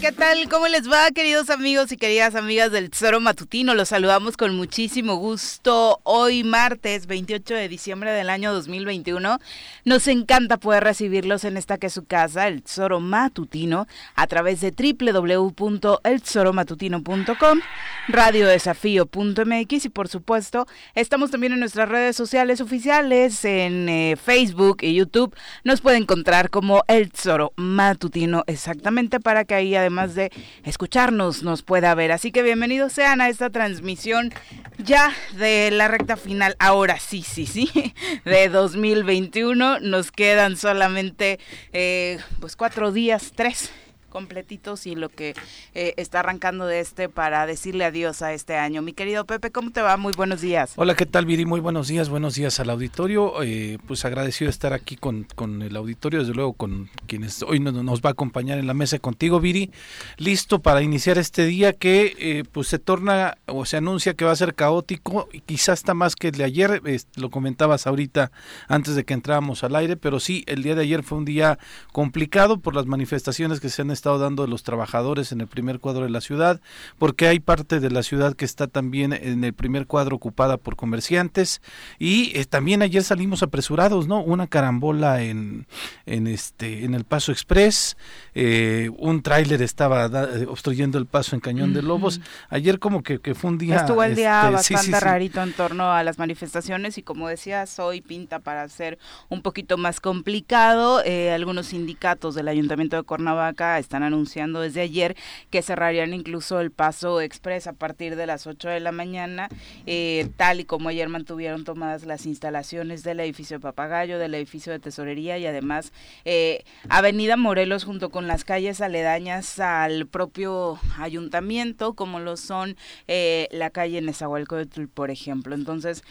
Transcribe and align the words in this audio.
¿qué 0.00 0.12
tal? 0.12 0.48
¿Cómo 0.48 0.66
les 0.66 0.90
va, 0.90 1.10
queridos 1.10 1.50
amigos 1.50 1.92
y 1.92 1.98
queridas 1.98 2.34
amigas 2.34 2.72
del 2.72 2.88
Tesoro 2.88 3.20
Matutino? 3.20 3.74
Los 3.74 3.90
saludamos 3.90 4.38
con 4.38 4.56
muchísimo 4.56 5.16
gusto 5.16 6.00
hoy 6.04 6.42
martes 6.42 7.06
28 7.06 7.54
de 7.54 7.68
diciembre 7.68 8.10
del 8.12 8.30
año 8.30 8.54
2021. 8.54 9.38
Nos 9.84 10.08
encanta 10.08 10.56
poder 10.56 10.84
recibirlos 10.84 11.44
en 11.44 11.58
esta 11.58 11.76
que 11.76 11.88
es 11.88 11.92
su 11.92 12.06
casa, 12.06 12.48
el 12.48 12.62
Tesoro 12.62 13.00
Matutino, 13.00 13.86
a 14.14 14.26
través 14.26 14.62
de 14.62 14.70
www.eltesoromatutino.com, 14.70 17.60
radiodesafío.mx 18.08 19.84
y 19.84 19.88
por 19.90 20.08
supuesto 20.08 20.66
estamos 20.94 21.30
también 21.30 21.52
en 21.52 21.60
nuestras 21.60 21.90
redes 21.90 22.16
sociales 22.16 22.62
oficiales, 22.62 23.44
en 23.44 23.86
eh, 23.90 24.16
Facebook 24.16 24.78
y 24.80 24.94
YouTube. 24.94 25.36
Nos 25.62 25.82
puede 25.82 25.98
encontrar 25.98 26.48
como 26.48 26.84
El 26.88 27.10
Tesoro 27.10 27.52
Matutino 27.56 28.44
exactamente 28.46 29.20
para 29.20 29.44
que 29.44 29.54
ahí 29.54 29.74
además 29.74 29.89
de 29.90 30.30
escucharnos 30.64 31.42
nos 31.42 31.62
pueda 31.62 31.94
ver. 31.94 32.12
Así 32.12 32.32
que 32.32 32.42
bienvenidos 32.42 32.92
sean 32.92 33.20
a 33.20 33.28
esta 33.28 33.50
transmisión 33.50 34.32
ya 34.78 35.12
de 35.36 35.70
la 35.70 35.88
recta 35.88 36.16
final, 36.16 36.56
ahora 36.58 36.98
sí, 36.98 37.22
sí, 37.22 37.46
sí, 37.46 37.70
de 38.24 38.48
2021. 38.48 39.80
Nos 39.80 40.10
quedan 40.12 40.56
solamente 40.56 41.38
eh, 41.72 42.18
pues 42.40 42.56
cuatro 42.56 42.92
días, 42.92 43.32
tres 43.34 43.70
completitos 44.10 44.86
y 44.86 44.94
lo 44.94 45.08
que 45.08 45.34
eh, 45.74 45.94
está 45.96 46.20
arrancando 46.20 46.66
de 46.66 46.80
este 46.80 47.08
para 47.08 47.46
decirle 47.46 47.84
adiós 47.84 48.20
a 48.22 48.34
este 48.34 48.56
año. 48.56 48.82
Mi 48.82 48.92
querido 48.92 49.24
Pepe, 49.24 49.50
¿cómo 49.50 49.70
te 49.70 49.80
va? 49.80 49.96
Muy 49.96 50.12
buenos 50.14 50.42
días. 50.42 50.74
Hola, 50.76 50.94
¿qué 50.94 51.06
tal, 51.06 51.24
Viri? 51.24 51.46
Muy 51.46 51.60
buenos 51.60 51.88
días, 51.88 52.08
buenos 52.08 52.34
días 52.34 52.60
al 52.60 52.68
auditorio. 52.70 53.42
Eh, 53.42 53.78
pues 53.86 54.04
agradecido 54.04 54.48
de 54.48 54.50
estar 54.50 54.72
aquí 54.72 54.96
con, 54.96 55.26
con, 55.34 55.62
el 55.62 55.76
auditorio, 55.76 56.20
desde 56.20 56.34
luego 56.34 56.52
con 56.52 56.90
quienes 57.06 57.42
hoy 57.42 57.60
nos, 57.60 57.72
nos, 57.72 58.02
va 58.02 58.10
a 58.10 58.12
acompañar 58.12 58.58
en 58.58 58.66
la 58.66 58.74
mesa 58.74 58.98
contigo, 58.98 59.40
Viri. 59.40 59.70
Listo 60.18 60.60
para 60.60 60.82
iniciar 60.82 61.16
este 61.16 61.46
día 61.46 61.72
que 61.72 62.14
eh, 62.18 62.44
pues 62.50 62.68
se 62.68 62.78
torna 62.78 63.38
o 63.46 63.64
se 63.64 63.76
anuncia 63.76 64.14
que 64.14 64.24
va 64.24 64.32
a 64.32 64.36
ser 64.36 64.54
caótico 64.54 65.28
y 65.32 65.40
quizás 65.40 65.80
está 65.80 65.94
más 65.94 66.16
que 66.16 66.28
el 66.28 66.34
de 66.34 66.44
ayer, 66.44 66.82
lo 67.16 67.30
comentabas 67.30 67.86
ahorita 67.86 68.32
antes 68.68 68.94
de 68.94 69.04
que 69.04 69.14
entráramos 69.14 69.64
al 69.64 69.76
aire, 69.76 69.96
pero 69.96 70.20
sí, 70.20 70.44
el 70.46 70.62
día 70.62 70.74
de 70.74 70.82
ayer 70.82 71.02
fue 71.02 71.18
un 71.18 71.24
día 71.24 71.58
complicado 71.92 72.58
por 72.58 72.74
las 72.74 72.86
manifestaciones 72.86 73.60
que 73.60 73.68
se 73.68 73.82
han 73.82 73.90
estado 74.00 74.18
dando 74.18 74.46
los 74.46 74.62
trabajadores 74.62 75.30
en 75.30 75.42
el 75.42 75.46
primer 75.46 75.78
cuadro 75.78 76.04
de 76.04 76.10
la 76.10 76.22
ciudad, 76.22 76.60
porque 76.98 77.28
hay 77.28 77.38
parte 77.38 77.80
de 77.80 77.90
la 77.90 78.02
ciudad 78.02 78.34
que 78.34 78.46
está 78.46 78.66
también 78.66 79.12
en 79.12 79.44
el 79.44 79.52
primer 79.52 79.86
cuadro 79.86 80.16
ocupada 80.16 80.56
por 80.56 80.76
comerciantes 80.76 81.60
y 81.98 82.32
eh, 82.34 82.46
también 82.46 82.80
ayer 82.80 83.02
salimos 83.02 83.42
apresurados, 83.42 84.06
¿no? 84.06 84.22
Una 84.22 84.46
carambola 84.46 85.22
en, 85.22 85.66
en 86.06 86.26
este 86.26 86.84
en 86.84 86.94
el 86.94 87.04
Paso 87.04 87.30
Express, 87.30 87.96
eh, 88.34 88.90
un 88.98 89.22
tráiler 89.22 89.60
estaba 89.60 90.06
eh, 90.06 90.46
obstruyendo 90.48 90.96
el 90.96 91.06
paso 91.06 91.36
en 91.36 91.40
Cañón 91.40 91.74
de 91.74 91.82
Lobos. 91.82 92.20
Ayer 92.48 92.78
como 92.78 93.02
que, 93.02 93.20
que, 93.20 93.34
fue 93.34 93.50
un 93.50 93.58
día 93.58 93.76
estuvo 93.76 94.02
el 94.02 94.14
día 94.14 94.40
este, 94.40 94.52
bastante 94.52 94.82
sí, 94.84 94.92
sí, 94.92 94.98
rarito 94.98 95.42
en 95.42 95.52
torno 95.52 95.92
a 95.92 96.02
las 96.02 96.18
manifestaciones 96.18 96.96
y 96.96 97.02
como 97.02 97.28
decías 97.28 97.78
hoy 97.78 98.00
pinta 98.00 98.38
para 98.38 98.66
ser 98.68 98.98
un 99.28 99.42
poquito 99.42 99.76
más 99.76 100.00
complicado. 100.00 101.02
algunos 101.34 101.66
sindicatos 101.66 102.34
del 102.34 102.48
Ayuntamiento 102.48 102.96
de 102.96 103.02
Cuernavaca 103.02 103.78
están 103.90 104.04
anunciando 104.04 104.60
desde 104.60 104.82
ayer 104.82 105.16
que 105.50 105.62
cerrarían 105.62 106.14
incluso 106.14 106.60
el 106.60 106.70
paso 106.70 107.20
express 107.20 107.66
a 107.66 107.72
partir 107.72 108.14
de 108.14 108.24
las 108.24 108.46
8 108.46 108.68
de 108.68 108.78
la 108.78 108.92
mañana, 108.92 109.48
eh, 109.84 110.28
tal 110.36 110.60
y 110.60 110.64
como 110.64 110.90
ayer 110.90 111.08
mantuvieron 111.08 111.64
tomadas 111.64 112.06
las 112.06 112.24
instalaciones 112.24 113.02
del 113.02 113.18
edificio 113.18 113.56
de 113.56 113.62
Papagayo, 113.62 114.20
del 114.20 114.36
edificio 114.36 114.72
de 114.72 114.78
Tesorería 114.78 115.38
y 115.38 115.46
además 115.46 115.92
eh, 116.24 116.62
Avenida 116.88 117.36
Morelos 117.36 117.82
junto 117.82 118.10
con 118.10 118.28
las 118.28 118.44
calles 118.44 118.80
aledañas 118.80 119.58
al 119.58 120.06
propio 120.06 120.78
ayuntamiento, 121.00 121.94
como 121.94 122.20
lo 122.20 122.36
son 122.36 122.76
eh, 123.08 123.48
la 123.50 123.70
calle 123.70 124.00
Nezahualcóyotl, 124.02 124.86
por 124.86 125.10
ejemplo. 125.10 125.56
Entonces, 125.56 126.04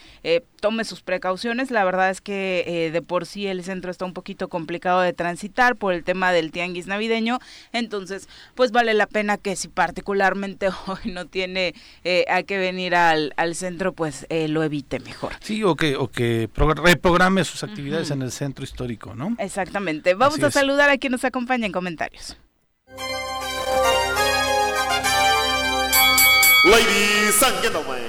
tome 0.60 0.84
sus 0.84 1.02
precauciones. 1.02 1.72
La 1.72 1.86
verdad 1.86 2.10
es 2.10 2.20
que 2.20 2.89
de 2.92 3.02
por 3.02 3.26
sí 3.26 3.48
el 3.48 3.64
centro 3.64 3.89
está 3.89 4.04
un 4.04 4.14
poquito 4.14 4.50
complicado 4.50 5.00
de 5.00 5.14
transitar 5.14 5.78
por 5.78 5.94
el 5.94 6.04
tema 6.04 6.34
del 6.34 6.52
tianguis 6.52 6.88
navideño. 6.88 7.39
Entonces, 7.74 8.28
pues 8.56 8.72
vale 8.72 8.94
la 8.94 9.08
pena 9.08 9.38
que 9.38 9.56
si 9.56 9.68
particularmente 9.68 10.70
hoy 10.88 11.12
no 11.12 11.26
tiene 11.26 11.74
eh, 12.04 12.26
a 12.30 12.44
que 12.44 12.58
venir 12.58 12.96
al, 12.96 13.34
al 13.38 13.56
centro, 13.56 13.94
pues 13.94 14.26
eh, 14.30 14.48
lo 14.48 14.64
evite 14.64 15.00
mejor. 15.00 15.34
Sí, 15.42 15.64
o 15.64 15.76
que, 15.76 15.96
o 15.96 16.10
que 16.10 16.50
reprograme 16.56 17.44
sus 17.44 17.64
actividades 17.64 18.10
uh 18.10 18.14
-huh. 18.14 18.18
en 18.18 18.22
el 18.24 18.32
centro 18.32 18.64
histórico, 18.64 19.16
¿no? 19.16 19.36
Exactamente. 19.38 20.14
Vamos 20.14 20.36
Así 20.36 20.46
a 20.46 20.48
es. 20.48 20.54
saludar 20.54 20.90
a 20.90 20.98
quien 20.98 21.12
nos 21.12 21.24
acompaña 21.26 21.66
en 21.66 21.72
comentarios. 21.72 22.38
Ladies 26.66 27.42
and 27.44 27.62
gentlemen. 27.62 28.08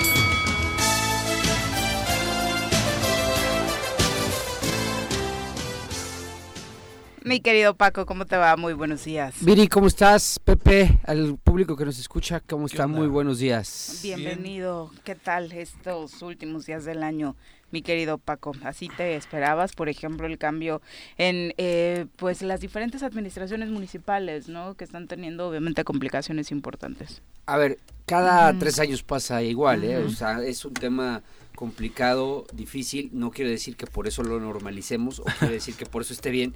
Mi 7.31 7.39
querido 7.39 7.77
Paco, 7.77 8.05
¿cómo 8.05 8.25
te 8.25 8.35
va? 8.35 8.57
Muy 8.57 8.73
buenos 8.73 9.05
días. 9.05 9.35
Viri, 9.39 9.69
¿cómo 9.69 9.87
estás? 9.87 10.37
Pepe, 10.37 10.99
al 11.05 11.37
público 11.41 11.77
que 11.77 11.85
nos 11.85 11.97
escucha, 11.97 12.41
¿cómo 12.41 12.65
está? 12.65 12.87
Muy 12.87 13.07
buenos 13.07 13.39
días. 13.39 14.01
Bienvenido. 14.03 14.89
Bien. 14.89 15.01
¿Qué 15.05 15.15
tal 15.15 15.49
estos 15.53 16.21
últimos 16.23 16.65
días 16.65 16.83
del 16.83 17.03
año, 17.03 17.37
mi 17.71 17.83
querido 17.83 18.17
Paco? 18.17 18.51
¿Así 18.65 18.89
te 18.89 19.15
esperabas, 19.15 19.71
por 19.71 19.87
ejemplo, 19.87 20.27
el 20.27 20.37
cambio 20.37 20.81
en 21.17 21.53
eh, 21.55 22.05
pues 22.17 22.41
las 22.41 22.59
diferentes 22.59 23.01
administraciones 23.01 23.69
municipales, 23.69 24.49
¿no? 24.49 24.73
Que 24.73 24.83
están 24.83 25.07
teniendo 25.07 25.47
obviamente 25.47 25.85
complicaciones 25.85 26.51
importantes. 26.51 27.21
A 27.45 27.55
ver, 27.55 27.79
cada 28.07 28.51
mm. 28.51 28.59
tres 28.59 28.77
años 28.79 29.03
pasa 29.03 29.41
igual, 29.41 29.85
¿eh? 29.85 29.99
Mm. 29.99 30.05
O 30.05 30.09
sea, 30.09 30.43
es 30.43 30.65
un 30.65 30.73
tema 30.73 31.23
complicado, 31.55 32.45
difícil, 32.53 33.09
no 33.13 33.31
quiere 33.31 33.51
decir 33.51 33.75
que 33.75 33.85
por 33.85 34.07
eso 34.07 34.23
lo 34.23 34.39
normalicemos 34.39 35.19
o 35.19 35.23
quiere 35.39 35.53
decir 35.53 35.75
que 35.75 35.85
por 35.85 36.01
eso 36.01 36.11
esté 36.11 36.29
bien, 36.29 36.55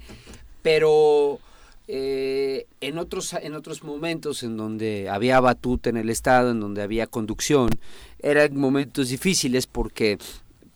pero 0.66 1.38
eh, 1.86 2.66
en 2.80 2.98
otros 2.98 3.32
en 3.34 3.54
otros 3.54 3.84
momentos 3.84 4.42
en 4.42 4.56
donde 4.56 5.08
había 5.08 5.38
batuta 5.38 5.90
en 5.90 5.96
el 5.96 6.10
estado, 6.10 6.50
en 6.50 6.58
donde 6.58 6.82
había 6.82 7.06
conducción, 7.06 7.70
eran 8.18 8.56
momentos 8.56 9.10
difíciles 9.10 9.68
porque 9.68 10.18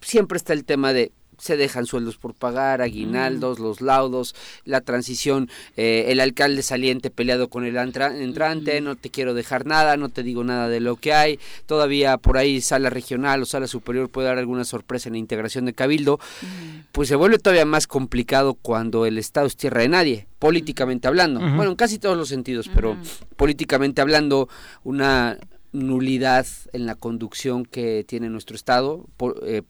siempre 0.01 0.37
está 0.37 0.53
el 0.53 0.65
tema 0.65 0.93
de 0.93 1.11
se 1.41 1.57
dejan 1.57 1.87
sueldos 1.87 2.17
por 2.17 2.35
pagar, 2.35 2.83
aguinaldos, 2.83 3.59
mm. 3.59 3.63
los 3.63 3.81
laudos, 3.81 4.35
la 4.65 4.81
transición, 4.81 5.49
eh, 5.77 6.07
el 6.09 6.21
alcalde 6.21 6.63
saliente 6.63 7.11
peleado 7.11 7.49
con 7.49 7.65
el 7.65 7.77
entrante, 7.77 8.81
mm. 8.81 8.85
no 8.85 8.97
te 8.97 9.11
quiero 9.11 9.35
dejar 9.35 9.67
nada, 9.67 9.97
no 9.97 10.09
te 10.09 10.23
digo 10.23 10.45
nada 10.45 10.69
de 10.69 10.81
lo 10.81 10.97
que 10.97 11.13
hay, 11.13 11.39
todavía 11.67 12.19
por 12.19 12.39
ahí 12.39 12.61
sala 12.61 12.91
regional 12.91 13.43
o 13.43 13.47
sala 13.47 13.67
superior 13.67 14.09
puede 14.09 14.29
dar 14.29 14.39
alguna 14.39 14.65
sorpresa 14.65 15.09
en 15.09 15.15
la 15.15 15.19
integración 15.19 15.65
de 15.65 15.73
Cabildo, 15.73 16.19
mm. 16.43 16.81
pues 16.93 17.09
se 17.09 17.17
vuelve 17.17 17.39
todavía 17.39 17.65
más 17.65 17.87
complicado 17.87 18.55
cuando 18.55 19.07
el 19.07 19.19
Estado 19.19 19.47
es 19.47 19.57
tierra 19.57 19.83
de 19.83 19.89
nadie, 19.89 20.27
políticamente 20.39 21.09
hablando, 21.09 21.41
uh 21.41 21.43
-huh. 21.43 21.57
bueno, 21.57 21.71
en 21.73 21.77
casi 21.77 21.99
todos 21.99 22.17
los 22.17 22.29
sentidos, 22.29 22.67
uh 22.67 22.71
-huh. 22.71 22.75
pero 22.75 22.97
políticamente 23.37 24.01
hablando, 24.01 24.49
una 24.85 25.39
nulidad 25.73 26.47
en 26.73 26.87
la 26.87 26.95
conducción 26.95 27.65
que 27.65 28.05
tiene 28.07 28.29
nuestro 28.29 28.57
Estado, 28.57 29.07
por, 29.17 29.41
eh, 29.47 29.63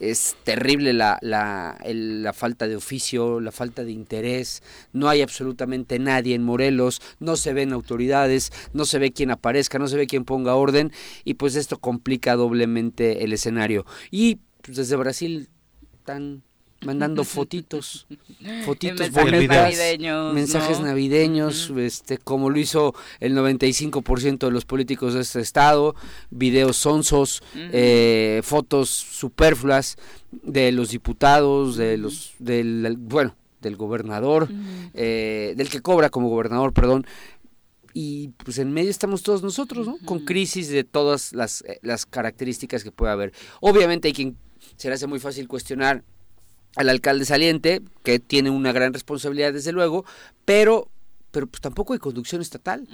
es 0.00 0.34
terrible 0.44 0.92
la, 0.92 1.18
la, 1.20 1.78
el, 1.84 2.22
la, 2.22 2.32
falta 2.32 2.66
de 2.66 2.76
oficio, 2.76 3.38
la 3.38 3.52
falta 3.52 3.84
de 3.84 3.92
interés, 3.92 4.62
no 4.92 5.08
hay 5.08 5.20
absolutamente 5.22 5.98
nadie 5.98 6.34
en 6.34 6.42
Morelos, 6.42 7.00
no 7.20 7.36
se 7.36 7.52
ven 7.52 7.72
autoridades, 7.72 8.50
no 8.72 8.86
se 8.86 8.98
ve 8.98 9.12
quién 9.12 9.30
aparezca, 9.30 9.78
no 9.78 9.88
se 9.88 9.96
ve 9.96 10.06
quién 10.06 10.24
ponga 10.24 10.54
orden 10.54 10.90
y 11.24 11.34
pues 11.34 11.54
esto 11.54 11.78
complica 11.78 12.34
doblemente 12.34 13.24
el 13.24 13.32
escenario. 13.32 13.84
Y 14.10 14.40
pues 14.62 14.78
desde 14.78 14.96
Brasil 14.96 15.48
están 15.92 16.42
mandando 16.84 17.24
fotitos, 17.24 18.06
fotitos 18.64 19.00
mensajes 19.00 19.32
bonitas, 19.32 19.56
navideños, 19.56 20.34
mensajes 20.34 20.80
¿no? 20.80 20.86
navideños, 20.86 21.70
uh 21.70 21.76
-huh. 21.76 21.80
este, 21.80 22.18
como 22.18 22.50
lo 22.50 22.58
hizo 22.58 22.94
el 23.20 23.36
95% 23.36 24.38
de 24.46 24.50
los 24.50 24.64
políticos 24.64 25.14
de 25.14 25.20
este 25.20 25.40
estado, 25.40 25.94
videos 26.30 26.76
sonsos, 26.76 27.42
uh 27.54 27.58
-huh. 27.58 27.70
eh, 27.72 28.40
fotos 28.42 28.88
superfluas 28.88 29.96
de 30.30 30.72
los 30.72 30.90
diputados, 30.90 31.76
de 31.76 31.98
los, 31.98 32.32
del, 32.38 32.96
bueno, 32.98 33.36
del 33.60 33.76
gobernador, 33.76 34.44
uh 34.44 34.46
-huh. 34.54 34.90
eh, 34.94 35.54
del 35.56 35.68
que 35.68 35.80
cobra 35.80 36.08
como 36.08 36.28
gobernador, 36.28 36.72
perdón, 36.72 37.06
y 37.92 38.28
pues 38.44 38.58
en 38.58 38.72
medio 38.72 38.90
estamos 38.90 39.22
todos 39.22 39.42
nosotros, 39.42 39.86
¿no? 39.86 39.98
Con 40.04 40.20
crisis 40.20 40.68
de 40.68 40.84
todas 40.84 41.32
las, 41.32 41.64
las 41.82 42.06
características 42.06 42.84
que 42.84 42.92
puede 42.92 43.10
haber. 43.12 43.32
Obviamente 43.60 44.06
hay 44.06 44.14
quien 44.14 44.36
se 44.76 44.88
le 44.88 44.94
hace 44.94 45.08
muy 45.08 45.18
fácil 45.18 45.48
cuestionar 45.48 46.04
al 46.76 46.88
alcalde 46.88 47.24
saliente, 47.24 47.82
que 48.02 48.18
tiene 48.18 48.50
una 48.50 48.72
gran 48.72 48.92
responsabilidad 48.92 49.52
desde 49.52 49.72
luego, 49.72 50.04
pero 50.44 50.88
pero 51.30 51.46
pues 51.46 51.60
tampoco 51.60 51.92
hay 51.92 51.98
conducción 51.98 52.40
estatal, 52.40 52.86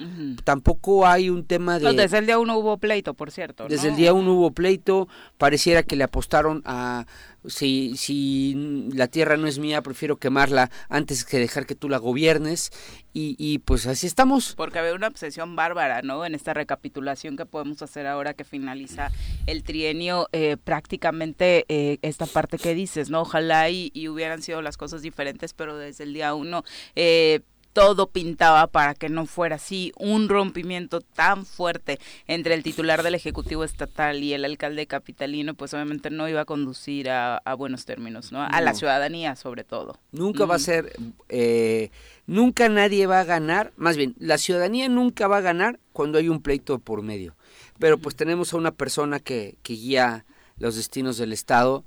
tampoco 0.43 1.07
hay 1.07 1.29
un 1.29 1.45
tema 1.45 1.79
de... 1.79 1.93
desde 1.93 2.17
el 2.19 2.25
día 2.25 2.39
uno 2.39 2.57
hubo 2.57 2.77
pleito, 2.77 3.13
por 3.13 3.31
cierto. 3.31 3.67
Desde 3.67 3.89
el 3.89 3.95
día 3.95 4.13
uno 4.13 4.33
hubo 4.33 4.51
pleito, 4.51 5.07
pareciera 5.37 5.83
que 5.83 5.95
le 5.95 6.03
apostaron 6.03 6.61
a 6.65 7.05
si, 7.47 7.95
si 7.97 8.89
la 8.93 9.07
tierra 9.07 9.37
no 9.37 9.47
es 9.47 9.59
mía, 9.59 9.81
prefiero 9.81 10.17
quemarla 10.17 10.69
antes 10.89 11.23
que 11.25 11.39
dejar 11.39 11.65
que 11.65 11.75
tú 11.75 11.89
la 11.89 11.97
gobiernes. 11.97 12.71
Y, 13.13 13.35
y 13.39 13.59
pues 13.59 13.87
así 13.87 14.05
estamos. 14.05 14.53
Porque 14.55 14.77
había 14.77 14.93
una 14.93 15.07
obsesión 15.07 15.55
bárbara, 15.55 16.01
¿no? 16.03 16.25
En 16.25 16.35
esta 16.35 16.53
recapitulación 16.53 17.35
que 17.35 17.45
podemos 17.45 17.81
hacer 17.81 18.05
ahora 18.05 18.33
que 18.33 18.43
finaliza 18.43 19.11
el 19.47 19.63
trienio, 19.63 20.27
eh, 20.33 20.57
prácticamente 20.63 21.65
eh, 21.67 21.97
esta 22.03 22.27
parte 22.27 22.57
que 22.57 22.75
dices, 22.75 23.09
¿no? 23.09 23.21
Ojalá 23.21 23.69
y, 23.69 23.91
y, 23.93 24.07
hubieran 24.07 24.41
sido 24.43 24.61
las 24.61 24.77
cosas 24.77 25.01
diferentes, 25.01 25.53
pero 25.53 25.77
desde 25.77 26.03
el 26.03 26.13
día 26.13 26.33
uno... 26.33 26.63
Eh, 26.95 27.41
todo 27.77 28.07
pintaba 28.07 28.65
para 28.65 28.95
que 28.95 29.07
no 29.07 29.27
fuera 29.27 29.57
así, 29.57 29.93
un 29.97 30.29
rompimiento 30.29 30.99
tan 30.99 31.45
fuerte 31.45 31.99
entre 32.25 32.55
el 32.55 32.63
titular 32.63 33.03
del 33.03 33.13
Ejecutivo 33.13 33.63
Estatal 33.63 34.23
y 34.23 34.33
el 34.33 34.45
alcalde 34.45 34.87
capitalino, 34.87 35.53
pues 35.53 35.75
obviamente 35.75 36.09
no 36.09 36.27
iba 36.27 36.41
a 36.41 36.45
conducir 36.45 37.11
a, 37.11 37.39
buenos 37.55 37.85
términos, 37.85 38.31
¿no? 38.31 38.41
A 38.41 38.61
la 38.61 38.73
ciudadanía 38.73 39.35
sobre 39.35 39.63
todo. 39.63 39.99
Nunca 40.11 40.45
va 40.45 40.55
a 40.55 40.59
ser, 40.59 40.91
eh, 41.29 41.91
nunca 42.25 42.67
nadie 42.67 43.05
va 43.05 43.19
a 43.19 43.25
ganar, 43.25 43.73
más 43.77 43.95
bien, 43.95 44.15
la 44.17 44.39
ciudadanía 44.39 44.89
nunca 44.89 45.27
va 45.27 45.37
a 45.37 45.41
ganar 45.41 45.79
cuando 45.93 46.17
hay 46.17 46.29
un 46.29 46.41
pleito 46.41 46.79
por 46.79 47.03
medio. 47.03 47.35
Pero 47.77 47.99
pues 47.99 48.15
tenemos 48.15 48.53
a 48.53 48.57
una 48.57 48.71
persona 48.71 49.19
que, 49.19 49.59
que 49.61 49.73
guía 49.73 50.25
los 50.59 50.75
destinos 50.75 51.17
del 51.17 51.33
Estado, 51.33 51.83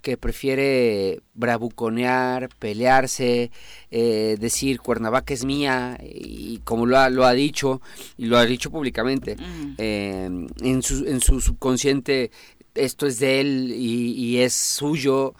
que 0.00 0.16
prefiere 0.16 1.20
bravuconear, 1.34 2.48
pelearse, 2.58 3.50
eh, 3.90 4.36
decir 4.40 4.80
Cuernavaca 4.80 5.34
es 5.34 5.44
mía, 5.44 5.98
y 6.02 6.58
como 6.64 6.86
lo 6.86 6.98
ha, 6.98 7.10
lo 7.10 7.24
ha 7.24 7.32
dicho, 7.32 7.82
y 8.16 8.26
lo 8.26 8.38
ha 8.38 8.46
dicho 8.46 8.70
públicamente, 8.70 9.36
eh, 9.78 10.46
en, 10.60 10.82
su, 10.82 11.06
en 11.06 11.20
su 11.20 11.40
subconsciente 11.40 12.30
esto 12.74 13.06
es 13.06 13.18
de 13.18 13.40
él 13.40 13.72
y, 13.72 14.38
es 14.38 14.52
suyo. 14.52 15.34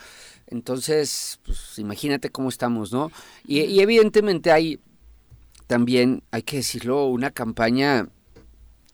Entonces, 0.47 1.41
pues 1.45 1.79
imagínate 1.79 2.31
cómo 2.31 2.49
estamos, 2.49 2.93
¿no? 2.93 3.11
Y, 3.47 3.61
y 3.61 3.81
evidentemente 3.81 4.53
hay 4.53 4.79
también, 5.67 6.23
hay 6.31 6.43
que 6.43 6.59
decirlo, 6.59 7.07
una 7.07 7.31
campaña 7.31 8.09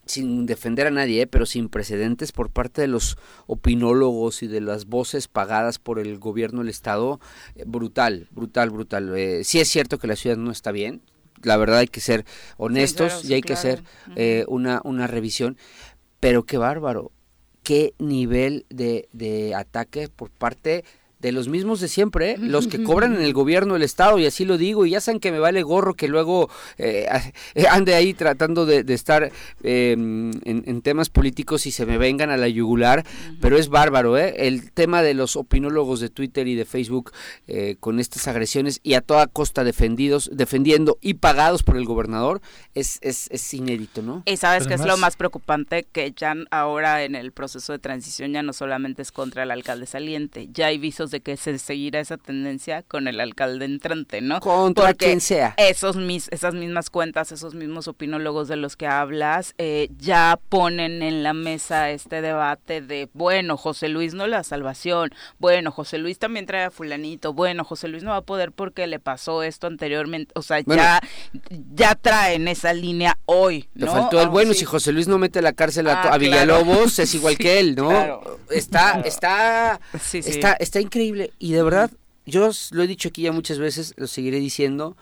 sin 0.07 0.47
defender 0.47 0.87
a 0.87 0.91
nadie, 0.91 1.23
¿eh? 1.23 1.27
pero 1.27 1.47
sin 1.47 1.69
precedentes 1.69 2.33
por 2.33 2.51
parte 2.51 2.81
de 2.81 2.89
los 2.89 3.17
opinólogos 3.47 4.43
y 4.43 4.49
de 4.49 4.61
las 4.61 4.87
voces 4.87 5.29
pagadas 5.29 5.79
por 5.79 5.99
el 5.99 6.19
gobierno 6.19 6.61
del 6.61 6.69
Estado, 6.69 7.21
eh, 7.55 7.65
brutal, 7.67 8.29
brutal, 8.31 8.71
brutal. 8.71 9.17
Eh, 9.17 9.45
sí 9.45 9.61
es 9.61 9.69
cierto 9.69 9.99
que 9.99 10.07
la 10.07 10.17
ciudad 10.17 10.37
no 10.37 10.51
está 10.51 10.73
bien, 10.73 11.03
la 11.43 11.57
verdad 11.57 11.79
hay 11.79 11.89
que 11.89 12.01
ser 12.01 12.25
honestos 12.57 13.25
y 13.25 13.35
hay 13.35 13.41
que 13.41 13.55
hacer 13.55 13.83
una, 14.47 14.81
una 14.85 15.07
revisión, 15.07 15.57
pero 16.19 16.45
qué 16.45 16.59
bárbaro, 16.59 17.13
qué 17.63 17.95
nivel 17.99 18.67
de, 18.69 19.09
de 19.13 19.55
ataque 19.55 20.09
por 20.09 20.31
parte 20.31 20.85
de 21.21 21.33
los 21.33 21.49
mismos 21.49 21.81
de 21.81 21.89
siempre, 21.89 22.33
¿eh? 22.33 22.37
los 22.39 22.67
que 22.67 22.83
cobran 22.83 23.15
en 23.15 23.23
el 23.23 23.33
gobierno 23.33 23.75
del 23.75 23.83
Estado, 23.83 24.19
y 24.19 24.27
así 24.27 24.45
lo 24.45 24.57
digo, 24.57 24.87
y 24.87 24.91
ya 24.91 25.01
saben 25.01 25.21
que 25.21 25.31
me 25.31 25.39
vale 25.39 25.63
gorro 25.63 25.95
que 25.95 26.09
luego 26.09 26.49
eh, 26.79 27.07
ande 27.71 27.95
ahí 27.95 28.15
tratando 28.15 28.65
de, 28.67 28.85
estar 28.93 29.31
em, 29.63 30.31
en, 30.45 30.83
temas 30.83 31.11
políticos 31.11 31.67
y 31.67 31.73
se 31.73 31.85
me 31.85 31.99
vengan 31.99 32.31
a 32.31 32.39
la 32.39 32.49
yugular, 32.49 33.05
pero 33.41 33.59
es 33.59 33.69
bárbaro, 33.69 34.17
¿eh? 34.17 34.47
El 34.47 34.73
tema 34.73 35.03
de 35.03 35.13
los 35.13 35.37
opinólogos 35.37 36.01
de 36.01 36.09
Twitter 36.09 36.49
y 36.49 36.55
de 36.55 36.65
Facebook 36.65 37.13
eh, 37.47 37.77
con 37.81 38.01
estas 38.01 38.27
agresiones 38.27 38.81
y 38.83 38.95
a 38.95 39.03
toda 39.03 39.27
costa 39.27 39.63
defendidos, 39.63 40.31
defendiendo 40.33 40.97
y 41.03 41.15
pagados 41.15 41.63
por 41.63 41.77
el 41.77 41.85
gobernador, 41.85 42.41
es, 42.75 42.99
es, 43.03 43.29
es 43.31 43.53
inédito, 43.53 44.01
¿no? 44.01 44.23
Y 44.25 44.39
sabes 44.39 44.67
que 44.67 44.75
es 44.75 44.85
lo 44.87 44.97
más 44.97 45.17
preocupante, 45.17 45.87
que 45.91 46.13
ya 46.17 46.35
ahora 46.51 47.05
en 47.05 47.15
el 47.15 47.33
proceso 47.33 47.73
de 47.75 47.79
transición 47.79 48.33
ya 48.33 48.43
no 48.43 48.55
solamente 48.55 49.03
es 49.03 49.13
contra 49.13 49.43
el 49.43 49.51
alcalde 49.51 49.85
saliente, 49.85 50.49
ya 50.53 50.69
hay 50.69 50.79
visos 50.79 51.10
de 51.11 51.21
que 51.21 51.37
se 51.37 51.59
seguirá 51.59 52.01
esa 52.01 52.17
tendencia 52.17 52.83
con 52.83 53.09
el 53.09 53.21
alcalde 53.21 53.65
entrante, 53.65 54.21
¿no? 54.21 54.41
Contra 54.41 54.95
quien 54.95 55.21
sea. 55.21 55.55
Esos 55.57 55.97
mis, 55.97 56.29
esas 56.29 56.55
mismas 56.55 56.91
cuentas, 56.91 57.33
esos 57.33 57.55
mismos 57.55 57.89
opinólogos 57.89 58.49
de 58.49 58.57
los 58.57 58.77
que 58.77 58.87
hablas, 58.87 59.55
eh, 59.59 59.89
ya 59.99 60.39
ponen 60.49 61.03
en 61.03 61.23
la 61.23 61.33
mesa 61.33 61.91
este 61.91 62.21
debate 62.21 62.81
de, 62.81 63.09
bueno, 63.15 63.57
José 63.57 63.89
Luis 63.89 64.15
no 64.15 64.27
la 64.27 64.45
salvación, 64.45 65.11
bueno, 65.39 65.73
José 65.73 65.99
Luis 65.99 66.19
también 66.19 66.47
trae 66.47 66.65
a 66.65 66.71
fulanito, 66.71 67.33
bueno, 67.33 67.65
José 67.65 67.89
Luis 67.89 68.03
no 68.03 68.11
va 68.11 68.19
a 68.19 68.23
poder 68.23 68.53
porque 68.53 68.87
le 68.87 68.99
pasó 69.01 69.43
esto 69.43 69.67
anteriormente, 69.67 70.33
o 70.37 70.43
sea, 70.43 70.61
ya, 70.61 71.01
ya 71.75 71.95
traen 71.95 72.49
esa 72.49 72.73
línea 72.73 73.19
hoy, 73.27 73.69
¿no? 73.75 73.87
Te 73.87 73.93
faltó 73.93 74.23
el 74.23 74.29
bueno, 74.29 74.55
si 74.55 74.65
José 74.65 74.93
Luis 74.93 75.09
no 75.09 75.19
mete 75.19 75.43
la 75.43 75.53
cárcel 75.53 75.89
a, 75.89 76.03
ah, 76.03 76.19
Villalobos, 76.19 76.99
es 76.99 77.15
igual 77.15 77.37
que 77.39 77.59
él, 77.59 77.75
¿no? 77.75 78.21
Está, 78.51 79.01
está, 79.05 79.81
está, 80.13 80.53
está 80.55 80.81
increíble 80.81 81.00
y 81.03 81.53
de 81.53 81.63
verdad, 81.63 81.91
yo 82.27 82.51
lo 82.73 82.83
he 82.83 82.87
dicho 82.87 83.09
aquí 83.09 83.23
ya 83.23 83.33
muchas 83.33 83.59
veces, 83.59 83.95
lo 83.97 84.07
seguiré 84.07 84.39
diciendo, 84.39 84.97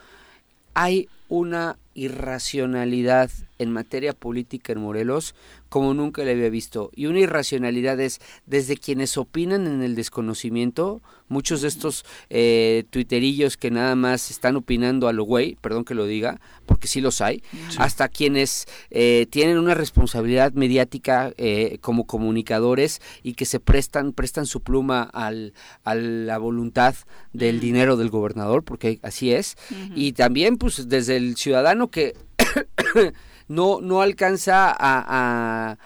hay 0.74 1.08
una 1.28 1.78
irracionalidad 1.94 3.30
en 3.58 3.72
materia 3.72 4.12
política 4.12 4.72
en 4.72 4.80
Morelos 4.80 5.34
como 5.68 5.94
nunca 5.94 6.24
le 6.24 6.32
había 6.32 6.48
visto. 6.48 6.90
Y 6.94 7.06
una 7.06 7.20
irracionalidad 7.20 8.00
es 8.00 8.20
desde 8.46 8.76
quienes 8.76 9.18
opinan 9.18 9.66
en 9.66 9.82
el 9.82 9.94
desconocimiento, 9.94 11.02
muchos 11.28 11.60
de 11.60 11.68
estos 11.68 12.06
eh, 12.30 12.84
tuiterillos 12.90 13.56
que 13.56 13.70
nada 13.70 13.94
más 13.94 14.30
están 14.30 14.56
opinando 14.56 15.08
a 15.08 15.12
lo 15.12 15.24
güey, 15.24 15.56
perdón 15.60 15.84
que 15.84 15.94
lo 15.94 16.06
diga, 16.06 16.40
porque 16.64 16.88
sí 16.88 17.02
los 17.02 17.20
hay, 17.20 17.42
hasta 17.76 18.08
quienes 18.08 18.66
eh, 18.90 19.26
tienen 19.28 19.58
una 19.58 19.74
responsabilidad 19.74 20.52
mediática 20.52 21.32
eh, 21.36 21.78
como 21.82 22.06
comunicadores 22.06 23.02
y 23.22 23.34
que 23.34 23.44
se 23.44 23.60
prestan, 23.60 24.12
prestan 24.12 24.46
su 24.46 24.62
pluma 24.62 25.02
al, 25.02 25.52
a 25.84 25.94
la 25.94 26.38
voluntad 26.38 26.94
del 27.34 27.60
dinero 27.60 27.98
del 27.98 28.08
gobernador, 28.08 28.64
porque 28.64 29.00
así 29.02 29.32
es. 29.32 29.56
Y 29.94 30.12
también 30.12 30.56
pues 30.56 30.88
desde 30.88 31.17
el 31.18 31.36
ciudadano 31.36 31.90
que 31.90 32.16
no, 33.48 33.80
no 33.80 34.00
alcanza 34.00 34.70
a, 34.70 35.76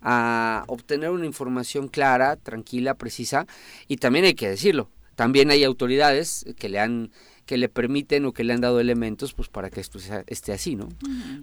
a, 0.00 0.64
obtener 0.68 1.10
una 1.10 1.26
información 1.26 1.88
clara, 1.88 2.36
tranquila, 2.36 2.94
precisa, 2.94 3.46
y 3.88 3.96
también 3.96 4.24
hay 4.24 4.34
que 4.34 4.48
decirlo, 4.48 4.90
también 5.16 5.50
hay 5.50 5.64
autoridades 5.64 6.44
que 6.58 6.68
le 6.68 6.80
han 6.80 7.10
que 7.46 7.58
le 7.58 7.68
permiten 7.68 8.24
o 8.24 8.32
que 8.32 8.44
le 8.44 8.52
han 8.52 8.60
dado 8.60 8.80
elementos 8.80 9.34
pues 9.34 9.48
para 9.48 9.68
que 9.68 9.80
esto 9.80 9.98
esté 10.26 10.52
así, 10.52 10.76
¿no? 10.76 10.88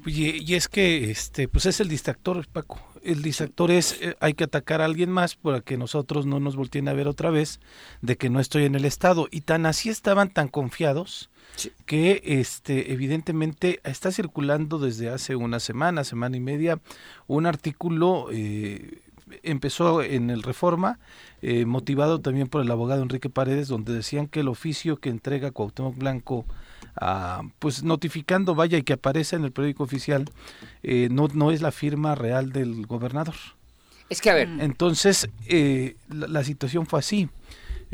Y, 0.05 0.55
es 0.55 0.67
que 0.67 1.11
este 1.11 1.47
pues 1.47 1.65
es 1.65 1.79
el 1.81 1.89
distractor, 1.89 2.47
Paco. 2.47 2.79
El 3.03 3.21
distractor 3.21 3.71
es 3.71 3.97
eh, 4.01 4.15
hay 4.19 4.33
que 4.33 4.45
atacar 4.45 4.81
a 4.81 4.85
alguien 4.85 5.09
más 5.09 5.35
para 5.35 5.61
que 5.61 5.77
nosotros 5.77 6.25
no 6.25 6.39
nos 6.39 6.55
volteen 6.55 6.87
a 6.87 6.93
ver 6.93 7.07
otra 7.07 7.29
vez 7.29 7.59
de 8.01 8.17
que 8.17 8.29
no 8.29 8.39
estoy 8.39 8.65
en 8.65 8.75
el 8.75 8.85
estado 8.85 9.27
y 9.29 9.41
tan 9.41 9.65
así 9.65 9.89
estaban 9.89 10.29
tan 10.29 10.47
confiados 10.47 11.29
que 11.85 12.21
este 12.23 12.93
evidentemente 12.93 13.79
está 13.83 14.11
circulando 14.11 14.79
desde 14.79 15.09
hace 15.09 15.35
una 15.35 15.59
semana, 15.59 16.03
semana 16.03 16.37
y 16.37 16.39
media, 16.39 16.79
un 17.27 17.45
artículo 17.45 18.27
eh, 18.31 18.99
empezó 19.43 20.01
en 20.01 20.29
el 20.29 20.43
Reforma, 20.43 20.99
eh, 21.41 21.65
motivado 21.65 22.19
también 22.19 22.47
por 22.47 22.61
el 22.61 22.71
abogado 22.71 23.03
Enrique 23.03 23.29
Paredes, 23.29 23.67
donde 23.67 23.93
decían 23.93 24.27
que 24.27 24.41
el 24.41 24.47
oficio 24.47 24.97
que 24.97 25.09
entrega 25.09 25.51
Cuauhtémoc 25.51 25.97
Blanco, 25.97 26.45
ah, 26.95 27.43
pues 27.59 27.83
notificando, 27.83 28.55
vaya, 28.55 28.77
y 28.77 28.83
que 28.83 28.93
aparece 28.93 29.35
en 29.35 29.45
el 29.45 29.51
periódico 29.51 29.83
oficial, 29.83 30.25
eh, 30.83 31.09
no, 31.11 31.27
no 31.33 31.51
es 31.51 31.61
la 31.61 31.71
firma 31.71 32.15
real 32.15 32.51
del 32.51 32.85
gobernador. 32.85 33.35
Es 34.09 34.21
que 34.21 34.31
a 34.31 34.33
ver. 34.33 34.49
Entonces, 34.59 35.29
la, 36.09 36.43
situación 36.43 36.87
fue 36.87 36.99
así. 36.99 37.29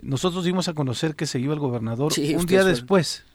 Nosotros 0.02 0.46
dimos 0.46 0.70
a 0.70 0.74
conocer 0.74 1.16
que 1.16 1.26
se 1.26 1.40
iba 1.40 1.54
el 1.54 1.60
gobernador 1.60 2.14
un 2.18 2.46
día 2.46 2.64
después 2.64 3.26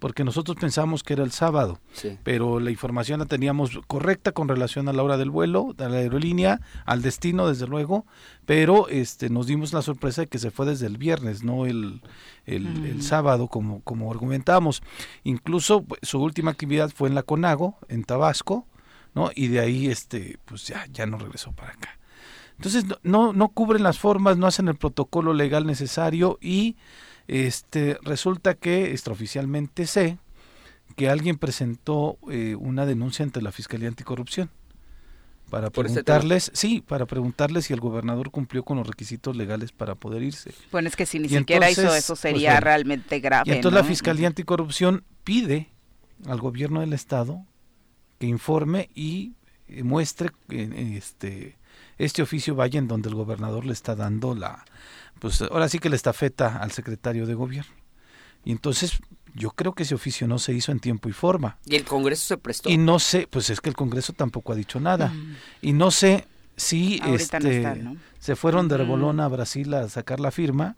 porque 0.00 0.24
nosotros 0.24 0.56
pensamos 0.60 1.02
que 1.02 1.12
era 1.12 1.22
el 1.22 1.30
sábado, 1.30 1.78
pero 2.24 2.58
la 2.58 2.70
información 2.70 3.20
la 3.20 3.26
teníamos 3.26 3.78
correcta 3.86 4.32
con 4.32 4.48
relación 4.48 4.88
a 4.88 4.92
la 4.92 5.02
hora 5.02 5.16
del 5.16 5.30
vuelo, 5.30 5.74
de 5.76 5.88
la 5.88 5.96
aerolínea, 5.96 6.60
al 6.84 7.02
destino, 7.02 7.48
desde 7.48 7.66
luego, 7.66 8.04
pero 8.44 8.88
este 8.88 9.30
nos 9.30 9.46
dimos 9.46 9.72
la 9.72 9.82
sorpresa 9.82 10.22
de 10.22 10.26
que 10.26 10.38
se 10.38 10.50
fue 10.50 10.66
desde 10.66 10.86
el 10.86 10.98
viernes, 10.98 11.44
no 11.44 11.66
el, 11.66 12.02
el, 12.46 12.96
mm. 12.96 13.02
sábado, 13.02 13.48
como, 13.48 13.80
como 13.82 14.10
argumentamos. 14.10 14.82
Incluso 15.22 15.82
pues, 15.82 16.00
su 16.02 16.20
última 16.20 16.50
actividad 16.50 16.90
fue 16.90 17.08
en 17.08 17.14
la 17.14 17.22
Conago, 17.22 17.78
en 17.88 18.04
Tabasco, 18.04 18.66
¿no? 19.14 19.30
Y 19.34 19.48
de 19.48 19.60
ahí, 19.60 19.86
este, 19.86 20.38
pues 20.44 20.66
ya, 20.66 20.86
ya 20.90 21.06
no 21.06 21.18
regresó 21.18 21.52
para 21.52 21.72
acá. 21.72 21.98
Entonces, 22.56 22.84
no, 23.02 23.32
no 23.32 23.48
cubren 23.48 23.82
las 23.82 23.98
formas, 23.98 24.36
no 24.36 24.46
hacen 24.46 24.68
el 24.68 24.76
protocolo 24.76 25.34
legal 25.34 25.66
necesario 25.66 26.38
y 26.40 26.76
este, 27.28 27.98
resulta 28.02 28.54
que 28.54 28.90
extraoficialmente 28.90 29.86
sé 29.86 30.18
que 30.96 31.08
alguien 31.08 31.38
presentó 31.38 32.18
eh, 32.30 32.54
una 32.54 32.86
denuncia 32.86 33.24
ante 33.24 33.40
la 33.40 33.52
Fiscalía 33.52 33.88
Anticorrupción 33.88 34.50
para 35.52 35.66
este 35.66 35.82
preguntarles, 35.82 36.50
sí, 36.54 36.80
para 36.80 37.04
preguntarles 37.04 37.66
si 37.66 37.74
el 37.74 37.80
gobernador 37.80 38.30
cumplió 38.30 38.64
con 38.64 38.78
los 38.78 38.86
requisitos 38.86 39.36
legales 39.36 39.70
para 39.70 39.94
poder 39.94 40.22
irse. 40.22 40.54
Bueno, 40.70 40.88
es 40.88 40.96
que 40.96 41.04
si 41.04 41.18
ni 41.18 41.26
Y 41.26 41.28
siquiera 41.28 41.70
hizo 41.70 41.94
eso 41.94 42.14
pues, 42.14 42.20
sería 42.20 42.52
bueno. 42.52 42.64
realmente 42.64 43.20
grave. 43.20 43.50
Y 43.50 43.54
entonces 43.56 43.82
la. 43.82 43.86
Fiscalía 43.86 44.28
Anticorrupción 44.28 45.04
pide 45.24 45.68
al 46.26 46.40
gobierno 46.40 46.80
del 46.80 46.94
estado 46.94 47.44
que 48.18 48.26
informe 48.26 48.88
y 48.94 49.34
eh, 49.68 49.82
muestre 49.82 50.30
eh, 50.48 50.94
este 50.96 51.58
este 51.98 52.22
oficio 52.22 52.54
vaya 52.54 52.78
en 52.78 52.88
donde 52.88 53.10
el 53.10 53.14
gobernador 53.14 53.66
le 53.66 53.72
está 53.72 53.94
dando 53.94 54.34
la 54.34 54.64
pues 55.22 55.40
ahora 55.40 55.68
sí 55.68 55.78
que 55.78 55.88
la 55.88 55.94
estafeta 55.94 56.56
al 56.58 56.72
secretario 56.72 57.26
de 57.26 57.34
gobierno. 57.34 57.70
Y 58.44 58.50
entonces 58.50 58.98
yo 59.36 59.50
creo 59.50 59.72
que 59.72 59.84
ese 59.84 59.94
oficio 59.94 60.26
no 60.26 60.40
se 60.40 60.52
hizo 60.52 60.72
en 60.72 60.80
tiempo 60.80 61.08
y 61.08 61.12
forma. 61.12 61.58
Y 61.64 61.76
el 61.76 61.84
Congreso 61.84 62.26
se 62.26 62.38
prestó. 62.38 62.68
Y 62.68 62.76
no 62.76 62.98
sé, 62.98 63.28
pues 63.30 63.48
es 63.48 63.60
que 63.60 63.68
el 63.68 63.76
Congreso 63.76 64.12
tampoco 64.14 64.52
ha 64.52 64.56
dicho 64.56 64.80
nada. 64.80 65.08
Mm. 65.10 65.36
Y 65.62 65.72
no 65.74 65.92
sé 65.92 66.26
si 66.56 67.00
Ahorita 67.00 67.38
no 67.38 67.48
este, 67.48 67.56
están, 67.58 67.84
¿no? 67.84 67.96
se 68.18 68.34
fueron 68.34 68.66
de 68.66 68.78
rebolón 68.78 69.20
a 69.20 69.28
Brasil 69.28 69.72
a 69.74 69.88
sacar 69.88 70.18
la 70.18 70.32
firma 70.32 70.74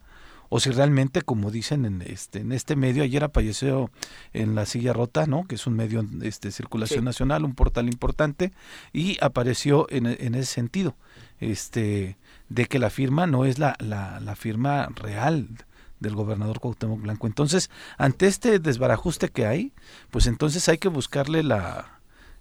o 0.50 0.60
si 0.60 0.70
realmente, 0.70 1.22
como 1.22 1.50
dicen 1.50 1.86
en 1.86 2.02
este 2.02 2.40
en 2.40 2.52
este 2.52 2.76
medio, 2.76 3.02
ayer 3.02 3.24
apareció 3.24 3.90
en 4.34 4.54
la 4.54 4.66
silla 4.66 4.92
rota, 4.92 5.26
¿no? 5.26 5.46
Que 5.48 5.54
es 5.54 5.66
un 5.66 5.74
medio 5.74 6.04
este 6.22 6.52
circulación 6.52 7.00
Sí. 7.00 7.04
nacional, 7.06 7.46
un 7.46 7.54
portal 7.54 7.88
importante 7.88 8.52
y 8.92 9.16
apareció 9.22 9.86
en, 9.88 10.04
en 10.06 10.34
ese 10.34 10.52
sentido, 10.52 10.96
este 11.50 12.16
de 12.48 12.66
que 12.66 12.78
la 12.78 12.90
firma 12.90 13.26
no 13.26 13.44
es 13.44 13.58
la, 13.58 13.76
la, 13.78 14.20
la 14.20 14.36
firma 14.36 14.88
real 14.94 15.48
del 16.00 16.14
gobernador 16.14 16.60
Cuauhtémoc 16.60 17.00
Blanco. 17.00 17.26
Entonces, 17.26 17.70
ante 17.96 18.26
este 18.26 18.58
desbarajuste 18.58 19.28
que 19.28 19.46
hay, 19.46 19.72
pues 20.10 20.26
entonces 20.26 20.68
hay 20.68 20.78
que 20.78 20.88
buscarle 20.88 21.42
la, 21.42 21.93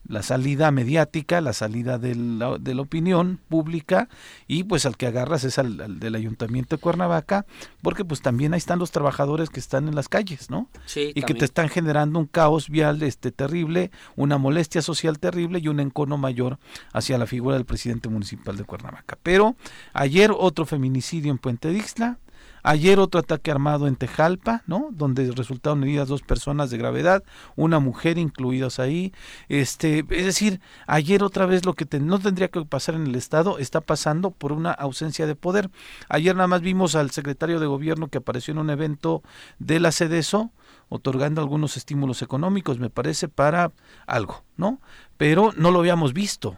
la 0.08 0.24
salida 0.24 0.72
mediática, 0.72 1.42
la 1.42 1.54
salida 1.54 1.98
de 1.98 2.16
la, 2.16 2.58
de 2.58 2.76
la 2.76 2.82
opinión 2.82 3.40
pública 3.50 4.10
y 4.48 4.64
pues 4.64 4.86
al 4.86 4.98
que 4.98 5.08
agarras 5.08 5.44
es 5.44 5.58
al, 5.58 5.80
al 5.80 6.00
del 6.00 6.16
ayuntamiento 6.16 6.76
de 6.76 6.82
Cuernavaca, 6.82 7.46
porque 7.82 8.04
pues 8.04 8.22
también 8.22 8.54
ahí 8.54 8.58
están 8.58 8.80
los 8.80 8.92
trabajadores 8.92 9.50
que 9.50 9.60
están 9.60 9.88
en 9.88 9.96
las 9.96 10.10
calles, 10.10 10.50
¿no? 10.50 10.70
Sí, 10.86 11.12
y 11.16 11.22
que 11.24 11.34
te 11.34 11.46
están 11.46 11.70
generando 11.70 12.20
un 12.20 12.26
caos 12.26 12.70
vial 12.70 13.02
este 13.04 13.32
terrible, 13.32 13.92
una 14.16 14.38
molestia 14.38 14.82
social 14.82 15.20
terrible 15.20 15.60
y 15.60 15.68
un 15.68 15.80
encono 15.80 16.18
mayor 16.18 16.60
hacia 16.92 17.18
la 17.18 17.28
figura 17.28 17.56
del 17.56 17.66
presidente 17.66 18.10
municipal 18.10 18.58
de 18.58 18.64
Cuernavaca. 18.64 19.18
Pero 19.24 19.56
ayer 19.94 20.32
otro 20.38 20.66
feminicidio 20.66 21.32
en 21.32 21.38
Puente 21.38 21.70
Dixla, 21.70 22.20
ayer 22.64 23.00
otro 23.00 23.20
ataque 23.20 23.52
armado 23.52 23.88
en 23.88 23.96
Tejalpa, 23.96 24.64
¿no? 24.66 24.90
Donde 24.92 25.32
resultaron 25.32 25.84
heridas 25.84 26.08
dos 26.08 26.22
personas 26.22 26.72
de 26.72 26.78
gravedad, 26.78 27.24
una 27.56 27.80
mujer 27.80 28.18
incluidas 28.18 28.80
ahí, 28.80 29.14
este, 29.50 30.06
es 30.10 30.26
decir, 30.26 30.60
ayer 30.88 31.22
otra 31.24 31.46
vez 31.46 31.66
lo 31.66 31.74
que 31.74 31.86
te- 31.86 32.00
no 32.00 32.20
tendría 32.20 32.48
que 32.48 32.64
pasar 32.66 32.96
en 32.96 33.06
el 33.08 33.16
estado 33.16 33.60
está 33.60 33.82
pasando 33.82 34.32
por 34.32 34.52
una 34.52 34.72
ausencia 34.72 35.28
de 35.28 35.36
poder. 35.36 35.70
Ayer 36.10 36.36
nada 36.36 36.48
más 36.48 36.62
vimos 36.62 36.96
al 36.96 37.12
secretario 37.12 37.60
de 37.60 37.68
gobierno 37.68 38.08
que 38.08 38.18
apareció 38.18 38.54
en 38.54 38.58
un 38.60 38.70
evento 38.70 39.22
de 39.60 39.80
la 39.80 39.92
CEDESO 39.92 40.52
otorgando 40.90 41.42
algunos 41.42 41.76
estímulos 41.78 42.22
económicos, 42.22 42.80
me 42.80 42.90
parece, 42.90 43.28
para 43.28 43.72
algo, 44.06 44.44
¿no? 44.58 44.80
Pero 45.18 45.52
no 45.58 45.72
lo 45.72 45.80
habíamos 45.80 46.14
visto. 46.14 46.58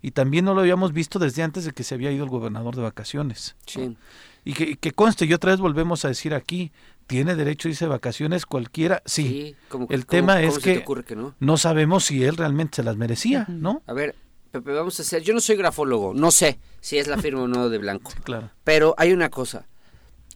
Y 0.00 0.10
también 0.10 0.44
no 0.44 0.54
lo 0.54 0.60
habíamos 0.60 0.92
visto 0.92 1.18
desde 1.18 1.42
antes 1.42 1.64
de 1.64 1.72
que 1.72 1.82
se 1.82 1.94
había 1.94 2.10
ido 2.10 2.24
el 2.24 2.30
gobernador 2.30 2.76
de 2.76 2.82
vacaciones. 2.82 3.56
Sí. 3.66 3.96
Y 4.44 4.52
que, 4.52 4.76
que 4.76 4.92
conste, 4.92 5.24
y 5.24 5.32
otra 5.32 5.52
vez 5.52 5.60
volvemos 5.60 6.04
a 6.04 6.08
decir 6.08 6.34
aquí, 6.34 6.70
¿tiene 7.06 7.34
derecho 7.34 7.68
a 7.68 7.70
irse 7.70 7.86
de 7.86 7.88
vacaciones 7.90 8.44
cualquiera? 8.46 9.02
Sí. 9.06 9.56
como- 9.68 9.86
El 9.90 10.04
¿cómo- 10.04 10.10
tema 10.18 10.34
cómo 10.36 10.48
es 10.48 10.58
que 10.58 10.78
ocurre 10.78 11.04
que 11.04 11.16
no? 11.16 11.34
no 11.40 11.56
sabemos 11.56 12.04
si 12.04 12.22
él 12.24 12.36
realmente 12.36 12.76
se 12.76 12.82
las 12.82 12.96
merecía, 12.96 13.46
¿no? 13.48 13.82
A 13.86 13.92
ver, 13.94 14.14
Pepe, 14.50 14.72
vamos 14.72 14.98
a 15.00 15.02
hacer. 15.02 15.22
Yo 15.22 15.32
no 15.34 15.40
soy 15.40 15.56
grafólogo, 15.56 16.12
no 16.14 16.30
sé 16.30 16.58
si 16.80 16.98
es 16.98 17.08
la 17.08 17.16
firma 17.18 17.42
o 17.42 17.48
no 17.48 17.68
de 17.70 17.78
Blanco. 17.78 18.12
Claro. 18.22 18.50
Pero 18.64 18.94
hay 18.98 19.12
una 19.12 19.30
cosa. 19.30 19.66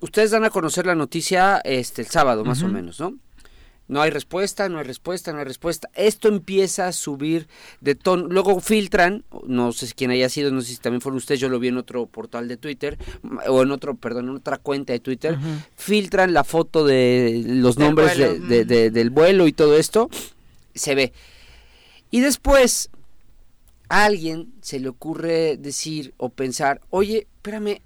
Ustedes 0.01 0.31
dan 0.31 0.45
a 0.45 0.51
conocer 0.51 0.87
la 0.87 0.95
noticia 0.95 1.59
este 1.65 2.03
el 2.03 2.09
sábado, 2.09 2.45
más 2.45 2.63
o 2.63 2.69
menos, 2.69 2.99
¿no? 3.01 3.15
No 3.89 4.03
hay 4.03 4.11
respuesta, 4.11 4.69
no 4.69 4.79
hay 4.79 4.85
respuesta, 4.85 5.33
no 5.33 5.39
hay 5.39 5.45
respuesta. 5.47 5.89
Esto 5.95 6.29
empieza 6.29 6.89
a 6.89 6.93
subir 6.93 7.49
de 7.81 7.95
tono. 7.95 8.27
Luego 8.29 8.61
filtran, 8.61 9.25
no 9.47 9.73
sé 9.73 9.91
quién 9.97 10.11
haya 10.11 10.29
sido, 10.29 10.51
no 10.51 10.61
sé 10.61 10.73
si 10.75 10.77
también 10.77 11.01
fueron 11.01 11.17
ustedes, 11.17 11.41
yo 11.41 11.49
lo 11.49 11.59
vi 11.59 11.69
en 11.69 11.79
otro 11.79 12.05
portal 12.07 12.49
de 12.49 12.59
Twitter, 12.59 12.99
o 13.49 13.63
en 13.63 13.71
otro, 13.71 13.95
perdón, 13.95 14.29
en 14.29 14.37
otra 14.37 14.59
cuenta 14.59 14.93
de 14.93 15.01
Twitter. 15.01 15.39
Filtran 15.75 16.35
la 16.35 16.45
foto 16.45 16.85
de 16.85 17.43
los 17.47 17.77
Del 17.77 17.87
nombres 17.87 18.19
de- 18.19 18.39
de- 18.41 18.65
de- 18.67 18.91
del 18.91 19.09
vuelo 19.11 19.47
y 19.47 19.53
todo 19.53 19.77
esto. 19.77 20.11
Se 20.75 20.95
ve. 20.95 21.13
Y 22.11 22.21
después 22.21 22.91
a 23.89 24.05
alguien 24.05 24.53
se 24.61 24.81
le 24.81 24.89
ocurre 24.91 25.57
decir 25.57 26.13
o 26.19 26.29
pensar, 26.29 26.83
oye, 26.91 27.27
espérame, 27.37 27.81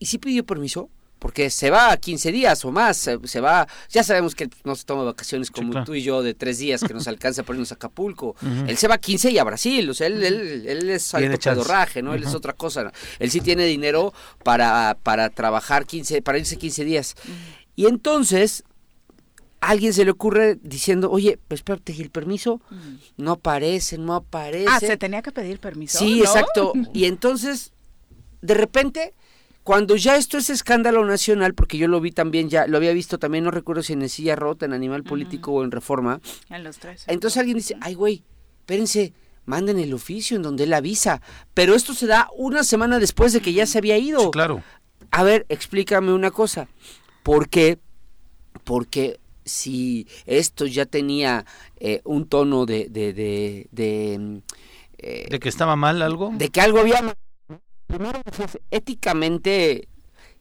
¿y 0.00 0.06
si 0.06 0.18
pidió 0.18 0.44
permiso? 0.44 0.90
Porque 1.24 1.48
se 1.48 1.70
va 1.70 1.90
a 1.90 1.96
15 1.96 2.32
días 2.32 2.62
o 2.66 2.70
más, 2.70 2.98
se, 2.98 3.40
va, 3.40 3.66
ya 3.88 4.04
sabemos 4.04 4.34
que 4.34 4.50
no 4.62 4.76
se 4.76 4.84
toma 4.84 5.04
vacaciones 5.04 5.50
como 5.50 5.70
claro. 5.70 5.86
tú 5.86 5.94
y 5.94 6.02
yo 6.02 6.22
de 6.22 6.34
tres 6.34 6.58
días 6.58 6.84
que 6.84 6.92
nos 6.92 7.08
alcanza 7.08 7.44
para 7.44 7.56
irnos 7.56 7.72
a 7.72 7.76
Acapulco. 7.76 8.36
Él 8.66 8.76
se 8.76 8.88
va 8.88 8.96
a 8.96 8.98
15 8.98 9.30
y 9.30 9.38
a 9.38 9.44
Brasil, 9.44 9.88
o 9.88 9.94
sea, 9.94 10.08
él, 10.08 10.22
él, 10.22 10.66
él 10.68 10.90
es 10.90 11.14
alto 11.14 11.38
pedorraje, 11.38 12.02
¿no? 12.02 12.12
Él 12.12 12.24
es 12.24 12.34
otra 12.34 12.52
cosa. 12.52 12.92
Él 13.18 13.30
sí 13.30 13.40
tiene 13.40 13.64
dinero 13.64 14.12
para, 14.42 14.98
para 15.02 15.30
trabajar 15.30 15.86
15, 15.86 16.20
para 16.20 16.36
irse 16.36 16.58
15 16.58 16.84
días. 16.84 17.14
Y 17.74 17.86
entonces, 17.86 18.62
a 19.62 19.68
alguien 19.68 19.94
se 19.94 20.04
le 20.04 20.10
ocurre 20.10 20.58
diciendo, 20.60 21.10
oye, 21.10 21.38
pues 21.48 21.60
espérate, 21.60 21.94
¿y 21.94 22.02
el 22.02 22.10
permiso? 22.10 22.60
No 23.16 23.32
aparece, 23.32 23.96
no 23.96 24.14
aparece. 24.14 24.68
Ah, 24.68 24.78
se 24.78 24.98
tenía 24.98 25.22
que 25.22 25.32
pedir 25.32 25.58
permiso. 25.58 26.00
Sí, 26.00 26.18
¿no? 26.18 26.24
exacto. 26.26 26.74
Y 26.92 27.06
entonces, 27.06 27.72
de 28.42 28.52
repente, 28.52 29.14
cuando 29.64 29.96
ya 29.96 30.16
esto 30.16 30.38
es 30.38 30.50
escándalo 30.50 31.04
nacional, 31.04 31.54
porque 31.54 31.78
yo 31.78 31.88
lo 31.88 32.00
vi 32.00 32.12
también, 32.12 32.48
ya 32.50 32.66
lo 32.66 32.76
había 32.76 32.92
visto 32.92 33.18
también, 33.18 33.44
no 33.44 33.50
recuerdo 33.50 33.82
si 33.82 33.94
en 33.94 34.08
Silla 34.08 34.36
Rota, 34.36 34.66
en 34.66 34.74
Animal 34.74 35.02
Político 35.02 35.52
o 35.52 35.64
en 35.64 35.70
Reforma, 35.70 36.20
En 36.50 36.62
los 36.62 36.78
tres. 36.78 37.04
entonces 37.08 37.38
alguien 37.38 37.56
dice, 37.56 37.74
ay 37.80 37.94
güey, 37.94 38.22
espérense, 38.60 39.12
manden 39.46 39.78
el 39.78 39.92
oficio 39.94 40.36
en 40.36 40.42
donde 40.42 40.64
él 40.64 40.72
avisa. 40.72 41.20
Pero 41.54 41.74
esto 41.74 41.94
se 41.94 42.06
da 42.06 42.28
una 42.36 42.62
semana 42.64 42.98
después 42.98 43.32
de 43.32 43.40
que 43.40 43.52
ya 43.52 43.66
se 43.66 43.78
había 43.78 43.98
ido. 43.98 44.20
Sí, 44.20 44.30
claro. 44.32 44.62
A 45.10 45.22
ver, 45.22 45.44
explícame 45.48 46.12
una 46.12 46.30
cosa. 46.30 46.68
¿Por 47.22 47.48
qué? 47.48 47.78
Porque 48.64 49.18
si 49.44 50.06
esto 50.26 50.66
ya 50.66 50.86
tenía 50.86 51.44
eh, 51.78 52.00
un 52.04 52.26
tono 52.26 52.64
de... 52.66 52.88
de, 52.88 53.12
de, 53.12 53.68
de, 53.70 54.18
mm, 54.18 54.36
eh, 54.98 55.26
De 55.30 55.38
que 55.40 55.48
estaba 55.50 55.76
mal 55.76 56.00
algo. 56.02 56.32
de 56.34 56.48
que 56.48 56.60
algo 56.60 56.80
había... 56.80 57.02
mal. 57.02 57.14
Primero, 57.94 58.20
pues, 58.36 58.58
éticamente, 58.72 59.86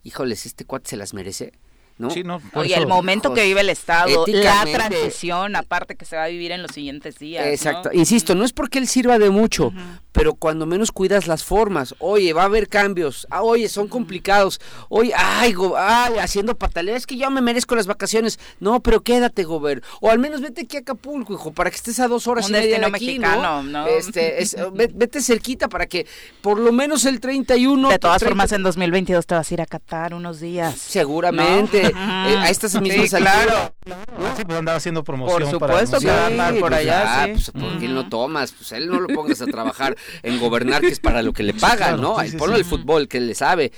híjoles, 0.02 0.48
este 0.48 0.66
cuate 0.66 0.90
se 0.90 0.98
las 0.98 1.14
merece, 1.14 1.54
¿no? 1.98 2.10
Sí, 2.10 2.24
no, 2.24 2.40
por 2.40 2.64
Oye, 2.64 2.76
el 2.76 2.88
momento 2.88 3.30
hijos, 3.30 3.40
que 3.40 3.46
vive 3.46 3.62
el 3.62 3.70
Estado, 3.70 4.26
la 4.28 4.66
transición, 4.66 5.56
aparte 5.56 5.96
que 5.96 6.06
se 6.06 6.16
va 6.16 6.24
a 6.24 6.28
vivir 6.28 6.52
en 6.52 6.62
los 6.62 6.72
siguientes 6.72 7.18
días. 7.20 7.46
¿no? 7.46 7.52
Exacto. 7.52 7.90
Insisto, 7.94 8.36
no 8.36 8.44
es 8.44 8.54
porque 8.54 8.80
él 8.80 8.88
sirva 8.88 9.20
de 9.20 9.30
mucho, 9.30 9.72
pero 10.12 10.34
cuando 10.36 10.66
menos 10.66 10.92
cuidas 10.92 11.28
las 11.28 11.44
formas. 11.44 11.96
Oye, 12.00 12.34
va 12.34 12.44
a 12.44 12.46
haber 12.46 12.68
cambios. 12.68 13.26
Ah, 13.30 13.42
oye, 13.44 13.68
son 13.70 13.88
complicados. 13.88 14.60
Oye, 14.90 15.12
ay, 15.16 15.54
go- 15.54 15.76
ay, 15.78 16.18
haciendo 16.20 16.56
pataleas. 16.56 16.98
Es 17.00 17.08
que 17.08 17.18
yo 17.18 17.30
me 17.32 17.42
merezco 17.42 17.76
las 17.76 17.88
vacaciones. 17.88 18.40
No, 18.60 18.82
pero 18.82 19.02
quédate, 19.02 19.44
Gober. 19.44 19.82
O 20.02 20.10
al 20.12 20.20
menos 20.20 20.42
vete 20.42 20.62
aquí 20.62 20.78
a 20.78 20.82
Acapulco, 20.82 21.34
hijo, 21.34 21.52
para 21.52 21.70
que 21.70 21.76
estés 21.78 22.00
a 22.00 22.08
dos 22.08 22.28
horas 22.28 22.46
Un 22.46 22.52
y 22.52 22.54
media 22.60 22.80
de 22.80 22.86
aquí, 22.86 22.92
mexicano, 22.92 23.64
¿no? 23.64 23.86
¿no? 23.86 23.88
Este, 23.88 24.42
es- 24.44 24.56
ve- 24.74 24.92
vete 24.94 25.22
cerquita 25.22 25.68
para 25.70 25.86
que 25.88 26.06
por 26.42 26.60
lo 26.60 26.72
menos 26.72 27.06
el 27.06 27.20
31... 27.20 27.90
De 27.90 28.00
todas 28.00 28.20
30 28.20 28.30
formas, 28.30 28.52
en 28.52 28.64
2022 28.64 29.26
te 29.26 29.36
vas 29.36 29.50
a 29.50 29.54
ir 29.54 29.62
a 29.62 29.66
Qatar 29.66 30.14
unos 30.14 30.40
días. 30.40 30.76
Seguramente. 30.78 31.83
¿No? 31.92 32.30
Eh, 32.30 32.38
a 32.38 32.50
estas 32.50 32.80
mismas 32.82 33.10
Sí, 33.10 33.16
alturas. 33.16 33.46
claro. 33.46 33.76
Ah, 34.20 34.34
sí, 34.38 34.44
pues 34.46 34.58
andaba 34.60 34.78
haciendo 34.78 35.04
promoción 35.04 35.50
Por 35.52 35.60
para 35.60 35.74
supuesto 35.74 36.00
que 36.00 36.08
va 36.08 36.14
a 36.14 36.26
anunciar. 36.28 36.48
andar 36.48 36.60
por 36.62 36.70
pues, 36.72 36.82
allá, 36.82 37.24
ah, 37.24 37.26
sí. 37.26 37.32
pues, 37.34 37.52
¿por 37.52 37.80
qué 37.80 37.86
Ujú. 37.86 37.94
no 37.96 38.10
tomas? 38.10 38.52
Pues 38.54 38.72
él 38.72 38.88
no 38.88 39.00
lo 39.00 39.08
pongas 39.08 39.42
a 39.42 39.46
trabajar 39.46 39.96
en 40.22 40.40
gobernar, 40.40 40.82
que 40.82 40.88
es 40.90 41.00
para 41.00 41.22
lo 41.22 41.34
que 41.34 41.44
le 41.44 41.54
pagan, 41.54 41.78
claro, 41.78 41.98
¿no? 41.98 42.16
sí, 42.16 42.22
Ahí 42.22 42.30
sí, 42.30 42.38
ponlo 42.38 42.56
sí. 42.56 42.62
el 42.62 42.66
fútbol, 42.66 43.08
que 43.08 43.18
él 43.18 43.28
le 43.28 43.36
sabe. 43.36 43.72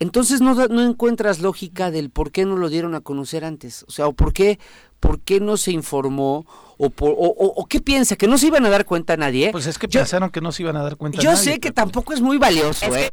Entonces 0.00 0.40
no, 0.40 0.54
no 0.54 0.82
encuentras 0.82 1.40
lógica 1.40 1.90
del 1.90 2.10
por 2.10 2.30
qué 2.30 2.44
no 2.44 2.56
lo 2.56 2.68
dieron 2.68 2.94
a 2.94 3.00
conocer 3.00 3.44
antes. 3.44 3.84
O 3.88 3.90
sea, 3.90 4.06
o 4.06 4.12
por 4.12 4.32
qué, 4.32 4.60
por 5.00 5.20
qué 5.20 5.40
no 5.40 5.56
se 5.56 5.72
informó, 5.72 6.46
o, 6.76 6.90
por, 6.90 7.10
o, 7.10 7.14
o- 7.16 7.54
o 7.60 7.66
qué 7.66 7.80
piensa, 7.80 8.14
que 8.14 8.28
no 8.28 8.38
se 8.38 8.46
iban 8.46 8.64
a 8.64 8.70
dar 8.70 8.84
cuenta 8.84 9.16
nadie. 9.16 9.50
Pues 9.50 9.66
es 9.66 9.76
que 9.76 9.88
Yo- 9.88 9.98
pensaron 9.98 10.30
que 10.30 10.40
no 10.40 10.52
se 10.52 10.62
iban 10.62 10.76
a 10.76 10.82
dar 10.84 10.96
cuenta. 10.96 11.18
Yo 11.20 11.32
nadie, 11.32 11.42
sé 11.42 11.50
que 11.54 11.72
pero- 11.72 11.74
tampoco 11.74 12.12
es 12.12 12.20
muy 12.20 12.38
valioso, 12.38 12.86
Es 12.86 12.92
que- 12.92 13.04
¿eh? 13.06 13.10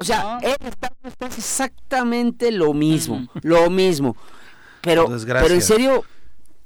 O 0.00 0.04
sea, 0.04 0.22
No. 0.22 0.48
él 0.48 0.56
está, 0.66 0.90
está 1.04 1.26
exactamente 1.26 2.50
lo 2.52 2.72
mismo, 2.72 3.28
lo 3.42 3.68
mismo. 3.70 4.16
Pero, 4.80 5.06
pero 5.26 5.54
en 5.54 5.60
serio, 5.60 6.04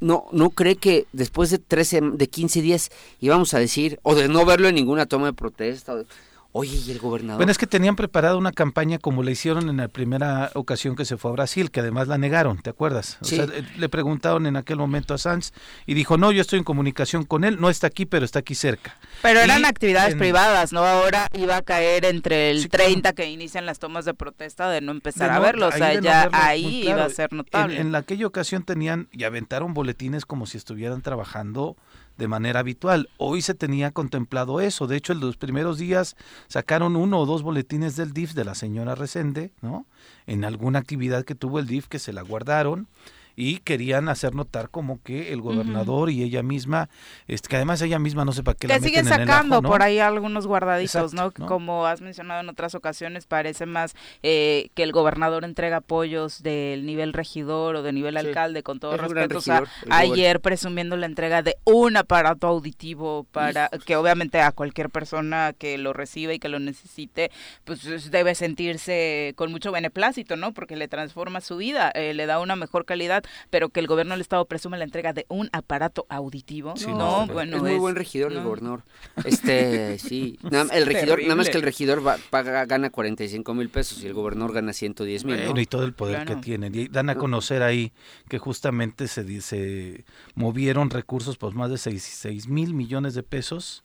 no, 0.01 0.27
no 0.31 0.51
cree 0.51 0.77
que 0.77 1.07
después 1.13 1.51
de 1.51 1.59
13, 1.59 2.01
de 2.15 2.29
15 2.29 2.63
días 2.63 2.91
íbamos 3.21 3.53
a 3.55 3.59
decir, 3.59 3.99
o 4.03 4.15
de 4.15 4.29
no 4.29 4.45
verlo 4.45 4.69
en 4.69 4.77
ninguna 4.77 5.07
toma 5.07 5.27
de 5.27 5.33
protesta, 5.33 5.95
o 5.95 5.97
de- 5.97 6.07
Oye, 6.57 6.77
¿y 6.87 6.91
el 6.93 7.01
gobernador? 7.01 7.39
Bueno, 7.39 7.51
es 7.51 7.59
que 7.59 7.67
tenían 7.67 7.97
preparada 7.97 8.37
una 8.37 8.53
campaña 8.53 8.99
como 8.99 9.25
le 9.25 9.33
hicieron 9.33 9.69
en 9.69 9.79
la 9.79 9.89
primera 9.89 10.53
ocasión 10.55 10.95
que 10.95 11.05
se 11.05 11.17
fue 11.17 11.33
a 11.33 11.35
Brasil, 11.35 11.73
que 11.73 11.81
además 11.81 12.07
la 12.07 12.17
negaron, 12.17 12.63
¿te 12.63 12.71
acuerdas? 12.71 13.19
O 13.23 13.25
Sí. 13.25 13.35
sea, 13.35 13.47
eh, 13.47 13.67
le 13.77 13.89
preguntaron 13.89 14.47
en 14.47 14.55
aquel 14.57 14.77
momento 14.77 15.15
a 15.15 15.19
Sanz 15.19 15.51
y 15.85 15.95
dijo, 15.95 16.17
no, 16.17 16.31
yo 16.31 16.41
estoy 16.41 16.61
en 16.61 16.65
comunicación 16.65 17.25
con 17.25 17.43
él, 17.43 17.61
no 17.61 17.71
está 17.71 17.89
aquí, 17.89 18.07
pero 18.07 18.25
está 18.25 18.39
aquí 18.39 18.55
cerca. 18.55 18.97
Pero 19.21 19.41
eran 19.41 19.63
Y 19.63 19.65
actividades 19.65 20.13
en- 20.13 20.21
privadas, 20.21 20.73
¿no? 20.73 20.85
Ahora 20.85 21.27
iba 21.37 21.57
a 21.57 21.63
caer 21.63 22.05
entre 22.05 22.53
el 22.53 22.63
Sí, 22.63 22.69
claro. 22.69 22.85
30 22.85 23.13
que 23.15 23.29
inician 23.29 23.67
las 23.67 23.81
tomas 23.81 24.05
de 24.05 24.15
protesta 24.15 24.71
de 24.71 24.81
no 24.81 24.93
empezar 24.93 25.31
De 25.31 25.37
a 25.37 25.41
verlo. 25.41 25.67
O 25.67 25.73
sea, 25.73 25.93
no 25.95 26.01
ya 26.03 26.29
ahí 26.33 26.83
claro. 26.85 26.99
iba 27.01 27.07
a 27.07 27.11
ser 27.11 27.33
notable. 27.33 27.81
en 27.81 27.91
la- 27.91 27.99
aquella 27.99 28.29
ocasión 28.29 28.63
tenían 28.63 29.09
y 29.11 29.25
aventaron 29.25 29.75
boletines 29.75 30.25
como 30.25 30.47
si 30.47 30.57
estuvieran 30.59 31.03
trabajando 31.03 31.77
de 32.17 32.29
manera 32.29 32.61
habitual. 32.61 33.09
Hoy 33.17 33.43
se 33.43 33.55
tenía 33.55 33.91
contemplado 33.91 34.61
eso. 34.61 34.87
De 34.87 34.97
hecho, 34.97 35.13
en 35.13 35.21
los 35.21 35.37
primeros 35.37 35.79
días 35.79 36.17
sacaron 36.49 36.97
uno 36.97 37.21
o 37.21 37.27
dos 37.27 37.43
boletines 37.43 37.97
del 37.97 38.13
DIF 38.13 38.35
de 38.35 38.45
la 38.45 38.55
señora 38.55 38.95
Resende, 38.95 39.53
¿no? 39.63 39.87
En 40.27 40.45
alguna 40.45 40.79
actividad 40.79 41.25
que 41.25 41.35
tuvo 41.35 41.59
el 41.59 41.67
DIF 41.67 41.89
que 41.89 41.99
se 41.99 42.13
la 42.13 42.23
guardaron 42.23 42.89
y 43.37 43.59
querían 43.59 44.09
hacer 44.09 44.35
notar 44.35 44.71
como 44.71 45.03
que 45.03 45.33
el 45.33 45.41
gobernador 45.41 46.11
y 46.11 46.23
ella 46.23 46.43
misma, 46.43 46.89
este, 47.27 47.49
que 47.49 47.57
además 47.57 47.81
ella 47.83 47.99
misma 47.99 48.25
no 48.25 48.33
sé 48.33 48.43
para 48.43 48.57
qué 48.57 48.69
la 48.69 48.79
siguen 48.79 49.05
meten 49.05 49.15
en 49.15 49.21
el 49.23 49.29
sacando 49.29 49.55
ajo, 49.57 49.63
¿no? 49.63 49.69
por 49.69 49.83
ahí 49.83 49.99
algunos 49.99 50.47
guardaditos, 50.47 51.13
Exacto, 51.13 51.35
¿no? 51.39 51.45
¿no? 51.45 51.47
Como 51.49 51.87
has 51.87 52.01
mencionado 52.01 52.41
en 52.41 52.49
otras 52.49 52.75
ocasiones, 52.75 53.27
parece 53.27 53.67
más 53.67 53.95
eh, 54.23 54.71
que 54.75 54.83
el 54.83 54.93
gobernador 54.93 55.45
entrega 55.45 55.79
apoyos 55.79 56.43
del 56.43 56.87
nivel 56.87 57.13
regidor 57.13 57.77
o 57.77 57.83
de 57.83 57.93
nivel 57.93 58.15
Sí. 58.15 58.27
alcalde, 58.27 58.63
con 58.63 58.79
todo 58.81 58.97
respeto. 58.97 59.39
O 59.39 59.41
sea, 59.41 59.65
ayer 59.91 60.41
presumiendo 60.41 60.97
la 60.97 61.07
entrega 61.07 61.43
de 61.43 61.57
un 61.65 61.97
aparato 61.97 62.47
auditivo 62.47 63.25
para 63.33 63.69
que 63.85 63.97
obviamente 63.97 64.41
a 64.41 64.53
cualquier 64.53 64.91
persona 64.91 65.53
que 65.57 65.79
lo 65.79 65.93
reciba 65.93 66.33
y 66.33 66.39
que 66.39 66.49
lo 66.49 66.59
necesite, 66.61 67.31
pues 67.65 67.85
es- 67.87 68.11
debe 68.11 68.35
sentirse 68.35 69.33
con 69.37 69.51
mucho 69.51 69.73
beneplácito, 69.73 70.37
¿no? 70.37 70.53
Porque 70.53 70.77
le 70.77 70.89
transforma 70.89 71.41
su 71.41 71.57
vida, 71.57 71.91
eh, 71.95 72.15
le 72.15 72.27
da 72.27 72.39
una 72.41 72.57
mejor 72.57 72.85
calidad, 72.85 73.24
pero 73.51 73.69
que 73.69 73.81
el 73.81 73.87
gobierno 73.87 74.13
del 74.15 74.21
estado 74.21 74.45
presume 74.47 74.79
la 74.79 74.85
entrega 74.85 75.13
de 75.13 75.27
un 75.29 75.49
aparato 75.53 76.07
auditivo, 76.09 76.75
Sí, 76.77 76.87
no, 76.87 77.27
no, 77.27 77.33
bueno, 77.33 77.57
es 77.57 77.63
muy 77.63 77.73
es- 77.73 77.79
buen 77.81 77.97
regidor 77.97 78.33
el 78.33 78.39
no. 78.39 78.45
gobernador. 78.45 78.83
Este, 79.25 79.99
sí. 79.99 80.39
Nada- 80.43 80.75
el 80.75 80.87
regidor, 80.87 81.23
nada 81.23 81.35
más 81.37 81.49
que 81.49 81.57
el 81.57 81.63
regidor 81.63 82.07
va- 82.07 82.19
paga, 82.31 82.65
gana 82.67 82.91
45 82.91 83.55
mil 83.55 83.69
pesos 83.69 84.03
y 84.03 84.07
el 84.07 84.15
gobernador 84.15 84.53
gana 84.53 84.73
110 84.73 85.25
mil. 85.25 85.37
Bueno, 85.37 85.61
y 85.61 85.67
todo 85.67 85.85
el 85.85 85.93
poder 85.93 86.25
Claro. 86.25 86.37
que 86.37 86.43
tienen. 86.45 86.75
Y 86.75 86.89
dan 86.89 87.11
a 87.11 87.15
conocer 87.17 87.63
ahí 87.63 87.93
que 88.29 88.39
justamente 88.39 89.09
se, 89.09 89.25
di- 89.25 89.41
se 89.41 90.05
movieron 90.35 90.91
recursos 90.91 91.37
por 91.37 91.55
más 91.55 91.71
de 91.71 91.79
6 91.79 92.49
mil 92.49 92.75
millones 92.75 93.15
de 93.15 93.23
pesos 93.23 93.85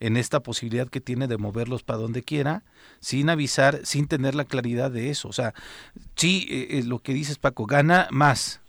en 0.00 0.16
esta 0.16 0.40
posibilidad 0.40 0.88
que 0.88 1.00
tiene 1.00 1.26
de 1.26 1.38
moverlos 1.38 1.82
para 1.82 1.98
donde 1.98 2.22
quiera, 2.22 2.62
sin 3.00 3.30
avisar, 3.30 3.80
sin 3.84 4.06
tener 4.06 4.36
la 4.36 4.44
claridad 4.44 4.92
de 4.92 5.10
eso. 5.10 5.28
O 5.28 5.32
sea, 5.32 5.54
sí, 6.14 6.46
eh, 6.50 6.78
eh, 6.78 6.82
lo 6.84 7.00
que 7.00 7.12
dices 7.12 7.38
Paco, 7.38 7.66
gana 7.66 8.06
más, 8.12 8.60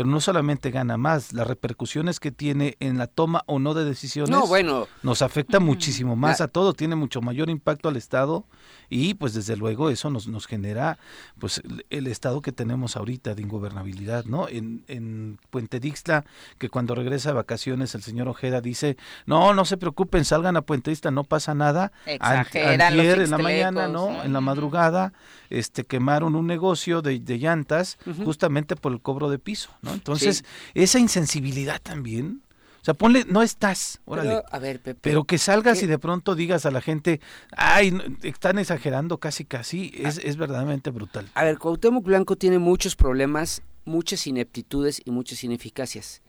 pero 0.00 0.08
no 0.08 0.22
solamente 0.22 0.70
gana 0.70 0.96
más, 0.96 1.34
las 1.34 1.46
repercusiones 1.46 2.20
que 2.20 2.30
tiene 2.30 2.78
en 2.80 2.96
la 2.96 3.06
toma 3.06 3.42
o 3.44 3.58
no 3.58 3.74
de 3.74 3.84
decisiones 3.84 4.30
No, 4.30 4.46
bueno, 4.46 4.88
nos 5.02 5.20
afecta 5.20 5.60
muchísimo 5.60 6.16
más 6.16 6.40
a 6.40 6.48
todo, 6.48 6.72
tiene 6.72 6.96
mucho 6.96 7.20
mayor 7.20 7.50
impacto 7.50 7.90
al 7.90 7.98
Estado 7.98 8.46
y 8.88 9.12
pues 9.12 9.34
desde 9.34 9.58
luego 9.58 9.90
eso 9.90 10.08
nos, 10.08 10.26
nos 10.26 10.46
genera 10.46 10.96
pues 11.38 11.60
el, 11.90 12.06
estado 12.06 12.40
que 12.40 12.50
tenemos 12.50 12.96
ahorita 12.96 13.34
de 13.34 13.42
ingobernabilidad, 13.42 14.24
¿no? 14.24 14.48
En, 14.48 14.84
en 14.88 15.38
Puente 15.50 15.80
Dixtla, 15.80 16.24
que 16.56 16.70
cuando 16.70 16.94
regresa 16.94 17.28
de 17.28 17.34
vacaciones 17.34 17.94
el 17.94 18.02
señor 18.02 18.26
Ojeda 18.28 18.62
dice, 18.62 18.96
no, 19.26 19.52
no 19.52 19.66
se 19.66 19.76
preocupen, 19.76 20.24
salgan 20.24 20.56
a 20.56 20.62
Puente 20.62 20.90
Dixtla, 20.90 21.10
no 21.10 21.24
pasa 21.24 21.54
nada. 21.54 21.92
Exageran 22.06 22.96
los 22.96 23.06
antier 23.06 23.20
en 23.20 23.30
la 23.30 23.38
mañana, 23.38 23.86
¿no? 23.86 24.24
En 24.24 24.32
la 24.32 24.40
madrugada, 24.40 25.12
este 25.50 25.84
quemaron 25.84 26.36
un 26.36 26.46
negocio 26.46 27.02
de, 27.02 27.20
de 27.20 27.38
llantas 27.38 27.98
justamente 28.24 28.76
por 28.76 28.92
el 28.92 29.02
cobro 29.02 29.28
de 29.28 29.38
piso, 29.38 29.70
¿no? 29.82 29.89
Entonces, 29.94 30.44
esa 30.74 30.98
insensibilidad 30.98 31.80
también, 31.80 32.42
o 32.80 32.84
sea, 32.84 32.94
ponle, 32.94 33.26
no 33.28 33.42
estás, 33.42 34.00
órale. 34.06 34.30
pero, 34.30 34.44
a 34.50 34.58
ver, 34.58 34.80
Pepe. 34.80 35.00
Pero 35.02 35.24
que 35.24 35.36
salgas 35.36 35.78
¿Qué? 35.78 35.84
y 35.84 35.88
de 35.88 35.98
pronto 35.98 36.34
digas 36.34 36.64
a 36.64 36.70
la 36.70 36.80
gente, 36.80 37.20
ay, 37.52 37.92
están 38.22 38.58
exagerando 38.58 39.18
casi 39.18 39.44
casi, 39.44 39.92
es, 39.94 40.18
es 40.18 40.36
verdaderamente 40.36 40.90
brutal. 40.90 41.28
A 41.34 41.44
ver, 41.44 41.58
Cuauhtémoc 41.58 42.04
Blanco 42.04 42.36
tiene 42.36 42.58
muchos 42.58 42.96
problemas, 42.96 43.62
muchas 43.84 44.26
ineptitudes 44.26 45.02
y 45.04 45.10
muchas 45.10 45.44
ineficacias. 45.44 46.22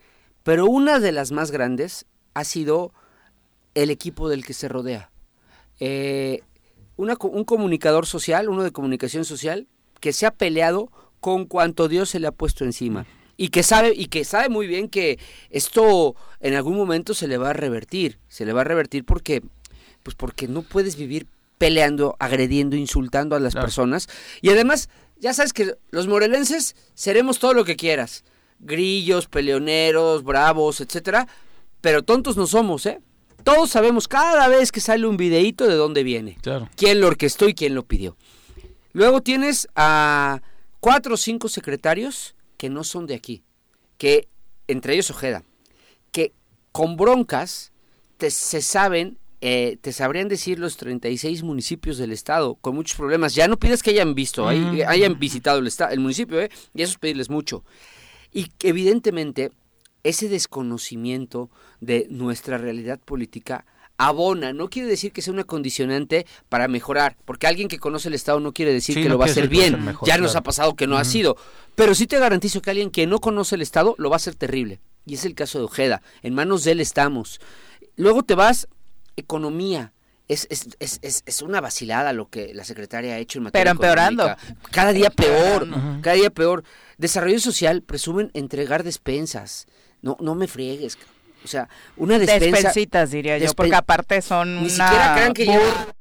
Pero 0.43 0.65
una 0.65 0.99
de 0.99 1.11
las 1.11 1.31
más 1.31 1.51
grandes 1.51 2.05
ha 2.33 2.43
sido 2.43 2.91
el 3.73 3.89
equipo 3.89 4.27
del 4.27 4.45
que 4.45 4.53
se 4.53 4.67
rodea. 4.67 5.11
Eh, 5.79 6.41
una 6.97 7.15
un 7.21 7.45
comunicador 7.45 8.05
social, 8.05 8.49
uno 8.49 8.63
de 8.63 8.71
comunicación 8.71 9.25
social, 9.25 9.67
que 9.99 10.13
se 10.13 10.25
ha 10.25 10.31
peleado 10.31 10.91
con 11.19 11.45
cuanto 11.45 11.87
Dios 11.87 12.09
se 12.09 12.19
le 12.19 12.27
ha 12.27 12.31
puesto 12.31 12.65
encima. 12.65 13.05
Y 13.41 13.47
que 13.47 13.63
sabe, 13.63 13.93
y 13.95 14.05
que 14.05 14.23
sabe 14.23 14.49
muy 14.49 14.67
bien 14.67 14.87
que 14.87 15.17
esto 15.49 16.15
en 16.41 16.53
algún 16.53 16.77
momento 16.77 17.15
se 17.15 17.27
le 17.27 17.39
va 17.39 17.49
a 17.49 17.53
revertir. 17.53 18.19
Se 18.27 18.45
le 18.45 18.53
va 18.53 18.61
a 18.61 18.65
revertir 18.65 19.03
porque, 19.03 19.41
pues 20.03 20.15
porque 20.15 20.47
no 20.47 20.61
puedes 20.61 20.95
vivir 20.95 21.25
peleando, 21.57 22.15
agrediendo, 22.19 22.75
insultando 22.75 23.35
a 23.35 23.39
las 23.39 23.55
personas. 23.55 24.07
Y 24.43 24.51
además, 24.51 24.89
ya 25.19 25.33
sabes 25.33 25.53
que 25.53 25.73
los 25.89 26.05
morelenses 26.05 26.75
seremos 26.93 27.39
todo 27.39 27.55
lo 27.55 27.65
que 27.65 27.75
quieras. 27.75 28.23
Grillos, 28.59 29.25
peleoneros, 29.25 30.23
bravos, 30.23 30.79
etcétera. 30.79 31.27
Pero 31.81 32.03
tontos 32.03 32.37
no 32.37 32.45
somos, 32.45 32.85
¿eh? 32.85 33.01
Todos 33.43 33.71
sabemos 33.71 34.07
cada 34.07 34.49
vez 34.49 34.71
que 34.71 34.81
sale 34.81 35.07
un 35.07 35.17
videíto 35.17 35.65
de 35.65 35.73
dónde 35.73 36.03
viene. 36.03 36.37
Claro. 36.43 36.69
Quién 36.75 37.01
lo 37.01 37.07
orquestó 37.07 37.49
y 37.49 37.55
quién 37.55 37.73
lo 37.73 37.81
pidió. 37.81 38.15
Luego 38.93 39.21
tienes 39.21 39.67
a 39.75 40.43
cuatro 40.79 41.15
o 41.15 41.17
cinco 41.17 41.49
secretarios 41.49 42.35
que 42.61 42.69
no 42.69 42.83
son 42.83 43.07
de 43.07 43.15
aquí. 43.15 43.41
Que, 43.97 44.27
entre 44.67 44.93
ellos 44.93 45.09
Ojeda, 45.09 45.43
que 46.11 46.31
con 46.71 46.95
broncas 46.95 47.71
te, 48.17 48.29
se 48.29 48.61
saben, 48.61 49.17
eh, 49.41 49.79
te 49.81 49.91
sabrían 49.91 50.27
decir 50.27 50.59
los 50.59 50.77
36 50.77 51.41
municipios 51.41 51.97
del 51.97 52.11
estado 52.11 52.53
con 52.61 52.75
muchos 52.75 52.95
problemas. 52.97 53.33
Ya 53.33 53.47
no 53.47 53.57
pides 53.57 53.81
que 53.81 53.89
hayan 53.89 54.13
visto, 54.13 54.47
ahí- 54.47 54.59
Mm. 54.59 54.81
hayan 54.87 55.17
visitado 55.17 55.57
el, 55.57 55.67
el 55.89 55.99
municipio, 55.99 56.39
¿eh? 56.39 56.51
y 56.75 56.83
eso 56.83 56.91
es 56.91 56.97
pedirles 56.99 57.31
mucho. 57.31 57.65
Y 58.31 58.43
que 58.59 58.69
evidentemente 58.69 59.51
ese 60.03 60.29
desconocimiento 60.29 61.49
de 61.79 62.05
nuestra 62.11 62.59
realidad 62.59 62.99
política 62.99 63.65
abona, 64.07 64.53
no 64.53 64.69
quiere 64.69 64.87
decir 64.87 65.11
que 65.11 65.21
sea 65.21 65.33
una 65.33 65.43
condicionante 65.43 66.25
para 66.49 66.67
mejorar, 66.67 67.17
porque 67.25 67.47
alguien 67.47 67.67
que 67.67 67.77
conoce 67.79 68.07
el 68.07 68.13
Estado 68.15 68.39
no 68.39 68.51
quiere 68.53 68.73
decir 68.73 68.95
Sí, 68.95 69.01
que 69.03 69.09
no 69.09 69.13
lo 69.15 69.19
va 69.19 69.25
a 69.25 69.29
hacer 69.29 69.47
bien. 69.47 69.83
mejor, 69.85 70.07
ya 70.07 70.17
nos 70.17 70.31
claro. 70.31 70.39
ha 70.39 70.43
pasado 70.43 70.75
que 70.75 70.87
no 70.87 70.97
ha 70.97 71.03
sido, 71.03 71.37
pero 71.75 71.93
sí 71.95 72.07
te 72.07 72.17
garantizo 72.19 72.61
que 72.61 72.69
alguien 72.71 72.89
que 72.91 73.05
no 73.07 73.19
conoce 73.19 73.55
el 73.55 73.61
Estado 73.61 73.95
lo 73.97 74.09
va 74.09 74.15
a 74.15 74.17
hacer 74.17 74.35
terrible. 74.35 74.79
Y 75.05 75.15
es 75.15 75.25
el 75.25 75.33
caso 75.35 75.57
de 75.59 75.65
Ojeda. 75.65 76.01
En 76.21 76.33
manos 76.35 76.63
de 76.63 76.73
él 76.73 76.79
estamos. 76.79 77.39
Luego 77.95 78.23
te 78.23 78.35
vas, 78.35 78.67
economía. 79.15 79.93
Es, 80.27 80.47
es, 80.49 80.69
es, 80.79 80.99
es, 81.01 81.23
es 81.25 81.41
una 81.41 81.59
vacilada 81.59 82.13
lo 82.13 82.29
que 82.29 82.53
la 82.53 82.63
secretaria 82.63 83.15
ha 83.15 83.17
hecho 83.17 83.39
en 83.39 83.43
materia 83.43 83.63
Pero 83.63 83.71
empeorando. 83.71 84.23
económica. 84.29 84.69
Cada 84.71 84.93
día 84.93 85.09
peor, 85.09 85.67
cada 86.01 86.15
día 86.15 86.29
peor. 86.29 86.63
Desarrollo 86.97 87.39
social, 87.39 87.81
presumen 87.81 88.31
entregar 88.33 88.83
despensas. 88.83 89.65
No, 90.01 90.15
no 90.21 90.35
me 90.35 90.47
friegues. 90.47 90.97
O 91.43 91.47
sea, 91.47 91.67
una 91.97 92.19
despensa... 92.19 92.45
Despensitas, 92.45 93.11
diría 93.11 93.37
yo, 93.37 93.51
porque 93.53 93.75
aparte 93.75 94.21
son 94.21 94.55
Ni 94.63 94.73
una... 94.73 94.87
siquiera 94.87 95.13
crean 95.15 95.33
que 95.33 95.45
ya- 95.47 95.93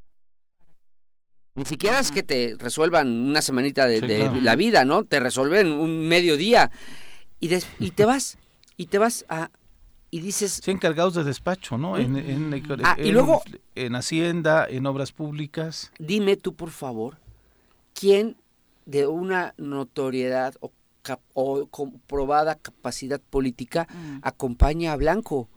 Ni 1.54 1.64
siquiera 1.64 1.98
es 1.98 2.10
que 2.12 2.22
te 2.22 2.56
resuelvan 2.58 3.08
una 3.08 3.42
semanita 3.42 3.86
de, 3.86 4.00
Sí, 4.00 4.06
de 4.06 4.16
claro. 4.18 4.40
la 4.40 4.56
vida, 4.56 4.84
¿no? 4.84 5.04
Te 5.04 5.18
resuelven 5.20 5.72
un 5.72 6.06
mediodía. 6.08 6.70
Y, 7.40 7.48
des- 7.48 7.66
y 7.78 7.90
te 7.90 8.04
vas. 8.04 8.38
Y 8.76 8.86
te 8.86 8.98
vas 8.98 9.24
a... 9.28 9.50
Y 10.10 10.20
dices... 10.20 10.60
Sí, 10.64 10.70
encargados 10.70 11.14
de 11.14 11.24
despacho, 11.24 11.78
¿no? 11.78 11.96
En, 11.96 12.16
en- 12.16 12.52
Ah, 12.84 12.96
y 12.98 13.08
en- 13.08 13.14
luego- 13.14 13.42
en 13.74 13.94
Hacienda, 13.94 14.66
en 14.68 14.86
obras 14.86 15.12
públicas. 15.12 15.92
Dime 15.98 16.36
tú, 16.36 16.54
por 16.54 16.70
favor, 16.70 17.16
quién 17.94 18.36
de 18.86 19.06
una 19.06 19.54
notoriedad 19.56 20.54
o, 20.60 20.72
cap- 21.02 21.20
o 21.34 21.66
comprobada 21.66 22.54
capacidad 22.56 23.20
política 23.20 23.86
Mm. 23.92 24.18
acompaña 24.22 24.92
a 24.92 24.96
Blanco. 24.96 25.48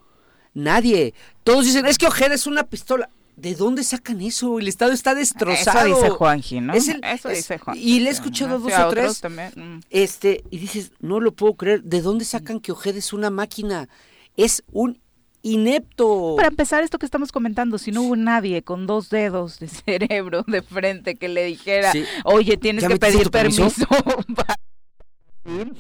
Nadie. 0.54 1.14
Todos 1.44 1.66
dicen, 1.66 1.86
es 1.86 1.98
que 1.98 2.08
Ojeda 2.08 2.36
es 2.36 2.46
una 2.48 2.64
pistola. 2.64 3.10
¿De 3.36 3.56
dónde 3.56 3.84
sacan 3.84 4.22
eso? 4.22 4.60
El 4.60 4.68
Estado 4.68 4.92
está 4.92 5.16
destrozado. 5.16 5.88
Eso 5.88 5.96
dice 5.96 6.10
Juanji, 6.12 6.60
¿no? 6.62 6.74
Es 6.76 6.88
el- 6.88 7.04
Eso 7.04 7.30
es- 7.30 7.38
dice 7.38 7.58
Juanji. 7.58 7.82
y 7.82 8.00
le 8.02 8.10
he 8.10 8.14
escuchado 8.14 8.60
dos 8.60 8.72
o 8.78 8.90
tres. 8.90 9.22
mm. 9.56 9.80
Este, 9.90 10.44
y 10.52 10.60
dices, 10.60 10.92
no 11.00 11.20
lo 11.20 11.32
puedo 11.32 11.56
creer. 11.56 11.82
¿De 11.82 12.02
dónde 12.02 12.26
sacan 12.26 12.60
que 12.60 12.72
Ojeda 12.72 13.00
es 13.00 13.12
una 13.12 13.32
máquina? 13.32 13.90
Es 14.38 14.64
un 14.72 15.00
inepto. 15.42 16.36
Para 16.36 16.48
empezar, 16.50 16.84
esto 16.84 17.00
que 17.00 17.06
estamos 17.06 17.32
comentando, 17.32 17.78
si 17.78 17.92
no 17.92 18.04
hubo 18.04 18.16
nadie 18.16 18.62
con 18.62 18.86
dos 18.86 19.10
dedos 19.10 19.60
de 19.60 19.68
cerebro 20.20 20.44
de 20.48 20.62
frente 20.62 21.16
que 21.16 21.28
le 21.28 21.44
dijera, 21.46 21.92
Sí. 21.92 22.06
oye, 22.26 22.58
tienes 22.58 22.84
¿Ya 22.84 22.88
que 22.90 22.98
pedir 22.98 23.30
permiso? 23.32 23.64
permiso. 23.70 23.88
para-". 24.36 24.56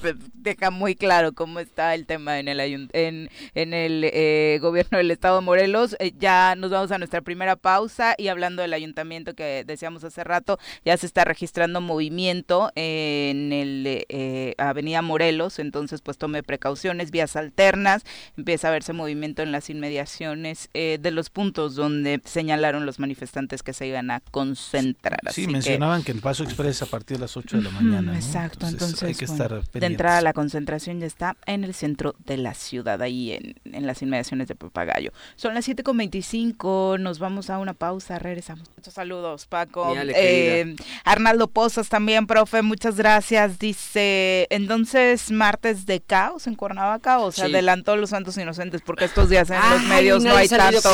Pues, 0.01 0.15
deja 0.33 0.71
muy 0.71 0.95
claro 0.95 1.33
cómo 1.33 1.59
está 1.59 1.95
el 1.95 2.05
tema 2.05 2.39
en 2.39 2.47
el 2.47 2.59
en, 2.59 3.29
en 3.55 3.73
el 3.73 4.03
eh, 4.03 4.59
gobierno 4.61 4.97
del 4.97 5.11
estado 5.11 5.37
de 5.39 5.45
Morelos. 5.45 5.95
Eh, 5.99 6.13
ya 6.17 6.55
nos 6.55 6.71
vamos 6.71 6.91
a 6.91 6.97
nuestra 6.97 7.21
primera 7.21 7.55
pausa 7.55 8.15
y 8.17 8.27
hablando 8.27 8.61
del 8.61 8.73
ayuntamiento 8.73 9.33
que 9.35 9.63
decíamos 9.65 10.03
hace 10.03 10.23
rato, 10.23 10.59
ya 10.83 10.97
se 10.97 11.05
está 11.05 11.23
registrando 11.23 11.79
movimiento 11.81 12.71
en 12.75 13.53
el 13.53 14.05
eh, 14.09 14.53
Avenida 14.57 15.01
Morelos, 15.01 15.59
entonces 15.59 16.01
pues 16.01 16.17
tome 16.17 16.43
precauciones, 16.43 17.11
vías 17.11 17.35
alternas, 17.35 18.03
empieza 18.37 18.67
a 18.67 18.71
verse 18.71 18.93
movimiento 18.93 19.41
en 19.41 19.51
las 19.51 19.69
inmediaciones 19.69 20.69
de 20.73 21.11
los 21.11 21.29
puntos 21.29 21.75
donde 21.75 22.21
señalaron 22.25 22.85
los 22.85 22.99
manifestantes 22.99 23.63
que 23.63 23.73
se 23.73 23.87
iban 23.87 24.11
a 24.11 24.19
concentrar. 24.19 25.19
Sí, 25.31 25.47
mencionaban 25.47 26.03
que, 26.03 26.11
el 26.11 26.21
Paso 26.21 26.43
Express 26.43 26.81
a 26.81 26.85
partir 26.85 27.17
de 27.17 27.21
las 27.21 27.37
8 27.37 27.57
de 27.57 27.63
la 27.63 27.69
mañana. 27.71 28.15
Exacto, 28.15 28.67
entonces, 28.67 29.03
hay 29.03 29.15
que 29.15 29.25
estar 29.25 29.52
de 29.61 29.85
entrada 29.85 30.21
la 30.21 30.33
concentración 30.33 30.99
ya 30.99 31.07
está 31.07 31.37
en 31.45 31.63
el 31.63 31.73
centro 31.73 32.15
de 32.25 32.37
la 32.37 32.53
ciudad, 32.53 33.01
ahí 33.01 33.31
en, 33.31 33.55
en 33.65 33.87
las 33.87 34.01
inmediaciones 34.01 34.47
de 34.47 34.55
Papagayo. 34.55 35.11
Son 35.35 35.53
las 35.53 35.67
7.25, 35.67 36.99
nos 36.99 37.19
vamos 37.19 37.49
a 37.49 37.59
una 37.59 37.73
pausa, 37.73 38.19
regresamos. 38.19 38.69
Muchos 38.75 38.93
saludos, 38.93 39.45
Paco. 39.45 39.93
Eh, 39.95 40.75
Arnaldo 41.03 41.47
Pozas 41.47 41.89
también, 41.89 42.27
profe, 42.27 42.61
muchas 42.61 42.97
gracias. 42.97 43.59
Dice, 43.59 44.47
entonces, 44.49 45.31
martes 45.31 45.85
de 45.85 46.01
caos 46.01 46.47
en 46.47 46.55
Cuernavaca 46.55 47.19
o 47.19 47.31
se 47.31 47.43
adelantó 47.43 47.95
los 47.95 48.11
Santos 48.11 48.37
Inocentes 48.37 48.81
porque 48.81 49.05
estos 49.05 49.29
días 49.29 49.49
en 49.49 49.59
los 49.69 49.83
medios 49.83 50.23
no 50.23 50.35
hay 50.35 50.47
tanto. 50.47 50.89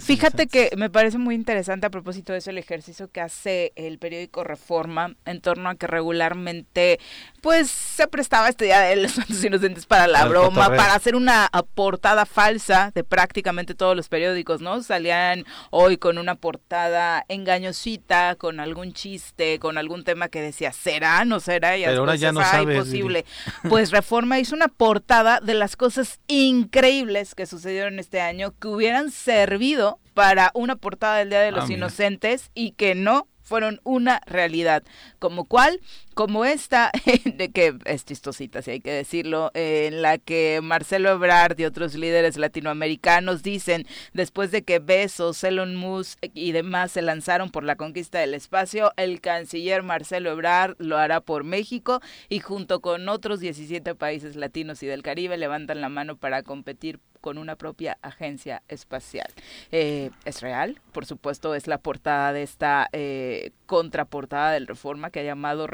Fíjate 0.00 0.46
que 0.46 0.70
me 0.76 0.90
parece 0.90 1.18
muy 1.18 1.34
interesante 1.34 1.86
a 1.86 1.90
propósito 1.90 2.32
de 2.32 2.38
eso 2.38 2.50
el 2.50 2.58
ejercicio 2.58 3.10
que 3.10 3.20
hace 3.20 3.72
el 3.76 3.98
periódico 3.98 4.44
Reforma 4.44 5.14
en 5.24 5.40
torno 5.40 5.68
a 5.68 5.74
que 5.74 5.86
regularmente 5.86 6.98
pues 7.40 7.70
se 7.70 8.08
prestaba 8.08 8.48
este 8.48 8.66
día 8.66 8.80
de 8.80 8.96
los 8.96 9.12
Santos 9.12 9.42
Inocentes 9.42 9.86
para 9.86 10.06
la 10.06 10.24
broma, 10.26 10.68
para 10.68 10.94
hacer 10.94 11.16
una 11.16 11.50
portada 11.74 12.26
falsa 12.26 12.92
de 12.94 13.04
prácticamente 13.04 13.74
todos 13.74 13.96
los 13.96 14.08
periódicos, 14.08 14.60
¿no? 14.60 14.82
Salían 14.82 15.44
hoy 15.70 15.96
con 15.96 16.18
una 16.18 16.34
portada 16.34 17.24
engañosita, 17.28 18.36
con 18.36 18.60
algún 18.60 18.92
chiste, 18.92 19.58
con 19.58 19.78
algún 19.78 20.04
tema 20.04 20.28
que 20.28 20.40
decía, 20.40 20.72
¿será? 20.72 21.24
¿No 21.24 21.40
será? 21.40 21.76
Y 21.76 21.84
Pero 21.84 22.00
ahora 22.00 22.16
ya 22.16 22.32
no 22.32 22.40
posible. 22.74 23.24
Pues 23.68 23.90
Reforma 23.90 24.38
hizo 24.38 24.54
una 24.54 24.68
portada 24.68 25.40
de 25.40 25.54
las 25.54 25.76
cosas 25.76 26.20
increíbles 26.26 27.34
que 27.34 27.46
sucedieron 27.46 27.98
este 27.98 28.20
año 28.20 28.54
que 28.58 28.68
hubieran 28.68 29.10
servido 29.10 29.98
para 30.14 30.50
una 30.54 30.76
portada 30.76 31.16
del 31.18 31.30
Día 31.30 31.40
de 31.40 31.52
los 31.52 31.68
ah, 31.68 31.72
Inocentes 31.72 32.50
y 32.54 32.72
que 32.72 32.94
no 32.94 33.28
fueron 33.48 33.80
una 33.82 34.20
realidad. 34.26 34.82
Como 35.18 35.44
cuál, 35.44 35.80
como 36.18 36.44
esta, 36.44 36.90
de 37.36 37.52
que 37.52 37.78
es 37.84 38.04
chistosita, 38.04 38.60
si 38.60 38.72
hay 38.72 38.80
que 38.80 38.90
decirlo, 38.90 39.52
en 39.54 40.02
la 40.02 40.18
que 40.18 40.58
Marcelo 40.60 41.10
Ebrard 41.10 41.56
y 41.60 41.64
otros 41.64 41.94
líderes 41.94 42.36
latinoamericanos 42.36 43.44
dicen, 43.44 43.86
después 44.14 44.50
de 44.50 44.62
que 44.62 44.80
Besos, 44.80 45.44
Elon 45.44 45.76
Musk 45.76 46.18
y 46.34 46.50
demás 46.50 46.90
se 46.90 47.02
lanzaron 47.02 47.50
por 47.50 47.62
la 47.62 47.76
conquista 47.76 48.18
del 48.18 48.34
espacio, 48.34 48.90
el 48.96 49.20
canciller 49.20 49.84
Marcelo 49.84 50.32
Ebrard 50.32 50.74
lo 50.80 50.96
hará 50.96 51.20
por 51.20 51.44
México 51.44 52.00
y 52.28 52.40
junto 52.40 52.80
con 52.80 53.08
otros 53.08 53.38
17 53.38 53.94
países 53.94 54.34
latinos 54.34 54.82
y 54.82 54.88
del 54.88 55.04
Caribe 55.04 55.36
levantan 55.36 55.80
la 55.80 55.88
mano 55.88 56.16
para 56.16 56.42
competir 56.42 56.98
con 57.20 57.38
una 57.38 57.56
propia 57.56 57.98
agencia 58.02 58.62
espacial. 58.68 59.28
Eh, 59.70 60.10
es 60.24 60.40
real, 60.40 60.80
por 60.92 61.06
supuesto, 61.06 61.54
es 61.54 61.66
la 61.66 61.78
portada 61.78 62.32
de 62.32 62.42
esta 62.42 62.88
eh, 62.92 63.50
contraportada 63.66 64.52
del 64.52 64.66
Reforma 64.66 65.10
que 65.10 65.20
ha 65.20 65.24
llamado 65.24 65.66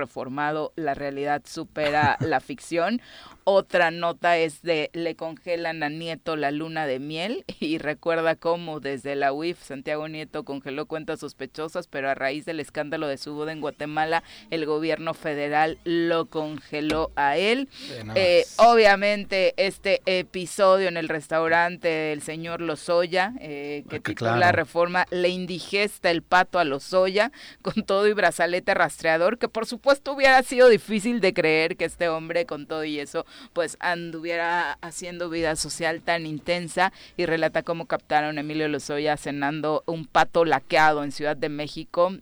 La 0.76 0.94
realidad 0.94 1.42
supera 1.44 2.16
la 2.20 2.40
ficción. 2.40 3.00
Otra 3.46 3.90
nota 3.90 4.38
es 4.38 4.62
de 4.62 4.88
le 4.94 5.16
congelan 5.16 5.82
a 5.82 5.90
Nieto 5.90 6.34
la 6.34 6.50
luna 6.50 6.86
de 6.86 6.98
miel 6.98 7.44
y 7.60 7.76
recuerda 7.76 8.36
cómo 8.36 8.80
desde 8.80 9.16
la 9.16 9.34
UIF 9.34 9.62
Santiago 9.62 10.08
Nieto 10.08 10.44
congeló 10.44 10.86
cuentas 10.86 11.20
sospechosas, 11.20 11.86
pero 11.86 12.08
a 12.08 12.14
raíz 12.14 12.46
del 12.46 12.58
escándalo 12.58 13.06
de 13.06 13.18
su 13.18 13.34
boda 13.34 13.52
en 13.52 13.60
Guatemala, 13.60 14.22
el 14.50 14.64
gobierno 14.64 15.12
federal 15.12 15.78
lo 15.84 16.24
congeló 16.26 17.10
a 17.16 17.36
él. 17.36 17.68
Eh, 18.14 18.46
obviamente 18.56 19.52
este 19.58 20.00
episodio 20.06 20.88
en 20.88 20.96
el 20.96 21.10
restaurante 21.10 21.88
del 21.88 22.22
señor 22.22 22.62
Lozoya, 22.62 23.34
eh, 23.40 23.84
que 23.90 24.00
ah, 24.24 24.36
la 24.36 24.52
reforma, 24.52 25.04
le 25.10 25.28
indigesta 25.28 26.10
el 26.10 26.22
pato 26.22 26.58
a 26.58 26.64
Lozoya 26.64 27.30
con 27.60 27.84
todo 27.84 28.08
y 28.08 28.14
brazalete 28.14 28.72
rastreador, 28.72 29.38
que 29.38 29.48
por 29.48 29.66
supuesto 29.66 30.14
hubiera 30.14 30.23
sido 30.42 30.68
difícil 30.68 31.20
de 31.20 31.32
creer 31.32 31.76
que 31.76 31.84
este 31.84 32.08
hombre 32.08 32.46
con 32.46 32.66
todo 32.66 32.84
y 32.84 32.98
eso 32.98 33.26
pues 33.52 33.76
anduviera 33.80 34.78
haciendo 34.80 35.28
vida 35.30 35.56
social 35.56 36.02
tan 36.02 36.26
intensa. 36.26 36.92
Y 37.16 37.26
relata 37.26 37.62
cómo 37.62 37.86
captaron 37.86 38.38
a 38.38 38.40
Emilio 38.40 38.68
Lozoya 38.68 39.16
cenando 39.16 39.82
un 39.86 40.06
pato 40.06 40.44
laqueado 40.44 41.04
en 41.04 41.12
Ciudad 41.12 41.36
de 41.36 41.48
México 41.48 42.12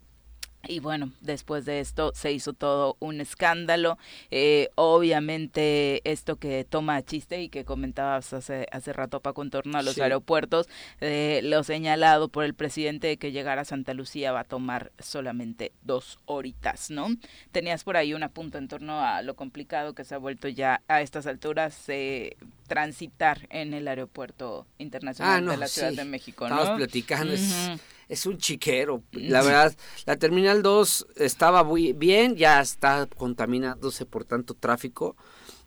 y 0.69 0.79
bueno, 0.79 1.11
después 1.21 1.65
de 1.65 1.81
esto 1.81 2.13
se 2.15 2.33
hizo 2.33 2.53
todo 2.53 2.97
un 3.01 3.21
escándalo. 3.21 3.99
Eh, 4.31 4.71
obviamente 4.77 6.01
esto 6.11 6.37
que 6.37 6.65
toma 6.65 7.03
chiste 7.03 7.43
y 7.43 7.49
que 7.49 7.65
comentabas 7.65 8.33
hace, 8.33 8.67
hace 8.71 8.93
rato 8.93 9.21
Paco 9.21 9.43
en 9.43 9.51
torno 9.51 9.79
a 9.79 9.83
los 9.83 9.99
aeropuertos, 9.99 10.69
eh, 11.01 11.41
lo 11.43 11.65
señalado 11.65 12.29
por 12.29 12.45
el 12.45 12.55
presidente 12.55 13.09
de 13.09 13.17
que 13.17 13.33
llegar 13.33 13.59
a 13.59 13.65
Santa 13.65 13.95
Lucía 13.95 14.33
va 14.33 14.41
a 14.41 14.45
tomar 14.45 14.93
solamente 14.99 15.73
dos 15.83 16.19
horitas, 16.27 16.91
¿no? 16.91 17.09
Tenías 17.51 17.85
por 17.85 17.97
ahí 17.97 18.15
un 18.15 18.23
apunto 18.23 18.59
en 18.59 18.69
torno 18.69 19.01
a 19.01 19.23
lo 19.23 19.35
complicado 19.35 19.95
que 19.95 20.05
se 20.05 20.15
ha 20.15 20.19
vuelto 20.19 20.49
ya 20.49 20.83
a 20.89 21.01
estas 21.01 21.27
alturas 21.27 21.89
eh, 21.89 22.37
transitar 22.69 23.47
en 23.51 23.75
el 23.75 23.89
aeropuerto 23.89 24.67
internacional 24.79 25.49
ah, 25.49 25.51
de 25.53 25.57
la 25.57 25.67
Ciudad 25.67 25.93
de 25.93 26.05
México, 26.05 26.49
¿no? 26.49 26.57
Estamos 26.57 26.79
platicando, 26.79 27.33
es 27.35 27.79
un 28.27 28.39
chiquero. 28.39 29.03
La 29.13 29.43
verdad, 29.43 29.75
la 30.05 30.17
Terminal 30.17 30.63
2 30.63 31.07
estaba 31.17 31.65
muy 31.65 31.93
bien, 31.93 32.37
ya 32.37 32.61
está 32.61 33.07
contaminándose 33.07 34.05
por 34.07 34.25
tanto 34.25 34.55
tráfico 34.55 35.17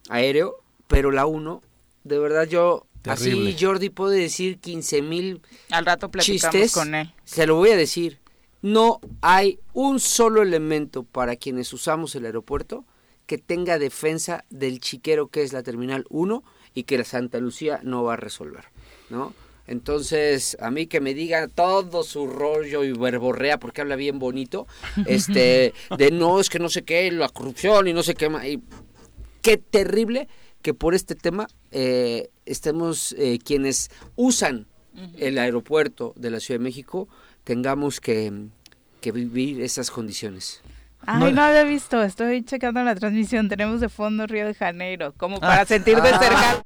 aéreo, 0.09 0.63
pero 0.87 1.11
la 1.11 1.25
1, 1.25 1.61
de 2.03 2.19
verdad 2.19 2.47
yo, 2.47 2.85
así 3.05 3.55
Jordi 3.59 3.89
puede 3.89 4.19
decir 4.19 4.59
15 4.59 5.01
mil 5.01 5.41
Al 5.71 5.85
rato 5.85 6.09
chistes, 6.19 6.71
con 6.73 6.93
él. 6.93 7.13
Se 7.23 7.47
lo 7.47 7.55
voy 7.55 7.71
a 7.71 7.77
decir. 7.77 8.19
No 8.61 8.99
hay 9.21 9.59
un 9.73 9.99
solo 9.99 10.41
elemento 10.41 11.03
para 11.03 11.35
quienes 11.35 11.71
usamos 11.71 12.15
el 12.15 12.25
aeropuerto 12.25 12.83
que 13.27 13.37
tenga 13.37 13.77
defensa 13.77 14.43
del 14.49 14.79
chiquero 14.79 15.27
que 15.27 15.43
es 15.43 15.53
la 15.53 15.61
Terminal 15.61 16.05
1 16.09 16.43
y 16.73 16.83
que 16.83 16.97
la 16.97 17.03
Santa 17.03 17.39
Lucía 17.39 17.79
no 17.83 18.03
va 18.03 18.13
a 18.13 18.17
resolver, 18.17 18.65
¿no? 19.09 19.33
Entonces, 19.67 20.57
a 20.59 20.69
mí 20.69 20.87
que 20.87 21.01
me 21.01 21.13
diga 21.13 21.47
todo 21.47 22.03
su 22.03 22.27
rollo 22.27 22.83
y 22.83 22.91
verborrea, 22.91 23.59
porque 23.59 23.81
habla 23.81 23.95
bien 23.95 24.19
bonito, 24.19 24.67
este, 25.07 25.73
de 25.97 26.11
no, 26.11 26.39
es 26.39 26.49
que 26.49 26.59
no 26.59 26.69
sé 26.69 26.83
qué, 26.83 27.11
la 27.11 27.29
corrupción 27.29 27.87
y 27.87 27.93
no 27.93 28.03
sé 28.03 28.13
qué 28.13 28.29
más. 28.29 28.45
Y 28.45 28.61
qué 29.41 29.57
terrible 29.57 30.27
que 30.61 30.73
por 30.73 30.95
este 30.95 31.15
tema 31.15 31.47
eh, 31.71 32.29
estemos 32.45 33.15
eh, 33.17 33.39
quienes 33.43 33.89
usan 34.15 34.67
el 35.17 35.37
aeropuerto 35.37 36.13
de 36.15 36.31
la 36.31 36.39
Ciudad 36.39 36.59
de 36.59 36.63
México, 36.63 37.07
tengamos 37.43 37.99
que, 37.99 38.31
vivir 39.13 39.61
esas 39.61 39.91
condiciones. 39.91 40.61
Ay, 41.05 41.31
no, 41.33 41.43
había 41.43 41.63
visto, 41.63 42.01
estoy 42.01 42.43
checando 42.43 42.83
la 42.83 42.95
transmisión, 42.95 43.49
tenemos 43.49 43.79
de 43.81 43.89
fondo 43.89 44.25
Río 44.25 44.47
de 44.47 44.55
Janeiro, 44.55 45.13
como 45.15 45.39
para 45.39 45.61
ah. 45.61 45.65
sentir 45.65 46.01
de 46.01 46.09
cerca. 46.09 46.65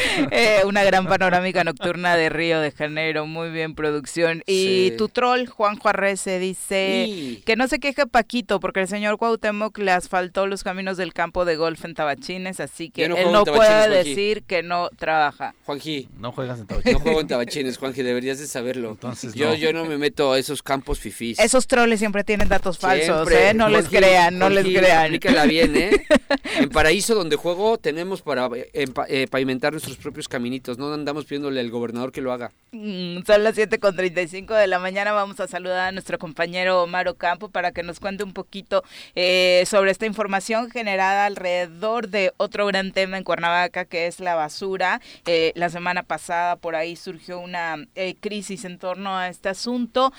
Eh, 0.31 0.61
una 0.65 0.83
gran 0.83 1.07
panorámica 1.07 1.63
nocturna 1.63 2.15
de 2.15 2.29
Río 2.29 2.61
de 2.61 2.71
Janeiro, 2.71 3.25
muy 3.25 3.49
bien 3.49 3.75
producción. 3.75 4.43
Y 4.45 4.91
tu 4.91 5.09
troll, 5.09 5.45
Juan 5.47 5.77
Arrece, 5.83 6.39
dice 6.39 7.41
que 7.45 7.55
no 7.55 7.67
se 7.67 7.79
queje 7.79 8.07
Paquito 8.07 8.59
porque 8.59 8.81
el 8.81 8.87
señor 8.87 9.17
Cuauhtémoc 9.17 9.77
le 9.77 9.91
asfaltó 9.91 10.47
los 10.47 10.63
caminos 10.63 10.97
del 10.97 11.13
campo 11.13 11.43
de 11.43 11.55
golf 11.55 11.83
en 11.85 11.95
Tabachines, 11.95 12.59
así 12.59 12.89
que 12.89 13.05
él 13.05 13.31
no 13.31 13.43
puede 13.43 13.89
decir 13.89 14.43
que 14.43 14.63
no 14.63 14.89
trabaja. 14.97 15.53
Juanji, 15.65 16.07
no 16.17 16.31
juegas 16.31 16.59
en 16.59 16.67
Tabachines. 16.67 16.93
No 16.93 16.99
juego 16.99 17.21
en 17.21 17.27
Tabachines, 17.27 17.77
Juanji, 17.77 18.03
deberías 18.03 18.39
de 18.39 18.47
saberlo. 18.47 18.91
Entonces, 18.91 19.33
yo, 19.33 19.49
no. 19.49 19.55
yo 19.55 19.73
no 19.73 19.85
me 19.85 19.97
meto 19.97 20.33
a 20.33 20.39
esos 20.39 20.63
campos 20.63 20.99
fifís. 20.99 21.39
Esos 21.39 21.67
trolls 21.67 21.99
siempre 21.99 22.23
tienen 22.23 22.47
datos 22.47 22.77
falsos, 22.77 23.29
¿eh? 23.31 23.53
No 23.53 23.69
les 23.69 23.87
crean, 23.87 24.37
no 24.37 24.49
les 24.49 24.65
crean. 24.65 25.05
Aplícala 25.05 25.45
bien, 25.45 25.75
¿eh? 25.75 26.05
en 26.57 26.69
Paraíso, 26.69 27.15
donde 27.15 27.35
juego, 27.35 27.77
tenemos 27.77 28.21
para 28.21 28.49
eh, 28.53 29.27
pavimentar 29.29 29.73
nuestros 29.73 29.97
propios 30.01 30.27
caminitos 30.27 30.77
no 30.77 30.93
andamos 30.93 31.25
pidiéndole 31.25 31.59
al 31.59 31.69
gobernador 31.69 32.11
que 32.11 32.21
lo 32.21 32.31
haga. 32.31 32.51
Mm, 32.71 33.23
son 33.25 33.43
las 33.43 33.55
7 33.55 33.79
con 33.79 33.95
35 33.95 34.53
de 34.53 34.67
la 34.67 34.79
mañana. 34.79 35.11
Vamos 35.11 35.39
a 35.39 35.47
saludar 35.47 35.89
a 35.89 35.91
nuestro 35.91 36.17
compañero 36.19 36.83
Omar 36.83 37.07
Ocampo 37.07 37.49
para 37.49 37.71
que 37.71 37.83
nos 37.83 37.99
cuente 37.99 38.23
un 38.23 38.33
poquito 38.33 38.83
eh, 39.15 39.63
sobre 39.67 39.91
esta 39.91 40.05
información 40.05 40.69
generada 40.69 41.25
alrededor 41.25 42.09
de 42.09 42.33
otro 42.37 42.65
gran 42.65 42.91
tema 42.91 43.17
en 43.17 43.23
Cuernavaca 43.23 43.85
que 43.85 44.07
es 44.07 44.19
la 44.19 44.35
basura. 44.35 45.01
Eh, 45.25 45.51
la 45.55 45.69
semana 45.69 46.03
pasada 46.03 46.55
por 46.55 46.75
ahí 46.75 46.95
surgió 46.95 47.39
una 47.39 47.77
eh, 47.95 48.15
crisis 48.19 48.65
en 48.65 48.77
torno 48.77 49.17
a 49.17 49.27
este 49.29 49.49
asunto. 49.49 50.13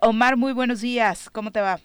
Omar, 0.00 0.36
muy 0.36 0.52
buenos 0.52 0.80
días. 0.80 1.30
¿Cómo 1.30 1.50
te 1.50 1.60
va? 1.60 1.78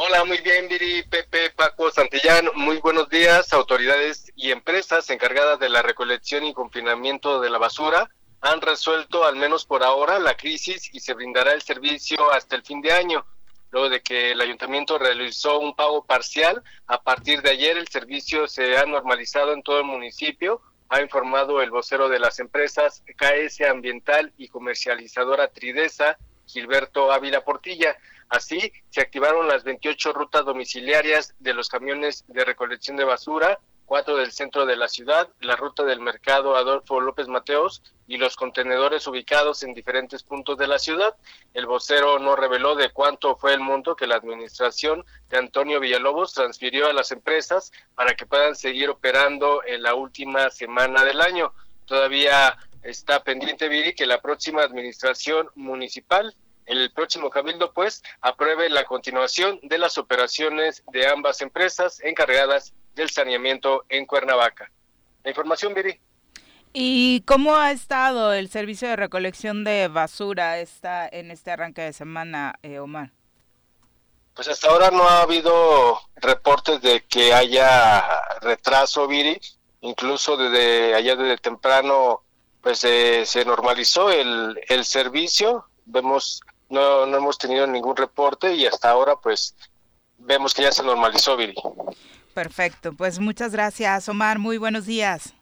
Hola, 0.00 0.24
muy 0.24 0.38
bien, 0.42 0.68
Viri, 0.68 1.02
Pepe, 1.02 1.50
Paco, 1.50 1.90
Santillán. 1.90 2.48
Muy 2.54 2.76
buenos 2.76 3.08
días. 3.08 3.52
Autoridades 3.52 4.32
y 4.36 4.52
empresas 4.52 5.10
encargadas 5.10 5.58
de 5.58 5.68
la 5.68 5.82
recolección 5.82 6.44
y 6.44 6.54
confinamiento 6.54 7.40
de 7.40 7.50
la 7.50 7.58
basura 7.58 8.08
han 8.40 8.60
resuelto, 8.60 9.24
al 9.24 9.34
menos 9.34 9.66
por 9.66 9.82
ahora, 9.82 10.20
la 10.20 10.36
crisis 10.36 10.88
y 10.94 11.00
se 11.00 11.14
brindará 11.14 11.52
el 11.52 11.62
servicio 11.62 12.32
hasta 12.32 12.54
el 12.54 12.62
fin 12.62 12.80
de 12.80 12.92
año. 12.92 13.26
Luego 13.72 13.88
de 13.88 14.00
que 14.00 14.30
el 14.30 14.40
ayuntamiento 14.40 14.98
realizó 14.98 15.58
un 15.58 15.74
pago 15.74 16.04
parcial, 16.04 16.62
a 16.86 17.02
partir 17.02 17.42
de 17.42 17.50
ayer 17.50 17.76
el 17.76 17.88
servicio 17.88 18.46
se 18.46 18.78
ha 18.78 18.86
normalizado 18.86 19.52
en 19.52 19.64
todo 19.64 19.78
el 19.78 19.84
municipio, 19.86 20.62
ha 20.90 21.02
informado 21.02 21.60
el 21.60 21.72
vocero 21.72 22.08
de 22.08 22.20
las 22.20 22.38
empresas 22.38 23.02
KS 23.16 23.62
Ambiental 23.62 24.32
y 24.38 24.46
Comercializadora 24.46 25.48
Tridesa, 25.48 26.18
Gilberto 26.48 27.12
Ávila 27.12 27.44
Portilla. 27.44 27.96
Así, 28.28 28.72
se 28.90 29.00
activaron 29.00 29.48
las 29.48 29.64
28 29.64 30.12
rutas 30.12 30.44
domiciliarias 30.44 31.34
de 31.38 31.54
los 31.54 31.68
camiones 31.68 32.24
de 32.28 32.44
recolección 32.44 32.96
de 32.96 33.04
basura, 33.04 33.58
cuatro 33.88 34.16
del 34.16 34.32
centro 34.32 34.66
de 34.66 34.76
la 34.76 34.86
ciudad, 34.86 35.30
la 35.40 35.56
ruta 35.56 35.82
del 35.82 36.00
mercado 36.00 36.56
Adolfo 36.56 37.00
López 37.00 37.26
Mateos 37.26 37.82
y 38.06 38.18
los 38.18 38.36
contenedores 38.36 39.06
ubicados 39.06 39.62
en 39.62 39.72
diferentes 39.72 40.22
puntos 40.22 40.58
de 40.58 40.66
la 40.66 40.78
ciudad. 40.78 41.16
El 41.54 41.64
vocero 41.64 42.18
no 42.18 42.36
reveló 42.36 42.74
de 42.74 42.90
cuánto 42.90 43.36
fue 43.36 43.54
el 43.54 43.60
monto 43.60 43.96
que 43.96 44.06
la 44.06 44.16
administración 44.16 45.06
de 45.30 45.38
Antonio 45.38 45.80
Villalobos 45.80 46.34
transfirió 46.34 46.86
a 46.86 46.92
las 46.92 47.12
empresas 47.12 47.72
para 47.94 48.14
que 48.14 48.26
puedan 48.26 48.56
seguir 48.56 48.90
operando 48.90 49.62
en 49.64 49.82
la 49.82 49.94
última 49.94 50.50
semana 50.50 51.02
del 51.02 51.22
año. 51.22 51.54
Todavía 51.86 52.58
está 52.82 53.22
pendiente, 53.22 53.68
Viri, 53.68 53.94
que 53.94 54.06
la 54.06 54.20
próxima 54.20 54.62
administración 54.62 55.48
municipal 55.54 56.34
el 56.68 56.92
próximo 56.92 57.30
cabildo 57.30 57.72
pues 57.72 58.02
apruebe 58.20 58.68
la 58.68 58.84
continuación 58.84 59.58
de 59.62 59.78
las 59.78 59.96
operaciones 59.96 60.82
de 60.92 61.08
ambas 61.08 61.40
empresas 61.40 61.98
encargadas 62.00 62.74
del 62.94 63.08
saneamiento 63.08 63.84
en 63.88 64.04
Cuernavaca. 64.04 64.70
La 65.24 65.30
información, 65.30 65.72
Viri. 65.72 65.98
¿Y 66.74 67.22
cómo 67.22 67.56
ha 67.56 67.72
estado 67.72 68.34
el 68.34 68.50
servicio 68.50 68.86
de 68.86 68.96
recolección 68.96 69.64
de 69.64 69.88
basura 69.88 70.58
esta, 70.58 71.08
en 71.08 71.30
este 71.30 71.50
arranque 71.50 71.80
de 71.80 71.92
semana, 71.94 72.54
eh, 72.62 72.78
Omar? 72.78 73.12
Pues 74.34 74.48
hasta 74.48 74.68
ahora 74.68 74.90
no 74.90 75.08
ha 75.08 75.22
habido 75.22 75.98
reportes 76.16 76.82
de 76.82 77.04
que 77.06 77.32
haya 77.32 78.04
retraso, 78.42 79.08
Viri. 79.08 79.40
Incluso 79.80 80.36
desde 80.36 80.94
allá 80.94 81.16
desde 81.16 81.38
temprano, 81.38 82.22
pues 82.68 82.84
eh, 82.84 83.24
se 83.24 83.46
normalizó 83.46 84.10
el, 84.10 84.60
el 84.68 84.84
servicio. 84.84 85.64
Vemos 85.86 86.42
no, 86.68 87.06
no 87.06 87.16
hemos 87.16 87.38
tenido 87.38 87.66
ningún 87.66 87.96
reporte 87.96 88.54
y 88.54 88.66
hasta 88.66 88.90
ahora 88.90 89.16
pues 89.16 89.56
vemos 90.18 90.52
que 90.52 90.60
ya 90.60 90.70
se 90.70 90.82
normalizó, 90.82 91.34
Viri. 91.34 91.54
Perfecto, 92.34 92.92
pues 92.92 93.20
muchas 93.20 93.52
gracias, 93.52 94.06
Omar. 94.10 94.38
Muy 94.38 94.58
buenos 94.58 94.84
días. 94.84 95.32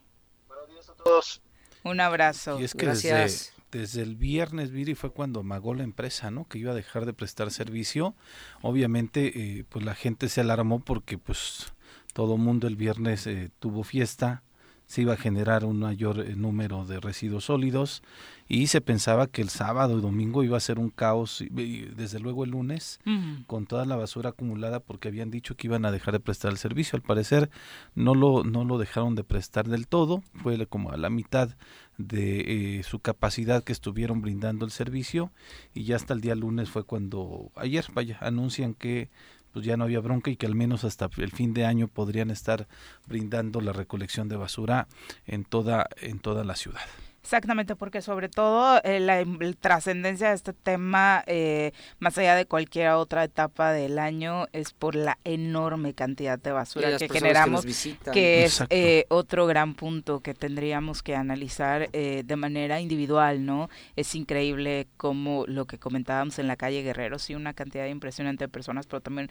Buenos 0.47 0.69
días 0.69 0.87
a 0.87 0.93
todos. 0.93 1.41
Un 1.83 1.99
abrazo. 1.99 2.61
Y 2.61 2.63
es 2.63 2.73
que 2.73 2.85
Gracias. 2.85 3.51
Desde, 3.71 4.03
el 4.03 4.15
viernes, 4.15 4.71
Viri, 4.71 4.95
fue 4.95 5.11
cuando 5.11 5.41
amagó 5.41 5.73
la 5.73 5.83
empresa, 5.83 6.31
¿no? 6.31 6.47
Que 6.47 6.59
iba 6.59 6.71
a 6.71 6.75
dejar 6.75 7.05
de 7.05 7.11
prestar 7.11 7.51
servicio. 7.51 8.15
Obviamente, 8.61 9.33
eh, 9.35 9.65
pues 9.67 9.83
la 9.83 9.95
gente 9.95 10.29
se 10.29 10.39
alarmó 10.39 10.79
porque, 10.79 11.17
pues, 11.17 11.73
todo 12.13 12.37
mundo 12.37 12.67
el 12.67 12.77
viernes 12.77 13.27
eh, 13.27 13.51
tuvo 13.59 13.83
fiesta, 13.83 14.43
se 14.87 15.01
iba 15.01 15.13
a 15.13 15.17
generar 15.17 15.65
un 15.65 15.79
mayor 15.79 16.21
eh, 16.21 16.35
número 16.35 16.85
de 16.85 16.99
residuos 16.99 17.45
sólidos 17.45 18.01
y 18.47 18.67
se 18.67 18.79
pensaba 18.79 19.27
que 19.27 19.41
el 19.41 19.49
sábado 19.49 19.97
y 19.97 20.01
domingo 20.01 20.43
iba 20.43 20.55
a 20.55 20.61
ser 20.61 20.79
un 20.79 20.89
caos, 20.89 21.41
y 21.41 21.81
desde 21.81 22.19
luego 22.19 22.45
el 22.45 22.51
lunes, 22.51 23.01
con 23.45 23.65
toda 23.65 23.85
la 23.85 23.97
basura 23.97 24.29
acumulada 24.29 24.79
porque 24.79 25.09
habían 25.09 25.29
dicho 25.29 25.55
que 25.57 25.67
iban 25.67 25.85
a 25.85 25.91
dejar 25.91 26.13
de 26.13 26.21
prestar 26.21 26.51
el 26.51 26.57
servicio. 26.57 26.95
Al 26.95 27.01
parecer 27.01 27.49
no 27.93 28.15
lo, 28.15 28.45
no 28.45 28.63
lo 28.63 28.77
dejaron 28.77 29.15
de 29.15 29.25
prestar 29.25 29.67
del 29.67 29.87
todo, 29.87 30.23
fue 30.33 30.65
como 30.65 30.91
a 30.91 30.97
la 30.97 31.09
mitad 31.09 31.57
de 31.97 32.77
eh, 32.77 32.83
su 32.83 32.99
capacidad 32.99 33.63
que 33.63 33.73
estuvieron 33.73 34.21
brindando 34.21 34.65
el 34.65 34.71
servicio 34.71 35.31
y 35.73 35.83
ya 35.83 35.95
hasta 35.97 36.13
el 36.13 36.21
día 36.21 36.35
lunes 36.35 36.69
fue 36.69 36.83
cuando 36.83 37.51
ayer, 37.55 37.85
vaya, 37.93 38.17
anuncian 38.21 38.73
que 38.75 39.09
pues 39.53 39.65
ya 39.65 39.77
no 39.77 39.85
había 39.85 39.99
bronca 39.99 40.31
y 40.31 40.35
que 40.35 40.45
al 40.45 40.55
menos 40.55 40.83
hasta 40.83 41.09
el 41.17 41.31
fin 41.31 41.53
de 41.53 41.65
año 41.65 41.87
podrían 41.87 42.31
estar 42.31 42.67
brindando 43.07 43.61
la 43.61 43.73
recolección 43.73 44.29
de 44.29 44.37
basura 44.37 44.87
en 45.25 45.43
toda 45.45 45.87
en 46.01 46.19
toda 46.19 46.43
la 46.43 46.55
ciudad. 46.55 46.85
Exactamente, 47.27 47.75
porque 47.75 48.01
sobre 48.01 48.29
todo 48.29 48.79
eh, 48.85 49.01
la, 49.01 49.21
trascendencia 49.59 50.29
de 50.29 50.35
este 50.35 50.53
tema, 50.53 51.25
eh, 51.27 51.73
más 51.99 52.17
allá 52.17 52.35
de 52.35 52.45
cualquier 52.45 52.91
otra 52.91 53.25
etapa 53.25 53.73
del 53.73 53.99
año, 53.99 54.45
es 54.53 54.71
por 54.71 54.95
la 54.95 55.17
enorme 55.25 55.93
cantidad 55.93 56.39
de 56.39 56.53
basura 56.53 56.97
que 56.97 57.09
generamos, 57.09 57.65
que, 58.13 58.45
es 58.45 58.63
eh, 58.69 59.03
otro 59.09 59.45
gran 59.45 59.73
punto 59.73 60.21
que 60.21 60.33
tendríamos 60.33 61.03
que 61.03 61.17
analizar 61.17 61.91
de 61.91 62.35
manera 62.37 62.79
individual, 62.79 63.45
¿no? 63.45 63.69
Es 63.97 64.15
increíble 64.15 64.87
como 64.95 65.45
lo 65.47 65.65
que 65.65 65.79
comentábamos 65.79 66.39
en 66.39 66.47
la 66.47 66.55
calle 66.55 66.81
Guerrero, 66.81 67.19
sí, 67.19 67.35
una 67.35 67.53
cantidad 67.53 67.87
impresionante 67.87 68.45
de 68.45 68.47
personas, 68.47 68.87
pero 68.87 69.01
también 69.01 69.29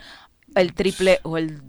el 0.55 0.73
triple 0.75 1.19
o 1.23 1.37
el 1.37 1.61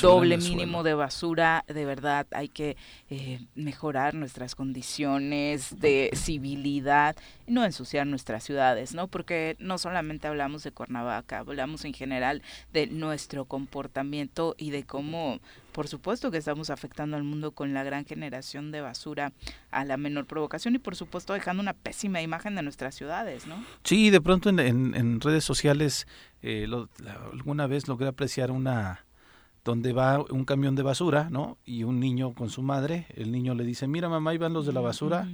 doble 0.00 0.36
mínimo 0.36 0.82
de 0.82 0.94
basura, 0.94 1.64
de 1.66 1.84
verdad 1.84 2.26
hay 2.30 2.48
que 2.48 2.76
eh, 3.10 3.40
mejorar 3.54 4.14
nuestras 4.14 4.54
condiciones 4.54 5.80
de 5.80 6.10
civilidad, 6.14 7.16
no 7.46 7.64
ensuciar 7.64 8.06
nuestras 8.06 8.44
ciudades, 8.44 8.94
¿no? 8.94 9.08
Porque 9.08 9.56
no 9.58 9.78
solamente 9.78 10.28
hablamos 10.28 10.62
de 10.62 10.70
Cuernavaca, 10.70 11.38
hablamos 11.38 11.84
en 11.84 11.94
general 11.94 12.42
de 12.72 12.86
nuestro 12.86 13.46
comportamiento 13.46 14.54
y 14.58 14.70
de 14.70 14.84
cómo 14.84 15.40
por 15.76 15.88
supuesto 15.88 16.30
que 16.30 16.38
estamos 16.38 16.70
afectando 16.70 17.18
al 17.18 17.22
mundo 17.22 17.50
con 17.50 17.74
la 17.74 17.84
gran 17.84 18.06
generación 18.06 18.72
de 18.72 18.80
basura 18.80 19.34
a 19.70 19.84
la 19.84 19.98
menor 19.98 20.24
provocación 20.24 20.74
y 20.74 20.78
por 20.78 20.96
supuesto 20.96 21.34
dejando 21.34 21.60
una 21.60 21.74
pésima 21.74 22.22
imagen 22.22 22.54
de 22.54 22.62
nuestras 22.62 22.94
ciudades, 22.94 23.46
¿no? 23.46 23.62
Sí, 23.84 24.08
de 24.08 24.22
pronto 24.22 24.48
en, 24.48 24.58
en, 24.58 25.20
redes 25.20 25.44
sociales 25.44 26.06
eh, 26.46 26.68
alguna 27.32 27.66
vez 27.66 27.88
logré 27.88 28.08
apreciar 28.08 28.50
una 28.50 29.04
donde 29.64 29.92
va 29.92 30.24
un 30.30 30.44
camión 30.44 30.76
de 30.76 30.82
basura, 30.82 31.28
¿no? 31.28 31.58
Y 31.64 31.82
un 31.82 31.98
niño 31.98 32.34
con 32.34 32.50
su 32.50 32.62
madre, 32.62 33.06
el 33.14 33.32
niño 33.32 33.54
le 33.54 33.64
dice, 33.64 33.88
mira 33.88 34.08
mamá, 34.08 34.30
ahí 34.30 34.38
van 34.38 34.52
los 34.52 34.64
de 34.64 34.72
la 34.72 34.80
basura. 34.80 35.28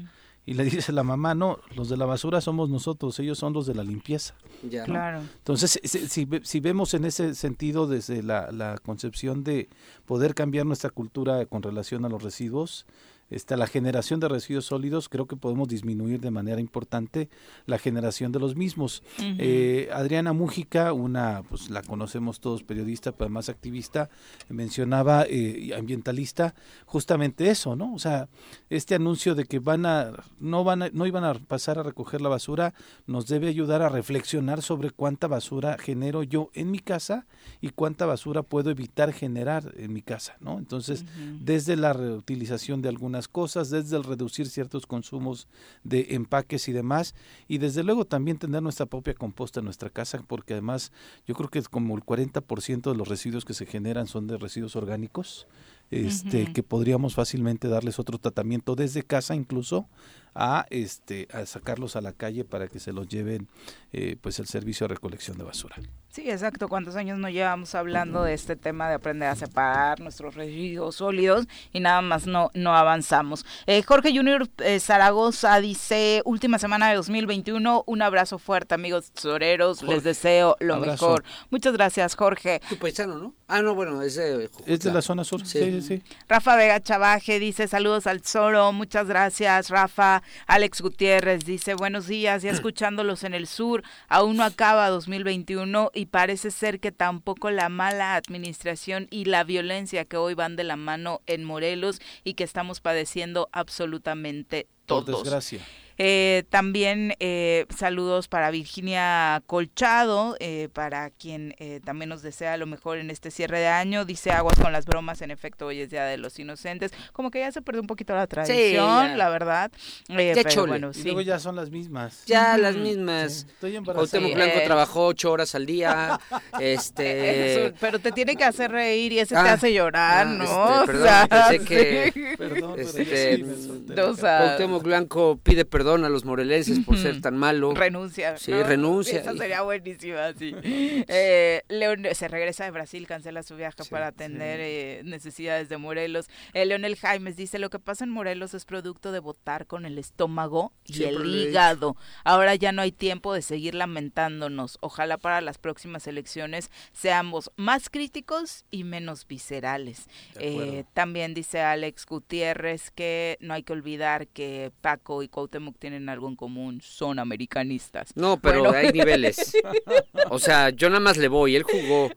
Y 0.44 0.54
le 0.54 0.64
dice 0.64 0.90
la 0.90 1.04
mamá, 1.04 1.34
no, 1.34 1.58
los 1.76 1.88
de 1.88 1.96
la 1.96 2.06
basura 2.06 2.40
somos 2.40 2.68
nosotros, 2.68 3.20
ellos 3.20 3.38
son 3.38 3.52
los 3.52 3.66
de 3.66 3.74
la 3.74 3.84
limpieza. 3.84 4.34
Ya. 4.68 4.84
Claro. 4.84 5.20
Entonces, 5.20 5.78
si, 5.84 6.26
si, 6.42 6.60
vemos 6.60 6.94
en 6.94 7.04
ese 7.04 7.34
sentido 7.36 7.86
desde 7.86 8.22
la, 8.22 8.50
la 8.50 8.78
concepción 8.78 9.44
de 9.44 9.68
poder 10.04 10.34
cambiar 10.34 10.66
nuestra 10.66 10.90
cultura 10.90 11.46
con 11.46 11.62
relación 11.62 12.04
a 12.04 12.08
los 12.08 12.22
residuos, 12.22 12.86
está 13.32 13.56
la 13.56 13.66
generación 13.66 14.20
de 14.20 14.28
residuos 14.28 14.66
sólidos, 14.66 15.08
creo 15.08 15.26
que 15.26 15.36
podemos 15.36 15.68
disminuir 15.68 16.20
de 16.20 16.30
manera 16.30 16.60
importante 16.60 17.28
la 17.66 17.78
generación 17.78 18.32
de 18.32 18.38
los 18.38 18.56
mismos. 18.56 19.02
Eh, 19.18 19.88
Adriana 19.92 20.32
Mújica, 20.32 20.92
una, 20.92 21.42
pues 21.48 21.70
la 21.70 21.82
conocemos 21.82 22.40
todos, 22.40 22.62
periodista, 22.62 23.12
pero 23.12 23.26
además 23.26 23.48
activista, 23.48 24.10
mencionaba, 24.48 25.24
eh, 25.28 25.70
ambientalista, 25.76 26.54
justamente 26.86 27.48
eso, 27.50 27.76
¿no? 27.76 27.94
O 27.94 27.98
sea, 27.98 28.28
este 28.70 28.94
anuncio 28.94 29.34
de 29.34 29.44
que 29.44 29.58
van 29.58 29.86
a, 29.86 30.12
no 30.38 30.64
van 30.64 30.82
a, 30.82 30.90
no 30.92 31.06
iban 31.06 31.24
a 31.24 31.34
pasar 31.34 31.78
a 31.78 31.82
recoger 31.82 32.20
la 32.20 32.28
basura, 32.28 32.74
nos 33.06 33.26
debe 33.26 33.48
ayudar 33.48 33.82
a 33.82 33.88
reflexionar 33.88 34.62
sobre 34.62 34.90
cuánta 34.90 35.26
basura 35.26 35.76
genero 35.78 36.22
yo 36.22 36.50
en 36.54 36.70
mi 36.70 36.78
casa 36.78 37.26
y 37.60 37.70
cuánta 37.70 38.06
basura 38.06 38.42
puedo 38.42 38.70
evitar 38.70 39.12
generar 39.12 39.72
en 39.76 39.92
mi 39.92 40.02
casa, 40.02 40.36
¿no? 40.40 40.58
Entonces, 40.58 41.04
desde 41.40 41.76
la 41.76 41.92
reutilización 41.92 42.82
de 42.82 42.88
algunas 42.88 43.21
cosas, 43.28 43.70
desde 43.70 43.96
el 43.96 44.04
reducir 44.04 44.48
ciertos 44.48 44.86
consumos 44.86 45.48
de 45.84 46.08
empaques 46.10 46.68
y 46.68 46.72
demás, 46.72 47.14
y 47.48 47.58
desde 47.58 47.82
luego 47.82 48.04
también 48.04 48.38
tener 48.38 48.62
nuestra 48.62 48.86
propia 48.86 49.14
composta 49.14 49.60
en 49.60 49.64
nuestra 49.64 49.90
casa, 49.90 50.22
porque 50.26 50.54
además 50.54 50.92
yo 51.26 51.34
creo 51.34 51.48
que 51.48 51.62
como 51.62 51.96
el 51.96 52.02
40% 52.02 52.90
de 52.90 52.96
los 52.96 53.08
residuos 53.08 53.44
que 53.44 53.54
se 53.54 53.66
generan 53.66 54.06
son 54.06 54.26
de 54.26 54.36
residuos 54.36 54.76
orgánicos. 54.76 55.46
este, 55.90 56.50
que 56.54 56.62
podríamos 56.62 57.14
fácilmente 57.14 57.68
darles 57.68 57.98
otro 57.98 58.16
tratamiento 58.16 58.74
desde 58.74 59.02
casa 59.02 59.34
incluso 59.34 59.88
a 60.34 60.66
este 60.70 61.28
a 61.32 61.46
sacarlos 61.46 61.96
a 61.96 62.00
la 62.00 62.12
calle 62.12 62.44
para 62.44 62.68
que 62.68 62.80
se 62.80 62.92
los 62.92 63.08
lleven 63.08 63.48
eh, 63.92 64.16
pues 64.20 64.38
el 64.38 64.46
servicio 64.46 64.88
de 64.88 64.94
recolección 64.94 65.36
de 65.38 65.44
basura. 65.44 65.76
Sí, 66.12 66.30
exacto. 66.30 66.68
¿Cuántos 66.68 66.94
años 66.96 67.18
no 67.18 67.30
llevamos 67.30 67.74
hablando 67.74 68.22
de 68.22 68.34
este 68.34 68.54
tema 68.54 68.86
de 68.86 68.96
aprender 68.96 69.30
a 69.30 69.34
separar 69.34 69.98
nuestros 69.98 70.34
residuos 70.34 70.96
sólidos 70.96 71.46
y 71.72 71.80
nada 71.80 72.02
más 72.02 72.26
no, 72.26 72.50
no 72.52 72.76
avanzamos? 72.76 73.46
Eh, 73.66 73.82
Jorge 73.82 74.14
Junior 74.14 74.46
eh, 74.58 74.78
Zaragoza 74.78 75.58
dice, 75.58 76.20
última 76.26 76.58
semana 76.58 76.90
de 76.90 76.96
2021, 76.96 77.84
un 77.86 78.02
abrazo 78.02 78.38
fuerte 78.38 78.74
amigos 78.74 79.10
tesoreros, 79.10 79.82
les 79.82 80.04
deseo 80.04 80.56
lo 80.60 80.76
mejor. 80.76 81.24
Muchas 81.48 81.72
gracias 81.72 82.14
Jorge. 82.14 82.60
Tu 82.68 82.76
paisano, 82.76 83.18
¿no? 83.18 83.34
Ah, 83.48 83.62
no, 83.62 83.74
bueno, 83.74 84.02
es 84.02 84.16
de, 84.16 84.50
es 84.66 84.80
de 84.80 84.92
la 84.92 85.00
zona 85.00 85.24
sur, 85.24 85.46
sí. 85.46 85.60
sí, 85.60 85.82
sí. 85.82 86.02
Rafa 86.28 86.56
Vega 86.56 86.80
Chavaje 86.80 87.38
dice, 87.38 87.68
saludos 87.68 88.06
al 88.06 88.20
Zoro, 88.20 88.72
muchas 88.72 89.08
gracias 89.08 89.70
Rafa. 89.70 90.21
Alex 90.46 90.80
Gutiérrez 90.80 91.44
dice, 91.44 91.74
buenos 91.74 92.06
días, 92.06 92.42
ya 92.42 92.50
escuchándolos 92.52 93.24
en 93.24 93.34
el 93.34 93.46
sur, 93.46 93.82
aún 94.08 94.36
no 94.36 94.44
acaba 94.44 94.88
2021 94.88 95.90
y 95.94 96.06
parece 96.06 96.50
ser 96.50 96.80
que 96.80 96.92
tampoco 96.92 97.50
la 97.50 97.68
mala 97.68 98.16
administración 98.16 99.08
y 99.10 99.24
la 99.26 99.44
violencia 99.44 100.04
que 100.04 100.16
hoy 100.16 100.34
van 100.34 100.56
de 100.56 100.64
la 100.64 100.76
mano 100.76 101.20
en 101.26 101.44
Morelos 101.44 102.00
y 102.24 102.34
que 102.34 102.44
estamos 102.44 102.80
padeciendo 102.80 103.48
absolutamente 103.52 104.66
todos. 104.86 105.04
Por 105.04 105.24
desgracia. 105.24 105.60
Eh, 105.98 106.44
también 106.50 107.14
eh, 107.20 107.66
saludos 107.76 108.28
para 108.28 108.50
Virginia 108.50 109.42
Colchado, 109.46 110.36
eh, 110.40 110.68
para 110.72 111.10
quien 111.10 111.54
eh, 111.58 111.80
también 111.84 112.08
nos 112.08 112.22
desea 112.22 112.56
lo 112.56 112.66
mejor 112.66 112.98
en 112.98 113.10
este 113.10 113.30
cierre 113.30 113.58
de 113.60 113.68
año. 113.68 114.04
Dice 114.04 114.30
aguas 114.32 114.58
con 114.58 114.72
las 114.72 114.86
bromas, 114.86 115.22
en 115.22 115.30
efecto, 115.30 115.66
hoy 115.66 115.80
es 115.80 115.90
Día 115.90 116.04
de 116.04 116.16
los 116.18 116.38
Inocentes. 116.38 116.92
Como 117.12 117.30
que 117.30 117.40
ya 117.40 117.52
se 117.52 117.62
perdió 117.62 117.80
un 117.80 117.86
poquito 117.86 118.14
la 118.14 118.26
tradición, 118.26 119.18
la 119.18 119.28
verdad. 119.28 119.70
Eh, 120.08 120.32
ya 120.34 120.42
pero 120.42 120.66
bueno, 120.66 120.90
Y 120.90 120.94
sí. 120.94 121.04
luego 121.04 121.20
ya 121.20 121.38
son 121.38 121.56
las 121.56 121.70
mismas. 121.70 122.24
Ya 122.26 122.56
las 122.58 122.76
mismas. 122.76 123.32
Sí, 123.32 123.46
Estoy 123.52 123.76
embarazada. 123.76 123.94
Cuauhtémoc 124.08 124.28
Sí, 124.30 124.34
Blanco 124.34 124.58
eh. 124.58 124.62
trabajó 124.64 125.06
ocho 125.06 125.30
horas 125.32 125.54
al 125.54 125.66
día. 125.66 126.18
este. 126.60 127.66
Eso, 127.66 127.74
pero 127.80 127.98
te 127.98 128.12
tiene 128.12 128.36
que 128.36 128.44
hacer 128.44 128.70
reír 128.70 129.12
y 129.12 129.18
ese 129.18 129.34
te 129.34 129.40
Ah, 129.40 129.52
hace 129.54 129.72
llorar, 129.72 130.26
ah, 130.26 130.30
¿no? 130.30 130.44
este, 130.44 130.82
O 130.82 130.86
perdón, 130.86 131.02
sea, 131.04 131.26
pensé 131.28 131.64
que- 131.68 132.10
sí. 132.12 132.22
Perdón, 132.38 132.72
pero 132.76 132.88
Este, 132.88 133.04
yo 133.04 133.36
sí 133.36 133.42
me 133.44 133.56
solté 133.66 133.94
la 133.96 134.04
o 134.06 134.14
sea, 134.14 134.38
Cuauhtémoc 134.38 134.82
Blanco 134.82 135.38
pide 135.42 135.64
perdón 135.64 135.81
a 135.90 136.08
los 136.08 136.24
morelenses 136.24 136.78
por 136.80 136.96
ser 136.96 137.20
tan 137.20 137.36
malo. 137.36 137.74
Renuncia. 137.74 138.36
Sí, 138.36 138.52
¿no? 138.52 138.62
renuncia. 138.62 139.20
Esa 139.20 139.34
sería 139.34 139.62
buenísima, 139.62 140.32
sí. 140.34 140.54
Eh, 141.08 141.62
Leon 141.68 142.06
se 142.12 142.28
regresa 142.28 142.64
de 142.64 142.70
Brasil, 142.70 143.06
cancela 143.06 143.42
su 143.42 143.56
viaje 143.56 143.82
Sí, 143.82 143.90
para 143.90 144.08
atender 144.08 144.60
eh, 144.60 145.02
necesidades 145.04 145.68
de 145.68 145.76
Morelos. 145.78 146.28
Eh, 146.52 146.64
Leonel 146.64 146.96
Jaimes 146.96 147.36
dice, 147.36 147.58
lo 147.58 147.70
que 147.70 147.78
pasa 147.78 148.04
en 148.04 148.10
Morelos 148.10 148.54
es 148.54 148.64
producto 148.64 149.12
de 149.12 149.18
votar 149.18 149.66
con 149.66 149.84
el 149.84 149.98
estómago 149.98 150.72
y 150.84 150.94
Siempre 150.94 151.24
el 151.24 151.34
hígado. 151.34 151.96
Ahora 152.24 152.54
ya 152.54 152.72
no 152.72 152.82
hay 152.82 152.92
tiempo 152.92 153.34
de 153.34 153.42
seguir 153.42 153.74
lamentándonos. 153.74 154.78
Ojalá 154.80 155.18
para 155.18 155.40
las 155.40 155.58
próximas 155.58 156.06
elecciones 156.06 156.70
seamos 156.92 157.50
más 157.56 157.90
críticos 157.90 158.64
y 158.70 158.84
menos 158.84 159.26
viscerales. 159.26 160.08
Eh, 160.38 160.84
también 160.94 161.34
dice 161.34 161.60
Alex 161.60 162.06
Gutiérrez 162.06 162.90
que 162.90 163.38
no 163.40 163.54
hay 163.54 163.62
que 163.62 163.72
olvidar 163.72 164.28
que 164.28 164.72
Paco 164.80 165.22
y 165.22 165.28
Cuauhtémoc 165.28 165.71
tienen 165.78 166.08
algo 166.08 166.28
en 166.28 166.36
común, 166.36 166.80
son 166.82 167.18
americanistas. 167.18 168.10
No, 168.14 168.38
pero 168.40 168.60
Bueno. 168.60 168.76
hay 168.78 168.92
niveles. 168.92 169.56
O 170.30 170.38
sea, 170.38 170.70
yo 170.70 170.88
nada 170.88 171.00
más 171.00 171.16
le 171.16 171.28
voy, 171.28 171.56
él 171.56 171.62
jugó. 171.62 172.10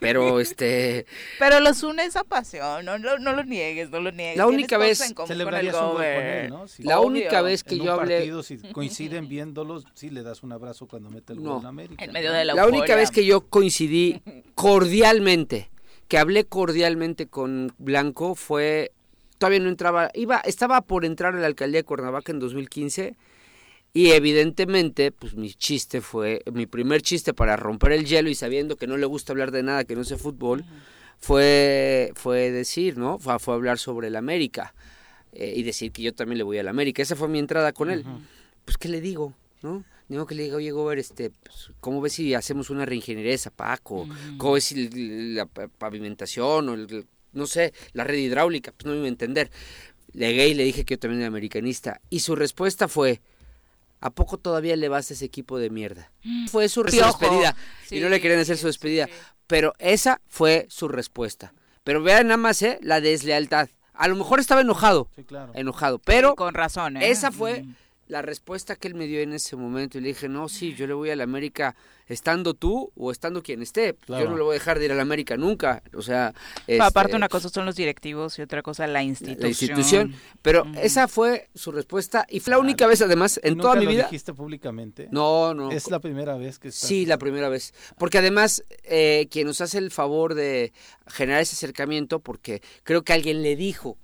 Pero 0.00 0.40
este. 0.40 1.06
Pero 1.38 1.60
los 1.60 1.82
une 1.82 2.04
esa 2.04 2.24
pasión, 2.24 2.84
no, 2.84 2.98
lo- 2.98 3.18
no 3.18 3.32
lo 3.34 3.44
niegues, 3.44 3.90
no 3.90 4.00
lo 4.00 4.10
niegues. 4.10 4.36
La 4.36 4.46
única 4.46 4.78
vez 4.78 4.98
común 5.00 5.14
con 5.14 5.22
el 5.24 5.28
Celebrarías 5.28 5.74
un 5.74 5.80
gol 5.80 5.92
con 5.96 6.02
él, 6.04 6.48
¿no? 6.50 6.68
Si 6.68 6.82
La 6.82 7.00
única 7.00 7.42
vez 7.42 7.62
que 7.62 7.74
en 7.74 7.80
un 7.82 7.86
yo 7.86 7.92
hablé. 7.92 8.16
partido, 8.16 8.42
si 8.42 8.56
coinciden 8.72 9.28
viéndolos, 9.28 9.84
sí 9.94 10.10
le 10.10 10.22
das 10.22 10.42
un 10.42 10.52
abrazo 10.52 10.86
cuando 10.86 11.10
mete 11.10 11.34
el 11.34 11.40
gol 11.40 11.48
No. 11.48 11.60
en 11.60 11.66
América. 11.66 12.04
En 12.04 12.12
medio 12.12 12.32
de 12.32 12.44
la 12.44 12.54
La 12.54 12.66
única 12.66 12.96
vez 12.96 13.10
que 13.10 13.24
yo 13.24 13.42
coincidí 13.48 14.20
cordialmente, 14.54 15.70
que 16.08 16.18
hablé 16.18 16.44
cordialmente 16.44 17.26
con 17.28 17.72
Blanco 17.78 18.34
fue 18.34 18.92
todavía 19.42 19.58
no 19.58 19.68
entraba, 19.70 20.08
iba 20.14 20.38
estaba 20.44 20.82
por 20.82 21.04
entrar 21.04 21.34
a 21.34 21.40
la 21.40 21.48
alcaldía 21.48 21.80
de 21.80 21.84
Cuernavaca 21.84 22.30
en 22.30 22.38
2015 22.38 23.16
y 23.92 24.10
evidentemente, 24.12 25.10
pues 25.10 25.34
mi 25.34 25.52
chiste 25.52 26.00
fue 26.00 26.42
mi 26.52 26.66
primer 26.66 27.02
chiste 27.02 27.34
para 27.34 27.56
romper 27.56 27.90
el 27.90 28.04
hielo 28.04 28.30
y 28.30 28.36
sabiendo 28.36 28.76
que 28.76 28.86
no 28.86 28.96
le 28.96 29.04
gusta 29.06 29.32
hablar 29.32 29.50
de 29.50 29.64
nada 29.64 29.82
que 29.84 29.96
no 29.96 30.04
sea 30.04 30.16
fútbol, 30.16 30.64
fue 31.18 32.12
fue 32.14 32.50
decir, 32.52 32.96
¿no? 32.98 33.18
Fue, 33.18 33.38
fue 33.38 33.54
hablar 33.54 33.78
sobre 33.78 34.08
el 34.08 34.16
América 34.16 34.74
eh, 35.32 35.54
y 35.56 35.62
decir 35.64 35.90
que 35.90 36.02
yo 36.02 36.14
también 36.14 36.38
le 36.38 36.44
voy 36.44 36.58
al 36.58 36.68
América. 36.68 37.02
Esa 37.02 37.16
fue 37.16 37.28
mi 37.28 37.38
entrada 37.38 37.72
con 37.72 37.90
él. 37.90 38.04
Pues 38.64 38.76
qué 38.78 38.88
le 38.88 39.00
digo, 39.00 39.34
¿no? 39.62 39.84
Digo 40.08 40.26
que 40.26 40.34
le 40.34 40.42
digo, 40.44 40.58
oye, 40.58 40.70
Gober, 40.72 40.98
este, 40.98 41.30
pues, 41.30 41.70
¿cómo 41.80 42.00
ves 42.00 42.12
si 42.12 42.34
hacemos 42.34 42.70
una 42.70 42.84
reingeniería 42.84 43.32
de 43.32 43.38
Zapaco? 43.38 44.06
¿Cómo 44.38 44.52
ves 44.54 44.64
si 44.64 44.88
la 45.34 45.46
pa- 45.46 45.68
pavimentación 45.68 46.68
o, 46.68 46.74
el- 46.74 47.06
no 47.32 47.46
sé, 47.46 47.72
la 47.92 48.04
red 48.04 48.18
hidráulica? 48.18 48.72
Pues 48.72 48.86
no 48.86 48.92
me 48.92 48.98
iba 48.98 49.06
a 49.06 49.08
entender. 49.08 49.50
Legué 50.12 50.48
y 50.48 50.54
le 50.54 50.64
dije 50.64 50.84
que 50.84 50.94
yo 50.94 50.98
también 50.98 51.20
era 51.20 51.28
americanista. 51.28 52.00
Y 52.10 52.20
su 52.20 52.36
respuesta 52.36 52.86
fue, 52.88 53.20
¿a 54.00 54.10
poco 54.10 54.36
todavía 54.38 54.76
le 54.76 54.88
vas 54.88 55.10
a 55.10 55.14
ese 55.14 55.24
equipo 55.24 55.58
de 55.58 55.70
mierda? 55.70 56.10
Fue 56.50 56.68
su, 56.68 56.82
su 56.82 56.90
Piojo. 56.90 57.18
despedida. 57.18 57.56
y 57.90 58.00
no 58.00 58.08
le 58.08 58.20
querían 58.20 58.40
hacer 58.40 58.56
su 58.56 58.62
Sí, 58.62 58.66
despedida. 58.66 59.06
sí, 59.06 59.12
sí. 59.12 59.18
Pero 59.46 59.74
esa 59.78 60.20
fue 60.28 60.66
su 60.70 60.88
respuesta. 60.88 61.52
Pero 61.84 62.02
vean 62.02 62.28
nada 62.28 62.36
más, 62.36 62.62
¿eh? 62.62 62.78
La 62.82 63.00
deslealtad. 63.00 63.68
A 63.94 64.08
lo 64.08 64.16
mejor 64.16 64.40
estaba 64.40 64.60
enojado, 64.62 65.08
Sí, 65.16 65.24
claro. 65.24 65.52
enojado, 65.54 65.98
pero 65.98 66.34
con 66.34 66.54
razón, 66.54 66.96
¿eh? 66.96 67.10
esa 67.10 67.30
fue 67.30 67.62
Mm. 67.62 67.74
La 68.08 68.22
respuesta 68.22 68.76
que 68.76 68.88
él 68.88 68.94
me 68.94 69.06
dio 69.06 69.20
en 69.20 69.32
ese 69.32 69.56
momento. 69.56 69.98
Y 69.98 70.00
le 70.00 70.08
dije, 70.08 70.28
no, 70.28 70.48
sí, 70.48 70.74
yo 70.74 70.86
le 70.86 70.94
voy 70.94 71.10
a 71.10 71.16
la 71.16 71.24
América 71.24 71.74
estando 72.08 72.52
tú 72.52 72.92
o 72.96 73.10
estando 73.10 73.42
quien 73.42 73.62
esté. 73.62 73.94
Claro. 73.94 74.24
Yo 74.24 74.30
no 74.30 74.36
le 74.36 74.42
voy 74.42 74.50
a 74.52 74.58
dejar 74.58 74.78
de 74.78 74.84
ir 74.86 74.92
a 74.92 74.94
la 74.94 75.02
América 75.02 75.36
nunca. 75.36 75.82
O 75.94 76.02
sea, 76.02 76.34
Pero 76.66 76.84
Aparte 76.84 77.10
este, 77.12 77.16
una 77.16 77.28
cosa 77.28 77.48
son 77.48 77.64
los 77.64 77.76
directivos 77.76 78.38
y 78.38 78.42
otra 78.42 78.62
cosa 78.62 78.86
la 78.86 79.02
institución. 79.02 79.42
la 79.42 79.48
institución. 79.48 80.14
Pero 80.42 80.66
esa 80.82 81.08
fue 81.08 81.48
su 81.54 81.72
respuesta 81.72 82.26
y 82.28 82.40
fue 82.40 82.50
la 82.50 82.58
única 82.58 82.86
vez, 82.86 83.00
además, 83.00 83.40
en 83.42 83.54
¿Nunca 83.54 83.62
toda 83.62 83.76
mi 83.76 83.84
lo 83.86 83.90
vida. 83.92 84.02
dijiste 84.04 84.34
públicamente? 84.34 85.08
No, 85.10 85.54
no. 85.54 85.70
Es 85.70 85.90
la 85.90 86.00
primera 86.00 86.36
vez 86.36 86.58
que 86.58 86.68
estás... 86.68 86.86
Sí, 86.86 87.06
la 87.06 87.18
primera 87.18 87.48
vez. 87.48 87.72
Porque 87.96 88.18
además, 88.18 88.62
eh, 88.84 89.28
quien 89.30 89.46
nos 89.46 89.60
hace 89.60 89.78
el 89.78 89.90
favor 89.90 90.34
de 90.34 90.72
generar 91.06 91.40
ese 91.40 91.54
acercamiento, 91.54 92.20
porque 92.20 92.62
creo 92.82 93.02
que 93.02 93.12
alguien 93.12 93.42
le 93.42 93.56
dijo, 93.56 93.96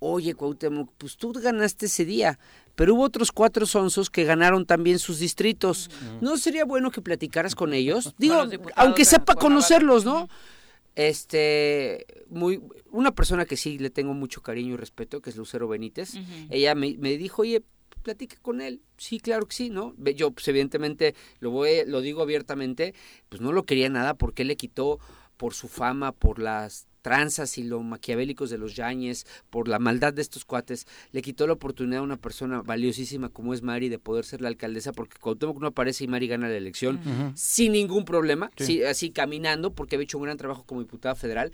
oye, 0.00 0.34
Cuauhtémoc, 0.34 0.90
pues 0.98 1.16
tú 1.16 1.32
ganaste 1.32 1.86
ese 1.86 2.04
día, 2.04 2.38
pero 2.74 2.94
hubo 2.94 3.02
otros 3.02 3.32
cuatro 3.32 3.66
sonsos 3.66 4.10
que 4.10 4.24
ganaron 4.24 4.66
también 4.66 4.98
sus 4.98 5.18
distritos. 5.18 5.90
¿No 6.20 6.36
sería 6.36 6.64
bueno 6.64 6.90
que 6.90 7.02
platicaras 7.02 7.54
con 7.54 7.72
ellos? 7.74 8.14
Digo, 8.18 8.44
aunque 8.76 9.04
sepa 9.04 9.34
conocerlos, 9.34 10.04
¿no? 10.04 10.28
Este, 10.96 12.06
muy, 12.28 12.62
una 12.90 13.12
persona 13.12 13.46
que 13.46 13.56
sí 13.56 13.78
le 13.78 13.90
tengo 13.90 14.14
mucho 14.14 14.42
cariño 14.42 14.74
y 14.74 14.76
respeto, 14.76 15.20
que 15.20 15.30
es 15.30 15.36
Lucero 15.36 15.66
Benítez, 15.66 16.14
ella 16.50 16.74
me, 16.74 16.96
me 16.98 17.16
dijo, 17.16 17.42
oye, 17.42 17.62
platica 18.04 18.36
con 18.40 18.60
él. 18.60 18.82
Sí, 18.96 19.18
claro 19.18 19.46
que 19.46 19.56
sí, 19.56 19.70
¿no? 19.70 19.94
Yo, 20.14 20.30
pues 20.30 20.46
evidentemente, 20.46 21.16
lo, 21.40 21.50
voy, 21.50 21.84
lo 21.86 22.00
digo 22.00 22.22
abiertamente, 22.22 22.94
pues 23.28 23.42
no 23.42 23.50
lo 23.50 23.64
quería 23.64 23.88
nada 23.88 24.14
porque 24.14 24.42
él 24.42 24.48
le 24.48 24.56
quitó 24.56 25.00
por 25.36 25.54
su 25.54 25.66
fama, 25.66 26.12
por 26.12 26.38
las 26.38 26.86
tranzas 27.04 27.58
y 27.58 27.64
lo 27.64 27.82
maquiavélicos 27.82 28.48
de 28.48 28.56
los 28.56 28.74
Yañez, 28.74 29.26
por 29.50 29.68
la 29.68 29.78
maldad 29.78 30.14
de 30.14 30.22
estos 30.22 30.46
cuates, 30.46 30.86
le 31.12 31.20
quitó 31.20 31.46
la 31.46 31.52
oportunidad 31.52 31.98
a 32.00 32.02
una 32.02 32.16
persona 32.16 32.62
valiosísima 32.62 33.28
como 33.28 33.52
es 33.52 33.60
Mari 33.60 33.90
de 33.90 33.98
poder 33.98 34.24
ser 34.24 34.40
la 34.40 34.48
alcaldesa, 34.48 34.92
porque 34.92 35.18
Cuauhtémoc 35.20 35.60
no 35.60 35.66
aparece 35.66 36.04
y 36.04 36.08
Mari 36.08 36.28
gana 36.28 36.48
la 36.48 36.56
elección 36.56 36.98
sin 37.36 37.72
ningún 37.72 38.06
problema, 38.06 38.50
Sí. 38.56 38.64
sí, 38.64 38.84
así 38.84 39.10
caminando, 39.10 39.74
porque 39.74 39.96
había 39.96 40.04
hecho 40.04 40.16
un 40.16 40.24
gran 40.24 40.38
trabajo 40.38 40.64
como 40.64 40.80
diputada 40.80 41.14
federal. 41.14 41.52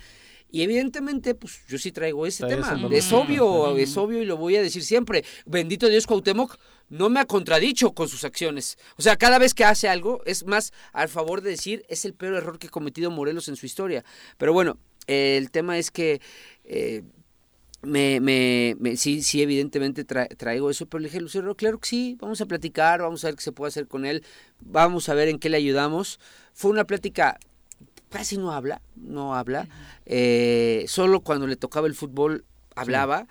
Y 0.52 0.62
evidentemente, 0.62 1.34
pues 1.34 1.60
yo 1.68 1.78
sí 1.78 1.92
traigo 1.92 2.26
ese 2.26 2.44
tema. 2.46 2.76
Es 2.90 3.12
obvio, 3.12 3.76
es 3.76 3.96
obvio 3.96 4.20
y 4.22 4.24
lo 4.24 4.36
voy 4.36 4.56
a 4.56 4.62
decir 4.62 4.82
siempre. 4.82 5.24
Bendito 5.46 5.88
Dios, 5.88 6.06
Cuauhtémoc 6.06 6.56
no 6.88 7.08
me 7.08 7.20
ha 7.20 7.24
contradicho 7.24 7.92
con 7.92 8.08
sus 8.08 8.24
acciones. 8.24 8.76
O 8.96 9.02
sea, 9.02 9.16
cada 9.16 9.38
vez 9.38 9.54
que 9.54 9.64
hace 9.64 9.88
algo 9.88 10.22
es 10.26 10.44
más 10.46 10.72
al 10.92 11.08
favor 11.08 11.40
de 11.40 11.50
decir 11.50 11.84
es 11.88 12.04
el 12.04 12.14
peor 12.14 12.34
error 12.34 12.58
que 12.58 12.66
ha 12.66 12.70
cometido 12.70 13.12
Morelos 13.12 13.48
en 13.48 13.54
su 13.56 13.64
historia. 13.66 14.04
Pero 14.38 14.52
bueno, 14.52 14.76
el 15.10 15.50
tema 15.50 15.78
es 15.78 15.90
que 15.90 16.20
eh, 16.64 17.02
me, 17.82 18.20
me, 18.20 18.76
me- 18.78 18.96
sí, 18.96 19.22
sí, 19.22 19.40
evidentemente 19.42 20.06
tra- 20.06 20.28
traigo 20.36 20.70
eso, 20.70 20.86
pero 20.86 21.00
le 21.00 21.08
dije, 21.08 21.20
Lucero, 21.20 21.54
claro 21.54 21.78
que 21.78 21.88
sí, 21.88 22.16
vamos 22.20 22.40
a 22.40 22.46
platicar, 22.46 23.00
vamos 23.00 23.24
a 23.24 23.28
ver 23.28 23.36
qué 23.36 23.42
se 23.42 23.52
puede 23.52 23.68
hacer 23.68 23.86
con 23.88 24.04
él, 24.04 24.22
vamos 24.60 25.08
a 25.08 25.14
ver 25.14 25.28
en 25.28 25.38
qué 25.38 25.48
le 25.48 25.56
ayudamos. 25.56 26.20
Fue 26.52 26.70
una 26.70 26.84
plática, 26.84 27.38
casi 28.10 28.36
no 28.36 28.52
habla, 28.52 28.82
no 28.96 29.34
habla, 29.34 29.66
eh, 30.04 30.84
solo 30.88 31.20
cuando 31.20 31.46
le 31.46 31.56
tocaba 31.56 31.86
el 31.86 31.94
fútbol 31.94 32.44
hablaba, 32.76 33.26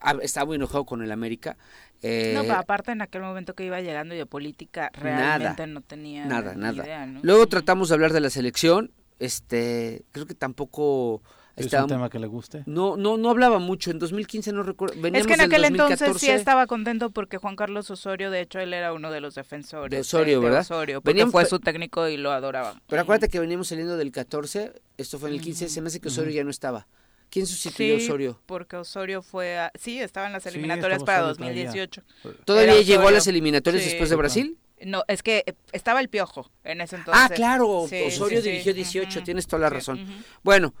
hab- 0.00 0.20
estaba 0.22 0.46
muy 0.46 0.56
enojado 0.56 0.84
con 0.84 1.02
el 1.02 1.10
América. 1.10 1.56
eh, 2.02 2.32
No, 2.34 2.42
pero 2.42 2.58
aparte 2.58 2.92
en 2.92 3.00
aquel 3.02 3.22
momento 3.22 3.54
que 3.54 3.64
iba 3.64 3.80
llegando 3.80 4.14
y 4.14 4.18
de 4.18 4.26
política 4.26 4.90
realmente 4.92 5.66
no 5.66 5.80
tenía 5.80 6.26
nada, 6.26 6.54
nada. 6.54 6.84
idea, 6.84 7.06
¿no? 7.06 7.20
Luego 7.22 7.46
tratamos 7.48 7.88
de 7.88 7.94
hablar 7.94 8.12
de 8.12 8.20
la 8.20 8.30
selección, 8.30 8.92
este, 9.18 10.04
creo 10.12 10.26
que 10.26 10.34
tampoco 10.34 11.22
¿Es 11.58 11.72
un 11.72 11.88
tema 11.88 12.08
que 12.08 12.18
le 12.18 12.26
guste? 12.26 12.62
No, 12.66 12.96
no, 12.96 13.16
no 13.16 13.30
hablaba 13.30 13.58
mucho. 13.58 13.90
En 13.90 13.98
2015 13.98 14.52
no 14.52 14.62
recuerdo. 14.62 14.94
Es 15.08 15.26
que 15.26 15.34
en 15.34 15.40
aquel 15.40 15.64
entonces 15.64 16.16
sí 16.18 16.30
estaba 16.30 16.66
contento 16.66 17.10
porque 17.10 17.38
Juan 17.38 17.56
Carlos 17.56 17.90
Osorio, 17.90 18.30
de 18.30 18.40
hecho, 18.40 18.60
él 18.60 18.72
era 18.72 18.92
uno 18.92 19.10
de 19.10 19.20
los 19.20 19.34
defensores. 19.34 19.90
De 19.90 20.00
Osorio, 20.00 20.40
¿verdad? 20.40 20.60
Osorio, 20.60 21.00
porque 21.00 21.26
fue 21.26 21.44
su 21.46 21.58
técnico 21.58 22.08
y 22.08 22.16
lo 22.16 22.30
adoraba. 22.30 22.80
Pero 22.86 23.02
acuérdate 23.02 23.28
que 23.28 23.40
veníamos 23.40 23.68
saliendo 23.68 23.96
del 23.96 24.12
14, 24.12 24.72
esto 24.96 25.18
fue 25.18 25.30
en 25.30 25.36
el 25.36 25.40
15, 25.40 25.68
se 25.68 25.80
me 25.80 25.88
hace 25.88 26.00
que 26.00 26.08
Osorio 26.08 26.32
ya 26.32 26.44
no 26.44 26.50
estaba. 26.50 26.86
¿Quién 27.30 27.46
sustituyó 27.46 27.94
a 27.94 27.98
Osorio? 27.98 28.40
porque 28.46 28.76
Osorio 28.76 29.20
fue 29.20 29.58
a, 29.58 29.70
sí, 29.78 30.00
estaba 30.00 30.28
en 30.28 30.32
las 30.32 30.46
eliminatorias 30.46 31.02
para 31.02 31.22
2018. 31.22 32.02
¿Todavía 32.44 32.80
llegó 32.80 33.08
a 33.08 33.10
las 33.10 33.26
eliminatorias 33.26 33.84
después 33.84 34.10
de 34.10 34.16
Brasil? 34.16 34.58
No, 34.84 35.04
es 35.08 35.22
que 35.22 35.44
eh, 35.46 35.54
estaba 35.72 36.00
el 36.00 36.08
piojo 36.08 36.50
en 36.64 36.80
ese 36.80 36.96
entonces. 36.96 37.22
Ah, 37.24 37.28
claro, 37.34 37.68
Osorio 37.68 38.42
dirigió 38.42 38.74
18, 38.74 39.22
tienes 39.22 39.46
toda 39.46 39.60
la 39.60 39.70
razón. 39.70 40.06
Bueno, 40.42 40.74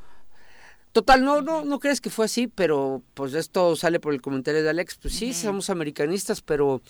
total, 0.92 1.24
no, 1.24 1.42
no, 1.42 1.64
no 1.64 1.78
crees 1.78 2.00
que 2.00 2.10
fue 2.10 2.24
así, 2.24 2.48
pero 2.48 3.02
pues 3.14 3.34
esto 3.34 3.76
sale 3.76 4.00
por 4.00 4.12
el 4.12 4.20
comentario 4.20 4.62
de 4.62 4.70
Alex. 4.70 4.98
Pues 5.00 5.14
sí, 5.14 5.32
somos 5.32 5.70
americanistas, 5.70 6.40
pero 6.42 6.82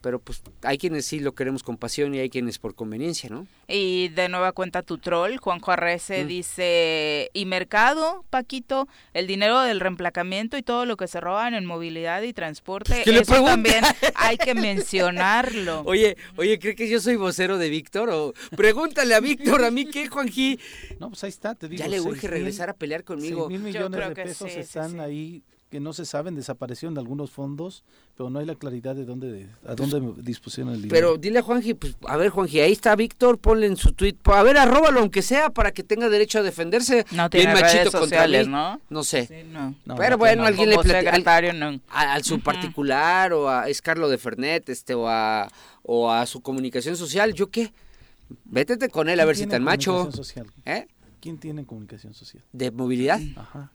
pero 0.00 0.18
pues 0.18 0.42
hay 0.62 0.78
quienes 0.78 1.06
sí 1.06 1.20
lo 1.20 1.32
queremos 1.32 1.62
con 1.62 1.76
pasión 1.76 2.14
y 2.14 2.18
hay 2.18 2.30
quienes 2.30 2.58
por 2.58 2.74
conveniencia, 2.74 3.28
¿no? 3.30 3.46
Y 3.68 4.08
de 4.08 4.28
nueva 4.28 4.52
cuenta 4.52 4.82
tu 4.82 4.98
troll, 4.98 5.36
Juanjo 5.36 5.70
Arrece 5.70 6.24
mm. 6.24 6.26
dice, 6.26 7.30
y 7.32 7.44
mercado, 7.46 8.24
Paquito, 8.30 8.88
el 9.12 9.26
dinero 9.26 9.60
del 9.60 9.80
reemplacamiento 9.80 10.56
y 10.56 10.62
todo 10.62 10.86
lo 10.86 10.96
que 10.96 11.06
se 11.06 11.20
roban 11.20 11.54
en 11.54 11.66
movilidad 11.66 12.22
y 12.22 12.32
transporte, 12.32 13.02
eso 13.08 13.44
también 13.44 13.84
hay 14.14 14.38
que 14.38 14.54
mencionarlo. 14.54 15.82
Oye, 15.84 16.16
oye, 16.36 16.58
¿cree 16.58 16.74
que 16.74 16.88
yo 16.88 17.00
soy 17.00 17.16
vocero 17.16 17.58
de 17.58 17.68
Víctor? 17.68 18.10
O 18.10 18.32
pregúntale 18.56 19.14
a 19.14 19.20
Víctor, 19.20 19.64
¿a 19.64 19.70
mí 19.70 19.86
qué, 19.86 20.08
Juanji? 20.08 20.58
No, 20.98 21.10
pues 21.10 21.24
ahí 21.24 21.30
está, 21.30 21.54
te 21.54 21.68
digo. 21.68 21.80
Ya 21.80 21.88
le 21.88 22.00
urge 22.00 22.26
regresar 22.28 22.70
a 22.70 22.74
pelear 22.74 23.04
conmigo. 23.04 23.48
mil 23.48 23.60
millones 23.60 24.08
de 24.08 24.14
pesos 24.14 24.50
están 24.50 25.00
ahí 25.00 25.42
que 25.70 25.78
no 25.78 25.92
se 25.92 26.04
saben, 26.04 26.34
desaparecieron 26.34 26.94
de 26.94 27.00
algunos 27.00 27.30
fondos, 27.30 27.84
pero 28.16 28.28
no 28.28 28.40
hay 28.40 28.46
la 28.46 28.56
claridad 28.56 28.96
de 28.96 29.04
dónde, 29.04 29.48
a 29.64 29.76
dónde 29.76 30.20
dispusieron 30.20 30.74
el 30.74 30.82
dinero. 30.82 30.94
Pero 30.94 31.16
dile 31.16 31.38
a 31.38 31.42
Juanji, 31.42 31.74
pues, 31.74 31.96
a 32.08 32.16
ver 32.16 32.30
Juanji, 32.30 32.60
ahí 32.60 32.72
está 32.72 32.96
Víctor, 32.96 33.38
ponle 33.38 33.66
en 33.66 33.76
su 33.76 33.92
tweet, 33.92 34.16
a 34.24 34.42
ver, 34.42 34.58
arróbalo 34.58 35.00
aunque 35.00 35.22
sea 35.22 35.50
para 35.50 35.70
que 35.70 35.84
tenga 35.84 36.08
derecho 36.08 36.40
a 36.40 36.42
defenderse. 36.42 37.06
No 37.12 37.30
tiene 37.30 37.54
redes 37.54 37.92
sociales, 37.92 38.48
¿no? 38.48 38.80
No 38.90 39.04
sé. 39.04 39.46
no. 39.52 39.94
pero 39.96 40.18
bueno, 40.18 40.44
alguien 40.44 40.70
le 40.70 40.78
platica 40.78 41.12
al, 41.12 41.80
al, 41.88 42.24
su 42.24 42.40
particular 42.40 43.32
o 43.32 43.48
a 43.48 43.68
Escarlo 43.68 44.08
de 44.08 44.18
Fernet, 44.18 44.68
este, 44.68 44.94
o 44.94 45.08
a, 45.08 45.48
o 45.84 46.10
a 46.10 46.26
su 46.26 46.40
comunicación 46.40 46.96
social, 46.96 47.32
¿yo 47.32 47.48
qué? 47.48 47.72
Vétete 48.44 48.88
con 48.88 49.08
él 49.08 49.20
a 49.20 49.24
ver 49.24 49.36
si 49.36 49.44
en 49.44 49.62
macho. 49.62 50.10
Social? 50.10 50.46
¿Eh? 50.64 50.88
¿Quién 51.20 51.38
tiene 51.38 51.64
comunicación 51.64 52.12
social? 52.12 52.42
¿De 52.52 52.72
movilidad? 52.72 53.20
Ajá. 53.36 53.70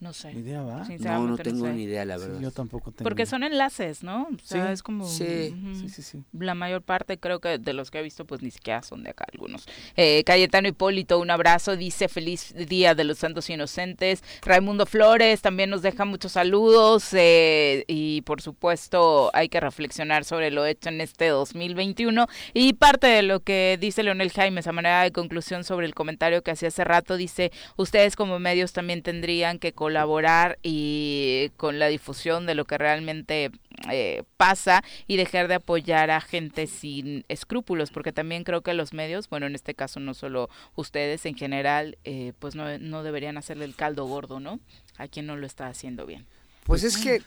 No 0.00 0.12
sé. 0.12 0.34
¿Ni 0.34 0.40
idea 0.40 0.62
va? 0.62 0.86
No, 1.00 1.28
no 1.28 1.36
tengo 1.38 1.66
ni 1.68 1.84
idea, 1.84 2.04
la 2.04 2.16
verdad. 2.16 2.40
yo 2.40 2.50
tampoco 2.50 2.90
tengo. 2.90 3.04
Porque 3.08 3.26
son 3.26 3.42
enlaces, 3.42 4.02
¿no? 4.02 4.24
O 4.24 4.38
sea, 4.46 4.72
es 4.72 4.82
como... 4.82 5.06
Sí. 5.06 5.54
sí, 5.88 6.02
sí, 6.02 6.22
La 6.32 6.54
mayor 6.54 6.82
parte, 6.82 7.18
creo 7.18 7.40
que 7.40 7.58
de 7.58 7.72
los 7.72 7.90
que 7.90 8.00
he 8.00 8.02
visto, 8.02 8.24
pues 8.26 8.42
ni 8.42 8.50
siquiera 8.50 8.82
son 8.82 9.02
de 9.02 9.10
acá 9.10 9.26
algunos. 9.32 9.66
Eh, 9.96 10.22
Cayetano 10.24 10.68
Hipólito, 10.68 11.18
un 11.18 11.30
abrazo. 11.30 11.76
Dice 11.76 12.08
feliz 12.08 12.54
día 12.68 12.94
de 12.94 13.04
los 13.04 13.18
santos 13.18 13.48
inocentes. 13.48 14.22
Raimundo 14.42 14.84
Flores 14.84 15.40
también 15.40 15.70
nos 15.70 15.82
deja 15.82 16.04
muchos 16.04 16.32
saludos. 16.32 17.08
Eh, 17.12 17.84
y 17.86 18.22
por 18.22 18.42
supuesto, 18.42 19.30
hay 19.32 19.48
que 19.48 19.60
reflexionar 19.60 20.24
sobre 20.24 20.50
lo 20.50 20.66
hecho 20.66 20.88
en 20.88 21.00
este 21.00 21.28
2021. 21.28 22.26
Y 22.52 22.74
parte 22.74 23.06
de 23.06 23.22
lo 23.22 23.40
que 23.40 23.78
dice 23.80 24.02
Leonel 24.02 24.32
Jaimes 24.32 24.66
a 24.66 24.72
manera 24.72 25.02
de 25.02 25.12
conclusión 25.12 25.64
sobre 25.64 25.86
el 25.86 25.94
comentario 25.94 26.42
que 26.42 26.50
hacía 26.50 26.68
hace 26.68 26.84
rato, 26.84 27.16
dice, 27.16 27.52
ustedes 27.76 28.16
como 28.16 28.38
medios 28.38 28.72
también 28.72 29.02
tendrían 29.02 29.58
que 29.58 29.72
colaborar 29.84 30.58
y 30.62 31.50
con 31.58 31.78
la 31.78 31.88
difusión 31.88 32.46
de 32.46 32.54
lo 32.54 32.64
que 32.64 32.78
realmente 32.78 33.50
eh, 33.92 34.22
pasa 34.38 34.82
y 35.06 35.18
dejar 35.18 35.46
de 35.46 35.56
apoyar 35.56 36.10
a 36.10 36.22
gente 36.22 36.66
sin 36.66 37.26
escrúpulos, 37.28 37.90
porque 37.90 38.10
también 38.10 38.44
creo 38.44 38.62
que 38.62 38.72
los 38.72 38.94
medios, 38.94 39.28
bueno, 39.28 39.44
en 39.44 39.54
este 39.54 39.74
caso 39.74 40.00
no 40.00 40.14
solo 40.14 40.48
ustedes, 40.74 41.26
en 41.26 41.34
general, 41.34 41.98
eh, 42.04 42.32
pues 42.38 42.54
no, 42.54 42.78
no 42.78 43.02
deberían 43.02 43.36
hacerle 43.36 43.66
el 43.66 43.74
caldo 43.74 44.06
gordo, 44.06 44.40
¿no? 44.40 44.58
A 44.96 45.06
quien 45.06 45.26
no 45.26 45.36
lo 45.36 45.46
está 45.46 45.66
haciendo 45.66 46.06
bien. 46.06 46.24
Pues 46.64 46.82
es 46.82 46.96
que, 46.96 47.20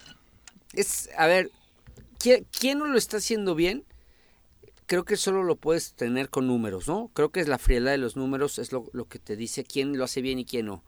es, 0.74 1.12
a 1.16 1.28
ver, 1.28 1.52
¿quién, 2.18 2.48
quién 2.60 2.80
no 2.80 2.88
lo 2.88 2.98
está 2.98 3.18
haciendo 3.18 3.54
bien? 3.54 3.84
creo 4.88 5.04
que 5.06 5.18
solo 5.18 5.44
lo 5.44 5.58
puedes 5.58 5.94
tener 5.94 6.30
con 6.30 6.48
números, 6.48 6.88
¿no? 6.88 7.12
Creo 7.14 7.30
que 7.30 7.42
es 7.42 7.48
la 7.48 7.60
frialdad 7.60 7.92
de 7.92 7.98
los 8.00 8.16
números, 8.16 8.58
es 8.58 8.72
lo, 8.72 8.90
lo, 8.94 9.06
que 9.06 9.20
te 9.20 9.36
dice 9.36 9.66
quién 9.66 9.96
lo 9.98 10.06
hace 10.06 10.22
bien 10.22 10.40
y 10.40 10.46
quién 10.46 10.66
no. 10.66 10.82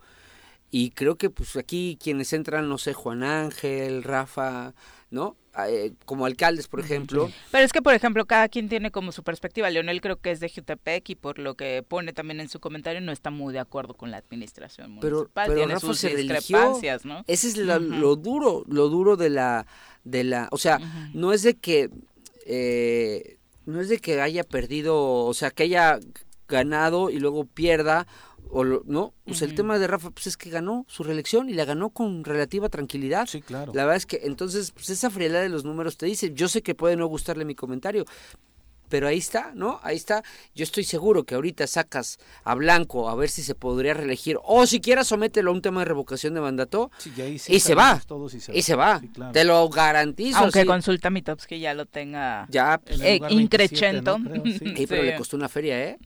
Y 0.72 0.92
creo 0.92 1.16
que 1.16 1.30
pues 1.30 1.56
aquí 1.56 1.98
quienes 2.02 2.34
entran, 2.34 2.70
no 2.70 2.78
sé, 2.78 2.94
Juan 2.94 3.24
Ángel, 3.24 4.04
Rafa, 4.04 4.74
¿no? 5.10 5.36
Ah, 5.54 5.68
eh, 5.70 5.94
como 6.06 6.26
alcaldes, 6.26 6.68
por 6.68 6.80
ejemplo. 6.80 7.30
Pero 7.52 7.66
es 7.66 7.74
que, 7.74 7.82
por 7.82 7.94
ejemplo, 7.94 8.26
cada 8.26 8.48
quien 8.50 8.70
tiene 8.70 8.92
como 8.92 9.12
su 9.12 9.24
perspectiva. 9.24 9.70
Leonel 9.70 10.00
creo 10.00 10.18
que 10.18 10.32
es 10.32 10.40
de 10.40 10.48
Jutepec 10.48 11.10
y 11.10 11.16
por 11.16 11.40
lo 11.40 11.56
que 11.56 11.84
pone 11.86 12.14
también 12.14 12.40
en 12.40 12.50
su 12.50 12.60
comentario 12.60 13.02
no 13.02 13.12
está 13.12 13.32
muy 13.32 13.52
de 13.52 13.60
acuerdo 13.60 13.96
con 13.96 14.12
la 14.12 14.18
administración 14.18 14.92
municipal. 14.92 15.30
Pero, 15.48 15.56
pero 15.56 15.68
Rafa 15.68 15.94
se 15.96 16.16
discrepancias, 16.16 17.04
¿no? 17.04 17.24
Ese 17.28 17.48
es 17.48 17.58
lo 17.58 18.16
duro, 18.16 18.64
lo 18.68 18.90
duro 18.90 19.18
de 19.18 19.32
la, 19.32 19.66
de 20.04 20.24
la, 20.24 20.48
o 20.52 20.58
sea, 20.58 20.80
no 21.14 21.34
es 21.34 21.42
de 21.42 21.56
que, 21.56 21.90
eh, 22.46 23.38
no 23.66 23.82
es 23.82 23.90
de 23.90 23.98
que 23.98 24.22
haya 24.22 24.44
perdido, 24.44 25.26
o 25.26 25.34
sea, 25.34 25.50
que 25.50 25.64
haya 25.64 26.00
ganado 26.48 27.10
y 27.10 27.20
luego 27.20 27.46
pierda 27.46 28.08
o 28.52 28.64
no, 28.64 29.14
pues 29.26 29.42
el 29.42 29.54
tema 29.56 29.78
de 29.78 29.88
Rafa 29.88 30.10
pues 30.12 30.28
es 30.28 30.38
que 30.38 30.50
ganó 30.50 30.86
su 30.88 31.04
reelección 31.04 31.50
y 31.50 31.54
la 31.54 31.66
ganó 31.66 31.90
con 31.92 32.24
relativa 32.24 32.70
tranquilidad. 32.70 33.28
Sí, 33.28 33.42
claro. 33.42 33.72
La 33.76 33.84
verdad 33.84 33.98
es 33.98 34.06
que 34.06 34.22
entonces 34.24 34.72
pues 34.72 34.90
esa 34.90 35.10
frialdad 35.10 35.42
de 35.42 35.50
los 35.50 35.64
números 35.64 35.98
te 35.98 36.06
dice, 36.06 36.34
yo 36.34 36.48
sé 36.48 36.62
que 36.62 36.76
puede 36.76 36.96
no 36.96 37.08
gustarle 37.08 37.46
mi 37.46 37.56
comentario, 37.56 38.06
pero 38.90 39.08
ahí 39.08 39.20
está, 39.20 39.52
¿no? 39.54 39.80
Ahí 39.84 39.96
está. 39.96 40.24
Yo 40.56 40.64
estoy 40.64 40.84
seguro 40.84 41.24
que 41.24 41.36
ahorita 41.36 41.68
sacas 41.68 42.18
a 42.44 42.56
Blanco 42.56 43.08
a 43.08 43.16
ver 43.16 43.30
si 43.30 43.44
se 43.44 43.56
podría 43.56 43.94
reelegir 43.94 44.38
o 44.44 44.66
siquiera 44.66 45.04
somételo 45.04 45.52
a 45.52 45.54
un 45.54 45.62
tema 45.62 45.82
de 45.82 45.86
revocación 45.86 46.34
de 46.34 46.42
mandato 46.42 46.92
y, 47.06 47.40
se 47.40 47.76
va. 47.76 48.02
y 48.52 48.62
se 48.64 48.76
va. 48.76 49.02
Te 49.32 49.44
lo 49.44 49.70
garantizo. 49.70 50.40
Aunque 50.40 50.66
consulta 50.66 51.10
mi 51.10 51.22
tops 51.22 51.46
que 51.46 51.60
ya 51.60 51.74
lo 51.74 51.86
tenga 51.86 52.48
ya 52.50 52.82
eh, 52.88 53.20
increchento. 53.30 54.18
sí. 54.46 54.86
pero 54.88 55.04
le 55.04 55.16
costó 55.16 55.38
una 55.38 55.48
feria, 55.48 55.82
¿eh? 55.82 56.00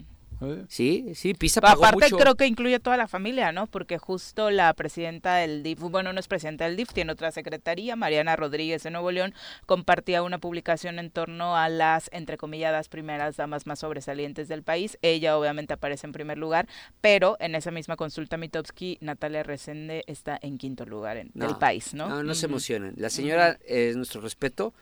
Sí, 0.67 1.11
sí, 1.15 1.33
Pisa 1.33 1.61
pagó 1.61 1.85
Aparte 1.85 2.11
creo 2.11 2.35
que 2.35 2.47
incluye 2.47 2.79
toda 2.79 2.97
la 2.97 3.07
familia, 3.07 3.51
¿no? 3.51 3.67
Porque 3.67 3.97
justo 3.97 4.51
la 4.51 4.73
presidenta 4.73 5.35
del 5.35 5.63
DIF, 5.63 5.79
bueno, 5.79 6.13
no 6.13 6.19
es 6.19 6.27
presidenta 6.27 6.65
del 6.65 6.75
DIF, 6.75 6.93
tiene 6.93 7.11
otra 7.11 7.31
secretaría, 7.31 7.95
Mariana 7.95 8.35
Rodríguez 8.35 8.83
de 8.83 8.91
Nuevo 8.91 9.11
León, 9.11 9.33
compartía 9.65 10.23
una 10.23 10.39
publicación 10.39 10.99
en 10.99 11.11
torno 11.11 11.55
a 11.57 11.69
las, 11.69 12.09
entrecomilladas, 12.13 12.89
primeras 12.89 13.37
damas 13.37 13.67
más 13.67 13.79
sobresalientes 13.79 14.47
del 14.47 14.63
país. 14.63 14.97
Ella 15.01 15.37
obviamente 15.37 15.73
aparece 15.73 16.07
en 16.07 16.13
primer 16.13 16.37
lugar, 16.37 16.67
pero 17.01 17.37
en 17.39 17.55
esa 17.55 17.71
misma 17.71 17.95
consulta 17.95 18.37
Mitowski, 18.37 18.97
Natalia 19.01 19.43
Resende 19.43 20.03
está 20.07 20.37
en 20.41 20.57
quinto 20.57 20.85
lugar 20.85 21.17
en 21.17 21.31
el 21.35 21.57
país, 21.57 21.93
¿no? 21.93 22.09
No, 22.09 22.23
no 22.23 22.35
se 22.35 22.45
emocionen. 22.45 22.93
La 22.97 23.09
señora, 23.09 23.57
es 23.65 23.95
nuestro 23.95 24.21
respeto, 24.21 24.73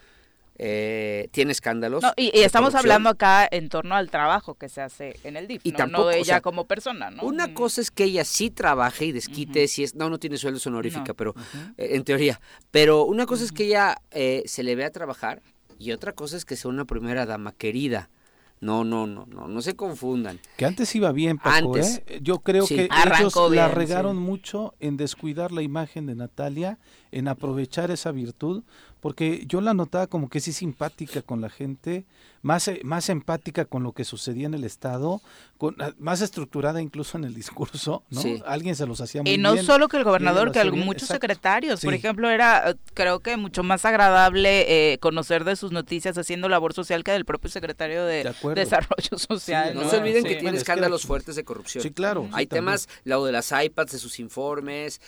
eh, 0.64 1.28
tiene 1.32 1.54
escándalos. 1.54 2.04
y, 2.16 2.30
estamos 2.40 2.76
hablando 2.76 3.10
acá 3.10 3.48
en 3.50 3.68
torno 3.68 3.96
al 3.96 4.12
trabajo 4.12 4.54
que 4.54 4.70
se 4.70 4.80
hace 4.82 5.20
en 5.24 5.36
el 5.36 5.48
DIF, 5.48 5.66
y 5.66 5.72
no, 5.72 6.12
ella 6.12 6.40
como 6.40 6.68
persona. 6.68 7.10
¿no? 7.10 7.24
Una 7.24 7.56
cosa 7.56 7.82
es 7.82 7.90
que 7.90 8.04
ella 8.04 8.24
sí 8.24 8.52
trabaje 8.52 9.06
y 9.06 9.12
desquite, 9.12 9.68
si 9.68 9.84
es, 9.84 9.96
no, 9.96 10.08
no 10.12 10.20
tiene 10.20 10.38
sueldo 10.38 10.60
honorífica, 10.64 11.16
pero 11.16 11.34
eh, 11.78 11.96
en 11.96 12.04
teoría. 12.04 12.40
Pero 12.70 13.06
una 13.06 13.26
cosa 13.26 13.44
es 13.44 13.52
que 13.52 13.66
ella 13.66 13.98
eh, 14.12 14.44
se 14.46 14.62
le 14.62 14.76
vea 14.76 14.92
trabajar 14.92 15.42
y 15.80 15.94
otra 15.94 16.14
cosa 16.14 16.38
es 16.38 16.46
que 16.46 16.56
sea 16.56 16.70
una 16.70 16.86
primera 16.86 17.26
dama 17.26 17.54
querida. 17.54 18.12
No, 18.60 18.84
no, 18.84 19.08
no, 19.08 19.26
no, 19.26 19.48
no 19.48 19.62
se 19.64 19.76
confundan. 19.76 20.40
Que 20.58 20.66
antes 20.66 20.94
iba 20.94 21.12
bien, 21.12 21.40
Paco, 21.40 21.74
antes, 21.74 22.04
Yo 22.22 22.38
creo 22.38 22.68
que 22.68 22.88
ellos 23.18 23.36
la 23.50 23.68
regaron 23.70 24.18
mucho 24.18 24.76
en 24.80 24.98
descuidar 24.98 25.52
la 25.52 25.64
imagen 25.64 26.06
de 26.06 26.14
Natalia, 26.14 26.78
en 27.12 27.28
aprovechar 27.28 27.90
esa 27.90 28.12
virtud, 28.12 28.64
porque 29.02 29.44
yo 29.48 29.62
la 29.62 29.74
notaba 29.74 30.06
como 30.06 30.30
que 30.30 30.40
sí 30.40 30.54
simpática 30.54 31.24
con 31.24 31.42
la 31.42 31.50
gente, 31.50 32.06
más, 32.44 32.68
eh, 32.68 32.82
más 32.84 33.10
empática 33.10 33.66
con 33.66 33.82
lo 33.82 33.94
que 33.94 34.04
sucedía 34.04 34.46
en 34.46 34.54
el 34.54 34.64
Estado, 34.64 35.22
con, 35.58 35.76
ah, 35.82 35.94
más 35.98 36.22
estructurada 36.22 36.82
incluso 36.82 37.18
en 37.18 37.24
el 37.24 37.34
discurso, 37.34 38.04
¿no? 38.12 38.22
Alguien 38.46 38.76
se 38.76 38.86
los 38.86 39.02
hacía 39.02 39.22
muy 39.22 39.32
bien. 39.32 39.40
Y 39.40 39.44
no 39.44 39.58
solo 39.64 39.88
que 39.88 39.98
el 39.98 40.04
gobernador, 40.04 40.52
que 40.52 40.64
muchos 40.72 41.08
secretarios, 41.08 41.82
por 41.82 41.96
ejemplo, 41.96 42.30
era 42.30 42.70
eh, 42.70 42.76
creo 42.94 43.22
que 43.22 43.38
mucho 43.38 43.64
más 43.64 43.86
agradable 43.86 44.94
eh, 44.94 45.00
conocer 45.00 45.46
de 45.46 45.56
sus 45.56 45.72
noticias 45.72 46.16
haciendo 46.20 46.48
labor 46.48 46.74
social 46.74 47.04
que 47.04 47.12
del 47.12 47.26
propio 47.26 47.50
secretario 47.50 48.06
de, 48.06 48.32
Desarrollo 48.54 49.18
Social. 49.18 49.74
no, 49.74 49.90
se 49.90 49.98
olviden 49.98 50.24
que 50.24 50.36
tiene 50.36 50.58
escándalos 50.58 51.08
fuertes 51.08 51.36
de 51.36 51.44
corrupción. 51.44 51.82
Sí, 51.82 51.90
claro. 51.90 52.30
Hay 52.34 52.46
temas, 52.46 52.88
lo 53.04 53.26
de 53.26 53.32
las 53.32 53.52
iPads, 53.52 53.94
de 53.94 53.98
sus 53.98 54.20
informes, 54.20 55.02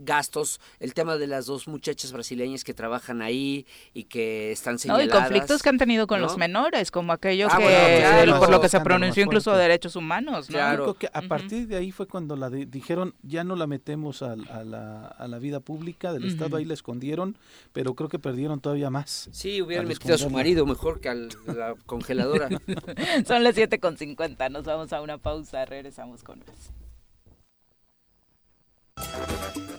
gastos, 0.00 0.60
el 0.80 0.92
tema 0.92 1.16
de 1.16 1.26
las 1.26 1.46
dos 1.46 1.66
muchachas 1.66 2.12
brasileñas 2.12 2.62
que 2.62 2.74
trabajan 2.74 3.22
ahí 3.22 3.37
ahí 3.38 3.66
y 3.94 4.04
que 4.04 4.52
están 4.52 4.78
señaladas. 4.78 5.08
No, 5.08 5.14
y 5.14 5.18
conflictos 5.20 5.62
que 5.62 5.68
han 5.68 5.78
tenido 5.78 6.06
con 6.06 6.20
los 6.20 6.36
menores, 6.36 6.90
como 6.90 7.12
aquello 7.12 7.48
Ah, 7.50 7.56
que, 7.58 7.62
bueno, 7.64 7.98
claro. 8.00 8.38
por 8.38 8.50
lo 8.50 8.60
que 8.60 8.68
se 8.68 8.80
pronunció 8.80 9.22
incluso 9.24 9.50
fuerte. 9.50 9.62
derechos 9.62 9.96
humanos, 9.96 10.48
¿no? 10.50 10.54
Claro. 10.54 10.94
Que 10.94 11.08
a 11.12 11.22
partir 11.22 11.66
de 11.68 11.76
ahí 11.76 11.92
fue 11.92 12.06
cuando 12.06 12.36
la 12.36 12.50
de- 12.50 12.66
dijeron 12.66 13.14
ya 13.22 13.44
no 13.44 13.56
la 13.56 13.66
metemos 13.66 14.22
al- 14.22 14.48
a, 14.50 14.64
la, 14.64 15.06
a 15.06 15.28
la 15.28 15.38
vida 15.38 15.60
pública 15.60 16.12
del 16.12 16.24
Estado, 16.24 16.48
Ujú. 16.48 16.56
ahí 16.56 16.64
la 16.64 16.74
escondieron, 16.74 17.36
pero 17.72 17.94
creo 17.94 18.08
que 18.08 18.18
perdieron 18.18 18.60
todavía 18.60 18.90
más. 18.90 19.28
Sí, 19.32 19.62
hubieran 19.62 19.86
metido 19.88 20.14
a 20.14 20.18
su 20.18 20.30
marido 20.30 20.66
mejor 20.66 21.00
que 21.00 21.08
a 21.08 21.14
la 21.14 21.74
congeladora. 21.86 22.48
Son 23.26 23.44
las 23.44 23.56
7.50, 23.56 24.50
nos 24.50 24.64
vamos 24.64 24.92
a 24.92 25.00
una 25.00 25.18
pausa, 25.18 25.64
regresamos 25.64 26.22
con 26.22 26.38
más. 26.40 26.70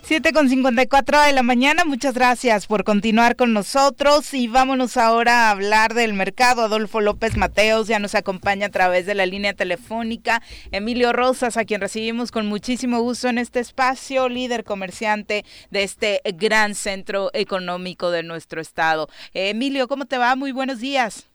7.54 0.09 1.27
de 1.27 1.33
la 1.33 1.43
mañana, 1.43 1.85
muchas 1.85 2.15
gracias 2.15 2.65
por 2.65 2.83
continuar 2.83 3.35
con 3.35 3.53
nosotros 3.53 4.33
y 4.33 4.47
vámonos 4.47 4.97
ahora 4.97 5.33
a 5.33 5.51
hablar 5.51 5.93
del 5.93 6.15
mercado. 6.15 6.63
Adolfo 6.63 6.99
López 6.99 7.37
Mateos 7.37 7.87
ya 7.87 7.99
nos 7.99 8.15
acompaña 8.15 8.65
a 8.65 8.71
través 8.71 9.05
de 9.05 9.13
la 9.13 9.27
línea 9.27 9.53
telefónica. 9.53 10.41
Emilio 10.71 11.13
Rosas, 11.13 11.57
a 11.57 11.65
quien 11.65 11.79
recibimos 11.79 12.31
con 12.31 12.47
muchísimo 12.47 13.01
gusto 13.01 13.27
en 13.27 13.37
este 13.37 13.59
espacio, 13.59 14.29
líder 14.29 14.63
comerciante 14.63 15.45
de 15.69 15.83
este 15.83 16.21
gran 16.23 16.73
centro 16.73 17.29
económico 17.33 18.09
de 18.09 18.23
nuestro 18.23 18.61
estado. 18.61 19.09
Eh, 19.35 19.49
Emilio, 19.49 19.87
¿cómo 19.87 20.05
te 20.05 20.17
va? 20.17 20.35
Muy 20.35 20.51
buenos 20.51 20.79
días. 20.79 21.29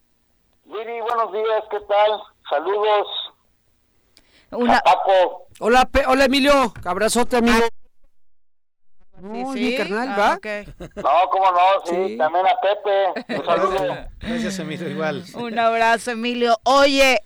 Viri, 0.64 1.00
buenos 1.00 1.32
días, 1.32 1.62
¿qué 1.70 1.78
tal? 1.78 2.22
Saludos 2.50 3.06
Una, 4.50 4.78
a 4.78 4.82
Paco. 4.82 5.43
Hola, 5.60 5.84
Pe- 5.86 6.04
hola 6.06 6.24
Emilio, 6.24 6.72
abrazote 6.84 7.36
amigo. 7.38 7.58
Sí, 9.16 9.20
Muy 9.22 9.54
sí. 9.58 9.60
bien, 9.68 9.76
carnal, 9.82 10.08
Ah, 10.10 10.16
¿va? 10.18 10.34
ok. 10.34 10.46
No, 10.96 11.30
cómo 11.30 11.50
no, 11.52 11.60
sí, 11.86 12.08
Sí. 12.08 12.18
también 12.18 12.46
a 12.46 12.60
Pepe. 12.60 13.36
Un 13.38 13.44
saludo. 13.46 13.78
Gracias, 14.26 14.58
Emilio, 14.58 14.88
igual. 14.88 15.22
Un 15.34 15.58
abrazo, 15.58 16.12
Emilio. 16.12 16.58
Oye, 16.62 17.20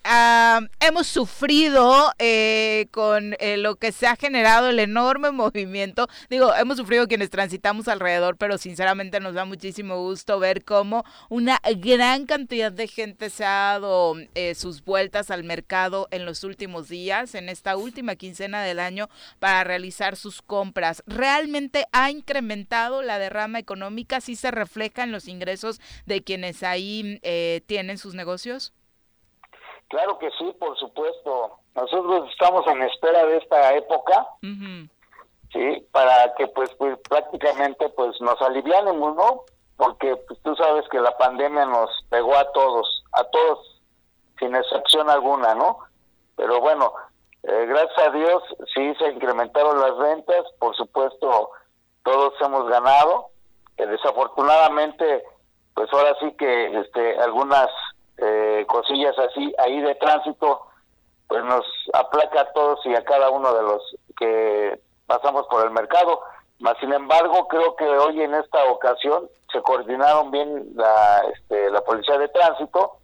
hemos 0.80 1.06
sufrido 1.06 2.12
eh, 2.18 2.88
con 2.90 3.36
eh, 3.38 3.56
lo 3.56 3.76
que 3.76 3.92
se 3.92 4.08
ha 4.08 4.16
generado 4.16 4.68
el 4.68 4.80
enorme 4.80 5.30
movimiento. 5.32 6.08
Digo, 6.28 6.52
hemos 6.56 6.76
sufrido 6.76 7.06
quienes 7.06 7.30
transitamos 7.30 7.86
alrededor, 7.86 8.36
pero 8.36 8.58
sinceramente 8.58 9.20
nos 9.20 9.34
da 9.34 9.44
muchísimo 9.44 10.02
gusto 10.02 10.40
ver 10.40 10.64
cómo 10.64 11.04
una 11.28 11.60
gran 11.76 12.26
cantidad 12.26 12.72
de 12.72 12.88
gente 12.88 13.30
se 13.30 13.44
ha 13.44 13.78
dado 13.78 14.16
eh, 14.34 14.56
sus 14.56 14.84
vueltas 14.84 15.30
al 15.30 15.44
mercado 15.44 16.08
en 16.10 16.24
los 16.24 16.42
últimos 16.42 16.88
días, 16.88 17.36
en 17.36 17.48
esta 17.48 17.76
última 17.76 18.16
quincena 18.16 18.64
del 18.64 18.80
año, 18.80 19.08
para 19.38 19.62
realizar 19.62 20.16
sus 20.16 20.42
compras. 20.42 21.04
¿Realmente 21.06 21.86
ha 21.92 22.10
incrementado 22.10 23.02
la 23.02 23.20
derrama 23.20 23.60
económica? 23.60 24.20
¿Sí 24.20 24.34
se 24.34 24.50
refleja 24.50 25.04
en 25.04 25.12
los 25.12 25.28
ingresos 25.28 25.80
de 26.06 26.22
quienes 26.22 26.64
ahí 26.64 26.87
eh, 27.22 27.62
tienen 27.66 27.98
sus 27.98 28.14
negocios? 28.14 28.72
Claro 29.88 30.18
que 30.18 30.30
sí, 30.38 30.54
por 30.58 30.78
supuesto. 30.78 31.58
Nosotros 31.74 32.28
estamos 32.30 32.66
en 32.66 32.82
espera 32.82 33.24
de 33.26 33.38
esta 33.38 33.74
época, 33.74 34.26
sí, 35.52 35.86
para 35.92 36.34
que 36.36 36.46
pues, 36.48 36.70
pues 36.74 36.98
prácticamente 37.08 37.88
pues 37.90 38.20
nos 38.20 38.40
alivianemos, 38.42 39.16
¿no? 39.16 39.44
Porque 39.76 40.16
pues, 40.16 40.40
tú 40.42 40.54
sabes 40.56 40.84
que 40.90 41.00
la 41.00 41.16
pandemia 41.16 41.64
nos 41.66 41.88
pegó 42.10 42.36
a 42.36 42.50
todos, 42.52 43.04
a 43.12 43.24
todos, 43.24 43.80
sin 44.38 44.54
excepción 44.56 45.08
alguna, 45.08 45.54
¿no? 45.54 45.78
Pero 46.36 46.60
bueno, 46.60 46.92
eh, 47.44 47.66
gracias 47.66 48.08
a 48.08 48.10
Dios 48.10 48.42
sí 48.74 48.94
se 48.98 49.12
incrementaron 49.12 49.80
las 49.80 49.96
ventas, 49.96 50.44
por 50.58 50.76
supuesto 50.76 51.50
todos 52.02 52.32
hemos 52.40 52.68
ganado, 52.68 53.28
que 53.76 53.86
desafortunadamente 53.86 55.24
pues 55.78 55.92
ahora 55.92 56.12
sí 56.18 56.32
que 56.36 56.76
este 56.80 57.20
algunas 57.20 57.68
eh, 58.16 58.64
cosillas 58.66 59.16
así 59.16 59.54
ahí 59.58 59.80
de 59.80 59.94
tránsito 59.94 60.62
pues 61.28 61.44
nos 61.44 61.64
aplaca 61.92 62.40
a 62.40 62.52
todos 62.52 62.84
y 62.84 62.96
a 62.96 63.04
cada 63.04 63.30
uno 63.30 63.54
de 63.54 63.62
los 63.62 63.96
que 64.16 64.80
pasamos 65.06 65.46
por 65.46 65.64
el 65.64 65.70
mercado. 65.70 66.20
Mas, 66.58 66.76
sin 66.80 66.92
embargo, 66.92 67.46
creo 67.46 67.76
que 67.76 67.84
hoy 67.84 68.22
en 68.22 68.34
esta 68.34 68.64
ocasión 68.64 69.28
se 69.52 69.62
coordinaron 69.62 70.32
bien 70.32 70.70
la, 70.74 71.22
este, 71.32 71.70
la 71.70 71.80
policía 71.82 72.18
de 72.18 72.26
tránsito, 72.26 72.96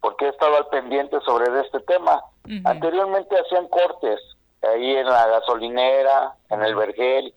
porque 0.00 0.26
he 0.26 0.28
estado 0.28 0.58
al 0.58 0.68
pendiente 0.68 1.18
sobre 1.22 1.60
este 1.60 1.80
tema. 1.80 2.22
Anteriormente 2.66 3.36
hacían 3.36 3.66
cortes 3.66 4.20
ahí 4.62 4.94
en 4.94 5.06
la 5.06 5.26
gasolinera, 5.26 6.36
en 6.50 6.62
el 6.62 6.76
vergel, 6.76 7.34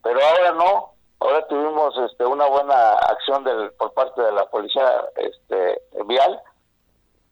pero 0.00 0.20
ahora 0.22 0.52
no. 0.52 0.95
Ahora 1.20 1.46
tuvimos 1.48 1.96
este, 2.10 2.24
una 2.26 2.46
buena 2.46 2.92
acción 2.92 3.42
del, 3.44 3.72
por 3.72 3.92
parte 3.94 4.20
de 4.20 4.32
la 4.32 4.44
policía 4.46 5.04
este, 5.16 5.80
vial 6.04 6.40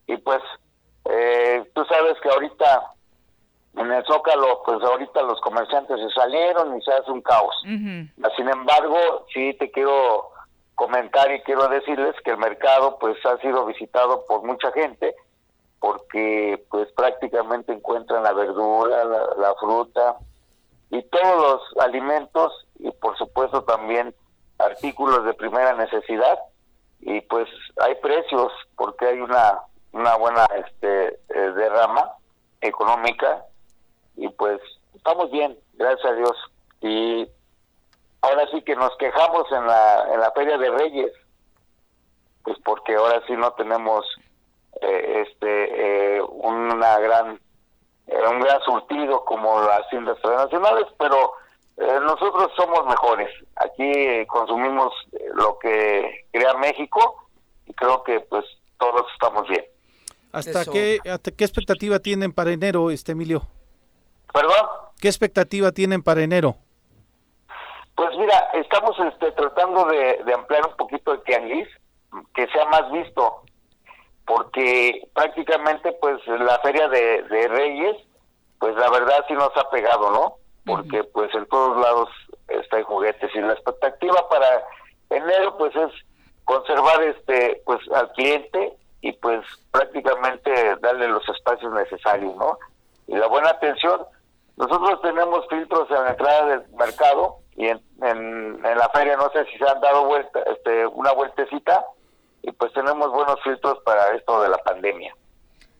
y 0.06 0.16
pues 0.18 0.40
eh, 1.04 1.70
tú 1.74 1.84
sabes 1.84 2.18
que 2.20 2.30
ahorita 2.30 2.94
en 3.76 3.92
el 3.92 4.04
Zócalo, 4.04 4.62
pues 4.64 4.82
ahorita 4.82 5.22
los 5.22 5.40
comerciantes 5.40 5.98
se 6.00 6.10
salieron 6.10 6.78
y 6.78 6.82
se 6.82 6.92
hace 6.92 7.10
un 7.10 7.20
caos. 7.22 7.54
Ujú. 7.64 8.28
Sin 8.36 8.48
embargo, 8.48 9.26
sí 9.32 9.54
te 9.58 9.70
quiero 9.70 10.30
comentar 10.76 11.30
y 11.32 11.40
quiero 11.42 11.68
decirles 11.68 12.14
que 12.24 12.30
el 12.30 12.38
mercado 12.38 12.98
pues 12.98 13.16
ha 13.26 13.36
sido 13.38 13.66
visitado 13.66 14.24
por 14.26 14.42
mucha 14.44 14.72
gente 14.72 15.14
porque 15.78 16.64
pues 16.70 16.90
prácticamente 16.92 17.72
encuentran 17.72 18.22
la 18.22 18.32
verdura, 18.32 19.04
la, 19.04 19.34
la 19.36 19.54
fruta 19.60 20.16
y 20.94 21.02
todos 21.02 21.42
los 21.74 21.84
alimentos 21.84 22.66
y 22.78 22.88
por 22.92 23.18
supuesto 23.18 23.64
también 23.64 24.14
artículos 24.58 25.24
de 25.24 25.34
primera 25.34 25.74
necesidad. 25.74 26.38
Y 27.00 27.20
pues 27.22 27.48
hay 27.80 27.96
precios 27.96 28.52
porque 28.76 29.06
hay 29.06 29.20
una 29.20 29.60
una 29.90 30.14
buena 30.16 30.46
este 30.54 31.08
eh, 31.08 31.50
derrama 31.56 32.12
económica. 32.60 33.44
Y 34.16 34.28
pues 34.28 34.60
estamos 34.94 35.32
bien 35.32 35.58
gracias 35.72 36.12
a 36.12 36.14
Dios. 36.14 36.36
Y 36.80 37.28
ahora 38.22 38.46
sí 38.52 38.62
que 38.62 38.76
nos 38.76 38.96
quejamos 38.96 39.50
en 39.50 39.66
la 39.66 40.14
en 40.14 40.20
la 40.20 40.30
feria 40.30 40.58
de 40.58 40.70
Reyes 40.70 41.12
pues 42.44 42.56
porque 42.64 42.94
ahora 42.94 43.20
sí 43.26 43.32
no 43.32 43.52
tenemos 43.54 44.06
eh, 44.80 45.24
este 45.26 46.18
eh, 46.18 46.22
una 46.22 46.98
gran 46.98 47.40
un 48.06 48.40
gran 48.40 48.60
surtido 48.62 49.24
como 49.24 49.60
las 49.62 49.88
tiendas 49.90 50.18
transnacionales 50.20 50.86
pero 50.98 51.32
eh, 51.76 51.98
nosotros 52.02 52.50
somos 52.56 52.86
mejores 52.86 53.28
aquí 53.56 53.82
eh, 53.82 54.26
consumimos 54.26 54.92
eh, 55.12 55.26
lo 55.34 55.58
que 55.58 56.26
crea 56.32 56.54
México 56.54 57.28
y 57.66 57.72
creo 57.74 58.02
que 58.04 58.20
pues 58.20 58.44
todos 58.78 59.02
estamos 59.12 59.48
bien 59.48 59.64
¿Hasta 60.32 60.62
Eso. 60.62 60.72
qué, 60.72 60.98
hasta 61.08 61.30
qué 61.30 61.44
expectativa 61.44 62.00
tienen 62.00 62.32
para 62.32 62.50
enero, 62.50 62.90
este 62.90 63.12
Emilio? 63.12 63.42
perdón 64.32 64.66
¿Qué 65.00 65.08
expectativa 65.08 65.72
tienen 65.72 66.02
para 66.02 66.22
enero? 66.22 66.56
Pues 67.94 68.16
mira, 68.18 68.38
estamos 68.54 68.98
este, 68.98 69.30
tratando 69.32 69.84
de, 69.86 70.20
de 70.24 70.34
ampliar 70.34 70.66
un 70.66 70.76
poquito 70.76 71.12
el 71.12 71.22
tianguis, 71.22 71.68
que 72.34 72.46
sea 72.48 72.64
más 72.66 72.90
visto, 72.90 73.42
porque 74.26 75.06
prácticamente 75.14 75.92
pues 76.00 76.18
la 76.26 76.58
feria 76.60 76.88
de, 76.88 77.22
de 77.24 77.48
Reyes, 77.48 77.96
pues 78.58 78.74
la 78.76 78.90
verdad 78.90 79.24
sí 79.28 79.34
nos 79.34 79.54
ha 79.56 79.68
pegado, 79.70 80.10
¿no? 80.10 80.36
Porque 80.64 81.04
pues 81.04 81.34
en 81.34 81.46
todos 81.46 81.76
lados 81.82 82.08
está 82.48 82.78
en 82.78 82.84
juguetes 82.84 83.30
y 83.34 83.40
la 83.40 83.52
expectativa 83.52 84.28
para 84.28 84.64
enero 85.10 85.56
pues 85.58 85.74
es 85.76 85.92
conservar 86.44 87.02
este 87.02 87.62
pues 87.66 87.80
al 87.92 88.10
cliente 88.12 88.74
y 89.02 89.12
pues 89.12 89.44
prácticamente 89.70 90.76
darle 90.80 91.08
los 91.08 91.28
espacios 91.28 91.72
necesarios, 91.72 92.34
¿no? 92.36 92.58
Y 93.06 93.16
la 93.16 93.26
buena 93.26 93.50
atención, 93.50 94.00
nosotros 94.56 95.02
tenemos 95.02 95.46
filtros 95.48 95.90
en 95.90 96.02
la 96.02 96.10
entrada 96.10 96.46
del 96.46 96.68
mercado 96.70 97.36
y 97.56 97.66
en, 97.66 97.82
en, 98.02 98.64
en 98.64 98.78
la 98.78 98.88
feria 98.94 99.16
no 99.16 99.28
sé 99.30 99.44
si 99.46 99.58
se 99.58 99.68
han 99.68 99.80
dado 99.82 100.06
vuelta, 100.06 100.40
este, 100.46 100.86
una 100.86 101.12
vueltecita 101.12 101.84
y 102.46 102.52
pues 102.52 102.72
tenemos 102.72 103.10
buenos 103.10 103.36
filtros 103.42 103.78
para 103.84 104.14
esto 104.14 104.42
de 104.42 104.48
la 104.48 104.58
pandemia. 104.58 105.14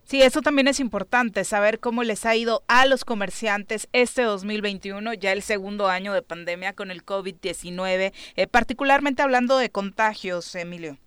Sí, 0.05 0.23
eso 0.23 0.43
también 0.43 0.69
es 0.69 0.81
importante, 0.81 1.45
saber 1.45 1.81
cómo 1.81 2.03
les 2.03 2.27
ha 2.27 2.35
ido 2.35 2.63
a 2.69 2.85
los 2.85 3.05
comerciantes 3.05 3.89
este 3.93 4.23
2021, 4.23 5.15
ya 5.15 5.33
el 5.33 5.43
segundo 5.43 5.89
año 5.89 6.13
de 6.13 6.21
pandemia 6.21 6.75
con 6.75 6.91
el 6.91 7.05
COVID-19, 7.05 8.13
eh, 8.37 8.47
particularmente 8.47 9.23
hablando 9.23 9.57
de 9.57 9.71
contagios, 9.71 10.55
Emilio. 10.55 10.99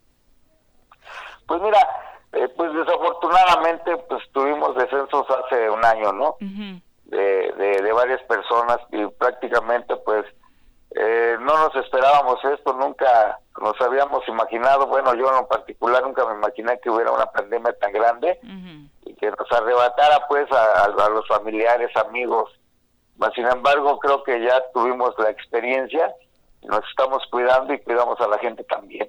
Pues 1.45 1.61
mira, 1.61 1.79
eh, 2.33 2.47
pues 2.57 2.73
desafortunadamente 2.73 3.97
pues 4.09 4.23
tuvimos 4.31 4.75
descensos 4.75 5.25
hace 5.29 5.69
un 5.69 5.85
año, 5.85 6.11
¿no? 6.13 6.29
Ujú. 6.41 6.81
de, 7.05 7.53
de, 7.53 7.81
de 7.83 7.93
varias 7.93 8.21
personas 8.23 8.79
y 8.91 9.05
prácticamente 9.17 9.95
pues 9.97 10.25
eh, 10.95 11.37
no 11.39 11.57
nos 11.57 11.75
esperábamos 11.75 12.43
esto, 12.45 12.73
nunca 12.73 13.39
nos 13.61 13.79
habíamos 13.81 14.27
imaginado, 14.27 14.87
bueno 14.87 15.13
yo 15.15 15.37
en 15.37 15.47
particular 15.47 16.03
nunca 16.03 16.25
me 16.25 16.35
imaginé 16.35 16.79
que 16.79 16.89
hubiera 16.89 17.11
una 17.11 17.25
pandemia 17.27 17.73
tan 17.79 17.91
grande 17.91 18.39
y 19.05 19.13
que 19.15 19.31
nos 19.31 19.51
arrebatara 19.51 20.25
pues 20.27 20.47
a 20.51 21.09
los 21.09 21.27
familiares, 21.27 21.95
amigos. 21.97 22.51
Mas, 23.17 23.33
sin 23.33 23.47
embargo 23.47 23.97
creo 23.99 24.23
que 24.23 24.41
ya 24.43 24.61
tuvimos 24.73 25.13
la 25.17 25.29
experiencia 25.29 26.13
nos 26.63 26.83
estamos 26.89 27.23
cuidando 27.31 27.73
y 27.73 27.79
cuidamos 27.79 28.19
a 28.19 28.27
la 28.27 28.37
gente 28.39 28.63
también. 28.63 29.07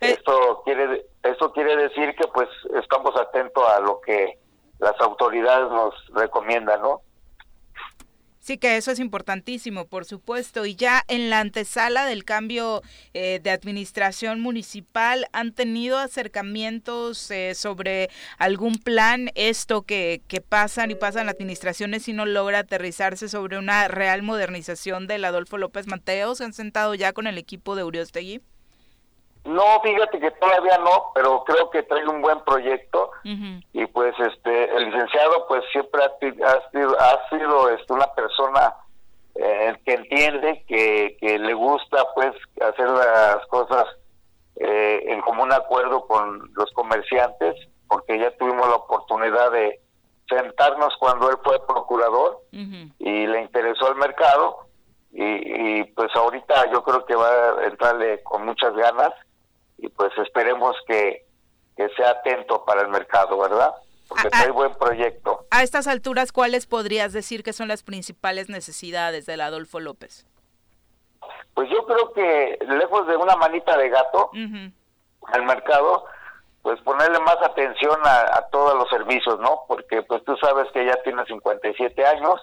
Eh. 0.00 0.12
Esto 0.12 0.62
quiere 0.64 1.06
esto 1.22 1.52
quiere 1.52 1.76
decir 1.76 2.14
que 2.14 2.26
pues 2.28 2.48
estamos 2.80 3.18
atentos 3.18 3.64
a 3.68 3.80
lo 3.80 4.00
que 4.00 4.38
las 4.78 4.98
autoridades 5.00 5.70
nos 5.70 5.94
recomiendan, 6.14 6.82
¿no? 6.82 7.00
Sí, 8.44 8.58
que 8.58 8.76
eso 8.76 8.90
es 8.90 8.98
importantísimo, 8.98 9.86
por 9.86 10.04
supuesto. 10.04 10.66
Y 10.66 10.76
ya 10.76 11.02
en 11.08 11.30
la 11.30 11.40
antesala 11.40 12.04
del 12.04 12.24
cambio 12.26 12.82
eh, 13.14 13.40
de 13.42 13.48
administración 13.48 14.42
municipal, 14.42 15.26
¿han 15.32 15.52
tenido 15.52 15.96
acercamientos 15.96 17.30
eh, 17.30 17.54
sobre 17.54 18.10
algún 18.36 18.74
plan, 18.74 19.30
esto 19.34 19.80
que, 19.80 20.20
que 20.28 20.42
pasan 20.42 20.90
y 20.90 20.94
pasan 20.94 21.30
administraciones 21.30 22.06
y 22.06 22.12
no 22.12 22.26
logra 22.26 22.58
aterrizarse 22.58 23.30
sobre 23.30 23.56
una 23.56 23.88
real 23.88 24.20
modernización 24.22 25.06
del 25.06 25.24
Adolfo 25.24 25.56
López 25.56 25.86
Mateos? 25.86 26.36
¿Se 26.36 26.44
han 26.44 26.52
sentado 26.52 26.94
ya 26.94 27.14
con 27.14 27.26
el 27.26 27.38
equipo 27.38 27.76
de 27.76 27.84
Uriostegui? 27.84 28.42
No, 29.44 29.78
fíjate 29.82 30.18
que 30.20 30.30
todavía 30.30 30.78
no, 30.78 31.12
pero 31.14 31.44
creo 31.44 31.68
que 31.68 31.82
trae 31.82 32.06
un 32.08 32.22
buen 32.22 32.40
proyecto. 32.40 33.10
Y 33.72 33.86
pues 33.86 34.14
este 34.18 34.76
el 34.76 34.90
licenciado 34.90 35.46
pues 35.48 35.62
siempre 35.70 36.02
ha, 36.02 36.70
sido, 36.70 36.98
ha 36.98 37.28
sido 37.28 37.68
este, 37.68 37.92
una 37.92 38.06
persona 38.14 38.74
eh, 39.34 39.76
que 39.84 39.94
entiende, 39.94 40.64
que, 40.66 41.16
que 41.20 41.38
le 41.38 41.52
gusta 41.52 42.06
pues 42.14 42.32
hacer 42.60 42.88
las 42.88 43.46
cosas 43.48 43.84
eh, 44.56 45.02
en 45.08 45.20
común 45.20 45.52
acuerdo 45.52 46.06
con 46.06 46.50
los 46.54 46.70
comerciantes, 46.72 47.54
porque 47.86 48.18
ya 48.18 48.30
tuvimos 48.38 48.66
la 48.66 48.76
oportunidad 48.76 49.52
de 49.52 49.78
sentarnos 50.26 50.94
cuando 50.98 51.28
él 51.28 51.36
fue 51.44 51.64
procurador 51.66 52.40
y 52.50 53.26
le 53.26 53.42
interesó 53.42 53.90
el 53.90 53.96
mercado. 53.96 54.60
Y, 55.12 55.22
y 55.22 55.84
pues 55.84 56.10
ahorita 56.16 56.72
yo 56.72 56.82
creo 56.82 57.04
que 57.04 57.14
va 57.14 57.28
a 57.28 57.64
entrarle 57.66 58.22
con 58.22 58.46
muchas 58.46 58.74
ganas 58.74 59.12
y 59.78 59.88
pues 59.88 60.12
esperemos 60.18 60.76
que, 60.86 61.24
sea 61.96 62.10
atento 62.10 62.64
para 62.64 62.82
el 62.82 62.88
mercado, 62.88 63.36
¿verdad? 63.36 63.74
Porque 64.08 64.28
hay 64.32 64.50
buen 64.50 64.72
proyecto. 64.74 65.44
A 65.50 65.62
estas 65.62 65.88
alturas, 65.88 66.30
¿cuáles 66.30 66.66
podrías 66.66 67.12
decir 67.12 67.42
que 67.42 67.52
son 67.52 67.66
las 67.66 67.82
principales 67.82 68.48
necesidades 68.48 69.26
del 69.26 69.40
Adolfo 69.40 69.80
López? 69.80 70.24
Pues 71.54 71.68
yo 71.70 71.84
creo 71.86 72.12
que 72.12 72.58
lejos 72.68 73.06
de 73.08 73.16
una 73.16 73.36
manita 73.36 73.76
de 73.76 73.88
gato 73.88 74.30
al 75.32 75.42
mercado, 75.44 76.04
pues 76.62 76.80
ponerle 76.82 77.18
más 77.20 77.36
atención 77.42 77.98
a, 78.04 78.46
todos 78.52 78.74
los 78.76 78.88
servicios, 78.88 79.40
¿no? 79.40 79.62
Porque 79.66 80.02
pues 80.02 80.24
tú 80.24 80.36
sabes 80.36 80.70
que 80.72 80.86
ya 80.86 80.94
tiene 81.02 81.24
57 81.24 82.06
años 82.06 82.40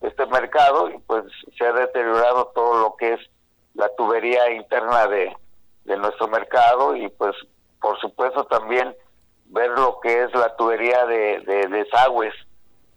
este 0.00 0.26
mercado 0.26 0.90
y 0.90 0.98
pues 0.98 1.24
se 1.56 1.66
ha 1.66 1.72
deteriorado 1.72 2.52
todo 2.54 2.80
lo 2.80 2.96
que 2.96 3.14
es 3.14 3.20
la 3.74 3.88
tubería 3.96 4.50
interna 4.52 5.06
de, 5.06 5.34
de 5.86 5.96
nuestro 5.96 6.28
mercado 6.28 6.94
y 6.94 7.08
pues 7.08 7.34
por 7.80 7.98
supuesto 8.00 8.44
también 8.44 8.94
ver 9.46 9.70
lo 9.70 10.00
que 10.00 10.24
es 10.24 10.34
la 10.34 10.54
tubería 10.56 11.06
de, 11.06 11.68
desagües 11.70 12.34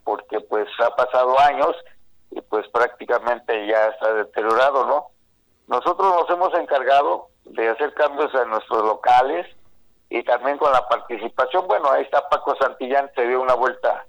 porque 0.04 0.40
pues 0.42 0.68
ha 0.80 0.96
pasado 0.96 1.40
años 1.40 1.76
y 2.32 2.42
pues 2.42 2.68
prácticamente 2.70 3.68
ya 3.68 3.88
está 3.88 4.14
deteriorado, 4.14 4.86
¿no? 4.86 5.08
Nosotros 5.68 6.14
nos 6.14 6.30
hemos 6.32 6.54
encargado 6.56 7.28
de 7.46 7.70
hacer 7.70 7.94
cambios 7.94 8.34
en 8.34 8.50
nuestros 8.50 8.84
locales 8.84 9.46
y 10.10 10.24
también 10.24 10.58
con 10.58 10.72
la 10.72 10.88
participación, 10.88 11.68
bueno, 11.68 11.92
ahí 11.92 12.04
está 12.04 12.28
Paco 12.30 12.56
Santillán, 12.60 13.12
se 13.16 13.28
dio 13.28 13.42
una 13.42 13.54
vuelta 13.54 14.06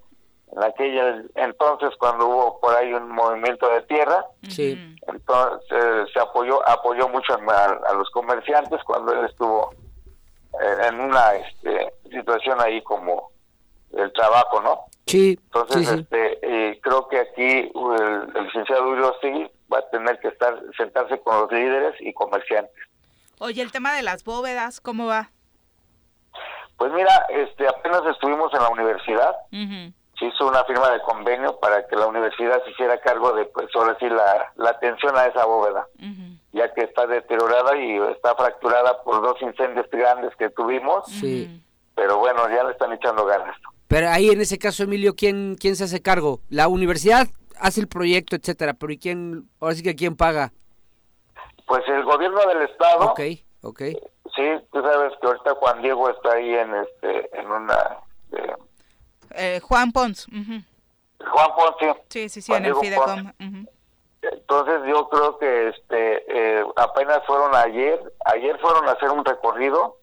en 0.51 0.63
aquella 0.63 1.23
entonces 1.35 1.91
cuando 1.97 2.27
hubo 2.27 2.59
por 2.59 2.75
ahí 2.75 2.93
un 2.93 3.09
movimiento 3.09 3.69
de 3.69 3.81
tierra. 3.83 4.25
Sí. 4.49 4.97
Entonces 5.07 6.09
se 6.13 6.19
apoyó 6.19 6.67
apoyó 6.67 7.07
mucho 7.09 7.33
a, 7.33 7.93
los 7.93 8.09
comerciantes 8.11 8.83
cuando 8.83 9.13
él 9.13 9.25
estuvo 9.25 9.73
en 10.87 10.99
una 10.99 11.35
este, 11.35 11.93
situación 12.09 12.59
ahí 12.59 12.81
como 12.83 13.31
el 13.93 14.11
trabajo, 14.13 14.61
¿no? 14.61 14.85
Sí. 15.05 15.39
Entonces, 15.43 15.89
este, 15.89 16.79
creo 16.81 17.07
que 17.07 17.19
aquí 17.19 17.71
el, 17.71 18.43
licenciado 18.45 18.89
Urostegui 18.89 19.49
va 19.71 19.79
a 19.79 19.89
tener 19.89 20.19
que 20.19 20.29
estar 20.29 20.61
sentarse 20.77 21.19
con 21.21 21.41
los 21.41 21.51
líderes 21.51 21.95
y 21.99 22.13
comerciantes. 22.13 22.75
Oye, 23.39 23.61
el 23.61 23.71
tema 23.71 23.93
de 23.93 24.03
las 24.03 24.23
bóvedas, 24.23 24.79
¿cómo 24.81 25.07
va? 25.07 25.31
Pues 26.77 26.91
mira, 26.93 27.25
este, 27.29 27.67
apenas 27.67 28.01
estuvimos 28.05 28.53
en 28.53 28.61
la 28.61 28.69
universidad 28.69 29.35
se 30.21 30.27
hizo 30.27 30.47
una 30.47 30.63
firma 30.65 30.91
de 30.91 31.01
convenio 31.01 31.57
para 31.59 31.87
que 31.87 31.95
la 31.95 32.05
universidad 32.05 32.63
se 32.63 32.69
hiciera 32.69 33.01
cargo 33.01 33.33
de, 33.33 33.45
pues, 33.45 33.67
ahora 33.73 33.97
sí, 33.99 34.05
la, 34.07 34.69
atención 34.69 35.17
a 35.17 35.25
esa 35.25 35.45
bóveda, 35.45 35.87
ya 36.53 36.71
que 36.73 36.81
está 36.81 37.07
deteriorada 37.07 37.75
y 37.75 37.97
está 38.11 38.35
fracturada 38.35 39.01
por 39.03 39.23
dos 39.23 39.41
incendios 39.41 39.87
grandes 39.91 40.35
que 40.35 40.51
tuvimos. 40.51 41.07
Sí. 41.07 41.63
Pero 41.95 42.19
bueno, 42.19 42.47
ya 42.49 42.63
le 42.63 42.71
están 42.71 42.93
echando 42.93 43.25
ganas. 43.25 43.57
Pero 43.87 44.09
ahí 44.09 44.29
en 44.29 44.41
ese 44.41 44.59
caso, 44.59 44.83
Emilio, 44.83 45.15
¿quién, 45.15 45.57
quién 45.59 45.75
se 45.75 45.85
hace 45.85 46.03
cargo? 46.03 46.39
La 46.49 46.67
universidad 46.67 47.27
hace 47.59 47.81
el 47.81 47.87
proyecto, 47.87 48.35
etcétera, 48.35 48.73
pero 48.73 48.93
¿y 48.93 48.99
quién, 48.99 49.49
ahora 49.59 49.75
sí 49.75 49.81
que 49.81 49.95
quién 49.95 50.15
paga? 50.15 50.51
Pues 51.65 51.81
el 51.87 52.03
gobierno 52.03 52.39
del 52.45 52.61
estado. 52.61 53.11
Ok, 53.11 53.21
ok. 53.63 53.81
Sí, 54.35 54.43
tú 54.71 54.81
sabes 54.81 55.13
que 55.19 55.27
ahorita 55.27 55.55
Juan 55.55 55.81
Diego 55.81 56.09
está 56.09 56.33
ahí 56.33 56.53
en 56.53 56.75
este 56.75 57.39
en 57.39 57.51
una 57.51 57.97
eh, 58.31 58.55
eh, 59.35 59.59
Juan 59.61 59.91
Pons. 59.91 60.25
Juan 60.25 61.55
Pons, 61.55 61.75
sí. 61.79 61.87
Sí, 62.09 62.29
sí, 62.29 62.41
sí, 62.41 62.53
en 62.53 62.65
el 62.65 62.75
Fidecom. 62.75 63.31
Entonces 64.21 64.81
yo 64.87 65.09
creo 65.09 65.37
que 65.39 65.69
este 65.69 66.59
eh, 66.59 66.65
apenas 66.75 67.25
fueron 67.25 67.55
ayer, 67.55 68.13
ayer 68.25 68.57
fueron 68.59 68.87
a 68.87 68.91
hacer 68.91 69.09
un 69.09 69.25
recorrido 69.25 69.97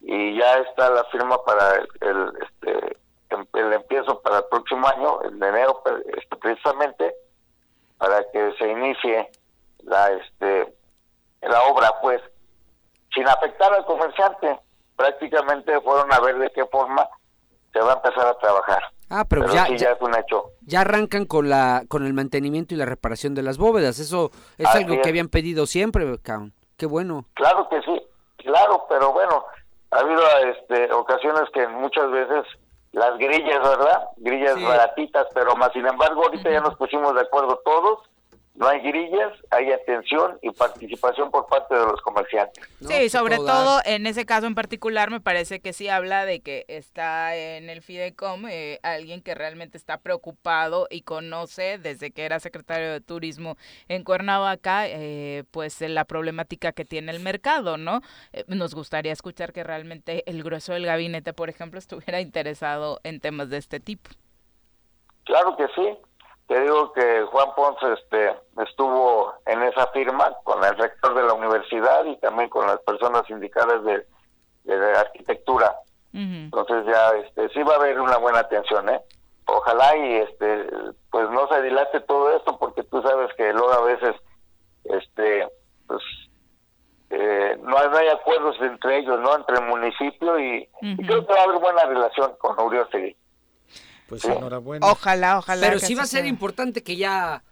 y 0.00 0.36
ya 0.36 0.58
está 0.58 0.90
la 0.90 1.04
firma 1.04 1.42
para 1.44 1.76
el, 2.00 2.32
este 2.42 2.96
el 3.30 3.72
empiezo 3.72 4.20
para 4.22 4.38
el 4.38 4.44
próximo 4.50 4.86
año, 4.88 5.22
en 5.24 5.42
enero 5.42 5.82
este, 6.16 6.36
precisamente, 6.36 7.14
para 7.98 8.24
que 8.32 8.52
se 8.58 8.68
inicie 8.68 9.30
la 9.82 10.10
este 10.12 10.74
la 11.42 11.62
obra, 11.64 11.92
pues, 12.02 12.20
sin 13.14 13.28
afectar 13.28 13.72
al 13.72 13.84
comerciante. 13.84 14.58
Prácticamente 14.96 15.80
fueron 15.82 16.12
a 16.12 16.20
ver 16.20 16.38
de 16.38 16.50
qué 16.50 16.64
forma 16.66 17.08
se 17.76 17.84
va 17.84 17.92
a 17.92 17.96
empezar 17.96 18.26
a 18.26 18.38
trabajar. 18.38 18.82
Ah, 19.10 19.24
pero, 19.28 19.46
ya, 19.52 19.68
ya, 19.68 19.90
es 19.90 20.00
un 20.00 20.16
hecho. 20.16 20.52
Ya 20.62 20.80
arrancan 20.80 21.26
con 21.26 21.48
la 21.48 21.82
con 21.88 22.04
el 22.06 22.14
mantenimiento 22.14 22.74
y 22.74 22.78
la 22.78 22.86
reparación 22.86 23.34
de 23.34 23.42
las 23.42 23.58
bóvedas. 23.58 23.98
Eso 23.98 24.30
es 24.58 24.66
algo 24.66 25.00
que 25.02 25.08
habían 25.08 25.28
pedido 25.28 25.66
siempre, 25.66 26.18
Caun. 26.22 26.52
Qué 26.76 26.86
bueno. 26.86 27.24
Claro 27.34 27.68
que 27.68 27.80
sí, 27.82 28.02
claro, 28.38 28.84
pero 28.88 29.12
bueno, 29.12 29.44
ha 29.90 29.98
habido 29.98 30.22
este, 30.52 30.92
ocasiones 30.92 31.42
que 31.52 31.68
muchas 31.68 32.10
veces 32.10 32.44
las 32.92 33.16
grillas, 33.18 33.60
¿verdad? 33.60 34.08
Grillas 34.16 34.62
baratitas, 34.62 35.26
pero 35.34 35.54
más 35.56 35.72
sin 35.72 35.86
embargo 35.86 36.24
ahorita 36.24 36.50
ya 36.50 36.60
nos 36.60 36.76
pusimos 36.76 37.14
de 37.14 37.20
acuerdo 37.20 37.60
todos 37.64 38.00
no 38.56 38.68
hay 38.68 38.80
grillas, 38.80 39.32
hay 39.50 39.70
atención 39.70 40.38
y 40.42 40.50
participación 40.50 41.30
por 41.30 41.46
parte 41.46 41.74
de 41.74 41.84
los 41.84 42.00
comerciantes. 42.00 42.64
sí, 42.80 43.08
sobre 43.10 43.36
todo 43.36 43.80
en 43.84 44.06
ese 44.06 44.24
caso 44.24 44.46
en 44.46 44.54
particular 44.54 45.10
me 45.10 45.20
parece 45.20 45.60
que 45.60 45.72
sí 45.72 45.88
habla 45.88 46.24
de 46.24 46.40
que 46.40 46.64
está 46.68 47.36
en 47.36 47.68
el 47.68 47.82
Fidecom 47.82 48.46
eh, 48.48 48.78
alguien 48.82 49.20
que 49.22 49.34
realmente 49.34 49.76
está 49.76 49.98
preocupado 49.98 50.86
y 50.90 51.02
conoce 51.02 51.78
desde 51.78 52.10
que 52.10 52.24
era 52.24 52.40
secretario 52.40 52.92
de 52.92 53.00
Turismo 53.00 53.56
en 53.88 54.04
Cuernavaca, 54.04 54.86
eh, 54.88 55.44
pues 55.50 55.80
la 55.82 56.04
problemática 56.04 56.72
que 56.72 56.84
tiene 56.84 57.12
el 57.12 57.20
mercado, 57.20 57.76
¿no? 57.76 58.00
Eh, 58.32 58.44
nos 58.48 58.74
gustaría 58.74 59.12
escuchar 59.12 59.52
que 59.52 59.64
realmente 59.64 60.22
el 60.30 60.42
grueso 60.42 60.72
del 60.72 60.86
gabinete, 60.86 61.32
por 61.32 61.48
ejemplo, 61.48 61.78
estuviera 61.86 62.20
interesado 62.20 63.00
en 63.04 63.20
temas 63.20 63.50
de 63.50 63.58
este 63.58 63.80
tipo. 63.80 64.10
Claro 65.24 65.56
que 65.56 65.66
sí, 65.74 65.98
te 66.46 66.60
digo 66.60 66.92
que 66.92 67.24
Juan 67.24 67.48
Ponce 67.56 67.92
este, 67.92 68.36
estuvo 68.62 69.34
en 69.46 69.62
esa 69.62 69.88
firma 69.88 70.32
con 70.44 70.62
el 70.64 70.76
rector 70.76 71.14
de 71.14 71.24
la 71.24 71.32
universidad 71.32 72.04
y 72.04 72.16
también 72.18 72.48
con 72.48 72.66
las 72.66 72.78
personas 72.80 73.26
sindicales 73.26 73.82
de, 73.84 74.06
arquitectura. 74.96 75.74
Entonces 76.12 76.86
ya 76.86 77.10
este, 77.10 77.50
sí 77.50 77.62
va 77.62 77.74
a 77.74 77.76
haber 77.76 78.00
una 78.00 78.16
buena 78.16 78.38
atención, 78.38 78.88
¿eh? 78.88 79.00
Ojalá 79.44 79.96
y 79.96 80.14
este, 80.14 80.66
pues 81.10 81.28
no 81.30 81.46
se 81.48 81.60
dilate 81.62 82.00
todo 82.00 82.34
esto 82.34 82.58
porque 82.58 82.82
tú 82.84 83.02
sabes 83.02 83.32
que 83.34 83.52
luego 83.52 83.72
a 83.72 83.82
veces 83.82 84.16
este, 84.84 85.46
pues 85.86 86.02
eh, 87.10 87.58
no, 87.62 87.76
hay, 87.76 88.08
acuerdos 88.08 88.56
entre 88.60 88.98
ellos, 88.98 89.20
¿no? 89.20 89.36
Entre 89.36 89.56
el 89.56 89.66
municipio 89.66 90.38
y, 90.40 90.68
creo 91.06 91.26
que 91.26 91.32
va 91.32 91.40
a 91.40 91.44
haber 91.44 91.60
buena 91.60 91.84
relación 91.84 92.32
con 92.38 92.58
Uriostegui. 92.58 93.16
Pues 94.08 94.24
enhorabuena. 94.24 94.86
Ojalá, 94.86 95.38
ojalá. 95.38 95.66
Pero 95.66 95.80
sí 95.80 95.94
va 95.94 96.02
a 96.02 96.06
ser 96.06 96.26
importante 96.26 96.82
que 96.82 96.96
ya, 96.96 97.42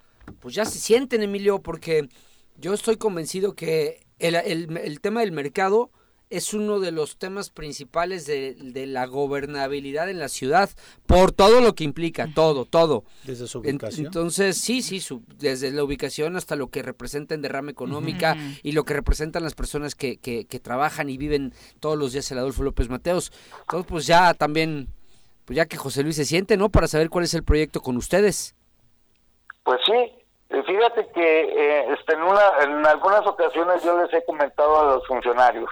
pues 0.41 0.55
ya 0.55 0.65
se 0.65 0.79
sienten, 0.79 1.23
Emilio, 1.23 1.61
porque 1.61 2.09
yo 2.57 2.75
estoy 2.75 2.97
convencido 2.97 3.55
que 3.55 4.07
el, 4.19 4.35
el, 4.37 5.01
tema 5.01 5.21
del 5.21 5.33
mercado 5.33 5.91
es 6.31 6.55
uno 6.55 6.81
de 6.81 6.91
los 6.91 7.19
temas 7.19 7.51
principales 7.51 8.27
de, 8.27 8.87
la 8.87 9.07
gobernabilidad 9.07 10.09
en 10.09 10.19
la 10.19 10.29
ciudad, 10.29 10.71
por 11.07 11.33
todo 11.33 11.61
lo 11.61 11.75
que 11.75 11.85
implica, 11.85 12.33
todo, 12.33 12.65
todo. 12.65 13.05
Desde 13.25 13.47
su 13.47 13.59
ubicación. 13.59 14.07
Entonces, 14.07 14.57
sí, 14.57 14.83
sí, 14.83 15.01
desde 15.39 15.71
la 15.71 15.85
ubicación 15.85 16.37
hasta 16.37 16.57
lo 16.57 16.69
que 16.71 16.83
representa 16.83 17.35
en 17.35 17.43
derrama 17.43 17.71
económica 17.71 18.37
y 18.63 18.73
lo 18.73 18.85
que 18.85 18.95
representan 18.95 19.43
las 19.43 19.55
personas 19.55 19.95
que, 19.95 20.17
que, 20.17 20.47
que, 20.47 20.61
trabajan 20.61 21.11
y 21.11 21.19
viven 21.19 21.53
todos 21.81 21.99
los 21.99 22.13
días 22.13 22.31
en 22.33 22.39
Adolfo 22.39 22.63
López 22.63 22.89
Mateos. 22.89 23.33
Entonces, 23.61 23.87
pues 23.89 24.07
ya 24.07 24.35
también, 24.35 24.89
pues 25.45 25.57
ya 25.57 25.67
que 25.67 25.77
José 25.77 26.03
Luis 26.03 26.17
se 26.17 26.25
siente, 26.25 26.57
¿no? 26.57 26.69
Para 26.69 26.89
saber 26.89 27.11
cuál 27.11 27.25
es 27.25 27.35
el 27.35 27.45
proyecto 27.45 27.81
con 27.81 27.97
ustedes. 27.97 28.55
Pues 29.63 29.81
sí, 29.87 30.25
fíjate 30.67 31.09
que 31.13 31.41
eh, 31.43 31.93
este, 31.93 32.15
en, 32.15 32.23
una, 32.23 32.43
en 32.63 32.87
algunas 32.87 33.27
ocasiones 33.27 33.83
yo 33.83 33.97
les 33.99 34.13
he 34.13 34.25
comentado 34.25 34.81
a 34.81 34.85
los 34.95 35.07
funcionarios, 35.07 35.71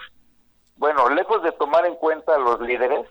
bueno, 0.76 1.08
lejos 1.10 1.42
de 1.42 1.52
tomar 1.52 1.86
en 1.86 1.94
cuenta 1.96 2.34
a 2.34 2.38
los 2.38 2.60
líderes, 2.60 3.06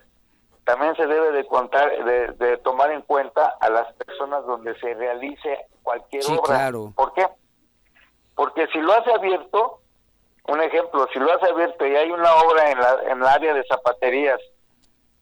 también 0.65 0.95
se 0.95 1.07
debe 1.07 1.31
de 1.31 1.45
contar 1.45 1.91
de, 2.03 2.57
tomar 2.57 2.91
en 2.91 3.01
cuenta 3.01 3.55
a 3.59 3.69
las 3.69 3.93
personas 3.93 4.45
donde 4.45 4.77
se 4.79 4.93
realice 4.93 5.65
cualquier 5.81 6.23
obra. 6.25 6.41
Claro. 6.43 6.93
¿Por 6.95 7.13
qué? 7.13 7.27
Porque 8.35 8.67
si 8.67 8.79
lo 8.79 8.93
hace 8.93 9.11
abierto, 9.11 9.79
un 10.47 10.61
ejemplo, 10.61 11.07
si 11.13 11.19
lo 11.19 11.33
hace 11.33 11.49
abierto 11.49 11.85
y 11.85 11.95
hay 11.95 12.11
una 12.11 12.33
obra 12.35 12.71
en, 12.71 12.79
la, 12.79 12.99
en 13.05 13.17
el 13.19 13.27
área 13.27 13.53
de 13.53 13.63
zapaterías 13.65 14.39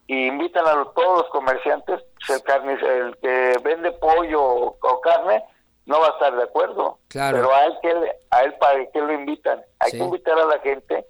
y 0.10 0.26
invitan 0.26 0.66
a 0.66 0.86
todos 0.96 1.20
los 1.20 1.30
comerciantes, 1.30 2.04
el, 2.30 2.42
carne, 2.42 2.74
el 2.82 3.16
que 3.18 3.60
vende 3.64 3.92
pollo 3.92 4.42
o 4.42 5.02
carne, 5.02 5.44
no 5.86 6.00
va 6.00 6.08
a 6.08 6.10
estar 6.10 6.36
de 6.36 6.44
acuerdo. 6.46 6.98
Pero 7.14 7.54
a 7.54 7.66
él, 7.66 7.78
que, 7.80 8.12
a 8.32 8.42
él 8.42 8.56
para 8.56 8.84
qué 8.88 9.02
lo 9.02 9.14
invitan. 9.14 9.62
Hay 9.78 9.92
que 9.92 9.98
invitar 10.00 10.40
a 10.40 10.46
la 10.46 10.58
gente 10.62 11.06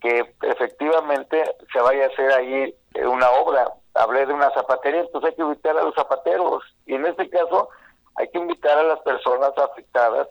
que 0.00 0.34
efectivamente 0.42 1.44
se 1.72 1.80
vaya 1.80 2.06
a 2.06 2.08
hacer 2.08 2.32
ahí 2.32 2.74
eh, 2.94 3.06
una 3.06 3.30
obra. 3.30 3.72
Hablé 3.94 4.26
de 4.26 4.32
una 4.32 4.50
zapatería, 4.50 5.02
entonces 5.02 5.30
hay 5.30 5.36
que 5.36 5.42
invitar 5.42 5.78
a 5.78 5.84
los 5.84 5.94
zapateros. 5.94 6.64
Y 6.86 6.96
en 6.96 7.06
este 7.06 7.30
caso 7.30 7.68
hay 8.16 8.28
que 8.30 8.38
invitar 8.38 8.76
a 8.78 8.82
las 8.82 8.98
personas 9.02 9.52
afectadas 9.56 10.26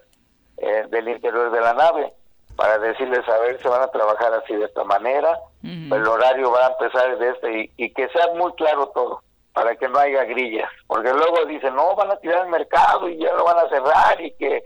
eh, 0.58 0.88
del 0.90 1.08
interior 1.08 1.52
de 1.52 1.62
la 1.62 1.74
nave 1.74 2.14
para 2.58 2.78
decirles, 2.80 3.26
a 3.30 3.38
ver, 3.38 3.62
se 3.62 3.70
van 3.70 3.82
a 3.82 3.88
trabajar 3.88 4.34
así 4.34 4.54
de 4.56 4.66
esta 4.66 4.84
manera, 4.84 5.40
el 5.64 6.08
horario 6.08 6.52
va 6.52 6.68
a 6.68 6.72
empezar 6.72 7.18
de 7.18 7.30
este 7.30 7.72
y 7.78 7.94
que 7.94 8.10
sea 8.10 8.34
muy 8.36 8.52
claro 8.54 8.88
todo 8.88 9.22
para 9.54 9.76
que 9.76 9.88
no 9.88 10.00
haya 10.00 10.24
grillas, 10.26 10.70
porque 10.88 11.14
luego 11.14 11.46
dicen, 11.46 11.76
no, 11.76 11.96
van 11.96 12.12
a 12.12 12.18
tirar 12.18 12.46
el 12.46 12.52
mercado 12.52 13.08
y 13.08 13.18
ya 13.18 13.32
lo 13.34 13.46
van 13.46 13.60
a 13.60 13.70
cerrar 13.70 14.20
y 14.20 14.32
que 14.32 14.64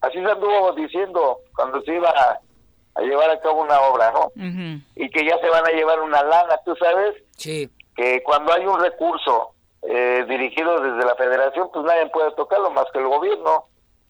así 0.00 0.18
se 0.18 0.30
anduvo 0.30 0.72
diciendo 0.72 1.38
cuando 1.54 1.80
se 1.82 1.94
iba 1.94 2.10
a, 2.10 2.40
llevar 3.00 3.30
a 3.30 3.40
cabo 3.40 3.62
una 3.62 3.80
obra, 3.80 4.12
¿no? 4.12 4.32
Y 4.96 5.08
que 5.10 5.24
ya 5.24 5.38
se 5.38 5.48
van 5.48 5.66
a 5.66 5.70
llevar 5.70 6.00
una 6.00 6.22
lana, 6.22 6.60
tú 6.64 6.76
sabes, 6.76 7.14
sí. 7.36 7.70
que 7.96 8.22
cuando 8.22 8.52
hay 8.52 8.66
un 8.66 8.80
recurso 8.80 9.54
eh, 9.82 10.24
dirigido 10.28 10.80
desde 10.80 11.06
la 11.06 11.14
federación, 11.14 11.70
pues 11.72 11.84
nadie 11.84 12.06
puede 12.06 12.32
tocarlo 12.32 12.70
más 12.70 12.86
que 12.92 12.98
el 12.98 13.08
gobierno. 13.08 13.66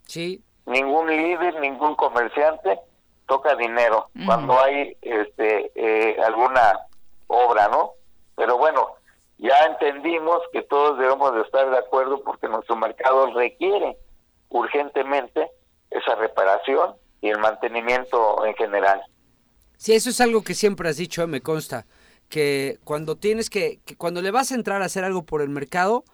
Sí. 0.07 0.43
Ningún 0.67 1.09
líder, 1.09 1.61
ningún 1.61 1.95
comerciante 1.97 2.79
toca 3.27 3.57
dinero 3.57 4.09
cuando 4.27 4.61
hay 4.61 4.97
este 5.01 5.73
eh, 5.75 6.17
alguna 6.23 6.81
obra, 7.27 7.69
¿no? 7.69 7.93
Pero 8.37 8.59
bueno, 8.59 8.89
ya 9.39 9.57
entendimos 9.67 10.41
que 10.53 10.63
todos 10.63 10.99
debemos 10.99 11.35
de 11.35 11.43
estar 11.43 11.71
de 11.71 11.79
acuerdo 11.79 12.23
porque 12.23 12.49
nuestro 12.49 12.77
mercado 12.77 13.33
requiere 13.35 13.97
urgentemente 14.49 15.51
esa 15.91 16.15
reparación 16.17 16.95
y 17.21 17.29
el 17.29 17.39
mantenimiento 17.39 18.45
en 18.45 18.55
general. 18.55 19.03
Sí, 19.77 19.95
eso 19.95 20.11
es 20.11 20.21
algo 20.21 20.43
que 20.45 20.55
siempre 20.55 20.89
has 20.89 20.97
dicho, 20.97 21.27
me 21.27 21.41
consta, 21.41 21.87
que 22.29 22.79
cuando 22.85 23.17
tienes 23.17 23.51
que, 23.51 23.81
que 23.85 23.97
cuando 23.97 24.23
le 24.23 24.31
vas 24.31 24.53
a 24.53 24.55
entrar 24.55 24.83
a 24.83 24.87
hacer 24.87 25.05
algo 25.05 25.25
por 25.25 25.43
el 25.43 25.49
mercado, 25.49 26.05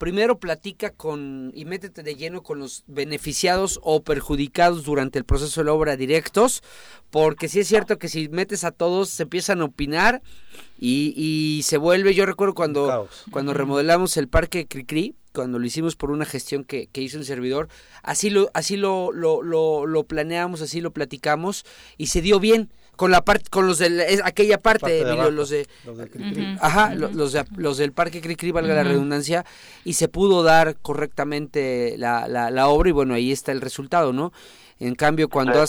primero 0.00 0.38
platica 0.38 0.88
con 0.88 1.52
y 1.54 1.66
métete 1.66 2.02
de 2.02 2.14
lleno 2.14 2.42
con 2.42 2.58
los 2.58 2.84
beneficiados 2.86 3.78
o 3.82 4.02
perjudicados 4.02 4.82
durante 4.82 5.18
el 5.18 5.26
proceso 5.26 5.60
de 5.60 5.66
la 5.66 5.74
obra 5.74 5.94
directos, 5.94 6.62
porque 7.10 7.48
sí 7.48 7.60
es 7.60 7.68
cierto 7.68 7.98
que 7.98 8.08
si 8.08 8.30
metes 8.30 8.64
a 8.64 8.70
todos 8.70 9.10
se 9.10 9.24
empiezan 9.24 9.60
a 9.60 9.66
opinar 9.66 10.22
y, 10.78 11.12
y 11.14 11.64
se 11.64 11.76
vuelve, 11.76 12.14
yo 12.14 12.24
recuerdo 12.24 12.54
cuando, 12.54 13.10
cuando 13.30 13.52
remodelamos 13.52 14.16
el 14.16 14.26
parque 14.26 14.66
Cricri, 14.66 15.16
cuando 15.34 15.58
lo 15.58 15.66
hicimos 15.66 15.96
por 15.96 16.10
una 16.10 16.24
gestión 16.24 16.64
que, 16.64 16.86
que 16.86 17.02
hizo 17.02 17.18
un 17.18 17.26
servidor, 17.26 17.68
así 18.02 18.30
lo, 18.30 18.50
así 18.54 18.78
lo, 18.78 19.12
lo, 19.12 19.42
lo, 19.42 19.84
lo 19.84 20.04
planeamos, 20.04 20.62
así 20.62 20.80
lo 20.80 20.92
platicamos 20.92 21.66
y 21.98 22.06
se 22.06 22.22
dio 22.22 22.40
bien 22.40 22.70
con 23.00 23.10
la 23.10 23.22
parte 23.22 23.48
con 23.48 23.66
los 23.66 23.78
de 23.78 24.20
aquella 24.22 24.58
parte, 24.58 25.02
los 25.30 25.48
de, 25.48 25.66
ajá, 26.60 26.94
los, 26.94 27.34
los 27.56 27.78
del 27.78 27.92
parque 27.94 28.20
Cricri 28.20 28.52
valga 28.52 28.74
la 28.74 28.82
redundancia 28.82 29.46
y 29.86 29.94
se 29.94 30.08
pudo 30.08 30.42
dar 30.42 30.76
correctamente 30.82 31.94
la, 31.96 32.28
la, 32.28 32.68
obra 32.68 32.90
y 32.90 32.92
bueno 32.92 33.14
ahí 33.14 33.32
está 33.32 33.52
el 33.52 33.62
resultado 33.62 34.12
no 34.12 34.32
en 34.80 34.94
cambio 34.96 35.30
cuando 35.30 35.64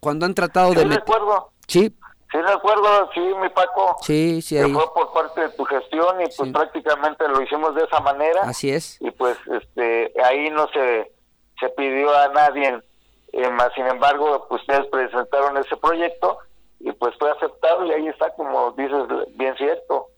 cuando 0.00 0.24
han 0.24 0.32
tratado 0.32 0.72
de 0.72 0.84
recuerdo. 0.84 1.50
sí 1.68 1.94
Sí, 2.32 2.38
recuerdo, 2.38 3.08
sí, 3.14 3.20
mi 3.20 3.48
Paco. 3.50 3.96
Sí, 4.02 4.42
sí, 4.42 4.58
ahí. 4.58 4.72
fue 4.72 4.92
por 4.92 5.12
parte 5.12 5.42
de 5.42 5.48
tu 5.50 5.64
gestión 5.64 6.20
y 6.20 6.24
pues 6.36 6.50
prácticamente 6.50 7.28
lo 7.28 7.40
hicimos 7.40 7.74
de 7.76 7.84
esa 7.84 8.00
manera. 8.00 8.42
Así 8.42 8.68
es. 8.68 9.00
Y 9.00 9.12
pues 9.12 9.38
este 9.46 10.12
ahí 10.24 10.50
no 10.50 10.66
se, 10.72 11.12
se 11.60 11.68
pidió 11.70 12.12
a 12.12 12.28
nadie, 12.28 12.82
eh, 13.42 13.50
más 13.50 13.72
sin 13.74 13.86
embargo, 13.86 14.46
pues 14.48 14.62
ustedes 14.62 14.86
presentaron 14.86 15.56
ese 15.58 15.76
proyecto 15.76 16.38
y 16.80 16.92
pues 16.92 17.14
fue 17.18 17.30
aceptado 17.30 17.84
y 17.86 17.92
ahí 17.92 18.08
está 18.08 18.32
como 18.34 18.72
dices 18.72 19.02
bien 19.36 19.54
cierto. 19.56 20.08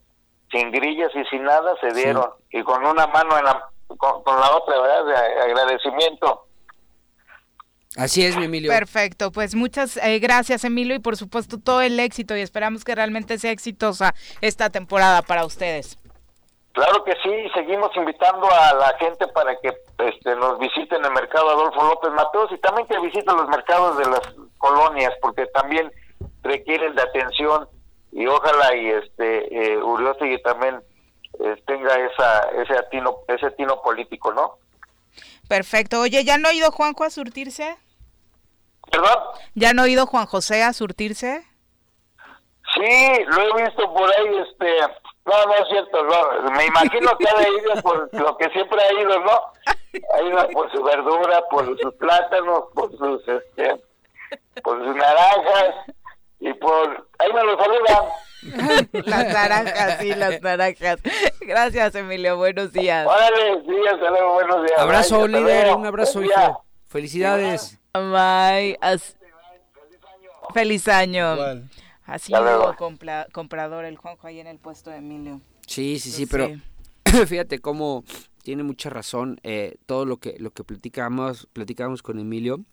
Sin 0.51 0.71
grillas 0.71 1.11
y 1.15 1.25
sin 1.27 1.43
nada 1.45 1.75
se 1.81 1.93
dieron. 1.93 2.31
Y 2.51 2.63
con 2.63 2.85
una 2.87 3.07
mano 3.07 3.37
en 3.37 3.45
la 3.45 3.69
con, 3.89 4.41
la 4.41 4.57
otra 4.57 4.81
verdad 4.81 5.05
de 5.05 5.43
agradecimiento. 5.43 6.47
Así 7.97 8.25
es, 8.25 8.37
mi 8.37 8.45
Emilio. 8.45 8.71
Perfecto, 8.71 9.33
pues 9.33 9.55
muchas 9.55 9.97
eh, 9.97 10.19
gracias, 10.21 10.63
Emilio, 10.65 10.95
y 10.95 11.01
por 11.01 11.17
supuesto 11.17 11.59
todo 11.59 11.81
el 11.81 11.99
éxito 11.99 12.37
y 12.37 12.41
esperamos 12.41 12.85
que 12.85 12.95
realmente 12.95 13.39
sea 13.39 13.51
exitosa 13.51 14.15
esta 14.41 14.71
temporada 14.71 15.23
para 15.23 15.45
ustedes. 15.45 15.99
Claro 16.79 17.03
que 17.03 17.13
sí, 17.25 17.51
seguimos 17.55 17.91
invitando 17.97 18.49
a 18.49 18.73
la 18.75 18.97
gente 19.01 19.27
para 19.27 19.57
que 19.57 19.77
este, 19.99 20.37
nos 20.37 20.61
visiten 20.61 21.05
el 21.05 21.11
mercado 21.11 21.51
Adolfo 21.51 21.83
López 21.83 22.13
Mateos 22.13 22.53
y 22.53 22.59
también 22.59 22.87
que 22.87 23.01
visiten 23.01 23.37
los 23.37 23.49
mercados 23.49 23.99
de 23.99 24.07
las 24.09 24.21
colonias, 24.59 25.13
porque 25.21 25.47
también 25.47 25.91
requieren 26.43 26.95
de 26.95 27.03
atención 27.03 27.69
y 28.13 28.29
ojalá 28.29 28.77
y 28.77 28.91
este 28.91 29.75
eh, 29.75 30.41
también 30.45 30.81
eh, 31.41 31.61
tenga 31.67 31.97
esa 31.97 32.43
ese 32.51 32.79
atino 32.79 33.17
ese 33.27 33.51
tino 33.53 33.83
político, 33.83 34.33
¿no? 34.33 34.59
Perfecto. 35.49 36.03
Oye, 36.03 36.23
¿ya 36.23 36.39
no 36.39 36.49
ha 36.49 36.53
ido 36.53 36.71
Juanjo 36.71 37.03
a 37.03 37.11
surtirse? 37.11 37.77
¿Perdón? 38.89 39.19
¿Ya 39.57 39.73
no 39.73 39.83
ha 39.83 39.89
ido 39.89 40.07
Juan 40.07 40.27
José 40.27 40.63
a 40.63 40.73
surtirse? 40.73 41.45
Sí, 42.75 43.25
lo 43.27 43.59
he 43.59 43.65
visto 43.65 43.93
por 43.93 44.09
ahí, 44.15 44.37
este, 44.49 44.69
no, 45.29 45.47
no 45.47 45.55
es 45.55 45.69
cierto, 45.69 45.99
me 46.57 46.65
imagino 46.65 47.17
que 47.19 47.29
ha 47.29 47.49
ido 47.49 47.83
por 47.83 48.09
lo 48.15 48.37
que 48.39 48.49
siempre 48.51 48.81
ha 48.83 48.93
ido, 49.01 49.21
¿no? 49.21 49.33
Ha 50.15 50.23
ido 50.23 50.49
por 50.51 50.73
su 50.73 50.83
verdura, 50.83 51.43
por 51.51 51.79
sus 51.79 51.95
plátanos, 51.97 52.65
por 52.75 52.91
sus, 52.97 53.29
este, 53.29 53.77
por 54.63 54.79
sus 54.83 54.97
naranjas, 54.97 55.75
y 56.41 56.53
por 56.55 57.07
ahí 57.19 57.33
me 57.33 57.45
lo 57.45 57.59
saludan. 57.59 58.05
las 59.07 59.33
naranjas, 59.33 59.99
sí, 60.01 60.15
las 60.15 60.41
naranjas. 60.41 61.01
Gracias, 61.41 61.95
Emilio. 61.95 62.37
Buenos 62.37 62.73
días. 62.73 63.07
Órale, 63.07 63.63
sí, 63.67 63.77
hasta 63.93 64.11
luego, 64.11 64.33
buenos 64.35 64.67
días. 64.67 64.79
Abrazo, 64.79 65.29
líder, 65.29 65.75
un 65.75 65.87
abrazo, 65.87 66.23
hijo. 66.23 66.65
Felicidades. 66.87 67.79
Bye. 67.93 68.79
Feliz 70.55 70.89
año. 70.89 71.37
Así 72.09 72.33
luego 72.33 72.75
comprador 73.33 73.85
el 73.85 73.99
Juanjo 73.99 74.27
ahí 74.27 74.41
en 74.41 74.47
el 74.47 74.59
puesto 74.59 74.91
de 74.91 74.97
Emilio. 74.97 75.43
Sí, 75.67 75.99
sí, 75.99 76.11
sí, 76.11 76.25
pero 76.25 76.51
fíjate 77.27 77.59
cómo 77.59 78.03
tiene 78.43 78.63
mucha 78.63 78.89
razón 78.89 79.39
eh, 79.43 79.77
todo 79.85 80.07
lo 80.07 80.17
que 80.17 80.37
lo 80.39 80.51
que 80.51 80.65
platicamos 80.65 81.49
platicamos 81.53 82.03
con 82.03 82.19
Emilio 82.19 82.65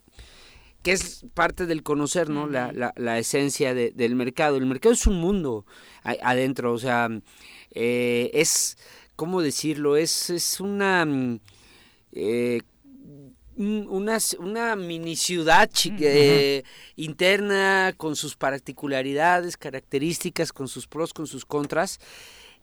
que 0.83 0.93
es 0.93 1.25
parte 1.33 1.65
del 1.65 1.81
conocer, 1.81 2.29
¿no? 2.29 2.47
La, 2.47 2.71
la, 2.95 3.17
esencia 3.17 3.73
del 3.73 4.15
mercado. 4.15 4.57
El 4.57 4.67
mercado 4.67 4.93
es 4.93 5.07
un 5.07 5.19
mundo 5.19 5.65
adentro, 6.03 6.73
o 6.73 6.77
sea, 6.77 7.09
eh, 7.71 8.29
es, 8.35 8.77
¿cómo 9.15 9.41
decirlo? 9.41 9.97
Es, 9.97 10.29
es 10.29 10.59
una, 10.59 11.03
mm, 11.03 11.39
eh, 12.11 12.61
una, 13.57 14.17
una 14.39 14.75
mini 14.75 15.15
ciudad 15.15 15.69
eh, 15.99 16.63
interna 16.95 17.93
con 17.97 18.15
sus 18.15 18.35
particularidades, 18.35 19.57
características, 19.57 20.51
con 20.51 20.67
sus 20.67 20.87
pros, 20.87 21.13
con 21.13 21.27
sus 21.27 21.45
contras. 21.45 21.99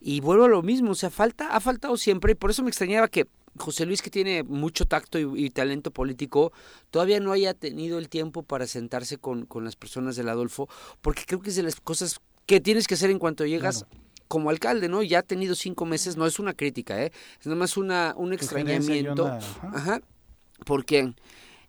Y 0.01 0.20
vuelvo 0.20 0.45
a 0.45 0.49
lo 0.49 0.62
mismo, 0.62 0.93
o 0.93 0.95
sea, 0.95 1.11
falta, 1.11 1.55
ha 1.55 1.61
faltado 1.61 1.97
siempre, 1.97 2.32
y 2.32 2.34
por 2.34 2.51
eso 2.51 2.62
me 2.62 2.68
extrañaba 2.68 3.09
que 3.09 3.28
José 3.57 3.86
Luis, 3.86 4.03
que 4.03 4.11
tiene 4.11 4.43
mucho 4.43 4.86
tacto 4.86 5.18
y, 5.18 5.51
talento 5.51 5.90
político, 5.90 6.53
todavía 6.90 7.20
no 7.20 7.32
haya 7.32 7.55
tenido 7.55 7.99
el 7.99 8.09
tiempo 8.09 8.43
para 8.43 8.66
sentarse 8.66 9.18
con, 9.18 9.47
con, 9.47 9.64
las 9.64 9.76
personas 9.76 10.16
del 10.16 10.28
Adolfo, 10.28 10.68
porque 11.03 11.22
creo 11.26 11.40
que 11.40 11.51
es 11.51 11.57
de 11.57 11.62
las 11.62 11.80
cosas 11.80 12.20
que 12.47 12.61
tienes 12.61 12.86
que 12.86 12.95
hacer 12.95 13.11
en 13.11 13.18
cuanto 13.18 13.45
llegas 13.47 13.86
como 14.26 14.49
alcalde, 14.49 14.88
¿no? 14.88 15.03
Ya 15.03 15.18
ha 15.18 15.22
tenido 15.22 15.55
cinco 15.55 15.84
meses, 15.84 16.16
no 16.16 16.26
es 16.26 16.38
una 16.38 16.55
crítica, 16.55 17.03
¿eh? 17.03 17.12
Es 17.38 17.47
nomás 17.47 17.76
una, 17.76 18.14
un 18.16 18.32
extrañamiento. 18.32 19.26
ajá. 19.26 20.01
Porque 20.64 21.14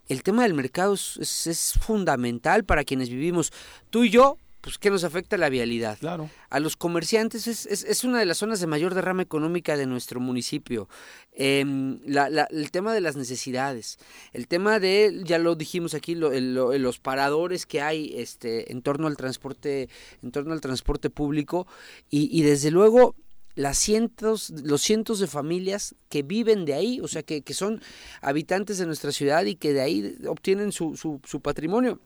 el 0.07 0.23
tema 0.23 0.43
del 0.43 0.53
mercado 0.53 0.93
es, 0.93 1.47
es, 1.47 1.73
fundamental 1.79 2.63
para 2.63 2.83
quienes 2.83 3.09
vivimos. 3.09 3.51
Tú 3.89 4.03
y 4.03 4.09
yo 4.09 4.37
pues 4.63 4.77
¿qué 4.77 4.89
nos 4.89 5.03
afecta 5.03 5.35
la 5.35 5.49
vialidad? 5.49 5.97
Claro. 5.99 6.29
A 6.49 6.61
los 6.61 6.77
comerciantes 6.77 7.47
es, 7.47 7.65
es, 7.65 8.03
una 8.05 8.17
de 8.19 8.25
las 8.25 8.37
zonas 8.37 8.61
de 8.61 8.67
mayor 8.67 8.93
derrama 8.93 9.21
económica 9.21 9.75
de 9.75 9.85
nuestro 9.85 10.21
municipio. 10.21 10.87
Eh, 11.33 11.65
la, 12.05 12.29
la, 12.29 12.43
el 12.49 12.71
tema 12.71 12.93
de 12.93 13.01
las 13.01 13.17
necesidades, 13.17 13.97
el 14.31 14.47
tema 14.47 14.79
de, 14.79 15.19
ya 15.25 15.37
lo 15.37 15.55
dijimos 15.55 15.93
aquí, 15.93 16.15
lo, 16.15 16.31
lo, 16.31 16.77
los 16.77 16.99
paradores 16.99 17.65
que 17.65 17.81
hay 17.81 18.13
este, 18.15 18.71
en 18.71 18.81
torno 18.81 19.07
al 19.07 19.17
transporte, 19.17 19.89
en 20.21 20.31
torno 20.31 20.53
al 20.53 20.61
transporte 20.61 21.09
público 21.09 21.67
y, 22.09 22.29
y 22.31 22.43
desde 22.43 22.71
luego 22.71 23.17
las 23.55 23.77
cientos, 23.77 24.49
los 24.63 24.81
cientos 24.81 25.19
de 25.19 25.27
familias 25.27 25.95
que 26.09 26.23
viven 26.23 26.65
de 26.65 26.73
ahí, 26.73 26.99
o 27.01 27.07
sea, 27.07 27.23
que, 27.23 27.41
que 27.41 27.53
son 27.53 27.81
habitantes 28.21 28.77
de 28.77 28.85
nuestra 28.85 29.11
ciudad 29.11 29.45
y 29.45 29.55
que 29.55 29.73
de 29.73 29.81
ahí 29.81 30.17
obtienen 30.27 30.71
su, 30.71 30.95
su, 30.97 31.19
su 31.23 31.41
patrimonio. 31.41 31.99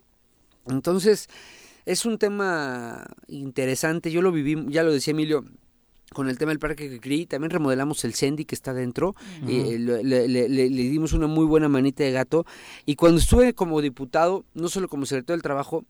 Entonces, 0.68 1.30
es 1.86 2.06
un 2.06 2.18
tema 2.18 3.06
interesante, 3.28 4.12
yo 4.12 4.22
lo 4.22 4.32
viví, 4.32 4.66
ya 4.70 4.84
lo 4.84 4.92
decía 4.92 5.12
Emilio, 5.12 5.46
con 6.14 6.30
el 6.30 6.38
tema 6.38 6.52
del 6.52 6.60
parque 6.60 6.88
Cricri, 6.90 7.26
también 7.26 7.52
remodelamos 7.52 8.04
el 8.06 8.14
Sendy 8.14 8.46
que 8.46 8.56
está 8.56 8.74
dentro, 8.74 9.10
uh 9.10 9.46
-huh. 9.46 9.50
eh, 9.50 9.80
le, 9.80 10.04
le, 10.04 10.28
le, 10.28 10.50
le, 10.50 10.70
dimos 10.70 11.14
una 11.14 11.28
muy 11.28 11.46
buena 11.46 11.70
manita 11.70 12.04
de 12.04 12.12
gato 12.12 12.46
y 12.86 12.96
cuando 12.96 13.20
estuve 13.20 13.54
como 13.54 13.82
diputado, 13.82 14.46
no 14.54 14.70
solo 14.70 14.88
como 14.88 15.06
secretario 15.06 15.36
del 15.36 15.44
trabajo, 15.44 15.86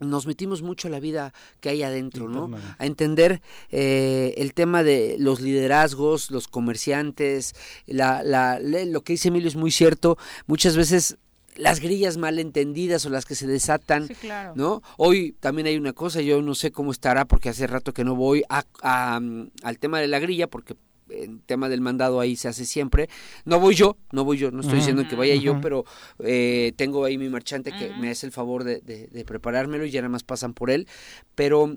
nos 0.00 0.26
metimos 0.26 0.62
mucho 0.62 0.88
a 0.88 0.90
la 0.90 1.00
vida 1.00 1.32
que 1.60 1.68
hay 1.68 1.82
adentro, 1.82 2.28
¿no? 2.28 2.50
A 2.78 2.86
entender 2.86 3.40
eh, 3.70 4.34
el 4.36 4.54
tema 4.54 4.82
de 4.82 5.16
los 5.18 5.40
liderazgos, 5.40 6.30
los 6.30 6.48
comerciantes, 6.48 7.54
la, 7.86 8.22
la, 8.22 8.58
lo 8.60 9.02
que 9.02 9.14
dice 9.14 9.28
Emilio 9.28 9.48
es 9.48 9.56
muy 9.56 9.70
cierto, 9.70 10.18
muchas 10.46 10.76
veces 10.76 11.18
las 11.56 11.80
grillas 11.80 12.16
malentendidas 12.16 13.04
o 13.06 13.10
las 13.10 13.24
que 13.24 13.34
se 13.34 13.46
desatan, 13.46 14.08
sí, 14.08 14.14
claro. 14.14 14.52
¿no? 14.56 14.82
Hoy 14.96 15.36
también 15.38 15.66
hay 15.66 15.76
una 15.76 15.92
cosa, 15.92 16.20
yo 16.20 16.40
no 16.42 16.54
sé 16.54 16.72
cómo 16.72 16.92
estará 16.92 17.26
porque 17.26 17.50
hace 17.50 17.66
rato 17.66 17.92
que 17.92 18.04
no 18.04 18.14
voy 18.14 18.42
a, 18.48 18.64
a, 18.82 19.20
al 19.62 19.78
tema 19.78 20.00
de 20.00 20.08
la 20.08 20.18
grilla 20.18 20.46
porque 20.46 20.74
el 21.12 21.40
tema 21.40 21.68
del 21.68 21.80
mandado 21.80 22.20
ahí 22.20 22.36
se 22.36 22.48
hace 22.48 22.64
siempre. 22.64 23.08
No 23.44 23.60
voy 23.60 23.74
yo, 23.74 23.96
no 24.12 24.24
voy 24.24 24.38
yo, 24.38 24.50
no 24.50 24.60
estoy 24.60 24.76
diciendo 24.76 25.06
que 25.08 25.16
vaya 25.16 25.34
yo, 25.34 25.60
pero 25.60 25.84
eh, 26.20 26.72
tengo 26.76 27.04
ahí 27.04 27.18
mi 27.18 27.28
marchante 27.28 27.72
que 27.72 27.90
me 28.00 28.10
hace 28.10 28.26
el 28.26 28.32
favor 28.32 28.64
de, 28.64 28.80
de, 28.80 29.06
de, 29.08 29.24
preparármelo 29.24 29.84
y 29.84 29.90
ya 29.90 30.00
nada 30.00 30.10
más 30.10 30.24
pasan 30.24 30.54
por 30.54 30.70
él. 30.70 30.86
Pero 31.34 31.76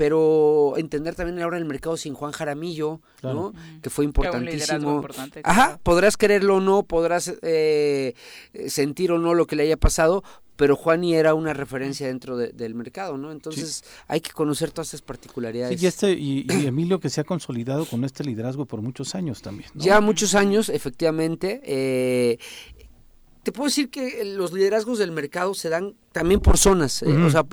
pero 0.00 0.78
entender 0.78 1.14
también 1.14 1.42
ahora 1.42 1.58
el 1.58 1.66
mercado 1.66 1.94
sin 1.98 2.14
Juan 2.14 2.32
Jaramillo, 2.32 3.02
claro. 3.20 3.52
¿no? 3.52 3.80
Que 3.82 3.90
fue 3.90 4.06
importantísimo. 4.06 4.94
Importante, 4.94 5.42
Ajá, 5.44 5.64
claro. 5.64 5.80
podrás 5.82 6.16
quererlo 6.16 6.56
o 6.56 6.60
no, 6.60 6.84
podrás 6.84 7.34
eh, 7.42 8.14
sentir 8.68 9.12
o 9.12 9.18
no 9.18 9.34
lo 9.34 9.46
que 9.46 9.56
le 9.56 9.64
haya 9.64 9.76
pasado, 9.76 10.24
pero 10.56 10.74
Juani 10.74 11.16
era 11.16 11.34
una 11.34 11.52
referencia 11.52 12.06
dentro 12.06 12.38
de, 12.38 12.48
del 12.48 12.74
mercado, 12.74 13.18
¿no? 13.18 13.30
Entonces 13.30 13.82
sí. 13.84 13.90
hay 14.08 14.22
que 14.22 14.30
conocer 14.30 14.70
todas 14.70 14.88
esas 14.88 15.02
particularidades. 15.02 15.78
Sí, 15.78 15.84
y, 15.84 15.88
este, 15.88 16.12
y, 16.12 16.46
y, 16.48 16.66
Emilio 16.66 16.98
que 16.98 17.10
se 17.10 17.20
ha 17.20 17.24
consolidado 17.24 17.84
con 17.84 18.02
este 18.04 18.24
liderazgo 18.24 18.64
por 18.64 18.80
muchos 18.80 19.14
años 19.14 19.42
también. 19.42 19.68
¿no? 19.74 19.84
Ya 19.84 20.00
muchos 20.00 20.34
años, 20.34 20.70
efectivamente. 20.70 21.60
Eh, 21.62 22.38
te 23.42 23.52
puedo 23.52 23.68
decir 23.68 23.90
que 23.90 24.24
los 24.24 24.52
liderazgos 24.52 24.98
del 24.98 25.12
mercado 25.12 25.54
se 25.54 25.68
dan 25.68 25.94
también 26.12 26.40
por 26.40 26.58
zonas, 26.58 27.02
uh 27.02 27.06
-huh. 27.06 27.20
eh, 27.20 27.24
o 27.24 27.30
sea, 27.30 27.46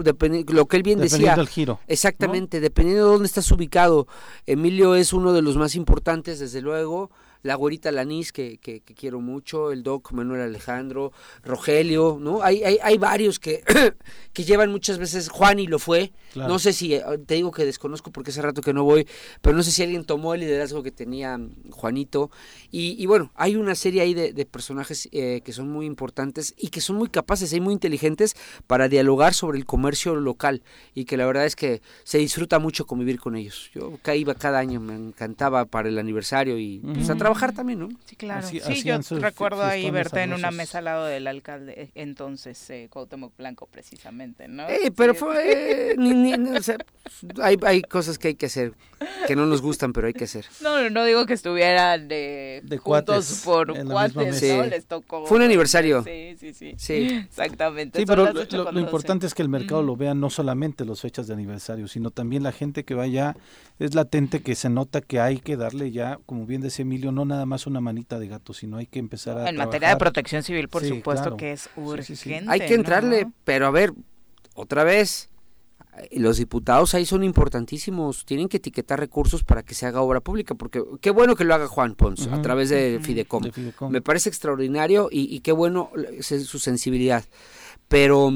lo 0.54 0.66
que 0.66 0.78
él 0.78 0.84
bien 0.84 1.00
dependiendo 1.00 1.28
decía. 1.28 1.36
del 1.36 1.48
giro. 1.48 1.80
Exactamente, 1.88 2.58
¿no? 2.58 2.62
dependiendo 2.62 3.06
de 3.06 3.12
dónde 3.12 3.28
estás 3.28 3.50
ubicado. 3.52 4.08
Emilio 4.46 4.96
es 4.96 5.14
uno 5.14 5.34
de 5.34 5.42
los 5.42 5.56
más 5.58 5.76
importantes, 5.76 6.40
desde 6.40 6.62
luego 6.62 7.10
la 7.44 7.56
güerita 7.56 7.92
Lanís, 7.92 8.32
que, 8.32 8.58
que, 8.58 8.82
que, 8.82 8.94
quiero 8.94 9.22
mucho, 9.22 9.72
el 9.72 9.84
doc 9.84 10.12
Manuel 10.12 10.42
Alejandro, 10.42 11.12
Rogelio, 11.44 12.18
¿no? 12.20 12.44
Hay, 12.44 12.64
hay, 12.64 12.78
hay 12.82 12.98
varios 12.98 13.40
que, 13.40 13.64
que 14.34 14.44
llevan 14.44 14.72
muchas 14.72 14.98
veces, 14.98 15.30
Juan 15.30 15.60
y 15.60 15.68
lo 15.68 15.80
fue, 15.80 16.12
claro. 16.34 16.50
no 16.50 16.60
sé 16.60 16.74
si, 16.74 16.96
eh, 16.96 17.04
te 17.26 17.36
digo 17.36 17.52
que 17.52 17.66
desconozco 17.66 18.12
porque 18.12 18.32
hace 18.32 18.42
rato 18.42 18.62
que 18.62 18.74
no 18.74 18.84
voy, 18.84 19.08
pero 19.42 19.56
no 19.56 19.64
sé 19.64 19.72
si 19.72 19.84
alguien 19.84 20.04
tomó 20.04 20.34
el 20.34 20.42
liderazgo 20.42 20.84
que 20.84 20.92
tenía 20.92 21.40
Juanito, 21.72 22.32
y, 22.72 23.02
y 23.02 23.06
bueno, 23.06 23.32
hay 23.36 23.56
una 23.56 23.76
serie 23.76 24.02
ahí 24.02 24.14
de, 24.14 24.34
de 24.34 24.46
personajes 24.46 25.08
eh, 25.12 25.42
que 25.44 25.54
son 25.54 25.70
muy 25.70 25.86
importantes 25.86 26.54
y 26.58 26.70
que 26.70 26.82
son 26.82 26.98
muy 26.98 27.10
capaces 27.10 27.54
y 27.54 27.62
muy 27.62 27.74
inteligentes 27.74 28.36
para 28.68 28.90
dialogar 28.90 29.34
sobre 29.34 29.58
el 29.58 29.66
comercio 29.66 30.16
local, 30.16 30.64
y 30.94 31.06
que 31.06 31.18
la 31.18 31.26
verdad 31.26 31.46
es 31.46 31.56
que 31.56 31.82
se 32.04 32.18
disfruta 32.18 32.60
mucho 32.60 32.86
convivir 32.86 33.20
con 33.20 33.36
ellos. 33.36 33.70
Yo 33.74 33.98
iba 34.16 34.36
cada 34.36 34.60
año, 34.60 34.80
me 34.80 34.96
encantaba 34.96 35.66
para 35.66 35.90
el 35.90 35.98
aniversario 36.00 36.58
y 36.58 36.80
uh 36.80 36.88
-huh. 36.88 36.94
pues, 36.94 37.10
trabajar 37.28 37.54
también, 37.54 37.80
¿no? 37.80 37.90
Sí, 38.06 38.16
claro. 38.16 38.40
Así, 38.40 38.60
sí, 38.62 38.84
yo 38.84 39.00
recuerdo 39.20 39.64
ahí 39.64 39.90
verte 39.92 40.22
en 40.22 40.34
una 40.34 40.52
mesa 40.52 40.78
al 40.78 40.86
lado 40.86 41.06
del 41.06 41.28
alcalde, 41.28 41.92
entonces, 41.94 42.70
eh, 42.70 42.88
Cuauhtémoc 42.90 43.36
Blanco, 43.38 43.68
precisamente, 43.70 44.48
¿no? 44.48 44.68
Eh, 44.70 44.92
pero 44.96 45.14
sí. 45.14 45.20
fue... 45.20 45.96
ni, 45.98 46.14
ni, 46.14 46.56
o 46.56 46.62
sea, 46.62 46.78
hay, 47.42 47.58
hay 47.64 47.82
cosas 47.82 48.18
que 48.18 48.30
hay 48.30 48.36
que 48.36 48.46
hacer, 48.46 48.74
que 49.28 49.36
no 49.36 49.46
nos 49.46 49.62
gustan, 49.62 49.92
pero 49.92 50.08
hay 50.08 50.14
que 50.14 50.24
hacer. 50.24 50.46
No, 50.62 50.90
no 50.90 51.04
digo 51.04 51.26
que 51.26 51.34
estuvieran 51.34 52.08
de, 52.08 52.62
de 52.64 52.80
cuates, 52.80 53.42
por 53.44 53.68
cuates, 53.86 54.16
¿no? 54.16 54.34
Sí. 54.34 54.70
Les 54.70 54.86
tocó... 54.86 55.26
Fue 55.26 55.38
un 55.38 55.44
aniversario. 55.44 56.04
Sí, 56.04 56.36
sí, 56.40 56.54
sí. 56.54 56.76
Sí. 56.78 57.26
Exactamente. 57.28 58.00
Sí, 58.00 58.06
pero 58.06 58.32
lo, 58.32 58.44
lo, 58.46 58.72
lo, 58.72 58.80
importante 58.80 59.28
es 59.28 59.34
que 59.34 59.42
el 59.42 59.50
mercado 59.50 59.84
mm. 59.84 59.86
lo 59.86 59.96
vea 59.98 60.14
no 60.14 60.30
solamente 60.30 60.86
las 60.86 61.02
fechas 61.02 61.28
de 61.28 61.34
aniversario, 61.34 61.88
sino 61.88 62.12
también 62.12 62.44
la 62.44 62.52
gente 62.52 62.86
que 62.86 62.94
vaya, 62.94 63.36
es 63.80 63.96
latente 63.96 64.42
que 64.42 64.56
se 64.56 64.70
nota 64.70 65.02
que 65.02 65.20
hay 65.20 65.40
que 65.40 65.58
darle 65.58 65.92
ya, 65.92 66.20
como 66.26 66.46
bien 66.46 66.62
decía 66.62 66.84
Emilio, 66.84 67.12
no 67.18 67.26
nada 67.26 67.46
más 67.46 67.68
una 67.68 67.82
manita 67.82 68.20
de 68.20 68.28
gato, 68.28 68.54
sino 68.54 68.78
hay 68.78 68.86
que 68.86 69.00
empezar 69.00 69.38
a. 69.38 69.50
En 69.50 69.56
trabajar. 69.56 69.68
materia 69.68 69.90
de 69.90 69.98
protección 69.98 70.44
civil, 70.44 70.70
por 70.70 70.84
sí, 70.84 70.90
supuesto 70.90 71.24
claro. 71.24 71.38
que 71.38 71.52
es 71.54 71.70
urgente. 71.76 72.16
Sí, 72.16 72.16
sí, 72.16 72.34
hay 72.48 72.60
que 72.60 72.76
entrarle, 72.76 73.26
¿no? 73.26 73.34
pero 73.44 73.66
a 73.66 73.72
ver, 73.72 73.94
otra 74.54 74.84
vez, 74.84 75.30
los 76.12 76.38
diputados 76.38 76.94
ahí 76.94 77.06
son 77.06 77.24
importantísimos, 77.24 78.26
tienen 78.26 78.48
que 78.48 78.58
etiquetar 78.58 79.00
recursos 79.00 79.44
para 79.44 79.64
que 79.64 79.74
se 79.74 79.86
haga 79.86 80.02
obra 80.02 80.22
pública, 80.22 80.56
porque 80.56 80.84
qué 81.02 81.10
bueno 81.10 81.36
que 81.36 81.44
lo 81.44 81.56
haga 81.56 81.68
Juan 81.68 81.96
Pons 81.96 82.28
uh 82.28 82.30
-huh. 82.30 82.40
a 82.40 82.42
través 82.42 82.70
de, 82.70 82.98
uh 82.98 83.00
-huh. 83.00 83.04
Fidecom. 83.04 83.44
de, 83.44 83.52
Fidecom. 83.52 83.92
Me 83.92 84.02
parece 84.02 84.30
extraordinario 84.30 85.10
y, 85.12 85.36
y 85.36 85.40
qué 85.40 85.52
bueno 85.52 85.92
su 86.22 86.60
sensibilidad. 86.60 87.26
Pero 87.88 88.32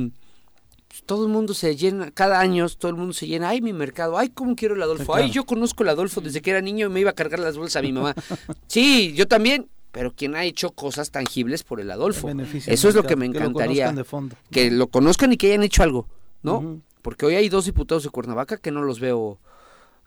todo 1.05 1.25
el 1.25 1.31
mundo 1.31 1.53
se 1.53 1.75
llena, 1.75 2.11
cada 2.11 2.39
año 2.39 2.67
todo 2.69 2.89
el 2.91 2.97
mundo 2.97 3.13
se 3.13 3.27
llena, 3.27 3.49
ay 3.49 3.61
mi 3.61 3.73
mercado, 3.73 4.17
ay 4.17 4.29
cómo 4.29 4.55
quiero 4.55 4.75
el 4.75 4.81
Adolfo, 4.81 5.15
ay 5.15 5.29
yo 5.29 5.45
conozco 5.45 5.83
el 5.83 5.89
Adolfo 5.89 6.21
desde 6.21 6.41
que 6.41 6.51
era 6.51 6.61
niño 6.61 6.87
y 6.87 6.89
me 6.89 6.99
iba 6.99 7.11
a 7.11 7.13
cargar 7.13 7.39
las 7.39 7.57
bolsas 7.57 7.77
a 7.77 7.81
mi 7.81 7.91
mamá. 7.91 8.15
sí, 8.67 9.13
yo 9.13 9.27
también, 9.27 9.67
pero 9.91 10.13
quien 10.13 10.35
ha 10.35 10.43
hecho 10.45 10.71
cosas 10.71 11.11
tangibles 11.11 11.63
por 11.63 11.79
el 11.81 11.91
Adolfo. 11.91 12.29
Eso 12.67 12.89
es 12.89 12.95
lo 12.95 13.03
que 13.03 13.15
me 13.15 13.25
encantaría. 13.25 13.89
Que 13.89 13.95
lo, 13.95 14.29
que 14.51 14.71
lo 14.71 14.87
conozcan 14.87 15.33
y 15.33 15.37
que 15.37 15.47
hayan 15.47 15.63
hecho 15.63 15.83
algo, 15.83 16.07
¿no? 16.43 16.57
Uh 16.57 16.61
-huh. 16.61 16.81
Porque 17.01 17.25
hoy 17.25 17.35
hay 17.35 17.49
dos 17.49 17.65
diputados 17.65 18.03
de 18.03 18.09
Cuernavaca 18.09 18.57
que 18.57 18.71
no 18.71 18.83
los 18.83 18.99
veo 18.99 19.39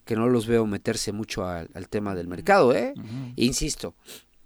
que 0.05 0.16
no 0.16 0.28
los 0.28 0.47
veo 0.47 0.66
meterse 0.66 1.12
mucho 1.12 1.47
al, 1.47 1.70
al 1.72 1.88
tema 1.88 2.14
del 2.14 2.28
mercado, 2.28 2.74
¿eh? 2.74 2.92
Uh 2.97 3.01
-huh. 3.01 3.32
Insisto, 3.36 3.95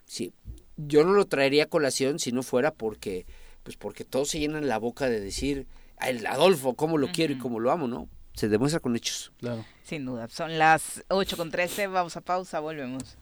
sí, 0.06 0.32
yo 0.76 1.04
no 1.04 1.12
lo 1.12 1.26
traería 1.26 1.64
a 1.64 1.66
colación 1.66 2.18
si 2.18 2.32
no 2.32 2.42
fuera 2.42 2.72
porque 2.72 3.26
pues 3.64 3.76
porque 3.76 4.04
todos 4.04 4.30
se 4.30 4.38
llenan 4.38 4.68
la 4.68 4.78
boca 4.78 5.08
de 5.10 5.20
decir 5.20 5.66
el 6.06 6.26
Adolfo, 6.26 6.74
cómo 6.74 6.98
lo 6.98 7.06
uh 7.06 7.10
-huh. 7.10 7.14
quiero 7.14 7.32
y 7.34 7.38
cómo 7.38 7.60
lo 7.60 7.70
amo, 7.70 7.88
¿no? 7.88 8.08
Se 8.34 8.48
demuestra 8.48 8.80
con 8.80 8.94
hechos. 8.94 9.32
Claro. 9.38 9.64
Sin 9.82 10.04
duda. 10.04 10.28
Son 10.28 10.58
las 10.58 11.02
8 11.08 11.36
con 11.36 11.50
13, 11.50 11.88
vamos 11.88 12.16
a 12.16 12.20
pausa, 12.20 12.60
volvemos. 12.60 13.16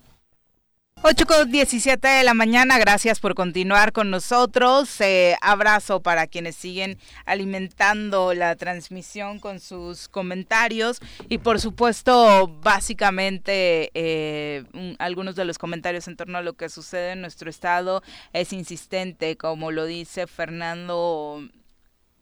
8 1.03 1.27
con 1.27 1.53
17 1.53 2.09
de 2.09 2.25
la 2.25 2.33
mañana, 2.33 2.79
gracias 2.79 3.21
por 3.21 3.35
continuar 3.35 3.93
con 3.93 4.11
nosotros. 4.11 5.01
Eh, 5.03 5.37
abrazo 5.43 6.01
para 6.01 6.27
quienes 6.27 6.57
siguen 6.57 6.99
alimentando 7.27 8.33
la 8.33 8.57
transmisión 8.57 9.39
con 9.39 9.61
sus 9.61 10.09
comentarios 10.09 10.99
y 11.29 11.39
por 11.39 11.61
supuesto, 11.61 12.49
básicamente, 12.63 13.91
eh, 13.93 14.65
algunos 14.99 15.37
de 15.37 15.45
los 15.45 15.59
comentarios 15.59 16.09
en 16.09 16.17
torno 16.17 16.39
a 16.39 16.43
lo 16.43 16.55
que 16.55 16.71
sucede 16.71 17.13
en 17.13 17.21
nuestro 17.21 17.51
estado 17.51 18.03
es 18.33 18.55
insistente, 18.55 19.37
como 19.37 19.71
lo 19.71 19.85
dice 19.85 20.27
Fernando 20.27 21.47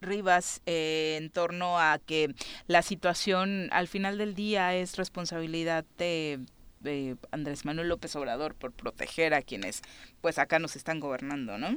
Rivas 0.04 0.60
eh, 0.66 1.18
en 1.20 1.30
torno 1.30 1.78
a 1.78 1.98
que 1.98 2.34
la 2.66 2.82
situación 2.82 3.68
al 3.72 3.88
final 3.88 4.18
del 4.18 4.34
día 4.34 4.74
es 4.74 4.96
responsabilidad 4.96 5.84
de, 5.98 6.40
de, 6.80 7.16
Andrés 7.30 7.64
Manuel 7.64 7.88
López 7.88 8.14
Obrador 8.16 8.54
por 8.54 8.72
proteger 8.72 9.34
a 9.34 9.42
quienes 9.42 9.82
pues 10.20 10.38
acá 10.38 10.58
nos 10.58 10.76
están 10.76 11.00
gobernando, 11.00 11.58
¿no? 11.58 11.76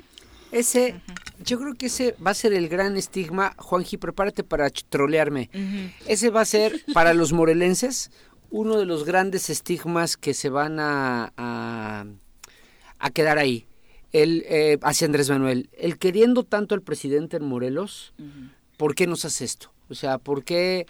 Ese, 0.51 0.93
uh 0.93 1.11
-huh. 1.11 1.43
yo 1.43 1.59
creo 1.59 1.73
que 1.73 1.87
ese 1.87 2.15
va 2.25 2.31
a 2.31 2.33
ser 2.33 2.53
el 2.53 2.69
gran 2.69 2.95
estigma, 2.95 3.53
Juanji, 3.57 3.97
prepárate 3.97 4.43
para 4.43 4.69
trolearme. 4.69 5.49
Uh 5.53 5.57
-huh. 5.57 5.91
Ese 6.07 6.29
va 6.29 6.41
a 6.41 6.45
ser 6.45 6.81
para 6.93 7.13
los 7.13 7.33
morelenses 7.33 8.11
uno 8.49 8.77
de 8.77 8.85
los 8.85 9.03
grandes 9.03 9.49
estigmas 9.49 10.15
que 10.15 10.33
se 10.33 10.49
van 10.49 10.79
a, 10.79 11.33
a, 11.35 12.05
a 12.99 13.09
quedar 13.09 13.37
ahí 13.37 13.66
el, 14.11 14.45
eh, 14.47 14.77
hacia 14.81 15.05
Andrés 15.05 15.29
Manuel. 15.29 15.69
El 15.73 15.97
queriendo 15.97 16.43
tanto 16.43 16.75
al 16.75 16.81
presidente 16.81 17.37
en 17.37 17.45
Morelos, 17.45 18.13
uh 18.19 18.23
-huh. 18.23 18.49
¿por 18.77 18.95
qué 18.95 19.07
nos 19.07 19.25
hace 19.25 19.45
esto? 19.45 19.71
O 19.89 19.95
sea, 19.95 20.17
¿por 20.17 20.43
qué 20.43 20.85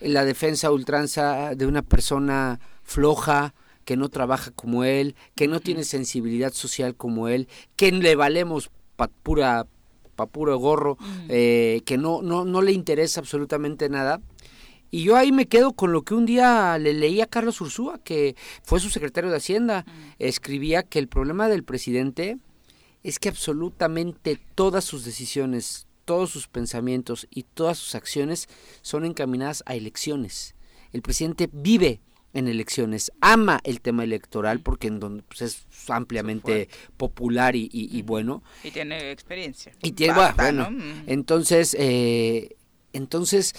la 0.00 0.24
defensa 0.24 0.70
ultranza 0.70 1.54
de 1.54 1.66
una 1.66 1.82
persona 1.82 2.60
floja, 2.82 3.54
que 3.84 3.96
no 3.96 4.08
trabaja 4.08 4.50
como 4.52 4.84
él, 4.84 5.16
que 5.34 5.48
no 5.48 5.60
tiene 5.60 5.84
sensibilidad 5.84 6.52
social 6.52 6.94
como 6.94 7.28
él, 7.28 7.48
que 7.76 7.90
le 7.90 8.14
valemos 8.14 8.70
pa 8.96 9.08
pura 9.08 9.66
pa 10.14 10.26
puro 10.26 10.58
gorro, 10.58 10.98
eh, 11.28 11.80
que 11.86 11.96
no, 11.96 12.22
no, 12.22 12.44
no 12.44 12.62
le 12.62 12.72
interesa 12.72 13.20
absolutamente 13.20 13.88
nada. 13.88 14.20
Y 14.90 15.04
yo 15.04 15.16
ahí 15.16 15.32
me 15.32 15.46
quedo 15.46 15.72
con 15.72 15.90
lo 15.90 16.02
que 16.02 16.12
un 16.12 16.26
día 16.26 16.76
le 16.78 16.92
leí 16.92 17.22
a 17.22 17.26
Carlos 17.26 17.62
Ursúa, 17.62 17.98
que 18.04 18.36
fue 18.62 18.78
su 18.78 18.90
secretario 18.90 19.30
de 19.30 19.38
Hacienda. 19.38 19.86
Escribía 20.18 20.82
que 20.82 20.98
el 20.98 21.08
problema 21.08 21.48
del 21.48 21.64
presidente 21.64 22.36
es 23.02 23.18
que 23.18 23.28
absolutamente 23.28 24.38
todas 24.54 24.84
sus 24.84 25.04
decisiones, 25.04 25.86
todos 26.04 26.30
sus 26.30 26.48
pensamientos 26.48 27.26
y 27.30 27.44
todas 27.44 27.78
sus 27.78 27.94
acciones 27.94 28.48
son 28.82 29.04
encaminadas 29.04 29.62
a 29.66 29.74
elecciones. 29.74 30.54
El 30.92 31.02
presidente 31.02 31.48
vive 31.52 32.00
en 32.34 32.48
elecciones, 32.48 33.12
ama 33.20 33.60
el 33.64 33.80
tema 33.80 34.04
electoral 34.04 34.60
porque 34.60 34.88
en 34.88 35.00
donde 35.00 35.22
pues, 35.22 35.42
es 35.42 35.66
ampliamente 35.88 36.68
popular 36.96 37.54
y, 37.56 38.02
bueno. 38.02 38.42
Y 38.64 38.70
tiene 38.70 39.10
experiencia. 39.10 39.72
Y 39.82 39.92
tiene, 39.92 40.14
bueno, 40.36 40.68
entonces, 41.06 41.76
eh, 41.78 42.56
entonces 42.92 43.54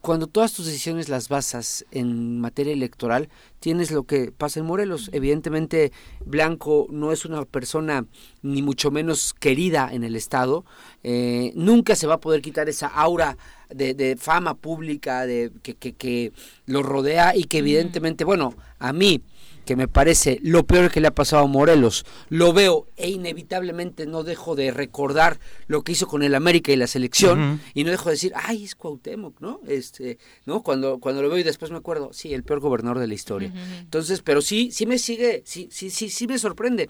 cuando 0.00 0.26
todas 0.26 0.52
tus 0.52 0.66
decisiones 0.66 1.08
las 1.08 1.28
basas 1.28 1.84
en 1.90 2.40
materia 2.40 2.72
electoral, 2.72 3.28
tienes 3.58 3.90
lo 3.90 4.04
que 4.04 4.32
pasa 4.32 4.60
en 4.60 4.66
Morelos. 4.66 5.10
Evidentemente, 5.12 5.92
Blanco 6.24 6.86
no 6.90 7.12
es 7.12 7.24
una 7.24 7.44
persona 7.44 8.06
ni 8.42 8.62
mucho 8.62 8.90
menos 8.90 9.34
querida 9.34 9.90
en 9.92 10.04
el 10.04 10.16
Estado. 10.16 10.64
Eh, 11.02 11.52
nunca 11.54 11.96
se 11.96 12.06
va 12.06 12.14
a 12.14 12.20
poder 12.20 12.40
quitar 12.40 12.68
esa 12.68 12.86
aura 12.86 13.36
de, 13.68 14.16
fama 14.18 14.54
pública 14.54 15.26
de, 15.26 15.52
que, 15.62 15.74
que, 15.74 15.92
que, 15.92 16.32
lo 16.66 16.82
rodea 16.82 17.36
y 17.36 17.44
que 17.44 17.58
evidentemente, 17.58 18.24
bueno, 18.24 18.54
a 18.78 18.92
mí 18.92 19.22
que 19.70 19.76
me 19.76 19.86
parece 19.86 20.40
lo 20.42 20.66
peor 20.66 20.90
que 20.90 21.00
le 21.00 21.06
ha 21.06 21.14
pasado 21.14 21.44
a 21.44 21.46
Morelos. 21.46 22.04
Lo 22.28 22.52
veo 22.52 22.88
e 22.96 23.08
inevitablemente 23.08 24.04
no 24.04 24.24
dejo 24.24 24.56
de 24.56 24.72
recordar 24.72 25.38
lo 25.68 25.84
que 25.84 25.92
hizo 25.92 26.08
con 26.08 26.24
el 26.24 26.34
América 26.34 26.72
y 26.72 26.76
la 26.76 26.88
selección 26.88 27.60
y 27.72 27.84
no 27.84 27.92
dejo 27.92 28.06
de 28.06 28.16
decir, 28.16 28.32
ay, 28.34 28.64
es 28.64 28.74
Cuauhtémoc, 28.74 29.40
¿no? 29.40 29.60
Este, 29.68 30.18
¿no? 30.44 30.64
Cuando, 30.64 30.98
cuando 30.98 31.22
lo 31.22 31.28
veo 31.28 31.38
y 31.38 31.44
después 31.44 31.70
me 31.70 31.76
acuerdo, 31.76 32.12
sí, 32.12 32.34
el 32.34 32.42
peor 32.42 32.58
gobernador 32.58 32.98
de 32.98 33.06
la 33.06 33.14
historia. 33.14 33.52
Entonces, 33.78 34.22
pero 34.22 34.42
sí, 34.42 34.72
sí 34.72 34.86
me 34.86 34.98
sigue, 34.98 35.44
sí, 35.46 35.68
sí, 35.70 35.88
sí, 35.90 36.10
sí 36.10 36.26
me 36.26 36.40
sorprende. 36.40 36.88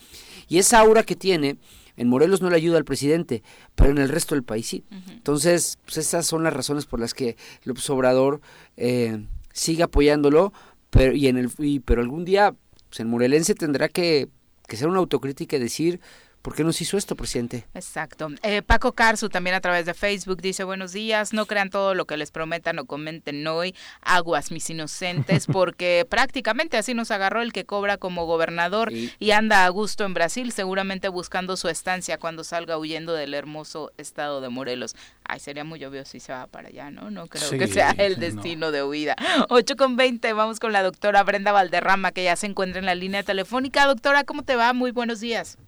Y 0.48 0.56
esa 0.56 0.80
aura 0.80 1.02
que 1.02 1.16
tiene, 1.16 1.58
en 1.98 2.08
Morelos 2.08 2.40
no 2.40 2.48
le 2.48 2.56
ayuda 2.56 2.78
al 2.78 2.86
presidente, 2.86 3.42
pero 3.74 3.90
en 3.90 3.98
el 3.98 4.08
resto 4.08 4.34
del 4.34 4.42
país 4.42 4.66
sí. 4.66 4.84
Entonces, 5.10 5.76
pues 5.84 5.98
esas 5.98 6.26
son 6.26 6.44
las 6.44 6.54
razones 6.54 6.86
por 6.86 6.98
las 6.98 7.12
que 7.12 7.36
López 7.64 7.90
Obrador 7.90 8.40
eh, 8.78 9.26
sigue 9.52 9.82
apoyándolo, 9.82 10.54
pero, 10.90 11.14
y 11.14 11.28
en 11.28 11.38
el, 11.38 11.82
pero 11.84 12.02
algún 12.02 12.24
día 12.24 12.54
pues 12.90 13.00
el 13.00 13.06
morelense 13.06 13.54
tendrá 13.54 13.88
que, 13.88 14.28
que 14.68 14.76
ser 14.76 14.88
una 14.88 14.98
autocrítica 14.98 15.56
y 15.56 15.60
decir, 15.60 16.00
¿Por 16.42 16.54
qué 16.54 16.64
nos 16.64 16.80
hizo 16.80 16.96
esto, 16.96 17.16
presidente? 17.16 17.66
Exacto. 17.74 18.28
Eh, 18.42 18.62
Paco 18.62 18.92
Carzu 18.92 19.28
también 19.28 19.54
a 19.54 19.60
través 19.60 19.84
de 19.84 19.92
Facebook 19.92 20.40
dice, 20.40 20.64
buenos 20.64 20.92
días, 20.92 21.34
no 21.34 21.44
crean 21.44 21.68
todo 21.68 21.94
lo 21.94 22.06
que 22.06 22.16
les 22.16 22.30
prometan 22.30 22.78
o 22.78 22.86
comenten 22.86 23.46
hoy, 23.46 23.74
aguas 24.00 24.50
mis 24.50 24.70
inocentes, 24.70 25.46
porque 25.52 26.06
prácticamente 26.08 26.78
así 26.78 26.94
nos 26.94 27.10
agarró 27.10 27.42
el 27.42 27.52
que 27.52 27.66
cobra 27.66 27.98
como 27.98 28.24
gobernador 28.24 28.90
y 28.90 29.30
anda 29.32 29.66
a 29.66 29.68
gusto 29.68 30.06
en 30.06 30.14
Brasil, 30.14 30.50
seguramente 30.52 31.08
buscando 31.08 31.58
su 31.58 31.68
estancia 31.68 32.16
cuando 32.16 32.42
salga 32.42 32.78
huyendo 32.78 33.12
del 33.12 33.34
hermoso 33.34 33.92
estado 33.98 34.40
de 34.40 34.48
Morelos. 34.48 34.96
Ay, 35.24 35.40
sería 35.40 35.64
muy 35.64 35.84
obvio 35.84 36.06
si 36.06 36.20
se 36.20 36.32
va 36.32 36.46
para 36.46 36.68
allá, 36.68 36.90
¿no? 36.90 37.10
No 37.10 37.26
creo 37.26 37.50
que 37.50 37.68
sea 37.68 37.90
el 37.98 38.18
destino 38.18 38.70
de 38.70 38.82
huida. 38.82 39.14
8 39.50 39.76
con 39.76 39.96
20, 39.96 40.32
vamos 40.32 40.58
con 40.58 40.72
la 40.72 40.82
doctora 40.82 41.22
Brenda 41.22 41.52
Valderrama, 41.52 42.12
que 42.12 42.24
ya 42.24 42.34
se 42.36 42.46
encuentra 42.46 42.78
en 42.78 42.86
la 42.86 42.94
línea 42.94 43.22
telefónica. 43.22 43.84
Doctora, 43.84 44.24
¿cómo 44.24 44.42
te 44.42 44.56
va? 44.56 44.72
Muy 44.72 44.90
buenos 44.90 45.20
días. 45.20 45.58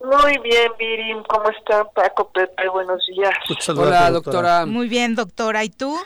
Muy 0.00 0.38
bien, 0.38 0.72
Virim, 0.78 1.22
¿cómo 1.24 1.50
está 1.50 1.84
Paco 1.84 2.30
Pepe? 2.30 2.68
Buenos 2.68 3.04
días. 3.06 3.34
Hola, 3.76 4.10
doctora. 4.10 4.64
Muy 4.64 4.88
bien, 4.88 5.14
doctora. 5.14 5.64
¿Y 5.64 5.70
tú? 5.70 5.96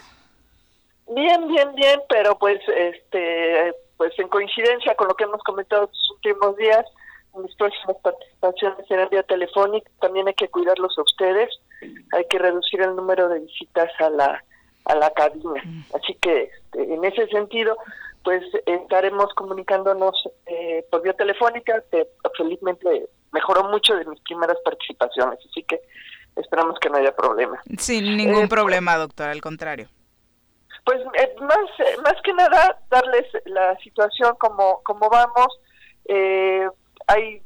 Bien, 1.08 1.46
bien, 1.48 1.74
bien, 1.74 2.00
pero 2.08 2.38
pues 2.38 2.60
este 2.68 3.74
pues 3.98 4.18
en 4.18 4.28
coincidencia 4.28 4.94
con 4.96 5.08
lo 5.08 5.14
que 5.14 5.24
hemos 5.24 5.42
comentado 5.42 5.84
estos 5.84 6.10
últimos 6.16 6.56
días, 6.56 6.84
mis 7.36 7.54
próximas 7.54 7.96
participaciones 8.02 8.86
serán 8.88 9.08
vía 9.10 9.22
telefónica, 9.22 9.88
también 10.00 10.26
hay 10.26 10.34
que 10.34 10.48
cuidarlos 10.48 10.98
a 10.98 11.02
ustedes, 11.02 11.50
hay 12.12 12.24
que 12.28 12.38
reducir 12.38 12.80
el 12.80 12.96
número 12.96 13.28
de 13.28 13.40
visitas 13.40 13.90
a 14.00 14.10
la 14.10 14.42
a 14.86 14.94
la 14.96 15.10
cabina. 15.10 15.62
Mm. 15.64 15.84
Así 15.94 16.14
que 16.20 16.44
este, 16.44 16.94
en 16.94 17.04
ese 17.04 17.26
sentido, 17.28 17.76
pues 18.24 18.42
estaremos 18.66 19.32
comunicándonos 19.34 20.28
eh, 20.46 20.86
por 20.90 21.02
vía 21.02 21.14
telefónica, 21.14 21.82
que 21.90 22.06
felizmente 22.36 23.08
mejoró 23.32 23.64
mucho 23.64 23.94
de 23.94 24.04
mis 24.04 24.20
primeras 24.20 24.56
participaciones, 24.64 25.38
así 25.50 25.62
que 25.64 25.80
esperamos 26.36 26.78
que 26.78 26.88
no 26.88 26.98
haya 26.98 27.14
problema. 27.14 27.60
Sin 27.78 28.16
ningún 28.16 28.44
eh, 28.44 28.48
problema, 28.48 28.96
doctor, 28.96 29.28
al 29.28 29.40
contrario. 29.40 29.88
Pues 30.84 31.00
eh, 31.14 31.34
más, 31.40 31.70
eh, 31.78 31.96
más 32.02 32.14
que 32.22 32.32
nada 32.34 32.78
darles 32.90 33.26
la 33.46 33.76
situación 33.78 34.34
como, 34.38 34.82
como 34.82 35.08
vamos. 35.08 35.58
hay 37.06 37.42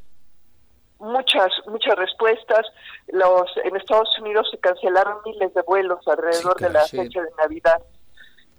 muchas 0.98 1.52
muchas 1.66 1.96
respuestas. 1.96 2.66
Los 3.08 3.50
en 3.64 3.76
Estados 3.76 4.08
Unidos 4.20 4.48
se 4.50 4.58
cancelaron 4.58 5.18
miles 5.24 5.52
de 5.54 5.62
vuelos 5.62 6.06
alrededor 6.06 6.58
de 6.58 6.70
la 6.70 6.84
fecha 6.86 7.22
de 7.22 7.30
Navidad, 7.38 7.82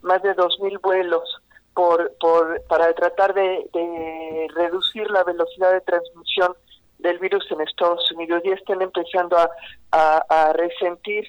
más 0.01 0.21
de 0.21 0.33
dos 0.33 0.59
mil 0.61 0.77
vuelos 0.79 1.41
por, 1.77 2.11
por 2.19 2.63
para 2.63 2.91
tratar 2.95 3.35
de, 3.35 3.69
de 3.71 4.47
reducir 4.55 5.07
la 5.11 5.23
velocidad 5.23 5.71
de 5.73 5.81
transmisión 5.81 6.55
del 6.97 7.19
virus 7.19 7.45
en 7.51 7.61
Estados 7.61 8.11
Unidos 8.13 8.41
y 8.43 8.49
están 8.49 8.81
empezando 8.81 9.37
a, 9.37 9.47
a, 10.27 10.53
resentir 10.53 11.23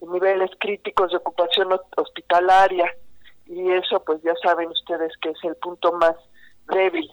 niveles 0.00 0.50
críticos 0.58 1.10
de 1.10 1.18
ocupación 1.18 1.78
hospitalaria 1.98 2.86
y 3.44 3.70
eso 3.70 4.02
pues 4.02 4.22
ya 4.22 4.32
saben 4.42 4.70
ustedes 4.70 5.12
que 5.20 5.28
es 5.28 5.44
el 5.44 5.56
punto 5.56 5.92
más 5.92 6.14
débil 6.72 7.10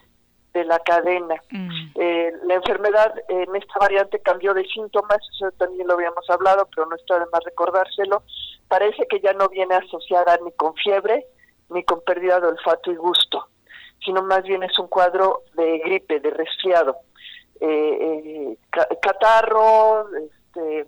de 0.53 0.63
la 0.63 0.79
cadena. 0.79 1.35
Mm. 1.51 1.91
Eh, 1.95 2.31
la 2.45 2.53
enfermedad 2.53 3.13
en 3.27 3.53
esta 3.57 3.77
variante 3.77 4.21
cambió 4.21 4.53
de 4.53 4.63
síntomas, 4.63 5.19
eso 5.35 5.51
también 5.57 5.85
lo 5.85 5.95
habíamos 5.95 6.27
hablado, 6.29 6.65
pero 6.73 6.87
no 6.87 6.95
está 6.95 7.19
de 7.19 7.25
más 7.25 7.43
recordárselo. 7.43 8.23
Parece 8.69 9.05
que 9.09 9.19
ya 9.19 9.33
no 9.33 9.49
viene 9.49 9.75
asociada 9.75 10.39
ni 10.45 10.53
con 10.53 10.73
fiebre 10.75 11.25
ni 11.69 11.83
con 11.83 12.01
pérdida 12.01 12.39
de 12.39 12.47
olfato 12.47 12.91
y 12.91 12.95
gusto, 12.95 13.47
sino 14.03 14.21
más 14.23 14.43
bien 14.43 14.63
es 14.63 14.77
un 14.79 14.87
cuadro 14.87 15.43
de 15.55 15.79
gripe, 15.79 16.19
de 16.19 16.31
resfriado 16.31 16.97
eh, 17.59 18.57
catarro, 19.01 20.07
este, 20.17 20.87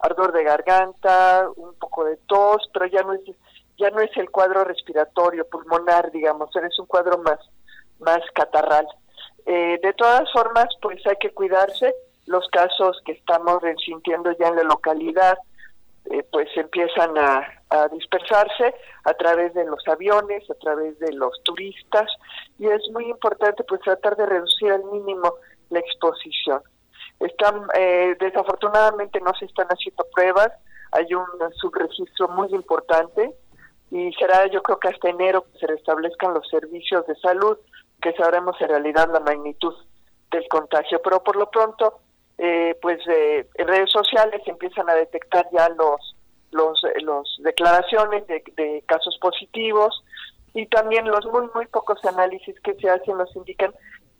ardor 0.00 0.32
de 0.32 0.44
garganta, 0.44 1.48
un 1.56 1.74
poco 1.74 2.04
de 2.04 2.16
tos, 2.26 2.68
pero 2.72 2.86
ya 2.86 3.02
no 3.02 3.14
es 3.14 3.20
ya 3.78 3.90
no 3.90 4.00
es 4.00 4.10
el 4.16 4.28
cuadro 4.30 4.64
respiratorio 4.64 5.48
pulmonar, 5.48 6.10
digamos, 6.10 6.50
es 6.56 6.78
un 6.80 6.86
cuadro 6.86 7.18
más 7.18 7.38
más 8.00 8.20
catarral. 8.34 8.86
Eh, 9.46 9.78
de 9.82 9.92
todas 9.92 10.30
formas, 10.32 10.66
pues 10.82 11.04
hay 11.06 11.16
que 11.20 11.30
cuidarse. 11.30 11.94
Los 12.26 12.46
casos 12.48 13.00
que 13.04 13.12
estamos 13.12 13.62
sintiendo 13.84 14.32
ya 14.32 14.48
en 14.48 14.56
la 14.56 14.62
localidad, 14.64 15.38
eh, 16.10 16.24
pues 16.30 16.48
empiezan 16.56 17.16
a, 17.16 17.57
a, 17.70 17.88
dispersarse 17.88 18.74
a 19.04 19.14
través 19.14 19.54
de 19.54 19.64
los 19.64 19.86
aviones, 19.88 20.48
a 20.50 20.54
través 20.54 20.98
de 20.98 21.12
los 21.12 21.42
turistas, 21.42 22.10
y 22.58 22.66
es 22.66 22.82
muy 22.92 23.06
importante 23.06 23.64
pues 23.64 23.80
tratar 23.82 24.16
de 24.16 24.26
reducir 24.26 24.72
al 24.72 24.84
mínimo 24.84 25.34
la 25.70 25.80
exposición. 25.80 26.62
Están, 27.20 27.66
eh, 27.74 28.16
desafortunadamente 28.20 29.20
no 29.20 29.34
se 29.34 29.46
están 29.46 29.66
haciendo 29.68 30.06
pruebas, 30.14 30.50
hay 30.92 31.12
un 31.14 31.26
subregistro 31.56 32.28
muy 32.28 32.48
importante 32.54 33.34
y 33.90 34.12
será 34.14 34.46
yo 34.46 34.62
creo 34.62 34.78
que 34.78 34.88
hasta 34.88 35.08
enero 35.08 35.44
que 35.52 35.58
se 35.58 35.66
restablezcan 35.66 36.34
los 36.34 36.48
servicios 36.48 37.06
de 37.06 37.16
salud, 37.16 37.58
que 38.00 38.12
sabremos 38.12 38.56
en 38.60 38.68
realidad 38.68 39.10
la 39.12 39.20
magnitud 39.20 39.74
del 40.30 40.46
contagio. 40.48 41.00
Pero 41.02 41.22
por 41.22 41.36
lo 41.36 41.50
pronto, 41.50 42.00
eh, 42.36 42.76
pues 42.80 43.00
eh, 43.08 43.48
en 43.54 43.66
redes 43.66 43.90
sociales 43.90 44.42
empiezan 44.46 44.88
a 44.88 44.94
detectar 44.94 45.48
ya 45.52 45.68
los 45.70 46.16
los, 46.50 46.80
los 47.02 47.38
declaraciones 47.42 48.26
de, 48.26 48.82
casos 48.86 49.18
positivos 49.20 50.04
y 50.54 50.66
también 50.66 51.06
los 51.06 51.24
muy 51.26 51.48
muy 51.54 51.66
pocos 51.66 52.04
análisis 52.04 52.58
que 52.60 52.74
se 52.74 52.88
hacen 52.88 53.18
nos 53.18 53.34
indican 53.36 53.74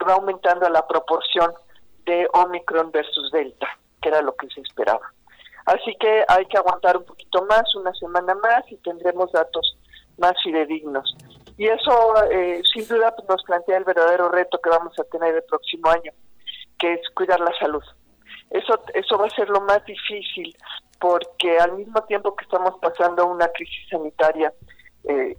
va 0.06 0.14
aumentando 0.14 0.68
la 0.68 0.86
proporción 0.86 1.52
de 2.04 2.28
Omicron 2.32 2.90
versus 2.92 3.30
Delta, 3.32 3.66
que 4.00 4.08
era 4.08 4.22
lo 4.22 4.34
que 4.36 4.48
se 4.48 4.60
esperaba. 4.60 5.12
Así 5.66 5.94
que 6.00 6.24
hay 6.28 6.46
que 6.46 6.56
aguantar 6.56 6.96
un 6.96 7.04
poquito 7.04 7.44
más, 7.44 7.74
una 7.74 7.92
semana 7.94 8.34
más, 8.36 8.64
y 8.70 8.76
tendremos 8.76 9.30
datos 9.32 9.76
más 10.16 10.32
fidedignos. 10.42 11.14
Y 11.58 11.66
eso, 11.66 12.14
eh, 12.30 12.62
sin 12.72 12.86
duda, 12.86 13.14
nos 13.28 13.42
plantea 13.42 13.78
el 13.78 13.84
verdadero 13.84 14.28
reto 14.28 14.58
que 14.62 14.70
vamos 14.70 14.98
a 14.98 15.04
tener 15.04 15.34
el 15.34 15.42
próximo 15.42 15.90
año, 15.90 16.12
que 16.78 16.94
es 16.94 17.00
cuidar 17.14 17.40
la 17.40 17.52
salud. 17.58 17.82
Eso, 18.50 18.80
eso 18.94 19.18
va 19.18 19.26
a 19.26 19.30
ser 19.30 19.48
lo 19.48 19.60
más 19.60 19.84
difícil 19.84 20.56
porque 21.00 21.58
al 21.58 21.72
mismo 21.72 22.02
tiempo 22.04 22.34
que 22.34 22.44
estamos 22.44 22.74
pasando 22.80 23.26
una 23.26 23.48
crisis 23.48 23.88
sanitaria 23.88 24.52
eh, 25.04 25.36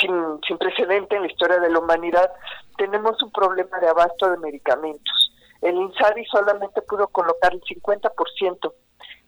sin, 0.00 0.40
sin 0.46 0.58
precedente 0.58 1.16
en 1.16 1.22
la 1.22 1.28
historia 1.28 1.58
de 1.58 1.70
la 1.70 1.78
humanidad, 1.78 2.32
tenemos 2.76 3.20
un 3.22 3.30
problema 3.30 3.78
de 3.80 3.88
abasto 3.88 4.30
de 4.30 4.38
medicamentos. 4.38 5.32
El 5.60 5.76
INSABI 5.76 6.24
solamente 6.26 6.82
pudo 6.82 7.08
colocar 7.08 7.52
el 7.52 7.62
50% 7.62 8.72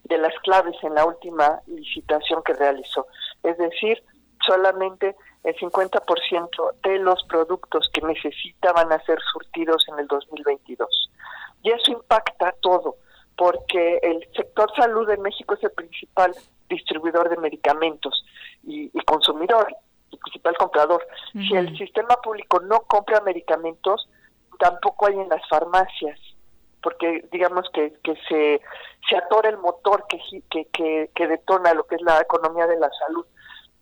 de 0.04 0.18
las 0.18 0.34
claves 0.40 0.76
en 0.82 0.94
la 0.94 1.04
última 1.04 1.60
licitación 1.66 2.42
que 2.42 2.54
realizó. 2.54 3.06
Es 3.42 3.56
decir, 3.58 4.02
solamente 4.44 5.16
el 5.44 5.54
50% 5.56 6.72
de 6.82 6.98
los 6.98 7.22
productos 7.24 7.88
que 7.92 8.00
necesitaban 8.02 8.88
ser 9.04 9.18
surtidos 9.32 9.84
en 9.88 9.98
el 9.98 10.06
2022. 10.06 11.10
Y 11.62 11.70
eso 11.70 11.92
impacta 11.92 12.54
todo, 12.60 12.96
porque 13.36 13.98
el 14.02 14.26
sector 14.34 14.70
salud 14.74 15.08
en 15.10 15.22
México 15.22 15.54
es 15.54 15.62
el 15.64 15.70
principal 15.72 16.34
distribuidor 16.68 17.28
de 17.28 17.36
medicamentos 17.36 18.24
y, 18.62 18.90
consumidor, 19.04 19.66
el 20.10 20.18
principal 20.18 20.56
comprador. 20.56 21.06
Si 21.32 21.54
el 21.54 21.76
sistema 21.76 22.16
público 22.22 22.60
no 22.60 22.80
compra 22.82 23.20
medicamentos, 23.20 24.08
tampoco 24.58 25.06
hay 25.06 25.14
en 25.14 25.28
las 25.28 25.46
farmacias, 25.48 26.18
porque 26.82 27.28
digamos 27.30 27.68
que, 27.72 27.92
que 28.02 28.14
se, 28.28 28.60
se 29.08 29.16
atora 29.16 29.50
el 29.50 29.58
motor 29.58 30.06
que, 30.08 30.18
que, 30.72 31.10
que 31.14 31.26
detona 31.26 31.74
lo 31.74 31.84
que 31.86 31.96
es 31.96 32.02
la 32.02 32.20
economía 32.20 32.66
de 32.66 32.78
la 32.78 32.90
salud. 33.06 33.26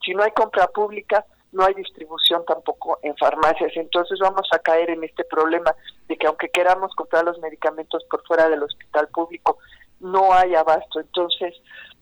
Si 0.04 0.14
no 0.14 0.22
hay 0.22 0.32
compra 0.32 0.66
pública, 0.68 1.24
no 1.54 1.64
hay 1.64 1.74
distribución 1.74 2.44
tampoco 2.44 2.98
en 3.02 3.16
farmacias. 3.16 3.72
Entonces 3.76 4.18
vamos 4.20 4.46
a 4.52 4.58
caer 4.58 4.90
en 4.90 5.04
este 5.04 5.24
problema 5.24 5.74
de 6.08 6.16
que 6.16 6.26
aunque 6.26 6.48
queramos 6.50 6.94
comprar 6.94 7.24
los 7.24 7.38
medicamentos 7.38 8.04
por 8.10 8.24
fuera 8.26 8.48
del 8.48 8.62
hospital 8.62 9.08
público, 9.08 9.58
no 10.00 10.32
hay 10.32 10.54
abasto. 10.54 11.00
Entonces 11.00 11.54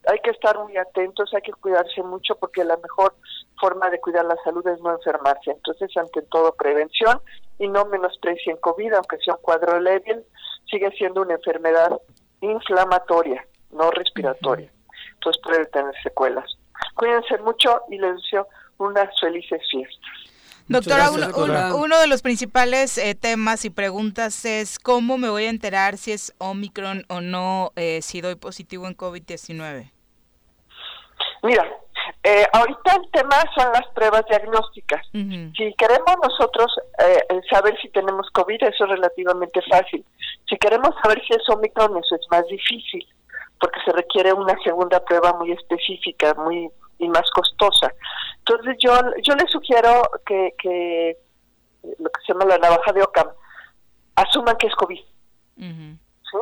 hay 0.07 0.19
que 0.21 0.31
estar 0.31 0.59
muy 0.59 0.77
atentos, 0.77 1.33
hay 1.35 1.43
que 1.43 1.53
cuidarse 1.53 2.03
mucho 2.03 2.35
porque 2.37 2.65
la 2.65 2.77
mejor 2.79 3.15
forma 3.61 3.89
de 3.91 4.01
cuidar 4.01 4.25
la 4.25 4.37
salud 4.43 4.67
es 4.67 4.81
no 4.81 4.93
enfermarse. 4.93 5.53
Entonces, 5.53 5.97
ante 5.97 6.23
todo, 6.23 6.55
prevención 6.55 7.21
y 7.59 7.69
no 7.69 7.85
menosprecien 7.85 8.57
COVID, 8.57 8.95
aunque 8.95 9.19
sea 9.19 9.35
un 9.35 9.43
cuadro 9.43 9.79
leve, 9.79 10.25
sigue 10.69 10.91
siendo 10.93 11.23
una 11.23 11.35
enfermedad 11.35 12.01
inflamatoria, 12.41 13.47
no 13.71 13.91
respiratoria. 13.91 14.73
Entonces 15.15 15.41
puede 15.45 15.67
tener 15.67 15.95
secuelas. 16.03 16.45
Cuídense 16.97 17.39
mucho 17.39 17.83
y 17.89 17.99
les 17.99 18.17
deseo 18.17 18.49
unas 18.83 19.09
felices 19.21 19.61
fiestas. 19.71 20.23
Doctora, 20.69 21.11
uno, 21.75 22.01
de 22.01 22.07
los 22.07 22.23
principales 22.23 22.97
eh, 22.97 23.15
temas 23.15 23.65
y 23.65 23.71
preguntas 23.71 24.45
es 24.45 24.79
cómo 24.79 25.19
me 25.19 25.29
voy 25.29 25.45
a 25.45 25.51
enterar 25.51 25.97
si 25.97 26.13
es 26.13 26.35
Omicron 26.39 27.05
o 27.09 27.21
no, 27.21 27.73
eh, 27.77 28.01
si 28.01 28.21
doy 28.21 28.37
positivo 28.37 28.87
en 28.87 28.97
COVID-19. 28.97 29.91
Mira, 31.43 31.67
eh, 32.23 32.47
ahorita 32.53 32.95
el 32.95 33.11
tema 33.11 33.37
son 33.57 33.73
las 33.73 33.87
pruebas 33.95 34.25
diagnósticas. 34.31 35.05
Si 35.13 35.75
queremos 35.77 36.17
nosotros 36.23 36.73
saber 37.51 37.77
si 37.83 37.89
tenemos 37.91 38.29
COVID, 38.33 38.63
eso 38.63 38.85
es 38.85 38.91
relativamente 38.91 39.61
fácil. 39.69 40.05
Si 40.49 40.57
queremos 40.57 40.95
saber 41.03 41.21
si 41.27 41.35
es 41.35 41.49
Omicron, 41.49 41.99
eso 41.99 42.15
es 42.15 42.27
más 42.31 42.47
difícil, 42.47 43.07
porque 43.61 43.81
se 43.85 43.93
requiere 43.93 44.33
una 44.33 44.57
segunda 44.63 45.05
prueba 45.05 45.33
muy 45.35 45.51
específica, 45.53 46.35
muy 46.35 46.71
y 47.03 47.09
más 47.09 47.29
costosa. 47.35 47.93
Entonces 48.45 48.77
yo, 48.81 48.93
yo 49.23 49.35
le 49.35 49.47
sugiero 49.49 50.03
que, 50.27 50.55
que 50.61 51.17
lo 51.83 52.11
que 52.11 52.21
se 52.27 52.33
llama 52.33 52.45
la 52.47 52.59
navaja 52.59 52.93
de 52.93 53.03
Ocam, 53.03 53.29
asuman 54.17 54.57
que 54.57 54.67
es 54.67 54.75
COVID. 54.75 54.99
¿Sí? 55.57 56.39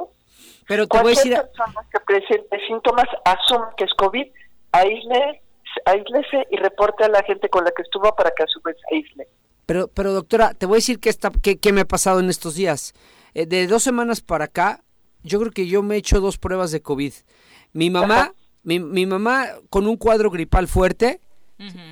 Pero 0.67 0.87
te 0.87 0.99
voy 0.99 1.13
a 1.13 1.17
decir... 1.17 1.35
persona 1.35 1.87
que 1.93 2.01
presente 2.01 2.67
síntomas 2.67 3.07
asuman 3.25 3.71
que 3.77 3.85
es 3.85 3.93
COVID, 3.95 4.27
aísle, 4.73 5.43
aíslese 5.85 6.47
y 6.51 6.57
reporte 6.57 7.05
a 7.05 7.09
la 7.09 7.23
gente 7.23 7.49
con 7.49 7.65
la 7.65 7.71
que 7.73 7.83
estuvo 7.83 8.15
para 8.15 8.31
que 8.31 8.45
a 8.45 8.47
su 8.47 8.61
vez 8.63 8.77
aísle. 8.91 9.29
Pero, 9.67 9.89
pero 9.89 10.13
doctora, 10.13 10.55
te 10.55 10.67
voy 10.67 10.77
a 10.77 10.79
decir 10.79 11.01
qué, 11.01 11.11
está, 11.11 11.31
qué, 11.43 11.59
qué 11.59 11.73
me 11.73 11.83
ha 11.83 11.87
pasado 11.87 12.21
en 12.21 12.31
estos 12.31 12.55
días. 12.55 12.95
Eh, 13.35 13.47
de 13.47 13.67
dos 13.67 13.83
semanas 13.83 14.21
para 14.21 14.47
acá, 14.47 14.83
yo 15.23 15.39
creo 15.39 15.53
que 15.53 15.67
yo 15.67 15.83
me 15.83 15.97
he 15.97 15.99
hecho 15.99 16.21
dos 16.21 16.39
pruebas 16.39 16.71
de 16.73 16.83
COVID. 16.83 17.13
Mi 17.73 17.91
mamá 17.91 18.33
mi, 18.63 18.79
mi 18.79 19.07
mamá 19.07 19.47
con 19.69 19.87
un 19.87 19.97
cuadro 19.97 20.31
gripal 20.31 20.69
fuerte, 20.69 21.21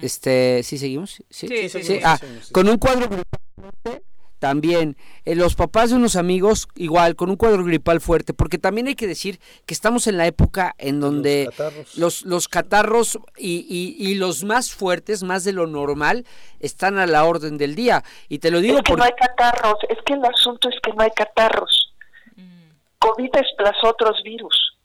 este, 0.03 0.63
¿sí 0.63 0.79
seguimos? 0.79 1.23
Sí, 1.31 1.69
sí, 1.69 1.83
sí, 1.83 2.01
ah, 2.05 2.19
con 2.53 2.69
un 2.69 2.79
cuadro 2.79 3.09
gripal 3.09 3.41
fuerte, 3.57 4.03
también 4.39 4.97
eh, 5.25 5.35
los 5.35 5.55
papás 5.55 5.91
de 5.91 5.97
unos 5.97 6.17
amigos 6.17 6.69
igual 6.77 7.17
con 7.17 7.29
un 7.29 7.37
cuadro 7.37 7.65
gripal 7.65 8.01
fuerte 8.01 8.35
porque 8.35 8.57
también 8.57 8.87
hay 8.87 8.95
que 8.95 9.09
decir 9.09 9.41
que 9.67 9.75
estamos 9.75 10.07
en 10.07 10.17
la 10.17 10.27
época 10.27 10.75
en 10.79 11.01
donde 11.01 11.51
los, 11.97 12.25
los, 12.25 12.47
catarros 12.47 13.19
y, 13.37 13.97
y, 13.99 14.15
los 14.15 14.45
más 14.45 14.73
fuertes 14.73 15.25
más 15.25 15.43
de 15.43 15.53
lo 15.53 15.67
normal 15.67 16.25
están 16.61 16.99
a 16.99 17.07
la 17.07 17.25
orden 17.25 17.59
del 17.59 17.75
día 17.75 18.05
y 18.29 18.39
te 18.39 18.53
lo 18.53 18.61
digo 18.61 18.79
es 18.79 18.85
que 18.85 18.95
no 18.95 19.03
hay 19.03 19.13
catarros 19.19 19.79
es 19.89 19.99
que 20.07 20.15
el 20.15 20.25
asunto 20.25 20.69
es 20.69 20.77
que 20.85 20.93
no 20.93 21.03
hay 21.03 21.11
catarros 21.11 21.93
mm. 22.37 22.71
COVID 23.01 23.31
desplazó 23.33 23.89
otros 23.89 24.23
virus 24.23 24.77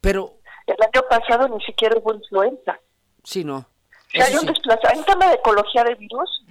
pero 0.00 0.36
el 0.66 0.76
año 0.80 1.06
pasado 1.08 1.48
ni 1.48 1.64
siquiera 1.64 1.96
hubo 1.98 2.14
influenza. 2.14 2.78
Sí, 3.24 3.44
no. 3.44 3.66
Hay 4.14 4.34
un 4.34 4.48
hay 4.48 4.98
un 4.98 5.04
tema 5.04 5.28
de 5.28 5.34
ecología 5.34 5.84
de 5.84 5.94
virus 5.94 6.44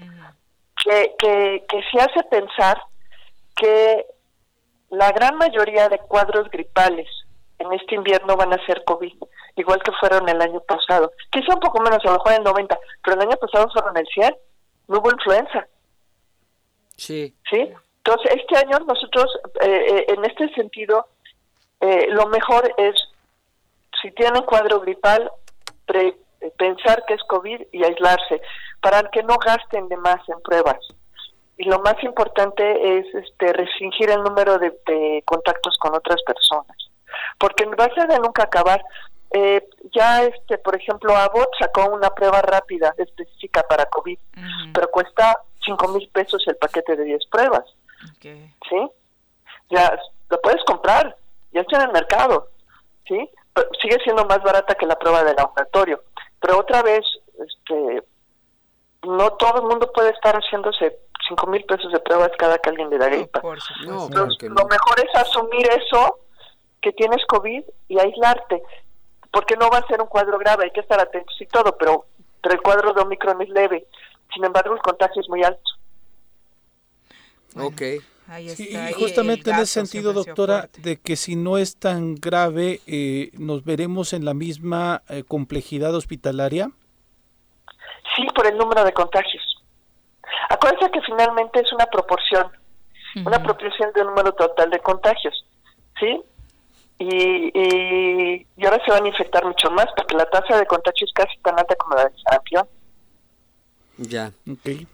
que, 0.84 1.16
que, 1.20 1.66
que 1.70 1.82
se 1.92 2.00
hace 2.00 2.24
pensar 2.24 2.82
que 3.56 4.06
la 4.90 5.12
gran 5.12 5.38
mayoría 5.38 5.90
de 5.90 6.00
cuadros 6.00 6.50
gripales 6.50 7.08
en 7.60 7.72
este 7.74 7.96
invierno 7.96 8.36
van 8.36 8.54
a 8.54 8.66
ser 8.66 8.84
COVID, 8.84 9.14
igual 9.56 9.82
que 9.84 9.92
fueron 10.00 10.28
el 10.28 10.42
año 10.42 10.60
pasado. 10.62 11.12
Quizá 11.30 11.54
un 11.54 11.60
poco 11.60 11.82
menos, 11.82 12.00
a 12.04 12.08
lo 12.08 12.14
mejor 12.14 12.34
el 12.34 12.44
90, 12.44 12.80
pero 13.04 13.16
el 13.16 13.28
año 13.28 13.38
pasado 13.38 13.70
fueron 13.72 13.96
el 13.98 14.08
100, 14.08 14.36
no 14.88 15.00
hubo 15.00 15.12
influenza. 15.12 15.68
Sí. 16.98 17.36
¿Sí? 17.50 17.72
Entonces, 18.04 18.32
este 18.36 18.58
año 18.58 18.80
nosotros, 18.88 19.28
eh, 19.62 19.86
eh, 19.90 20.06
en 20.10 20.26
este 20.26 20.50
sentido, 20.56 21.08
eh, 21.80 22.08
lo 22.10 22.28
mejor 22.28 22.74
es 22.78 22.96
si 24.02 24.12
tienen 24.12 24.42
cuadro 24.44 24.80
gripal, 24.80 25.32
pensar 26.58 27.04
que 27.08 27.14
es 27.14 27.24
COVID 27.24 27.62
y 27.72 27.84
aislarse, 27.84 28.42
para 28.82 29.04
que 29.12 29.24
no 29.24 29.38
gasten 29.38 29.88
de 29.88 29.98
más 29.98 30.20
en 30.28 30.42
pruebas. 30.42 30.80
Y 31.58 31.66
lo 31.66 31.80
más 31.80 32.02
importante 32.04 32.98
es 32.98 33.06
este, 33.14 33.54
restringir 33.54 34.10
el 34.10 34.24
número 34.24 34.58
de, 34.58 35.24
contactos 35.26 35.78
con 35.80 35.94
otras 35.94 36.22
personas, 36.24 36.76
porque 37.38 37.66
va 37.66 37.86
a 37.86 37.94
ser 37.94 38.08
de 38.08 38.20
nunca 38.20 38.44
acabar. 38.44 38.84
Eh, 39.34 39.66
ya, 39.94 40.24
este, 40.24 40.58
por 40.58 40.76
ejemplo, 40.76 41.16
Abbott 41.16 41.50
sacó 41.60 41.86
una 41.90 42.10
prueba 42.10 42.42
rápida 42.42 42.94
específica 42.98 43.64
para 43.64 43.86
COVID, 43.86 44.18
pero 44.74 44.90
cuesta 44.90 45.38
cinco 45.64 45.88
mil 45.90 46.10
pesos 46.10 46.44
el 46.48 46.58
paquete 46.58 46.96
de 46.96 47.04
10 47.04 47.28
pruebas. 47.28 47.64
¿Sí? 48.20 48.92
Ya 49.70 49.98
lo 50.30 50.42
puedes 50.42 50.64
comprar, 50.66 51.16
ya 51.54 51.62
está 51.62 51.78
en 51.78 51.84
el 51.84 51.92
mercado. 51.94 52.50
¿Sí? 53.08 53.30
sigue 53.82 53.98
siendo 54.04 54.26
más 54.26 54.42
barata 54.42 54.76
que 54.76 54.86
la 54.86 54.98
prueba 54.98 55.24
del 55.24 55.36
laboratorio. 55.36 56.02
Pero 56.42 56.60
otra 56.60 56.82
vez, 56.82 57.06
este, 57.40 58.04
no 59.04 59.32
todo 59.34 59.62
el 59.62 59.68
mundo 59.68 59.92
puede 59.94 60.10
estar 60.10 60.36
haciéndose 60.36 60.98
cinco 61.28 61.48
mil 61.48 61.64
pesos 61.66 61.92
de 61.92 62.00
pruebas 62.00 62.32
cada 62.38 62.58
que 62.58 62.70
alguien 62.70 62.90
le 62.90 62.98
da 62.98 63.08
gripa. 63.08 63.42
Lo 63.42 64.66
mejor 64.66 65.00
es 65.00 65.16
asumir 65.16 65.68
eso, 65.70 66.20
que 66.82 66.92
tienes 66.94 67.24
COVID 67.28 67.64
y 67.88 68.00
aislarte, 68.00 68.64
porque 69.32 69.56
no 69.56 69.70
va 69.70 69.78
a 69.78 69.88
ser 69.88 70.02
un 70.02 70.08
cuadro 70.08 70.38
grave, 70.40 70.66
hay 70.66 70.72
que 70.72 70.82
estar 70.82 71.00
atentos 71.00 71.40
y 71.40 71.46
todo, 71.46 71.78
pero, 71.78 72.06
pero 72.42 72.56
el 72.56 72.62
cuadro 72.62 72.94
de 72.94 73.02
Omicron 73.02 73.42
es 73.42 73.50
leve. 73.50 73.86
Sin 74.34 74.44
embargo, 74.44 74.74
el 74.74 74.82
contagio 74.82 75.22
es 75.22 75.30
muy 75.30 75.44
alto. 75.44 75.72
Ok 77.58 77.82
y 78.40 78.94
justamente 78.94 79.50
en 79.50 79.58
ese 79.58 79.86
sentido, 79.86 80.14
doctora, 80.14 80.70
de 80.78 80.98
que 80.98 81.16
si 81.16 81.36
no 81.36 81.58
es 81.58 81.78
tan 81.78 82.16
grave, 82.16 82.80
eh, 82.88 83.32
¿nos 83.34 83.66
veremos 83.66 84.14
en 84.14 84.26
la 84.26 84.34
misma 84.34 85.04
eh, 85.10 85.24
complejidad 85.28 85.94
hospitalaria? 85.94 86.72
Sí, 88.16 88.26
por 88.34 88.48
el 88.48 88.58
número 88.58 88.84
de 88.84 88.94
contagios. 88.94 89.44
Acuérdense 90.50 90.92
que 90.92 91.02
finalmente 91.02 91.60
es 91.60 91.72
una 91.74 91.86
proporción, 91.86 92.48
una 93.26 93.42
proporción 93.44 93.92
del 93.94 94.08
número 94.08 94.34
total 94.34 94.70
de 94.70 94.80
contagios, 94.80 95.46
¿sí? 96.00 96.22
Y, 97.00 97.52
y, 97.58 98.66
ahora 98.66 98.80
se 98.86 98.92
van 98.92 99.06
a 99.06 99.08
infectar 99.08 99.44
mucho 99.44 99.72
más 99.72 99.88
porque 99.96 100.16
la 100.16 100.30
tasa 100.30 100.58
de 100.58 100.66
contagio 100.68 101.06
es 101.06 101.14
casi 101.14 101.38
tan 101.40 101.58
alta 101.58 101.76
como 101.76 101.96
la 101.96 102.06
de 102.06 102.12
sarampión. 102.24 102.68
Ya. 103.98 104.32
Okay. 104.50 104.88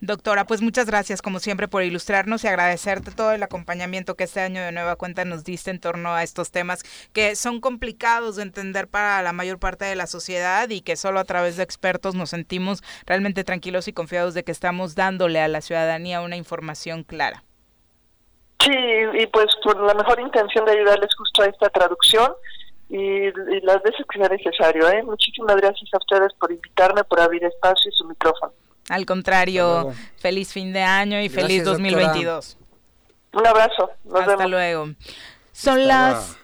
Doctora, 0.00 0.44
pues 0.44 0.60
muchas 0.60 0.86
gracias 0.86 1.22
como 1.22 1.38
siempre 1.38 1.68
por 1.68 1.84
ilustrarnos 1.84 2.42
y 2.42 2.48
agradecerte 2.48 3.12
todo 3.12 3.32
el 3.32 3.42
acompañamiento 3.42 4.16
que 4.16 4.24
este 4.24 4.40
año 4.40 4.60
de 4.60 4.72
nueva 4.72 4.96
cuenta 4.96 5.24
nos 5.24 5.44
diste 5.44 5.70
en 5.70 5.78
torno 5.78 6.12
a 6.12 6.24
estos 6.24 6.50
temas 6.50 6.82
que 7.12 7.36
son 7.36 7.60
complicados 7.60 8.36
de 8.36 8.42
entender 8.42 8.88
para 8.88 9.22
la 9.22 9.32
mayor 9.32 9.58
parte 9.58 9.84
de 9.84 9.94
la 9.94 10.08
sociedad 10.08 10.68
y 10.68 10.80
que 10.80 10.96
solo 10.96 11.20
a 11.20 11.24
través 11.24 11.56
de 11.56 11.62
expertos 11.62 12.14
nos 12.16 12.30
sentimos 12.30 12.82
realmente 13.06 13.44
tranquilos 13.44 13.86
y 13.86 13.92
confiados 13.92 14.34
de 14.34 14.42
que 14.42 14.52
estamos 14.52 14.96
dándole 14.96 15.40
a 15.40 15.48
la 15.48 15.60
ciudadanía 15.60 16.20
una 16.20 16.36
información 16.36 17.04
clara. 17.04 17.44
Sí, 18.58 18.72
y 19.14 19.26
pues 19.28 19.46
con 19.62 19.86
la 19.86 19.94
mejor 19.94 20.20
intención 20.20 20.64
de 20.64 20.72
ayudarles 20.72 21.14
justo 21.16 21.42
a 21.42 21.46
esta 21.46 21.68
traducción 21.70 22.32
y, 22.88 23.32
las 23.62 23.82
veces 23.82 24.04
que 24.08 24.18
sea 24.18 24.28
necesario. 24.28 24.88
¿eh? 24.88 25.02
Muchísimas 25.02 25.56
gracias 25.56 25.88
a 25.94 25.98
ustedes 25.98 26.32
por 26.34 26.52
invitarme, 26.52 27.04
por 27.04 27.20
abrir 27.20 27.42
espacio 27.44 27.90
y 27.90 27.96
su 27.96 28.04
micrófono. 28.04 28.52
Al 28.92 29.06
contrario, 29.06 29.90
feliz 30.18 30.52
fin 30.52 30.70
de 30.74 30.82
año 30.82 31.18
y 31.22 31.30
feliz 31.30 31.64
2022. 31.64 32.58
Un 33.32 33.46
abrazo. 33.46 33.90
Hasta 34.14 34.46
luego. 34.46 34.90
Son 35.50 35.86
las... 35.86 36.36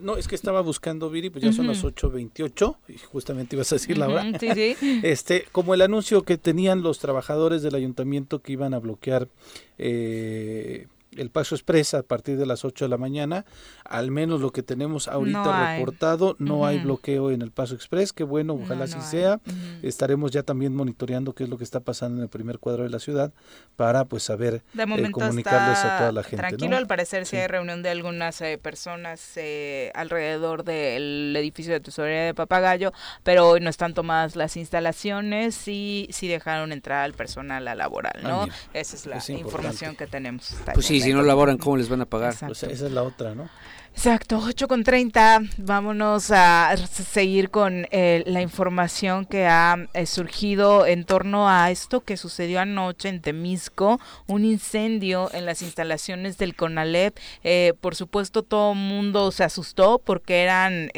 No, 0.00 0.16
es 0.16 0.26
que 0.26 0.34
estaba 0.34 0.62
buscando, 0.62 1.10
Viri, 1.10 1.28
pues 1.28 1.44
ya 1.44 1.52
son 1.52 1.66
las 1.66 1.84
8.28 1.84 2.76
y 2.88 2.96
justamente 2.96 3.56
ibas 3.56 3.70
a 3.72 3.74
decir 3.74 3.98
la 3.98 4.08
hora. 4.08 4.24
sí, 4.40 4.48
sí. 4.54 4.76
Este, 5.04 5.46
como 5.52 5.74
el 5.74 5.82
anuncio 5.82 6.22
que 6.22 6.38
tenían 6.38 6.82
los 6.82 6.98
trabajadores 6.98 7.60
del 7.60 7.74
ayuntamiento 7.74 8.40
que 8.40 8.52
iban 8.52 8.72
a 8.72 8.78
bloquear 8.78 9.28
eh, 9.76 10.88
el 11.16 11.30
paso 11.30 11.54
expresa 11.54 11.98
a 11.98 12.02
partir 12.02 12.36
de 12.36 12.46
las 12.46 12.64
8 12.64 12.84
de 12.84 12.88
la 12.88 12.98
mañana. 12.98 13.44
Al 13.84 14.10
menos 14.10 14.40
lo 14.40 14.52
que 14.52 14.62
tenemos 14.62 15.08
ahorita 15.08 15.76
reportado, 15.76 16.36
no 16.38 16.66
hay 16.66 16.78
bloqueo 16.78 17.30
en 17.30 17.42
el 17.42 17.50
paso 17.50 17.74
express. 17.74 18.12
Qué 18.12 18.24
bueno, 18.24 18.54
ojalá 18.54 18.84
así 18.84 19.00
sea. 19.00 19.40
Estaremos 19.82 20.30
ya 20.30 20.42
también 20.42 20.74
monitoreando 20.74 21.34
qué 21.34 21.44
es 21.44 21.50
lo 21.50 21.58
que 21.58 21.64
está 21.64 21.80
pasando 21.80 22.18
en 22.18 22.24
el 22.24 22.28
primer 22.28 22.58
cuadro 22.58 22.84
de 22.84 22.90
la 22.90 22.98
ciudad 22.98 23.32
para 23.76 24.04
pues 24.04 24.22
saber 24.22 24.62
eh, 24.76 25.10
comunicarles 25.10 25.78
a 25.78 25.98
toda 25.98 26.12
la 26.12 26.22
gente. 26.22 26.36
Tranquilo, 26.36 26.76
al 26.76 26.86
parecer 26.86 27.26
sí. 27.26 27.36
hay 27.36 27.46
reunión 27.46 27.82
de 27.82 27.90
algunas 27.90 28.40
eh, 28.40 28.58
personas 28.58 29.32
eh, 29.36 29.90
alrededor 29.94 30.64
del 30.64 31.34
edificio 31.36 31.72
de 31.72 31.80
tesorería 31.80 32.24
de 32.24 32.34
Papagayo, 32.34 32.92
pero 33.22 33.48
hoy 33.48 33.60
no 33.60 33.70
están 33.70 33.94
tomadas 33.94 34.36
las 34.36 34.56
instalaciones 34.56 35.68
y 35.68 36.08
sí 36.10 36.28
dejaron 36.28 36.72
entrar 36.72 37.04
al 37.04 37.12
personal 37.12 37.68
a 37.68 37.74
laboral, 37.74 38.20
¿no? 38.22 38.42
Ah, 38.42 38.48
Esa 38.72 38.96
es 38.96 39.06
la 39.06 39.22
información 39.28 39.96
que 39.96 40.06
tenemos. 40.06 40.54
Pues 40.74 40.86
sí, 40.86 41.00
si 41.06 41.12
no 41.14 41.22
laboran, 41.22 41.56
¿cómo 41.58 41.76
les 41.76 41.88
van 41.88 42.00
a 42.00 42.06
pagar? 42.06 42.34
Pues 42.38 42.62
esa 42.64 42.86
es 42.86 42.92
la 42.92 43.02
otra, 43.02 43.34
¿no? 43.34 43.48
Exacto, 43.96 44.42
8 44.44 44.68
con 44.68 44.84
30. 44.84 45.40
Vámonos 45.56 46.30
a 46.30 46.76
seguir 46.76 47.48
con 47.48 47.88
eh, 47.90 48.22
la 48.26 48.42
información 48.42 49.24
que 49.24 49.46
ha 49.46 49.88
eh, 49.94 50.04
surgido 50.04 50.84
en 50.84 51.04
torno 51.04 51.48
a 51.48 51.70
esto 51.70 52.02
que 52.02 52.18
sucedió 52.18 52.60
anoche 52.60 53.08
en 53.08 53.22
Temisco, 53.22 53.98
un 54.26 54.44
incendio 54.44 55.30
en 55.32 55.46
las 55.46 55.62
instalaciones 55.62 56.36
del 56.36 56.54
CONALEP. 56.54 57.16
Eh, 57.42 57.72
por 57.80 57.96
supuesto, 57.96 58.42
todo 58.42 58.72
el 58.72 58.78
mundo 58.78 59.32
se 59.32 59.44
asustó 59.44 59.98
porque 59.98 60.42
eran 60.42 60.90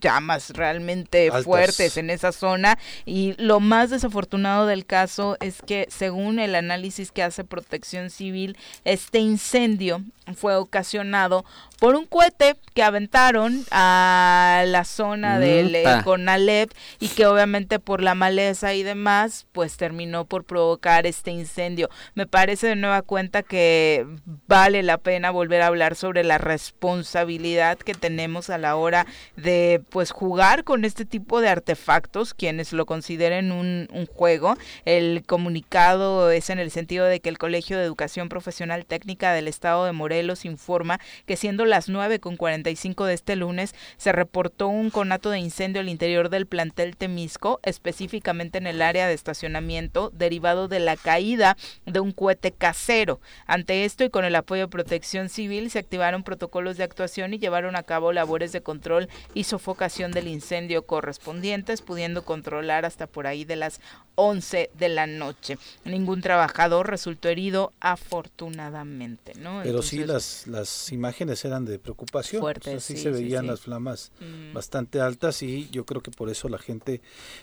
llamas 0.00 0.50
realmente 0.50 1.30
fuertes 1.44 1.96
en 1.96 2.10
esa 2.10 2.32
zona. 2.32 2.76
Y 3.06 3.34
lo 3.38 3.60
más 3.60 3.88
desafortunado 3.88 4.66
del 4.66 4.84
caso 4.84 5.36
es 5.40 5.62
que, 5.62 5.86
según 5.88 6.40
el 6.40 6.56
análisis 6.56 7.12
que 7.12 7.22
hace 7.22 7.44
Protección 7.44 8.10
Civil, 8.10 8.58
este 8.84 9.20
incendio 9.20 10.02
fue 10.34 10.56
ocasionado 10.56 11.44
por 11.78 11.94
un 11.94 11.99
cohete 12.06 12.56
que 12.74 12.82
aventaron 12.82 13.64
a 13.70 14.64
la 14.66 14.84
zona 14.84 15.38
del 15.38 15.74
eh, 15.74 15.84
Conalep 16.04 16.70
y 16.98 17.08
que 17.08 17.26
obviamente 17.26 17.78
por 17.78 18.02
la 18.02 18.14
maleza 18.14 18.74
y 18.74 18.82
demás, 18.82 19.46
pues 19.52 19.76
terminó 19.76 20.24
por 20.24 20.44
provocar 20.44 21.06
este 21.06 21.30
incendio. 21.30 21.90
Me 22.14 22.26
parece 22.26 22.68
de 22.68 22.76
nueva 22.76 23.02
cuenta 23.02 23.42
que 23.42 24.06
vale 24.46 24.82
la 24.82 24.98
pena 24.98 25.30
volver 25.30 25.62
a 25.62 25.66
hablar 25.66 25.96
sobre 25.96 26.24
la 26.24 26.38
responsabilidad 26.38 27.78
que 27.78 27.94
tenemos 27.94 28.50
a 28.50 28.58
la 28.58 28.76
hora 28.76 29.06
de 29.36 29.82
pues 29.90 30.10
jugar 30.10 30.64
con 30.64 30.84
este 30.84 31.04
tipo 31.04 31.40
de 31.40 31.48
artefactos, 31.48 32.34
quienes 32.34 32.72
lo 32.72 32.86
consideren 32.86 33.52
un, 33.52 33.88
un 33.92 34.06
juego. 34.06 34.56
El 34.84 35.22
comunicado 35.26 36.30
es 36.30 36.50
en 36.50 36.58
el 36.58 36.70
sentido 36.70 37.04
de 37.06 37.20
que 37.20 37.28
el 37.28 37.38
Colegio 37.38 37.78
de 37.78 37.84
Educación 37.84 38.28
Profesional 38.28 38.86
Técnica 38.86 39.32
del 39.32 39.48
Estado 39.48 39.84
de 39.84 39.92
Morelos 39.92 40.44
informa 40.44 41.00
que 41.26 41.36
siendo 41.36 41.64
las 41.64 41.88
9 41.90 42.20
con 42.20 42.36
45 42.36 43.04
de 43.04 43.14
este 43.14 43.36
lunes 43.36 43.74
se 43.96 44.12
reportó 44.12 44.68
un 44.68 44.90
conato 44.90 45.30
de 45.30 45.38
incendio 45.38 45.80
al 45.80 45.88
interior 45.88 46.30
del 46.30 46.46
plantel 46.46 46.96
Temisco, 46.96 47.60
específicamente 47.62 48.58
en 48.58 48.66
el 48.66 48.82
área 48.82 49.06
de 49.06 49.14
estacionamiento, 49.14 50.10
derivado 50.10 50.68
de 50.68 50.80
la 50.80 50.96
caída 50.96 51.56
de 51.86 52.00
un 52.00 52.12
cohete 52.12 52.52
casero. 52.52 53.20
Ante 53.46 53.84
esto 53.84 54.04
y 54.04 54.10
con 54.10 54.24
el 54.24 54.36
apoyo 54.36 54.62
de 54.62 54.68
Protección 54.68 55.28
Civil 55.28 55.70
se 55.70 55.78
activaron 55.78 56.22
protocolos 56.22 56.76
de 56.76 56.84
actuación 56.84 57.34
y 57.34 57.38
llevaron 57.38 57.76
a 57.76 57.82
cabo 57.82 58.12
labores 58.12 58.52
de 58.52 58.62
control 58.62 59.08
y 59.34 59.44
sofocación 59.44 60.12
del 60.12 60.28
incendio 60.28 60.86
correspondientes, 60.86 61.82
pudiendo 61.82 62.24
controlar 62.24 62.84
hasta 62.84 63.06
por 63.06 63.26
ahí 63.26 63.44
de 63.44 63.56
las 63.56 63.80
11 64.14 64.70
de 64.78 64.88
la 64.88 65.06
noche. 65.06 65.58
Ningún 65.84 66.20
trabajador 66.20 66.90
resultó 66.90 67.28
herido 67.28 67.72
afortunadamente, 67.80 69.32
¿no? 69.38 69.60
Pero 69.62 69.82
sí 69.82 70.04
las 70.04 70.46
las 70.46 70.92
imágenes 70.92 71.44
eran 71.44 71.64
de 71.64 71.78
preocupación 71.80 72.00
preocupación. 72.00 72.40
Fuerte, 72.40 72.80
sí, 72.80 72.96
se 72.96 73.10
veían 73.10 73.46
las 73.46 73.60
flamas 73.60 74.12
mm. 74.20 74.54
bastante 74.54 75.00
altas 75.00 75.42
y 75.42 75.68
yo 75.70 75.84
creo 75.84 76.02
que 76.02 76.10
por 76.10 76.30
eso 76.30 76.48
la 76.48 76.58
gente, 76.58 77.00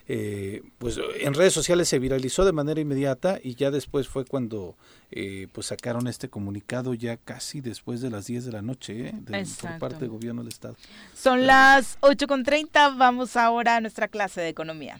eh, 0.08 0.64
pues 0.78 1.00
en 1.20 1.34
redes 1.34 1.54
sociales 1.54 1.88
se 1.88 2.00
viralizó 2.00 2.46
de 2.46 2.52
manera 2.52 2.80
inmediata 2.80 3.40
y 3.44 3.56
ya 3.56 3.72
después 3.72 4.08
fue 4.08 4.26
cuando 4.26 4.76
eh, 5.12 5.48
pues 5.54 5.68
sacaron 5.68 6.08
este 6.08 6.30
comunicado 6.30 6.94
ya 6.94 7.18
casi 7.18 7.62
después 7.62 8.02
de 8.02 8.10
las 8.10 8.28
10 8.28 8.46
de 8.46 8.52
la 8.52 8.62
noche 8.62 9.08
¿eh? 9.08 9.14
por 9.62 9.80
parte 9.80 10.00
del 10.00 10.10
gobierno 10.10 10.42
del 10.42 10.50
estado. 10.50 10.76
Son 11.16 11.46
las 11.46 12.00
8.30, 12.02 12.98
vamos 12.98 13.36
ahora 13.36 13.78
a 13.78 13.82
nuestra 13.82 14.08
clase 14.08 14.42
de 14.42 14.50
economía. 14.50 15.00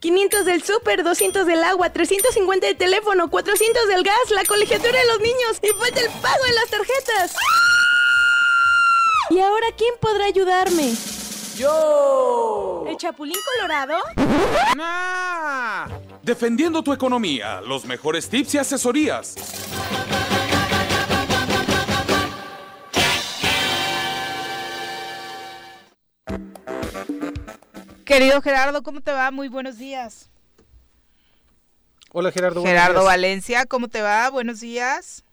500 0.00 0.44
del 0.44 0.62
súper, 0.62 1.02
200 1.02 1.46
del 1.46 1.62
agua, 1.64 1.90
350 1.90 2.66
del 2.66 2.76
teléfono, 2.76 3.28
400 3.30 3.88
del 3.88 4.02
gas, 4.02 4.30
la 4.30 4.44
colegiatura 4.44 4.98
de 4.98 5.06
los 5.06 5.20
niños 5.20 5.58
y 5.62 5.68
falta 5.68 6.00
el 6.00 6.10
pago 6.20 6.44
de 6.44 6.52
las 6.52 6.70
tarjetas. 6.70 7.36
¿Y 9.30 9.40
ahora 9.40 9.66
quién 9.76 9.94
podrá 10.00 10.26
ayudarme? 10.26 10.94
¡Yo! 11.56 12.84
¿El 12.88 12.96
Chapulín 12.96 13.36
Colorado? 13.56 13.98
¡Nah! 14.76 15.88
Defendiendo 16.22 16.82
tu 16.82 16.92
economía, 16.92 17.60
los 17.60 17.84
mejores 17.84 18.28
tips 18.28 18.54
y 18.54 18.58
asesorías. 18.58 19.34
Querido 28.08 28.40
Gerardo, 28.40 28.82
¿cómo 28.82 29.02
te 29.02 29.12
va? 29.12 29.30
Muy 29.30 29.48
buenos 29.48 29.76
días. 29.76 30.30
Hola 32.10 32.32
Gerardo. 32.32 32.62
Gerardo 32.64 33.04
Valencia, 33.04 33.66
¿cómo 33.66 33.88
te 33.88 34.00
va? 34.00 34.30
Buenos 34.30 34.60
días. 34.60 35.24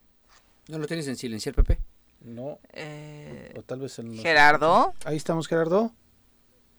¿No 0.68 0.78
lo 0.78 0.86
tienes 0.86 1.08
en 1.08 1.16
silenciar, 1.16 1.56
Pepe? 1.56 1.80
No. 2.20 2.60
Eh, 2.74 3.54
o 3.56 3.62
tal 3.62 3.80
vez 3.80 3.98
en 4.00 4.18
Gerardo. 4.18 4.94
Ahí 5.06 5.16
estamos, 5.16 5.48
Gerardo 5.48 5.94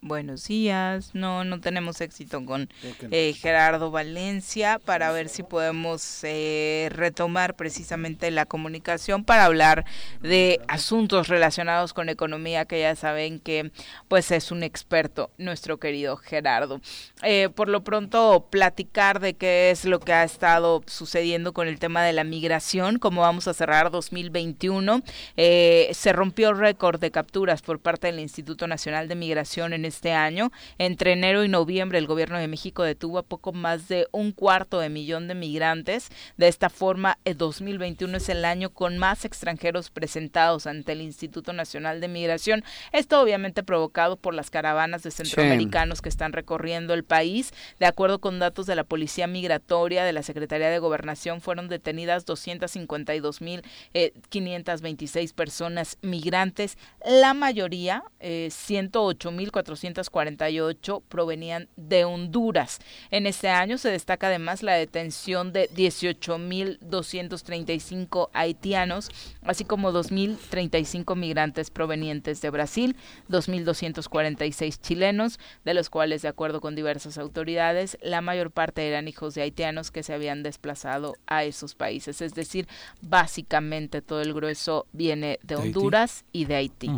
buenos 0.03 0.47
días. 0.49 1.15
No, 1.15 1.45
no 1.45 1.61
tenemos 1.61 2.01
éxito 2.01 2.45
con 2.45 2.69
eh, 3.11 3.33
Gerardo 3.33 3.91
Valencia 3.91 4.79
para 4.79 5.11
ver 5.11 5.29
si 5.29 5.43
podemos 5.43 6.21
eh, 6.23 6.89
retomar 6.93 7.55
precisamente 7.55 8.31
la 8.31 8.47
comunicación 8.47 9.25
para 9.25 9.45
hablar 9.45 9.85
de 10.21 10.61
asuntos 10.69 11.29
relacionados 11.29 11.93
con 11.93 12.09
economía, 12.09 12.65
que 12.65 12.81
ya 12.81 12.95
saben 12.95 13.41
que 13.41 13.73
pues 14.09 14.31
es 14.31 14.51
un 14.51 14.63
experto, 14.63 15.31
nuestro 15.39 15.79
querido 15.79 16.17
Gerardo. 16.17 16.81
Eh, 17.23 17.49
por 17.55 17.69
lo 17.69 17.83
pronto, 17.83 18.47
platicar 18.51 19.21
de 19.21 19.35
qué 19.35 19.71
es 19.71 19.85
lo 19.85 20.01
que 20.01 20.13
ha 20.13 20.25
estado 20.25 20.83
sucediendo 20.87 21.53
con 21.53 21.69
el 21.69 21.79
tema 21.79 22.05
de 22.05 22.13
la 22.13 22.25
migración, 22.25 22.99
cómo 22.99 23.23
vamos 23.23 23.49
a 23.49 23.55
cerrar 23.55 23.91
2021. 23.91 25.03
se 25.37 26.13
rompió 26.13 26.53
récord 26.53 27.01
de 27.01 27.11
capturas 27.11 27.63
por 27.63 27.81
parte 27.81 28.07
del 28.09 28.21
Instituto 28.21 28.67
Nacional 28.67 29.09
de 29.09 29.15
Migración 29.15 29.73
en 29.73 29.86
este 29.87 30.13
año. 30.13 30.51
Entre 30.79 31.13
enero 31.13 31.45
y 31.45 31.49
noviembre 31.49 31.99
el 31.99 32.07
gobierno 32.07 32.39
de 32.39 32.49
México 32.49 32.83
detuvo 32.83 33.19
a 33.19 33.23
poco 33.23 33.53
más 33.53 33.89
de 33.89 34.07
un 34.13 34.33
cuarto 34.33 34.81
de 34.81 34.89
millón 34.89 35.29
de 35.29 35.35
migrantes. 35.35 36.11
De 36.37 36.49
esta 36.49 36.71
forma, 36.71 37.19
el 37.25 37.37
2021 37.37 38.17
es 38.17 38.29
el 38.29 38.45
año 38.45 38.71
con 38.71 38.99
más 38.99 39.25
extranjeros 39.25 39.91
presentados 39.91 40.67
ante 40.67 40.93
el 40.93 41.01
Instituto 41.01 41.53
Nacional 41.53 42.01
de 42.01 42.09
Migración. 42.09 42.65
Esto 42.93 43.21
obviamente 43.21 43.63
provocado 43.63 44.17
por 44.17 44.35
las 44.35 44.51
caravanas 44.51 45.03
de 45.03 45.11
centroamericanos 45.11 46.03
que 46.03 46.09
están 46.09 46.33
recorriendo 46.33 46.95
el 46.95 47.05
país. 47.05 47.53
De 47.79 47.87
acuerdo 47.87 48.21
con 48.21 48.39
datos 48.39 48.67
de 48.67 48.77
la 48.77 48.85
Policía 48.85 49.27
Migratoria 49.27 50.05
de 50.05 50.13
la 50.13 50.23
Secretaría 50.23 50.69
de 50.69 50.79
Gobernación, 50.79 51.41
fueron 51.41 51.69
detenidas 51.69 52.27
252.526 52.27 53.71
eh, 53.95 55.33
personas 55.35 55.99
migrantes, 56.03 56.79
la 57.05 57.35
mayoría, 57.35 58.05
eh, 58.21 58.49
108.400 58.51 59.76
448 59.81 61.03
provenían 61.09 61.69
de 61.77 62.05
Honduras. 62.05 62.81
En 63.11 63.27
este 63.27 63.49
año 63.49 63.79
se 63.79 63.91
destaca 63.91 64.27
además 64.29 64.63
la 64.63 64.75
detención 64.75 65.53
de 65.53 65.69
18.235 65.71 68.29
haitianos, 68.33 69.11
así 69.43 69.65
como 69.65 69.91
2.035 69.93 71.17
migrantes 71.17 71.71
provenientes 71.71 72.41
de 72.41 72.51
Brasil, 72.51 72.97
2.246 73.29 74.81
chilenos, 74.81 75.39
de 75.65 75.75
los 75.75 75.91
cuales, 75.91 76.23
de 76.23 76.29
acuerdo 76.29 76.61
con 76.61 76.75
diversas 76.75 77.19
autoridades, 77.19 77.99
la 78.03 78.21
mayor 78.21 78.51
parte 78.51 78.89
eran 78.89 79.07
hijos 79.09 79.35
de 79.35 79.43
haitianos 79.43 79.91
que 79.91 80.03
se 80.03 80.15
habían 80.15 80.43
desplazado 80.43 81.15
a 81.27 81.45
esos 81.45 81.75
países. 81.75 82.21
Es 82.21 82.35
decir, 82.35 82.69
básicamente 83.01 84.03
todo 84.03 84.23
el 84.23 84.35
grueso 84.35 84.87
viene 84.93 85.39
de 85.43 85.57
Honduras 85.57 86.25
y 86.33 86.47
de 86.47 86.57
Haití 86.57 86.91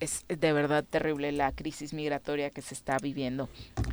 es 0.00 0.24
de 0.28 0.52
verdad 0.52 0.84
terrible 0.88 1.32
la 1.32 1.52
crisis 1.52 1.92
migratoria 1.92 2.50
que 2.50 2.62
se 2.62 2.74
está 2.74 2.98
viviendo 2.98 3.48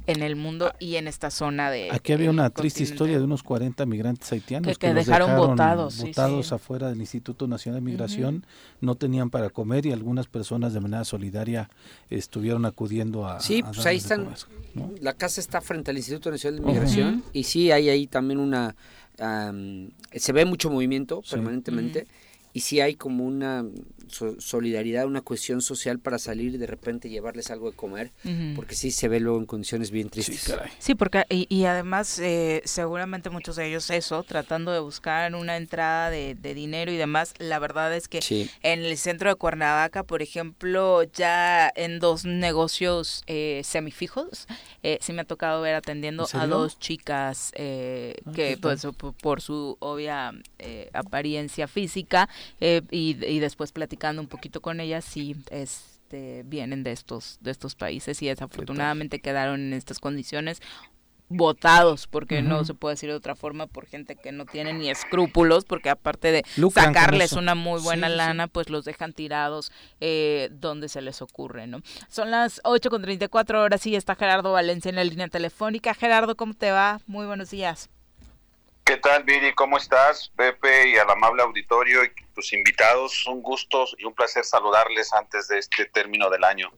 en 0.08 0.24
el 0.24 0.36
mundo 0.36 0.74
y 0.80 0.96
en 0.96 1.08
esta 1.08 1.30
zona 1.32 1.72
de... 1.72 1.90
Aquí 1.92 2.14
había 2.14 2.30
una 2.30 2.50
triste 2.50 2.84
historia 2.84 3.18
de 3.18 3.24
unos 3.24 3.44
40 3.44 3.86
migrantes 3.86 4.32
haitianos 4.32 4.78
que, 4.78 4.94
dejaron, 4.94 5.38
votados, 5.38 6.02
votados 6.02 6.52
afuera 6.52 6.90
del 6.90 7.00
Instituto 7.00 7.48
Nacional 7.48 7.82
de 7.82 7.92
Migración, 7.92 8.46
no 8.80 8.96
tenían 8.96 9.30
para 9.30 9.50
comer 9.50 9.86
y 9.86 9.92
algunas 9.92 10.28
personas 10.28 10.74
de 10.74 10.80
manera 10.80 11.06
solidaria 11.06 11.70
estuvieron 12.10 12.66
acudiendo 12.66 13.28
a... 13.28 13.40
Sí, 13.40 13.64
pues 13.64 13.86
ahí 13.86 13.98
están, 13.98 14.28
la 15.00 15.14
casa 15.14 15.40
está 15.40 15.62
frente 15.62 15.92
al 15.92 15.98
Instituto 15.98 16.32
Nacional 16.32 16.62
de 16.62 16.66
Migración 16.66 17.24
y 17.34 17.44
sí 17.44 17.72
hay 17.72 17.90
ahí 17.90 18.08
también 18.08 18.40
una... 18.40 18.76
se 19.18 20.34
ve 20.34 20.46
mucho 20.46 20.70
movimiento 20.70 21.22
permanentemente 21.30 22.08
y 22.54 22.62
sí 22.62 22.82
hay 22.82 22.96
como 22.96 23.26
una 23.26 23.64
solidaridad, 24.12 25.06
una 25.06 25.22
cuestión 25.22 25.62
social 25.62 26.00
para 26.00 26.20
salir 26.20 26.56
y 26.56 26.58
de 26.58 26.68
repente 26.68 27.10
llevarles 27.10 27.52
algo 27.52 27.72
de 27.72 27.76
comer, 27.76 28.12
porque 28.56 28.76
sí 28.76 28.92
se 28.92 29.08
ve 29.08 29.20
luego 29.20 29.40
en 29.40 29.46
condiciones 29.46 29.92
bien 29.92 30.10
tristes. 30.10 30.54
Sí, 30.80 30.96
porque 30.96 31.26
y, 31.30 31.66
además 31.66 32.20
eh, 32.20 32.62
seguramente 32.66 33.30
muchos 33.30 33.56
de 33.56 33.68
ellos 33.68 33.90
eso, 33.90 34.24
tratando 34.24 34.72
de 34.72 34.80
buscar 34.80 35.34
una 35.36 35.58
entrada 35.58 36.10
de, 36.10 36.36
dinero 36.36 36.92
y 36.92 36.98
demás, 36.98 37.34
la 37.38 37.60
verdad 37.60 37.96
es 37.96 38.08
que 38.08 38.20
en 38.62 38.84
el 38.84 38.98
centro 38.98 39.30
de 39.30 39.36
Cuernavaca, 39.36 40.04
por 40.04 40.22
ejemplo, 40.22 41.04
ya 41.04 41.72
en 41.76 42.00
dos 42.00 42.26
negocios 42.26 43.24
eh, 43.28 43.62
semifijos, 43.64 44.48
eh, 44.84 44.98
sí 45.02 45.14
me 45.14 45.22
ha 45.22 45.26
tocado 45.26 45.62
ver 45.62 45.76
atendiendo 45.76 46.28
a 46.34 46.48
dos 46.48 46.80
chicas 46.80 47.52
eh, 47.56 48.16
ah, 48.26 48.32
que 48.34 48.58
pues 48.58 48.86
por 49.22 49.42
su 49.42 49.78
obvia 49.80 50.34
apariencia 50.94 51.68
física 51.68 52.30
y, 52.60 53.18
y 53.26 53.40
después 53.40 53.72
platicar 53.72 54.01
un 54.10 54.28
poquito 54.28 54.62
con 54.62 54.80
ellas, 54.80 55.06
sí, 55.06 55.36
este, 55.52 56.44
vienen 56.46 56.84
de 56.84 56.92
estos, 56.92 57.38
de 57.42 57.52
estos 57.52 57.76
países 57.76 58.22
y 58.22 58.28
desafortunadamente 58.28 59.20
quedaron 59.20 59.62
en 59.62 59.74
estas 59.74 60.00
condiciones 60.00 60.62
votados, 61.30 62.08
porque 62.08 62.42
no 62.42 62.66
se 62.66 62.74
puede 62.74 62.96
decir 62.96 63.10
de 63.10 63.16
otra 63.16 63.36
forma, 63.36 63.68
por 63.68 63.86
gente 63.86 64.16
que 64.16 64.32
no 64.32 64.46
tiene 64.46 64.74
ni 64.74 64.90
escrúpulos, 64.90 65.64
porque 65.64 65.90
aparte 65.90 66.32
de 66.32 66.44
sacarles 66.74 67.34
una 67.34 67.56
muy 67.56 67.80
buena 67.82 68.10
lana, 68.10 68.48
pues 68.48 68.70
los 68.70 68.84
dejan 68.84 69.14
tirados 69.14 69.72
eh, 70.02 70.50
donde 70.52 70.90
se 70.90 71.02
les 71.02 71.22
ocurre, 71.22 71.68
¿no? 71.68 71.82
Son 72.10 72.32
las 72.32 72.60
8 72.66 72.90
con 72.90 73.02
34 73.02 73.62
horas 73.62 73.86
y 73.88 73.96
está 73.96 74.16
Gerardo 74.16 74.52
Valencia 74.52 74.90
en 74.90 74.96
la 74.96 75.04
línea 75.04 75.30
telefónica. 75.30 75.94
Gerardo, 75.94 76.36
¿cómo 76.36 76.54
te 76.54 76.72
va? 76.72 77.00
Muy 77.08 77.26
buenos 77.26 77.52
días. 77.52 77.90
¿Qué 78.92 78.98
tal, 78.98 79.24
Viri? 79.24 79.54
¿Cómo 79.54 79.78
estás? 79.78 80.34
Pepe 80.36 80.90
y 80.90 80.98
al 80.98 81.10
amable 81.10 81.44
auditorio 81.44 82.04
y 82.04 82.12
tus 82.36 82.52
invitados. 82.52 83.26
Un 83.26 83.42
gusto 83.42 83.86
y 83.98 84.04
un 84.04 84.14
placer 84.14 84.44
saludarles 84.44 85.14
antes 85.14 85.48
de 85.48 85.60
este 85.60 85.86
término 85.86 86.30
del 86.30 86.44
año. 86.44 86.70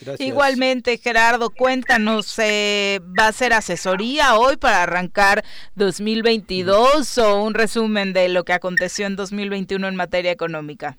Gracias. 0.00 0.26
Igualmente, 0.26 0.98
Gerardo, 0.98 1.50
cuéntanos, 1.50 2.36
eh, 2.40 2.98
¿va 3.16 3.28
a 3.28 3.32
ser 3.32 3.52
asesoría 3.52 4.34
hoy 4.34 4.56
para 4.56 4.82
arrancar 4.82 5.44
2022 5.76 7.18
o 7.18 7.44
un 7.44 7.54
resumen 7.54 8.12
de 8.12 8.28
lo 8.28 8.42
que 8.42 8.54
aconteció 8.54 9.06
en 9.06 9.14
2021 9.14 9.86
en 9.86 9.94
materia 9.94 10.32
económica? 10.32 10.98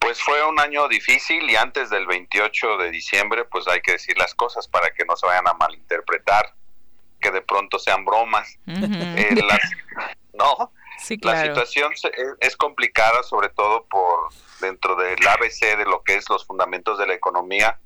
Pues 0.00 0.20
fue 0.20 0.44
un 0.44 0.58
año 0.58 0.88
difícil 0.88 1.48
y 1.48 1.54
antes 1.54 1.88
del 1.90 2.04
28 2.08 2.78
de 2.78 2.90
diciembre, 2.90 3.44
pues 3.44 3.68
hay 3.68 3.80
que 3.80 3.92
decir 3.92 4.18
las 4.18 4.34
cosas 4.34 4.66
para 4.66 4.90
que 4.90 5.04
no 5.04 5.14
se 5.16 5.24
vayan 5.24 5.46
a 5.46 5.54
malinterpretar 5.54 6.52
que 7.20 7.30
de 7.30 7.42
pronto 7.42 7.78
sean 7.78 8.04
bromas. 8.04 8.58
Eh, 8.66 9.34
no, 10.34 10.72
la 11.22 11.42
situación 11.42 11.92
es 12.40 12.56
complicada 12.56 13.22
sobre 13.22 13.48
todo 13.50 13.86
por 13.86 14.32
dentro 14.60 14.96
del 14.96 15.26
ABC 15.26 15.76
de 15.76 15.84
lo 15.84 16.02
que 16.02 16.16
es 16.16 16.28
los 16.28 16.46
fundamentos 16.46 16.98
de 16.98 17.06
la 17.06 17.14
economía. 17.14 17.78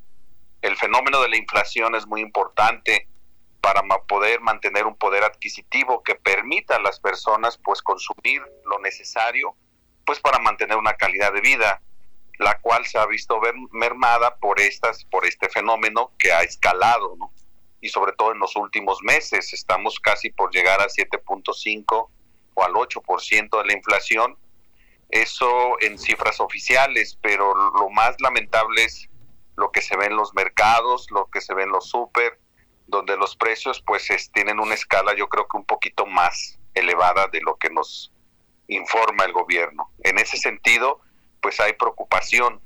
El 0.62 0.76
fenómeno 0.76 1.20
de 1.22 1.28
la 1.28 1.36
inflación 1.36 1.94
es 1.94 2.06
muy 2.06 2.20
importante 2.20 3.08
para 3.60 3.82
poder 4.08 4.40
mantener 4.40 4.86
un 4.86 4.96
poder 4.96 5.24
adquisitivo 5.24 6.02
que 6.02 6.14
permita 6.14 6.76
a 6.76 6.80
las 6.80 6.98
personas 6.98 7.58
pues 7.58 7.82
consumir 7.82 8.42
lo 8.64 8.78
necesario 8.78 9.54
pues 10.04 10.18
para 10.18 10.38
mantener 10.38 10.76
una 10.76 10.94
calidad 10.94 11.32
de 11.32 11.40
vida 11.40 11.82
la 12.38 12.58
cual 12.60 12.86
se 12.86 12.98
ha 12.98 13.06
visto 13.06 13.38
mermada 13.72 14.36
por 14.36 14.60
estas 14.60 15.04
por 15.04 15.26
este 15.26 15.48
fenómeno 15.50 16.12
que 16.18 16.32
ha 16.32 16.40
escalado 16.40 17.16
¿no? 17.18 17.32
Y 17.80 17.88
sobre 17.88 18.12
todo 18.12 18.32
en 18.32 18.38
los 18.38 18.56
últimos 18.56 18.98
meses. 19.02 19.52
Estamos 19.52 19.98
casi 20.00 20.30
por 20.30 20.52
llegar 20.52 20.80
a 20.80 20.86
7.5 20.86 22.08
o 22.54 22.64
al 22.64 22.72
8% 22.72 23.58
de 23.58 23.64
la 23.64 23.72
inflación. 23.72 24.36
Eso 25.08 25.76
en 25.80 25.98
cifras 25.98 26.40
oficiales, 26.40 27.18
pero 27.20 27.54
lo 27.54 27.90
más 27.90 28.16
lamentable 28.20 28.84
es 28.84 29.08
lo 29.56 29.70
que 29.72 29.82
se 29.82 29.96
ve 29.96 30.06
en 30.06 30.16
los 30.16 30.34
mercados, 30.34 31.06
lo 31.10 31.26
que 31.26 31.40
se 31.40 31.54
ve 31.54 31.64
en 31.64 31.70
los 31.70 31.88
súper, 31.88 32.40
donde 32.86 33.16
los 33.16 33.36
precios 33.36 33.82
pues 33.86 34.08
tienen 34.32 34.58
una 34.58 34.74
escala 34.74 35.14
yo 35.14 35.28
creo 35.28 35.46
que 35.48 35.56
un 35.56 35.64
poquito 35.64 36.06
más 36.06 36.58
elevada 36.74 37.28
de 37.28 37.40
lo 37.40 37.56
que 37.56 37.70
nos 37.70 38.12
informa 38.68 39.24
el 39.24 39.32
gobierno. 39.32 39.90
En 40.02 40.18
ese 40.18 40.36
sentido, 40.36 41.00
pues 41.40 41.58
hay 41.60 41.72
preocupación 41.74 42.60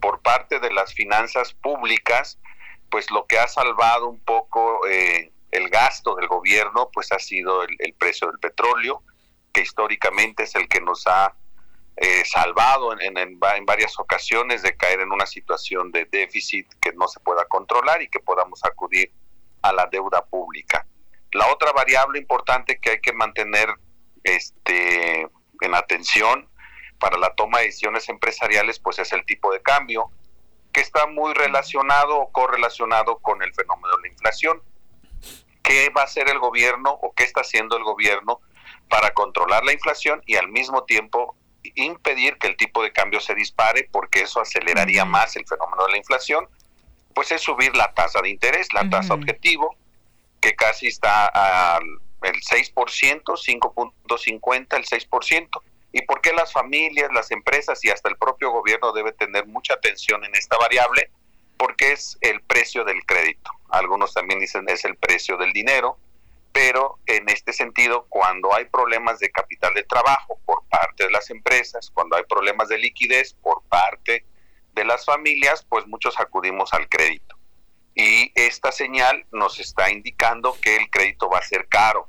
por 0.00 0.20
parte 0.20 0.60
de 0.60 0.72
las 0.72 0.94
finanzas 0.94 1.54
públicas, 1.54 2.38
pues 2.90 3.10
lo 3.10 3.26
que 3.26 3.38
ha 3.38 3.48
salvado 3.48 4.08
un 4.08 4.20
poco 4.20 4.86
eh, 4.86 5.32
el 5.50 5.68
gasto 5.68 6.14
del 6.14 6.28
gobierno, 6.28 6.90
pues 6.92 7.12
ha 7.12 7.18
sido 7.18 7.62
el, 7.62 7.94
precio 7.98 8.28
del 8.28 8.38
petróleo, 8.38 9.02
que 9.52 9.62
históricamente 9.62 10.44
es 10.44 10.54
el 10.54 10.68
que 10.68 10.80
nos 10.80 11.06
ha 11.06 11.34
eh, 11.96 12.24
salvado 12.26 12.98
en, 13.00 13.16
en, 13.16 13.38
varias 13.38 13.98
ocasiones 13.98 14.62
de 14.62 14.76
caer 14.76 15.00
en 15.00 15.12
una 15.12 15.26
situación 15.26 15.90
de 15.92 16.04
déficit 16.04 16.66
que 16.80 16.92
no 16.92 17.08
se 17.08 17.20
pueda 17.20 17.46
controlar 17.46 18.02
y 18.02 18.08
que 18.08 18.20
podamos 18.20 18.62
acudir 18.64 19.10
a 19.62 19.72
la 19.72 19.86
deuda 19.86 20.24
pública. 20.26 20.86
La 21.32 21.50
otra 21.50 21.72
variable 21.72 22.18
importante 22.18 22.78
que 22.78 22.90
hay 22.90 23.00
que 23.00 23.12
mantener 23.12 23.68
este, 24.22 25.22
en 25.60 25.74
atención 25.74 26.48
para 26.98 27.18
la 27.18 27.34
toma 27.34 27.58
de 27.58 27.66
decisiones 27.66 28.08
empresariales, 28.08 28.78
pues 28.78 28.98
es 28.98 29.12
el 29.12 29.24
tipo 29.24 29.52
de 29.52 29.60
cambio 29.62 30.10
que 30.76 30.82
está 30.82 31.06
muy 31.06 31.32
relacionado 31.32 32.18
o 32.18 32.30
correlacionado 32.30 33.16
con 33.20 33.42
el 33.42 33.50
fenómeno 33.54 33.96
de 33.96 34.02
la 34.02 34.08
inflación. 34.08 34.60
¿Qué 35.62 35.88
va 35.88 36.02
a 36.02 36.04
hacer 36.04 36.28
el 36.28 36.38
gobierno 36.38 36.90
o 36.90 37.14
qué 37.14 37.24
está 37.24 37.40
haciendo 37.40 37.78
el 37.78 37.82
gobierno 37.82 38.42
para 38.90 39.14
controlar 39.14 39.64
la 39.64 39.72
inflación 39.72 40.22
y 40.26 40.36
al 40.36 40.48
mismo 40.48 40.84
tiempo 40.84 41.34
impedir 41.62 42.36
que 42.36 42.48
el 42.48 42.58
tipo 42.58 42.82
de 42.82 42.92
cambio 42.92 43.20
se 43.20 43.34
dispare 43.34 43.88
porque 43.90 44.20
eso 44.20 44.38
aceleraría 44.38 45.06
más 45.06 45.34
el 45.36 45.46
fenómeno 45.46 45.86
de 45.86 45.92
la 45.92 45.96
inflación? 45.96 46.46
Pues 47.14 47.32
es 47.32 47.40
subir 47.40 47.74
la 47.74 47.94
tasa 47.94 48.20
de 48.20 48.28
interés, 48.28 48.70
la 48.74 48.86
tasa 48.90 49.14
objetivo, 49.14 49.78
que 50.42 50.54
casi 50.54 50.88
está 50.88 51.28
al 51.76 51.84
el 52.22 52.34
6%, 52.34 53.22
5.50, 53.24 54.76
el 54.76 54.84
6%. 54.84 55.48
¿Y 55.96 56.02
por 56.02 56.20
qué 56.20 56.34
las 56.34 56.52
familias, 56.52 57.08
las 57.14 57.30
empresas 57.30 57.82
y 57.82 57.88
hasta 57.88 58.10
el 58.10 58.18
propio 58.18 58.50
gobierno 58.50 58.92
debe 58.92 59.12
tener 59.12 59.46
mucha 59.46 59.72
atención 59.72 60.22
en 60.26 60.34
esta 60.34 60.58
variable? 60.58 61.10
Porque 61.56 61.92
es 61.92 62.18
el 62.20 62.42
precio 62.42 62.84
del 62.84 63.02
crédito. 63.06 63.50
Algunos 63.70 64.12
también 64.12 64.38
dicen 64.38 64.68
es 64.68 64.84
el 64.84 64.96
precio 64.96 65.38
del 65.38 65.54
dinero, 65.54 65.96
pero 66.52 66.98
en 67.06 67.26
este 67.30 67.54
sentido, 67.54 68.04
cuando 68.10 68.54
hay 68.54 68.66
problemas 68.66 69.20
de 69.20 69.30
capital 69.30 69.72
de 69.72 69.84
trabajo 69.84 70.38
por 70.44 70.64
parte 70.68 71.04
de 71.04 71.10
las 71.10 71.30
empresas, 71.30 71.90
cuando 71.94 72.14
hay 72.14 72.24
problemas 72.24 72.68
de 72.68 72.76
liquidez 72.76 73.32
por 73.32 73.62
parte 73.62 74.26
de 74.74 74.84
las 74.84 75.02
familias, 75.06 75.64
pues 75.66 75.86
muchos 75.86 76.20
acudimos 76.20 76.74
al 76.74 76.90
crédito. 76.90 77.38
Y 77.94 78.32
esta 78.34 78.70
señal 78.70 79.24
nos 79.32 79.58
está 79.58 79.90
indicando 79.90 80.58
que 80.60 80.76
el 80.76 80.90
crédito 80.90 81.30
va 81.30 81.38
a 81.38 81.42
ser 81.42 81.66
caro, 81.68 82.06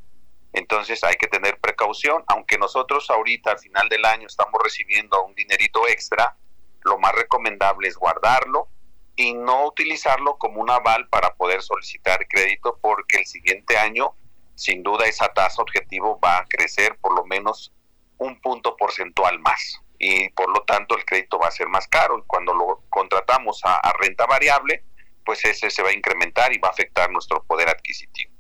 entonces 0.54 1.04
hay 1.04 1.16
que 1.16 1.28
tener 1.28 1.60
precaución, 1.60 2.24
aunque 2.28 2.58
nosotros 2.58 3.10
ahorita 3.10 3.52
al 3.52 3.60
final 3.60 3.90
del 3.90 4.06
año 4.06 4.28
estamos 4.28 4.62
recibiendo 4.64 5.24
un 5.24 5.36
dinerito 5.36 5.88
extra, 5.88 6.36
lo 6.84 6.98
más 6.98 7.14
recomendable 7.14 7.88
es 7.88 7.96
guardarlo 7.96 8.70
y 9.16 9.34
no 9.34 9.66
utilizarlo 9.66 10.38
como 10.38 10.62
un 10.62 10.70
aval 10.70 11.08
para 11.10 11.34
poder 11.34 11.62
solicitar 11.62 12.28
crédito 12.28 12.78
porque 12.82 13.18
el 13.18 13.26
siguiente 13.26 13.78
año 13.78 14.14
sin 14.56 14.84
duda 14.84 15.06
esa 15.06 15.28
tasa 15.34 15.62
objetivo 15.62 16.20
va 16.20 16.40
a 16.40 16.46
crecer 16.46 16.98
por 17.00 17.16
lo 17.16 17.26
menos 17.26 17.74
un 18.18 18.40
punto 18.40 18.76
porcentual 18.76 19.40
más 19.40 19.82
y 20.00 20.30
por 20.30 20.50
lo 20.50 20.64
tanto 20.64 20.96
el 20.96 21.06
crédito 21.06 21.40
va 21.40 21.48
a 21.48 21.52
ser 21.52 21.68
más 21.68 21.88
caro 21.88 22.20
y 22.20 22.24
cuando 22.28 22.54
lo 22.54 22.84
contratamos 22.90 23.62
a, 23.66 23.76
a 23.78 23.94
renta 23.94 24.26
variable 24.26 24.84
pues 25.26 25.44
ese 25.46 25.70
se 25.70 25.84
va 25.84 25.90
a 25.90 25.94
incrementar 25.94 26.54
y 26.54 26.58
va 26.58 26.70
a 26.70 26.72
afectar 26.72 27.12
nuestro 27.12 27.44
poder 27.44 27.68
adquisitivo. 27.68 28.32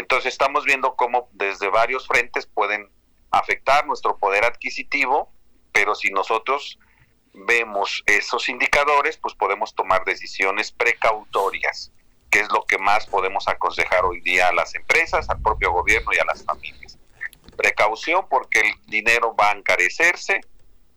Entonces 0.00 0.32
estamos 0.32 0.64
viendo 0.64 0.96
cómo 0.96 1.28
desde 1.32 1.68
varios 1.68 2.06
frentes 2.06 2.46
pueden 2.46 2.90
afectar 3.30 3.86
nuestro 3.86 4.16
poder 4.16 4.46
adquisitivo, 4.46 5.30
pero 5.72 5.94
si 5.94 6.10
nosotros 6.10 6.78
vemos 7.34 8.02
esos 8.06 8.48
indicadores, 8.48 9.18
pues 9.18 9.34
podemos 9.34 9.74
tomar 9.74 10.06
decisiones 10.06 10.72
precautorias, 10.72 11.92
que 12.30 12.40
es 12.40 12.50
lo 12.50 12.64
que 12.64 12.78
más 12.78 13.06
podemos 13.08 13.46
aconsejar 13.46 14.06
hoy 14.06 14.22
día 14.22 14.48
a 14.48 14.54
las 14.54 14.74
empresas, 14.74 15.28
al 15.28 15.42
propio 15.42 15.70
gobierno 15.70 16.10
y 16.14 16.18
a 16.18 16.24
las 16.24 16.44
familias. 16.46 16.98
Precaución 17.58 18.26
porque 18.30 18.60
el 18.60 18.72
dinero 18.86 19.36
va 19.36 19.50
a 19.50 19.52
encarecerse, 19.52 20.40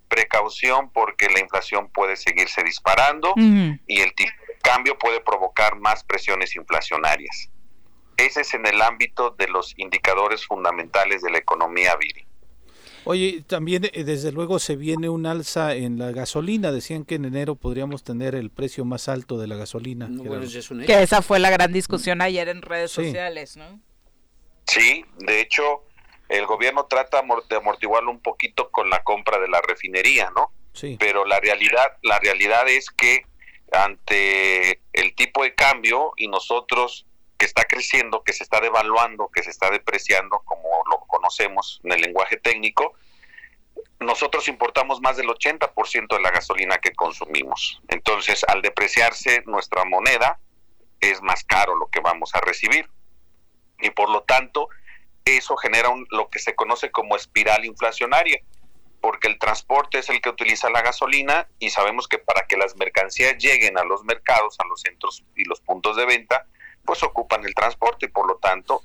precaución 0.08 0.90
porque 0.92 1.28
la 1.30 1.42
inflación 1.42 1.90
puede 1.90 2.16
seguirse 2.16 2.64
disparando 2.64 3.34
y 3.36 4.00
el 4.00 4.16
tipo 4.16 4.32
de 4.48 4.58
cambio 4.60 4.98
puede 4.98 5.20
provocar 5.20 5.76
más 5.78 6.06
presiones 6.06 6.56
inflacionarias. 6.56 7.50
Ese 8.18 8.42
es 8.42 8.54
en 8.54 8.66
el 8.66 8.82
ámbito 8.82 9.32
de 9.38 9.48
los 9.48 9.74
indicadores 9.78 10.46
fundamentales 10.46 11.22
de 11.22 11.32
la 11.32 11.38
economía, 11.38 11.96
Viri. 11.96 12.26
Oye, 13.06 13.44
también 13.46 13.90
eh, 13.92 14.04
desde 14.04 14.32
luego 14.32 14.60
se 14.60 14.76
viene 14.76 15.10
un 15.10 15.26
alza 15.26 15.76
en 15.76 16.00
la 16.00 16.12
gasolina. 16.12 16.72
Decían 16.72 17.04
que 17.04 17.16
en 17.16 17.26
enero 17.26 17.56
podríamos 17.56 18.04
tener 18.04 18.34
el 18.36 18.50
precio 18.50 18.86
más 18.86 19.10
alto 19.10 19.38
de 19.38 19.48
la 19.48 19.56
gasolina. 19.56 20.10
que 20.86 21.04
esa 21.04 21.22
fue 21.22 21.40
la 21.40 21.50
gran 21.50 21.74
discusión 21.74 22.22
ayer 22.22 22.48
en 22.48 22.62
redes 22.62 22.92
sociales, 22.92 23.58
¿no? 23.58 23.80
Sí, 24.66 25.04
de 25.18 25.42
hecho, 25.42 25.84
el 26.30 26.46
gobierno 26.46 26.86
trata 26.86 27.22
de 27.50 27.56
amortiguarlo 27.58 28.10
un 28.10 28.22
poquito 28.22 28.70
con 28.72 28.90
la 28.90 29.04
compra 29.04 29.40
de 29.40 29.50
la 29.50 29.62
refinería, 29.62 30.32
¿no? 30.36 30.52
Sí. 30.74 30.96
Pero 30.98 31.26
la 31.26 31.40
realidad, 31.42 31.98
la 32.02 32.20
realidad 32.20 32.68
es 32.70 32.90
que 32.90 33.26
ante 33.74 34.80
el 34.94 35.14
tipo 35.16 35.44
de 35.44 35.54
cambio 35.56 36.14
y 36.16 36.28
nosotros 36.28 37.06
que 37.44 37.48
está 37.48 37.66
creciendo, 37.66 38.24
que 38.24 38.32
se 38.32 38.42
está 38.42 38.62
devaluando, 38.62 39.28
que 39.28 39.44
se 39.44 39.50
está 39.50 39.70
depreciando, 39.70 40.40
como 40.46 40.64
lo 40.90 41.00
conocemos 41.08 41.82
en 41.84 41.92
el 41.92 42.00
lenguaje 42.00 42.38
técnico, 42.38 42.94
nosotros 44.00 44.48
importamos 44.48 45.02
más 45.02 45.18
del 45.18 45.28
80% 45.28 46.08
de 46.08 46.22
la 46.22 46.32
gasolina 46.32 46.78
que 46.78 46.94
consumimos. 46.94 47.82
Entonces, 47.90 48.46
al 48.48 48.62
depreciarse 48.62 49.44
nuestra 49.46 49.84
moneda, 49.84 50.40
es 51.02 51.22
más 51.22 51.44
caro 51.44 51.76
lo 51.76 51.88
que 51.88 52.00
vamos 52.00 52.34
a 52.34 52.40
recibir. 52.40 52.90
Y 53.82 53.90
por 53.90 54.10
lo 54.10 54.24
tanto, 54.24 54.70
eso 55.26 55.58
genera 55.58 55.90
lo 56.12 56.30
que 56.30 56.40
se 56.40 56.56
conoce 56.56 56.92
como 56.92 57.18
espiral 57.18 57.66
inflacionaria, 57.66 58.40
porque 59.02 59.28
el 59.28 59.38
transporte 59.38 60.00
es 60.00 60.10
el 60.10 60.22
que 60.22 60.30
utiliza 60.30 60.70
la 60.70 60.82
gasolina 60.82 61.46
y 61.60 61.72
sabemos 61.72 62.08
que 62.08 62.20
para 62.20 62.48
que 62.48 62.56
las 62.56 62.78
mercancías 62.78 63.38
lleguen 63.38 63.78
a 63.78 63.84
los 63.84 64.06
mercados, 64.06 64.58
a 64.62 64.68
los 64.68 64.80
centros 64.80 65.26
y 65.36 65.44
los 65.44 65.60
puntos 65.60 65.98
de 65.98 66.06
venta, 66.06 66.48
pues 66.86 67.04
ocupan 67.04 67.46
el 67.46 67.54
transporte 67.54 68.06
y 68.06 68.10
por 68.10 68.28
lo 68.28 68.38
tanto 68.38 68.82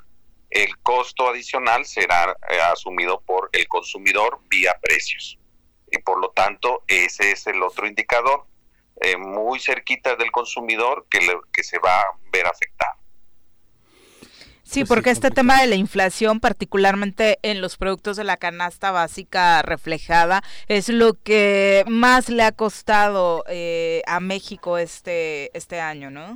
el 0.51 0.79
costo 0.79 1.29
adicional 1.29 1.85
será 1.85 2.37
eh, 2.51 2.61
asumido 2.61 3.21
por 3.21 3.51
el 3.53 3.69
consumidor 3.69 4.41
vía 4.49 4.77
precios. 4.81 5.39
Y 5.91 5.99
por 5.99 6.19
lo 6.21 6.31
tanto 6.31 6.83
ese 6.87 7.33
es 7.33 7.47
el 7.47 7.63
otro 7.63 7.87
indicador 7.87 8.47
eh, 9.01 9.17
muy 9.17 9.61
cerquita 9.61 10.17
del 10.17 10.31
consumidor 10.31 11.07
que, 11.11 11.21
que 11.53 11.63
se 11.63 11.79
va 11.79 12.01
a 12.01 12.05
ver 12.33 12.47
afectado. 12.47 12.99
Sí, 14.69 14.81
pues 14.81 14.89
porque 14.89 15.11
este 15.11 15.31
tema 15.31 15.63
de 15.63 15.67
la 15.67 15.77
inflación, 15.77 16.41
particularmente 16.41 17.39
en 17.41 17.63
los 17.63 17.79
productos 17.79 18.19
de 18.19 18.25
la 18.25 18.37
canasta 18.37 18.91
básica 18.91 19.63
reflejada, 19.63 20.43
es 20.67 20.91
lo 20.91 21.15
que 21.15 21.85
más 21.87 22.29
le 22.29 22.43
ha 22.43 22.53
costado 22.53 23.45
eh, 23.49 24.03
a 24.07 24.21
México 24.21 24.77
este, 24.77 25.57
este 25.57 25.81
año, 25.81 26.11
¿no? 26.11 26.35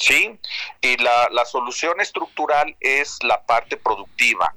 Sí, 0.00 0.40
y 0.80 0.96
la, 0.96 1.28
la 1.30 1.44
solución 1.44 2.00
estructural 2.00 2.74
es 2.80 3.18
la 3.22 3.44
parte 3.44 3.76
productiva. 3.76 4.54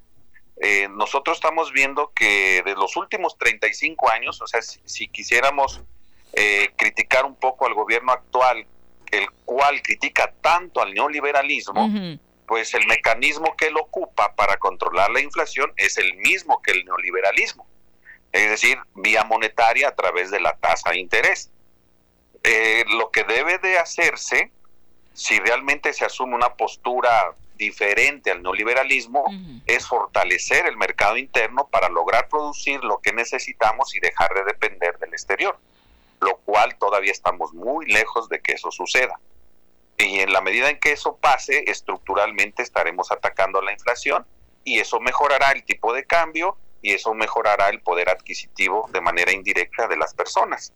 Eh, 0.61 0.88
nosotros 0.90 1.36
estamos 1.38 1.74
viendo 1.74 2.14
que 2.15 2.64
de 2.64 2.76
los 2.76 2.95
últimos 2.95 3.38
35 3.38 4.10
años, 4.10 4.41
o 4.41 4.48
sea, 4.48 4.61
si, 4.61 5.10
quisiéramos 5.10 5.82
eh, 6.32 6.70
criticar 6.78 7.26
un 7.26 7.36
poco 7.36 7.65
al 7.65 7.74
gobierno 7.74 8.14
actual, 8.14 8.65
el 9.11 9.30
cual 9.44 9.82
critica 9.82 10.34
tanto 10.40 10.82
al 10.82 10.94
neoliberalismo, 10.94 11.90
pues 12.48 12.74
el 12.74 12.88
mecanismo 12.88 13.57
que 13.57 13.68
él 13.68 13.76
ocupa 13.78 14.34
para 14.36 14.56
controlar 14.57 15.11
la 15.11 15.20
inflación 15.20 15.74
es 15.76 15.98
el 15.98 16.15
mismo 16.15 16.61
que 16.61 16.72
el 16.72 16.86
neoliberalismo, 16.86 17.68
es 18.32 18.49
decir, 18.49 18.80
vía 18.95 19.26
monetaria 19.26 19.90
a 19.90 19.95
través 19.95 20.32
de 20.32 20.40
la 20.40 20.56
tasa 20.56 20.91
de 20.91 20.99
interés. 20.99 21.52
Eh, 22.44 22.86
lo 22.98 23.11
que 23.11 23.24
debe 23.24 23.57
de 23.57 23.78
hacerse, 23.78 24.52
si 25.14 25.40
realmente 25.40 25.94
se 25.94 26.06
asume 26.06 26.35
una 26.35 26.53
postura 26.56 27.34
diferente 27.56 28.31
al 28.31 28.41
neoliberalismo, 28.41 29.26
es 29.65 29.88
fortalecer 29.88 30.65
el 30.65 30.76
mercado 30.76 31.18
interno 31.18 31.68
para 31.68 31.88
lograr 31.90 32.27
producir 32.27 32.84
lo 32.84 32.99
que 32.99 33.14
necesitamos 33.14 33.95
y 33.95 33.99
dejar 33.99 34.34
de 34.34 34.44
depender 34.44 34.98
del 34.99 35.14
exterior, 35.14 35.57
lo 36.19 36.38
cual 36.38 36.76
todavía 36.77 37.11
estamos 37.11 37.53
muy 37.53 37.85
lejos 37.85 38.27
de 38.30 38.41
que 38.41 38.53
eso 38.53 38.72
suceda. 38.72 39.19
Y 39.98 40.19
en 40.19 40.34
la 40.34 40.41
medida 40.41 40.69
en 40.69 40.80
que 40.80 40.91
eso 40.91 41.15
pase, 41.18 41.69
estructuralmente 41.69 42.64
estaremos 42.64 43.11
atacando 43.11 43.60
a 43.60 43.64
la 43.64 43.72
inflación 43.72 44.26
y 44.64 44.80
eso 44.80 44.99
mejorará 44.99 45.52
el 45.52 45.64
tipo 45.64 45.94
de 45.94 46.06
cambio 46.06 46.57
y 46.81 46.94
eso 46.94 47.14
mejorará 47.14 47.69
el 47.69 47.81
poder 47.81 48.10
adquisitivo 48.10 48.90
de 48.91 49.02
manera 49.02 49.31
indirecta 49.31 49.88
de 49.88 49.98
las 49.98 50.14
personas. 50.14 50.73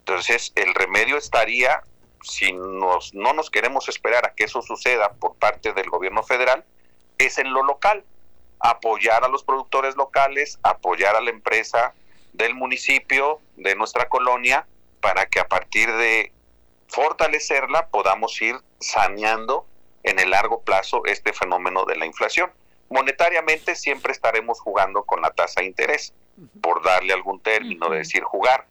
Entonces, 0.00 0.52
el 0.54 0.74
remedio 0.74 1.16
estaría, 1.16 1.82
si 2.22 2.52
nos, 2.52 3.14
no 3.14 3.32
nos 3.32 3.50
queremos 3.50 3.88
esperar 3.88 4.26
a 4.26 4.34
que 4.34 4.44
eso 4.44 4.62
suceda 4.62 5.12
por 5.12 5.36
parte 5.36 5.72
del 5.72 5.88
gobierno 5.90 6.22
federal, 6.22 6.64
es 7.18 7.38
en 7.38 7.52
lo 7.52 7.62
local. 7.62 8.04
Apoyar 8.60 9.24
a 9.24 9.28
los 9.28 9.44
productores 9.44 9.96
locales, 9.96 10.58
apoyar 10.62 11.14
a 11.16 11.20
la 11.20 11.30
empresa 11.30 11.94
del 12.32 12.54
municipio, 12.54 13.40
de 13.56 13.74
nuestra 13.76 14.08
colonia, 14.08 14.66
para 15.00 15.26
que 15.26 15.40
a 15.40 15.48
partir 15.48 15.92
de 15.92 16.32
fortalecerla, 16.88 17.88
podamos 17.88 18.40
ir 18.40 18.56
saneando 18.80 19.66
en 20.02 20.18
el 20.18 20.30
largo 20.30 20.62
plazo 20.62 21.02
este 21.04 21.32
fenómeno 21.32 21.84
de 21.84 21.96
la 21.96 22.06
inflación. 22.06 22.50
Monetariamente 22.88 23.76
siempre 23.76 24.12
estaremos 24.12 24.60
jugando 24.60 25.04
con 25.04 25.20
la 25.20 25.30
tasa 25.30 25.60
de 25.60 25.66
interés, 25.66 26.14
por 26.60 26.82
darle 26.82 27.12
algún 27.12 27.40
término 27.40 27.90
de 27.90 27.98
decir 27.98 28.22
jugar, 28.22 28.66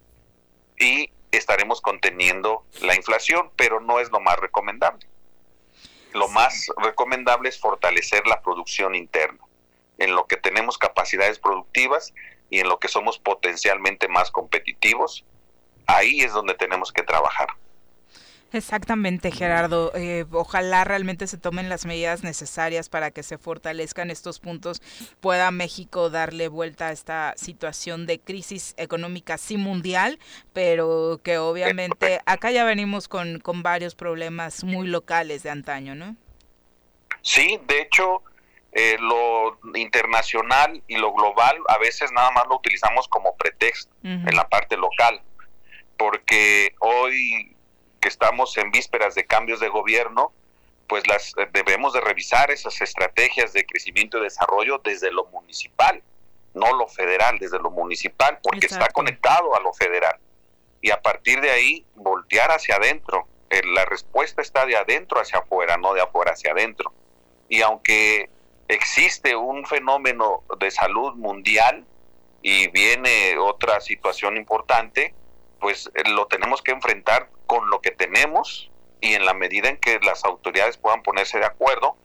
y 0.80 1.12
estaremos 1.38 1.82
conteniendo 1.82 2.66
la 2.82 2.96
inflación, 2.96 3.52
pero 3.56 3.80
no 3.80 4.00
es 4.00 4.12
lo 4.12 4.20
más 4.20 4.38
recomendable. 4.38 5.08
Lo 6.14 6.28
más 6.30 6.68
recomendable 6.78 7.50
es 7.50 7.60
fortalecer 7.60 8.26
la 8.28 8.42
producción 8.42 8.96
interna, 8.96 9.40
en 9.98 10.16
lo 10.16 10.26
que 10.26 10.38
tenemos 10.38 10.78
capacidades 10.78 11.40
productivas 11.40 12.14
y 12.50 12.60
en 12.60 12.70
lo 12.70 12.80
que 12.80 12.88
somos 12.88 13.20
potencialmente 13.20 14.08
más 14.08 14.32
competitivos. 14.32 15.26
Ahí 15.86 16.22
es 16.22 16.34
donde 16.34 16.54
tenemos 16.54 16.92
que 16.92 17.04
trabajar. 17.04 17.50
Exactamente, 18.54 19.32
Gerardo. 19.32 19.92
Eh, 19.96 20.26
ojalá 20.32 20.84
realmente 20.84 21.28
se 21.28 21.38
tomen 21.38 21.70
las 21.70 21.86
medidas 21.86 22.24
necesarias 22.24 22.88
para 22.90 23.12
que 23.12 23.24
se 23.24 23.38
fortalezcan 23.38 24.10
estos 24.10 24.40
puntos, 24.40 24.82
pueda 25.20 25.52
México 25.52 26.10
darle 26.10 26.48
vuelta 26.48 26.88
a 26.88 26.92
esta 26.92 27.34
situación 27.36 28.06
de 28.06 28.20
crisis 28.20 28.74
económica 28.78 29.38
sí 29.38 29.58
mundial, 29.58 30.20
pero 30.54 31.20
que 31.24 31.38
obviamente 31.38 32.22
acá 32.26 32.52
ya 32.52 32.64
venimos 32.64 33.08
con, 33.08 33.40
con 33.40 33.64
varios 33.64 33.96
problemas 33.96 34.64
muy 34.64 34.88
locales 34.88 35.44
de 35.44 35.50
antaño, 35.50 35.96
¿no? 35.96 36.16
Sí, 37.22 37.60
de 37.68 37.82
hecho, 37.82 38.24
eh, 38.72 38.96
lo 39.00 39.60
internacional 39.76 40.82
y 40.88 40.96
lo 40.96 41.14
global 41.14 41.58
a 41.68 41.78
veces 41.80 42.12
nada 42.14 42.32
más 42.32 42.46
lo 42.48 42.56
utilizamos 42.56 43.08
como 43.10 43.36
pretexto 43.36 43.92
en 44.04 44.36
la 44.36 44.48
parte 44.48 44.78
local, 44.78 45.22
porque 45.98 46.74
hoy 46.80 47.57
que 48.00 48.10
estamos 48.10 48.58
en 48.58 48.72
vísperas 48.72 49.16
de 49.16 49.26
cambios 49.26 49.60
de 49.60 49.70
gobierno, 49.70 50.32
pues 50.88 51.08
las 51.08 51.34
eh, 51.38 51.48
debemos 51.52 51.94
de 51.94 52.02
revisar 52.02 52.52
esas 52.52 52.82
estrategias 52.82 53.54
de 53.54 53.66
crecimiento 53.66 54.18
y 54.18 54.24
desarrollo 54.24 54.80
desde 54.84 55.12
lo 55.12 55.26
municipal, 55.26 56.02
no 56.54 56.76
lo 56.76 56.88
federal, 56.88 57.38
desde 57.40 57.60
lo 57.60 57.70
municipal, 57.70 58.40
porque 58.42 58.68
está 58.68 58.88
conectado 58.90 59.56
a 59.56 59.60
lo 59.60 59.74
federal. 59.74 60.18
Y 60.82 60.92
a 60.92 61.02
partir 61.02 61.42
de 61.42 61.52
ahí, 61.52 61.86
voltear 61.96 62.52
hacia 62.52 62.76
adentro. 62.76 63.28
Eh, 63.50 63.62
la 63.66 63.86
respuesta 63.86 64.42
está 64.42 64.66
de 64.66 64.78
adentro 64.78 65.20
hacia 65.20 65.40
afuera, 65.40 65.78
no 65.78 65.94
de 65.94 66.02
afuera 66.02 66.32
hacia 66.32 66.52
adentro. 66.52 66.92
Y 67.50 67.62
aunque 67.62 68.30
existe 68.68 69.36
un 69.36 69.66
fenómeno 69.66 70.44
de 70.60 70.72
salud 70.72 71.16
mundial 71.16 71.86
y 72.42 72.68
viene 72.70 73.38
otra 73.38 73.80
situación 73.82 74.38
importante, 74.38 75.14
pues 75.60 75.90
eh, 75.96 76.10
lo 76.10 76.28
tenemos 76.28 76.62
que 76.62 76.72
enfrentar 76.72 77.30
con 77.46 77.70
lo 77.70 77.82
que 77.82 77.92
tenemos 77.92 78.72
y 79.02 79.14
en 79.14 79.26
la 79.26 79.34
medida 79.34 79.70
en 79.70 79.78
que 79.78 80.00
las 80.00 80.24
autoridades 80.26 80.78
puedan 80.78 81.04
ponerse 81.04 81.40
de 81.40 81.46
acuerdo 81.46 81.96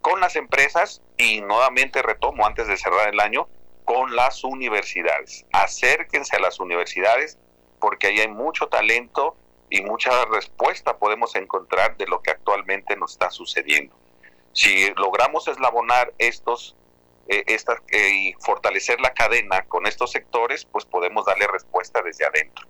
con 0.00 0.20
las 0.20 0.36
empresas 0.36 1.02
y 1.16 1.40
nuevamente 1.40 2.02
retomo 2.02 2.46
antes 2.46 2.66
de 2.66 2.76
cerrar 2.76 3.08
el 3.08 3.20
año 3.20 3.48
con 3.84 4.14
las 4.14 4.44
universidades. 4.44 5.46
Acérquense 5.52 6.36
a 6.36 6.40
las 6.40 6.60
universidades 6.60 7.38
porque 7.78 8.08
ahí 8.08 8.20
hay 8.20 8.28
mucho 8.28 8.68
talento 8.68 9.36
y 9.70 9.82
mucha 9.82 10.24
respuesta 10.26 10.98
podemos 10.98 11.34
encontrar 11.34 11.96
de 11.96 12.06
lo 12.06 12.20
que 12.22 12.30
actualmente 12.30 12.96
nos 12.96 13.12
está 13.12 13.30
sucediendo. 13.30 13.96
Si 14.52 14.92
logramos 14.94 15.48
eslabonar 15.48 16.12
estos 16.18 16.76
eh, 17.28 17.44
eh, 17.46 18.10
y 18.10 18.34
fortalecer 18.34 19.00
la 19.00 19.14
cadena 19.14 19.62
con 19.62 19.86
estos 19.86 20.10
sectores, 20.10 20.64
pues 20.66 20.84
podemos 20.84 21.24
darle 21.24 21.46
respuesta 21.46 22.02
desde 22.02 22.26
adentro 22.26 22.66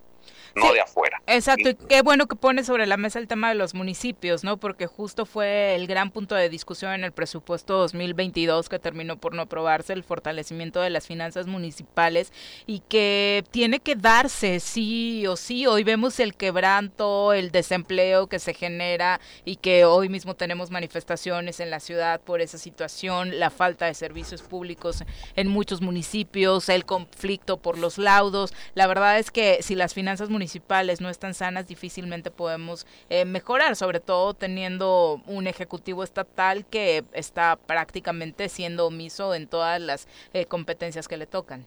no 0.54 0.72
de 0.72 0.80
afuera. 0.80 1.22
Exacto, 1.26 1.70
y 1.70 1.74
qué 1.74 2.02
bueno 2.02 2.26
que 2.26 2.36
pone 2.36 2.64
sobre 2.64 2.86
la 2.86 2.96
mesa 2.96 3.18
el 3.18 3.28
tema 3.28 3.48
de 3.48 3.54
los 3.54 3.74
municipios, 3.74 4.44
¿no? 4.44 4.58
Porque 4.58 4.86
justo 4.86 5.24
fue 5.24 5.74
el 5.74 5.86
gran 5.86 6.10
punto 6.10 6.34
de 6.34 6.48
discusión 6.48 6.92
en 6.92 7.04
el 7.04 7.12
presupuesto 7.12 7.78
2022 7.78 8.68
que 8.68 8.78
terminó 8.78 9.16
por 9.16 9.34
no 9.34 9.42
aprobarse 9.42 9.92
el 9.92 10.04
fortalecimiento 10.04 10.80
de 10.80 10.90
las 10.90 11.06
finanzas 11.06 11.46
municipales 11.46 12.32
y 12.66 12.80
que 12.80 13.44
tiene 13.50 13.80
que 13.80 13.94
darse 13.94 14.60
sí 14.60 15.26
o 15.26 15.36
sí. 15.36 15.66
Hoy 15.66 15.84
vemos 15.84 16.20
el 16.20 16.34
quebranto, 16.34 17.32
el 17.32 17.50
desempleo 17.50 18.26
que 18.26 18.38
se 18.38 18.52
genera 18.52 19.20
y 19.44 19.56
que 19.56 19.84
hoy 19.84 20.08
mismo 20.08 20.34
tenemos 20.34 20.70
manifestaciones 20.70 21.60
en 21.60 21.70
la 21.70 21.80
ciudad 21.80 22.20
por 22.20 22.40
esa 22.40 22.58
situación, 22.58 23.38
la 23.38 23.50
falta 23.50 23.86
de 23.86 23.94
servicios 23.94 24.42
públicos 24.42 25.04
en 25.36 25.48
muchos 25.48 25.80
municipios, 25.80 26.68
el 26.68 26.84
conflicto 26.84 27.56
por 27.56 27.78
los 27.78 27.96
laudos. 27.96 28.52
La 28.74 28.86
verdad 28.86 29.18
es 29.18 29.30
que 29.30 29.62
si 29.62 29.74
las 29.74 29.94
finanzas 29.94 30.28
municipales 30.28 30.41
municipales 30.42 31.00
no 31.00 31.08
están 31.08 31.34
sanas, 31.34 31.68
difícilmente 31.68 32.32
podemos 32.32 32.84
eh, 33.10 33.24
mejorar, 33.24 33.76
sobre 33.76 34.00
todo 34.00 34.34
teniendo 34.34 35.22
un 35.26 35.46
ejecutivo 35.46 36.02
estatal 36.02 36.66
que 36.66 37.04
está 37.12 37.54
prácticamente 37.54 38.48
siendo 38.48 38.88
omiso 38.88 39.36
en 39.36 39.46
todas 39.46 39.80
las 39.80 40.08
eh, 40.32 40.46
competencias 40.46 41.06
que 41.06 41.16
le 41.16 41.26
tocan. 41.26 41.64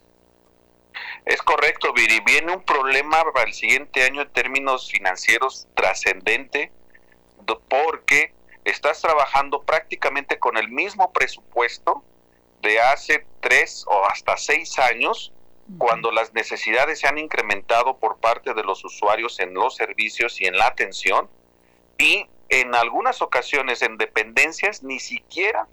Es 1.26 1.42
correcto, 1.42 1.94
Viri. 1.94 2.20
Viene 2.26 2.54
un 2.54 2.64
problema 2.64 3.24
para 3.34 3.48
el 3.48 3.54
siguiente 3.54 4.04
año 4.04 4.22
en 4.24 4.30
términos 4.34 4.92
financieros 4.92 5.68
trascendente 5.74 6.74
porque 7.70 8.34
estás 8.66 9.00
trabajando 9.00 9.64
prácticamente 9.64 10.38
con 10.38 10.58
el 10.58 10.68
mismo 10.68 11.14
presupuesto 11.14 12.04
de 12.62 12.82
hace 12.82 13.26
tres 13.40 13.86
o 13.88 14.06
hasta 14.06 14.36
seis 14.36 14.78
años 14.80 15.32
cuando 15.78 16.12
las 16.12 16.34
necesidades 16.34 17.00
se 17.00 17.08
han 17.08 17.18
incrementado 17.18 17.98
por 17.98 18.18
parte 18.18 18.54
de 18.54 18.64
los 18.64 18.84
usuarios 18.86 19.40
en 19.40 19.54
los 19.54 19.76
servicios 19.76 20.40
y 20.40 20.46
en 20.46 20.58
la 20.58 20.68
atención 20.68 21.30
y 21.98 22.28
en 22.50 22.76
algunas 22.76 23.22
ocasiones 23.22 23.82
en 23.82 23.98
dependencias 23.98 24.84
ni 24.84 25.00
siquiera 25.00 25.68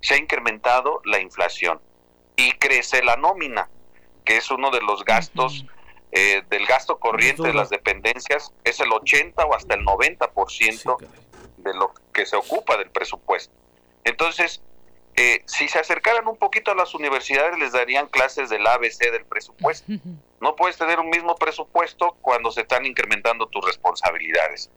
se 0.00 0.14
ha 0.14 0.18
incrementado 0.18 1.00
la 1.04 1.20
inflación. 1.20 1.80
Y 2.36 2.52
crece 2.52 3.02
la 3.02 3.16
nómina, 3.16 3.68
que 4.24 4.36
es 4.36 4.50
uno 4.50 4.70
de 4.70 4.80
los 4.82 5.04
gastos 5.04 5.64
eh, 6.12 6.42
del 6.50 6.66
gasto 6.66 6.98
corriente 6.98 7.42
de 7.42 7.54
las 7.54 7.70
dependencias, 7.70 8.52
es 8.64 8.80
el 8.80 8.92
80 8.92 9.44
o 9.44 9.54
hasta 9.54 9.74
el 9.74 9.84
90% 9.84 10.96
de 11.58 11.74
lo 11.74 11.92
que 12.12 12.26
se 12.26 12.36
ocupa 12.36 12.76
del 12.76 12.90
presupuesto. 12.90 13.54
Entonces, 14.04 14.62
eh, 15.16 15.42
si 15.46 15.66
se 15.68 15.78
acercaran 15.78 16.28
un 16.28 16.36
poquito 16.36 16.70
a 16.70 16.74
las 16.74 16.94
universidades 16.94 17.58
les 17.58 17.72
darían 17.72 18.06
clases 18.08 18.50
del 18.50 18.66
ABC 18.66 19.10
del 19.10 19.24
presupuesto. 19.24 19.90
No 20.40 20.54
puedes 20.54 20.76
tener 20.76 21.00
un 21.00 21.08
mismo 21.08 21.34
presupuesto 21.36 22.16
cuando 22.20 22.50
se 22.50 22.60
están 22.60 22.84
incrementando 22.84 23.46
tus 23.46 23.64
responsabilidades. 23.64 24.70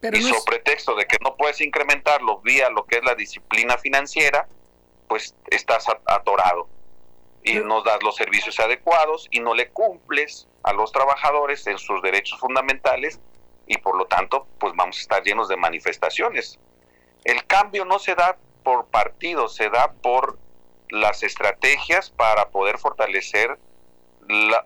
y 0.00 0.22
sobre 0.22 0.42
pretexto 0.46 0.94
de 0.94 1.06
que 1.06 1.16
no 1.22 1.36
puedes 1.36 1.60
incrementarlo 1.60 2.40
vía 2.40 2.70
lo 2.70 2.86
que 2.86 2.98
es 2.98 3.04
la 3.04 3.14
disciplina 3.16 3.76
financiera, 3.76 4.46
pues 5.08 5.34
estás 5.50 5.86
atorado 6.06 6.68
y 7.42 7.54
no 7.54 7.82
das 7.82 8.02
los 8.02 8.16
servicios 8.16 8.60
adecuados 8.60 9.26
y 9.30 9.40
no 9.40 9.54
le 9.54 9.70
cumples 9.70 10.46
a 10.62 10.72
los 10.72 10.92
trabajadores 10.92 11.66
en 11.66 11.78
sus 11.78 12.00
derechos 12.02 12.38
fundamentales 12.38 13.18
y 13.66 13.78
por 13.78 13.96
lo 13.96 14.06
tanto 14.06 14.46
pues 14.58 14.72
vamos 14.76 14.98
a 14.98 15.00
estar 15.00 15.22
llenos 15.24 15.48
de 15.48 15.56
manifestaciones. 15.56 16.60
El 17.24 17.44
cambio 17.46 17.84
no 17.84 17.98
se 17.98 18.14
da 18.14 18.38
por 18.62 18.86
partido, 18.86 19.48
se 19.48 19.68
da 19.70 19.92
por 20.02 20.38
las 20.90 21.22
estrategias 21.22 22.10
para 22.10 22.50
poder 22.50 22.78
fortalecer 22.78 23.58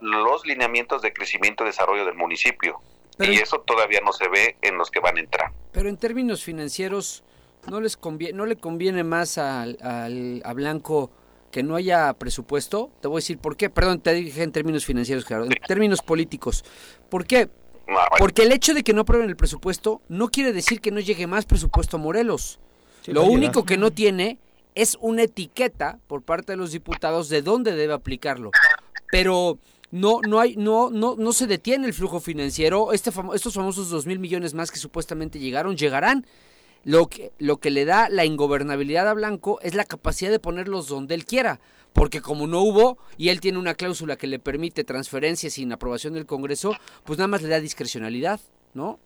los 0.01 0.47
lineamientos 0.47 1.03
de 1.03 1.13
crecimiento 1.13 1.65
y 1.65 1.69
desarrollo 1.69 2.05
del 2.05 2.15
municipio. 2.15 2.81
y 3.19 3.37
eso 3.37 3.61
todavía 3.61 4.01
no 4.05 4.13
se 4.13 4.29
ve 4.29 4.57
en 4.61 4.77
los 4.77 4.91
que 4.91 5.01
van 5.01 5.17
a 5.17 5.21
entrar. 5.21 5.53
Pero 5.73 5.89
en 5.89 5.97
términos 5.97 6.43
financieros, 6.43 7.23
¿no, 7.69 7.81
les 7.81 7.97
conviene, 7.97 8.37
no 8.37 8.45
le 8.45 8.57
conviene 8.57 9.05
más 9.05 9.39
al, 9.39 9.79
a 10.45 10.53
Blanco 10.53 11.11
que 11.53 11.63
no 11.63 11.77
haya 11.77 12.13
presupuesto? 12.15 12.91
Te 13.01 13.09
voy 13.09 13.19
a 13.19 13.21
decir 13.21 13.39
por 13.39 13.57
qué. 13.57 13.71
Perdón, 13.71 14.01
te 14.01 14.13
dije 14.13 14.43
en 14.43 14.51
términos 14.53 14.85
financieros, 14.85 15.25
claro. 15.25 15.45
En 15.45 15.53
términos 15.67 16.03
políticos. 16.03 16.65
¿Por 17.09 17.25
qué? 17.27 17.49
Ah, 17.89 18.09
Porque 18.19 18.43
el 18.43 18.53
hecho 18.53 18.75
de 18.75 18.83
que 18.83 18.93
no 18.93 19.03
aprueben 19.03 19.29
el 19.29 19.37
presupuesto 19.37 20.03
no 20.09 20.29
quiere 20.29 20.53
decir 20.53 20.81
que 20.81 20.91
no 20.91 21.01
llegue 21.01 21.27
más 21.27 21.45
presupuesto 21.45 21.97
a 21.97 22.01
Morelos. 22.01 22.59
Lo 23.07 23.25
único 23.25 23.65
que 23.65 23.77
no 23.77 23.91
tiene 23.91 24.39
es 24.75 24.97
una 25.01 25.23
etiqueta 25.23 25.99
por 26.07 26.23
parte 26.23 26.53
de 26.53 26.57
los 26.57 26.73
diputados 26.73 27.29
de 27.29 27.43
dónde 27.43 27.75
debe 27.75 27.95
aplicarlo. 27.95 28.51
Pero 29.11 29.59
no 29.91 30.21
no 30.27 30.41
hay 30.41 30.57
no 30.57 30.91
no 30.91 31.15
no 31.17 31.33
se 31.33 31.47
detiene 31.47 31.87
el 31.87 31.95
flujo 31.95 32.21
financiero. 32.21 32.93
Este 32.93 33.11
estos 33.35 33.55
famosos 33.55 33.91
dos 33.91 34.07
mil 34.07 34.19
millones 34.19 34.55
más 34.55 34.71
que 34.71 34.79
supuestamente 34.79 35.39
llegaron 35.39 35.77
llegarán. 35.77 36.27
Lo 36.83 37.07
que 37.07 37.33
lo 37.39 37.59
que 37.59 37.71
le 37.71 37.85
da 37.85 38.09
la 38.09 38.25
ingobernabilidad 38.25 39.09
a 39.09 39.15
Blanco 39.15 39.59
es 39.63 39.75
la 39.75 39.85
capacidad 39.85 40.31
de 40.31 40.39
ponerlos 40.39 40.89
donde 40.89 41.15
él 41.15 41.25
quiera, 41.25 41.61
porque 41.93 42.21
como 42.21 42.47
no 42.47 42.61
hubo 42.61 42.99
y 43.17 43.31
él 43.31 43.41
tiene 43.41 43.59
una 43.59 43.75
cláusula 43.75 44.17
que 44.17 44.27
le 44.27 44.39
permite 44.39 44.85
transferencias 44.85 45.55
sin 45.55 45.73
aprobación 45.73 46.13
del 46.13 46.27
Congreso, 46.27 46.75
pues 47.05 47.19
nada 47.19 47.29
más 47.29 47.41
le 47.41 47.49
da 47.49 47.61
discrecionalidad, 47.61 48.41
¿no? 48.75 48.99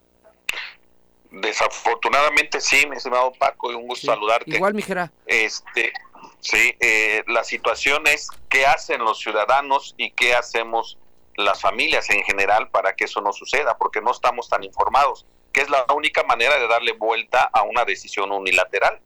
Desafortunadamente 1.30 2.60
sí, 2.60 2.86
mi 2.86 2.96
estimado 2.96 3.32
Paco, 3.32 3.70
y 3.70 3.74
un 3.74 3.86
gusto 3.86 4.06
saludarte. 4.06 4.50
Igual, 4.50 4.74
mijera. 4.74 5.12
Este, 5.26 5.92
sí, 6.40 6.74
eh, 6.80 7.22
la 7.26 7.44
situación 7.44 8.06
es 8.06 8.28
qué 8.48 8.64
hacen 8.64 9.00
los 9.04 9.18
ciudadanos 9.18 9.94
y 9.98 10.10
qué 10.12 10.34
hacemos 10.34 10.98
las 11.36 11.60
familias 11.60 12.08
en 12.10 12.22
general 12.22 12.70
para 12.70 12.96
que 12.96 13.04
eso 13.04 13.20
no 13.20 13.32
suceda, 13.32 13.76
porque 13.76 14.00
no 14.00 14.10
estamos 14.10 14.48
tan 14.48 14.64
informados, 14.64 15.26
que 15.52 15.60
es 15.60 15.68
la 15.68 15.84
única 15.94 16.24
manera 16.24 16.58
de 16.58 16.66
darle 16.66 16.92
vuelta 16.92 17.48
a 17.52 17.62
una 17.62 17.84
decisión 17.84 18.32
unilateral. 18.32 18.98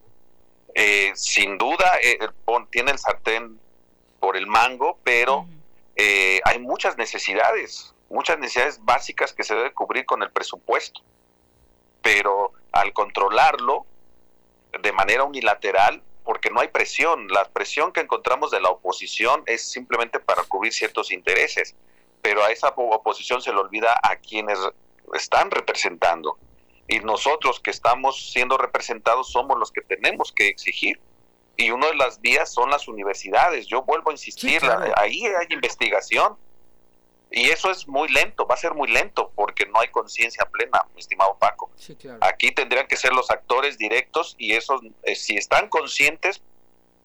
Eh, 0.75 1.13
sin 1.15 1.59
duda, 1.59 1.99
eh, 2.03 2.19
tiene 2.71 2.93
el 2.93 2.99
sartén 2.99 3.61
por 4.21 4.37
el 4.37 4.47
mango, 4.47 4.99
pero 5.03 5.47
hay 6.45 6.59
muchas 6.59 6.97
necesidades, 6.97 7.95
muchas 8.09 8.39
necesidades 8.39 8.83
básicas 8.83 9.33
que 9.33 9.45
se 9.45 9.55
debe 9.55 9.73
cubrir 9.73 10.05
con 10.07 10.23
el 10.23 10.31
presupuesto 10.31 11.03
pero 12.03 12.53
al 12.73 12.93
controlarlo 12.93 13.87
de 14.81 14.93
manera 14.93 15.25
unilateral, 15.25 16.03
porque 16.25 16.51
no 16.51 16.61
hay 16.61 16.69
presión, 16.69 17.29
la 17.29 17.45
presión 17.45 17.93
que 17.93 18.01
encontramos 18.01 18.51
de 18.51 18.61
la 18.61 18.71
oposición 18.71 19.43
es 19.47 19.63
simplemente 19.71 20.21
para 20.21 20.45
cubrir 20.45 20.73
ciertos 20.73 21.11
intereses, 21.11 21.75
pero 22.21 22.43
a 22.45 22.51
esa 22.51 22.69
oposición 22.69 23.43
se 23.43 23.53
le 23.53 23.59
olvida 23.59 23.99
a 24.03 24.17
quienes 24.17 24.59
están 25.15 25.51
representando. 25.51 26.39
Y 26.89 27.01
nosotros 27.01 27.61
que 27.61 27.71
estamos 27.71 28.33
siendo 28.33 28.59
representados 28.59 29.31
somos 29.31 29.59
los 29.59 29.73
que 29.73 29.83
tenemos 29.83 30.33
que 30.33 30.49
exigir. 30.49 31.01
Y 31.57 31.71
una 31.71 31.89
de 31.89 31.97
las 31.97 32.21
vías 32.21 32.53
son 32.53 32.71
las 32.71 32.89
universidades. 32.89 33.67
Yo 33.67 33.83
vuelvo 33.83 34.11
a 34.11 34.15
insistir, 34.15 34.63
ahí 34.97 35.25
hay 35.25 35.47
investigación 35.51 36.37
y 37.33 37.49
eso 37.49 37.71
es 37.71 37.89
muy 37.89 38.09
lento, 38.09 38.47
va 38.47 38.55
a 38.55 38.59
ser 38.59 38.75
muy 38.75 38.89
lento 38.89 39.33
porque 39.35 39.67
no 39.67 39.81
hay 39.81 39.89
conciencia 39.89 40.45
plena, 40.45 40.87
mi 40.95 41.01
estimado 41.01 41.37
Paco. 41.39 41.71
Aquí 42.21 42.53
tendrían 42.53 42.87
que 42.87 42.97
ser 42.97 43.13
los 43.13 43.31
actores 43.31 43.79
directos 43.79 44.35
y 44.39 44.53
esos, 44.53 44.83
eh, 45.03 45.15
si 45.15 45.37
están 45.37 45.69
conscientes, 45.69 46.43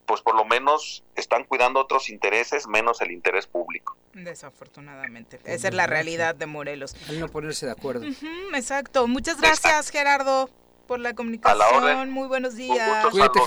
pues 0.06 0.22
por 0.22 0.36
lo 0.36 0.46
menos 0.46 1.04
están 1.16 1.46
cuidando 1.46 1.80
otros 1.80 2.10
intereses 2.10 2.68
menos 2.68 3.02
el 3.02 3.12
interés 3.12 3.48
público. 3.48 3.98
Desafortunadamente. 4.14 5.40
Esa 5.46 5.70
es 5.70 5.74
la 5.74 5.88
realidad 5.88 6.36
de 6.36 6.46
Morelos. 6.46 6.96
Al 7.08 7.20
no 7.20 7.30
ponerse 7.30 7.66
de 7.66 7.72
acuerdo. 7.72 8.06
exacto. 8.54 9.08
Muchas 9.08 9.40
gracias, 9.40 9.90
Gerardo 9.90 10.50
por 10.88 11.00
la 11.00 11.14
comunicación. 11.14 12.10
Muy 12.10 12.28
buenos 12.28 12.56
días. 12.56 13.06
Un 13.06 13.12
Cuídate, 13.12 13.40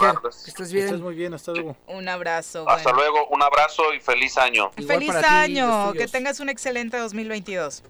Estás 0.47 0.73
bien. 0.73 0.85
Estás 0.85 1.01
muy 1.01 1.15
bien, 1.15 1.35
hasta 1.35 1.53
luego. 1.53 1.77
Un 1.87 2.09
abrazo. 2.09 2.69
Hasta 2.69 2.93
luego, 2.93 3.27
un 3.29 3.43
abrazo 3.43 3.93
y 3.95 4.01
feliz 4.01 4.37
año. 4.39 4.71
feliz 4.87 5.15
año, 5.15 5.93
que 5.95 6.07
tengas 6.07 6.41
un 6.41 6.49
excelente 6.49 6.99
2022. 6.99 7.83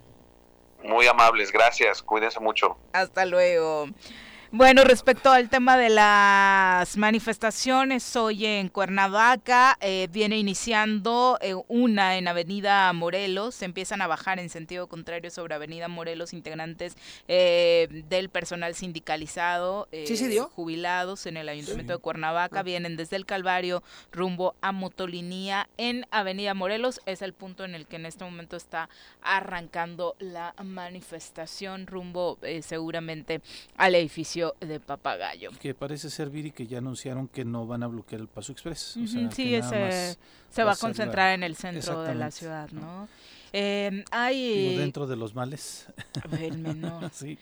Muy 0.82 1.06
amables, 1.06 1.52
gracias, 1.52 2.02
cuídense 2.02 2.40
mucho. 2.40 2.78
Hasta 2.92 3.26
luego. 3.26 3.88
Bueno, 4.52 4.82
respecto 4.82 5.30
al 5.30 5.48
tema 5.48 5.76
de 5.76 5.90
las 5.90 6.96
manifestaciones, 6.96 8.16
hoy 8.16 8.46
en 8.46 8.68
Cuernavaca 8.68 9.78
eh, 9.80 10.08
viene 10.10 10.38
iniciando 10.38 11.38
eh, 11.40 11.54
una 11.68 12.18
en 12.18 12.26
Avenida 12.26 12.92
Morelos, 12.92 13.54
se 13.54 13.66
empiezan 13.66 14.02
a 14.02 14.08
bajar 14.08 14.40
en 14.40 14.48
sentido 14.48 14.88
contrario 14.88 15.30
sobre 15.30 15.54
Avenida 15.54 15.86
Morelos 15.86 16.32
integrantes 16.32 16.96
eh, 17.28 18.02
del 18.08 18.28
personal 18.28 18.74
sindicalizado, 18.74 19.88
jubilados 20.50 21.26
en 21.26 21.36
el 21.36 21.48
Ayuntamiento 21.48 21.92
de 21.92 22.00
Cuernavaca, 22.00 22.64
vienen 22.64 22.96
desde 22.96 23.14
el 23.14 23.26
Calvario 23.26 23.84
rumbo 24.10 24.56
a 24.62 24.72
Motolinía 24.72 25.68
en 25.76 26.06
Avenida 26.10 26.54
Morelos, 26.54 27.00
es 27.06 27.22
el 27.22 27.34
punto 27.34 27.64
en 27.64 27.76
el 27.76 27.86
que 27.86 27.96
en 27.96 28.06
este 28.06 28.24
momento 28.24 28.56
está 28.56 28.88
arrancando 29.22 30.16
la 30.18 30.56
manifestación 30.60 31.86
rumbo 31.86 32.36
seguramente 32.62 33.42
al 33.76 33.94
edificio 33.94 34.39
de 34.60 34.80
Papagayo. 34.80 35.50
Que 35.60 35.74
parece 35.74 36.10
ser, 36.10 36.30
Viri, 36.30 36.50
que 36.50 36.66
ya 36.66 36.78
anunciaron 36.78 37.28
que 37.28 37.44
no 37.44 37.66
van 37.66 37.82
a 37.82 37.86
bloquear 37.86 38.20
el 38.20 38.28
Paso 38.28 38.52
Express. 38.52 38.96
sí, 39.32 39.54
ese 39.54 40.16
se 40.50 40.64
va 40.64 40.72
a 40.72 40.76
concentrar 40.76 41.34
en 41.34 41.42
el 41.42 41.56
centro 41.56 42.02
de 42.02 42.14
la 42.14 42.30
ciudad, 42.30 42.70
¿no? 42.70 43.08
Eh, 43.52 44.04
hay... 44.10 44.76
dentro 44.76 45.06
de 45.06 45.16
los 45.16 45.34
males. 45.34 45.86
El 46.38 46.58
menor. 46.58 47.10
sí. 47.12 47.38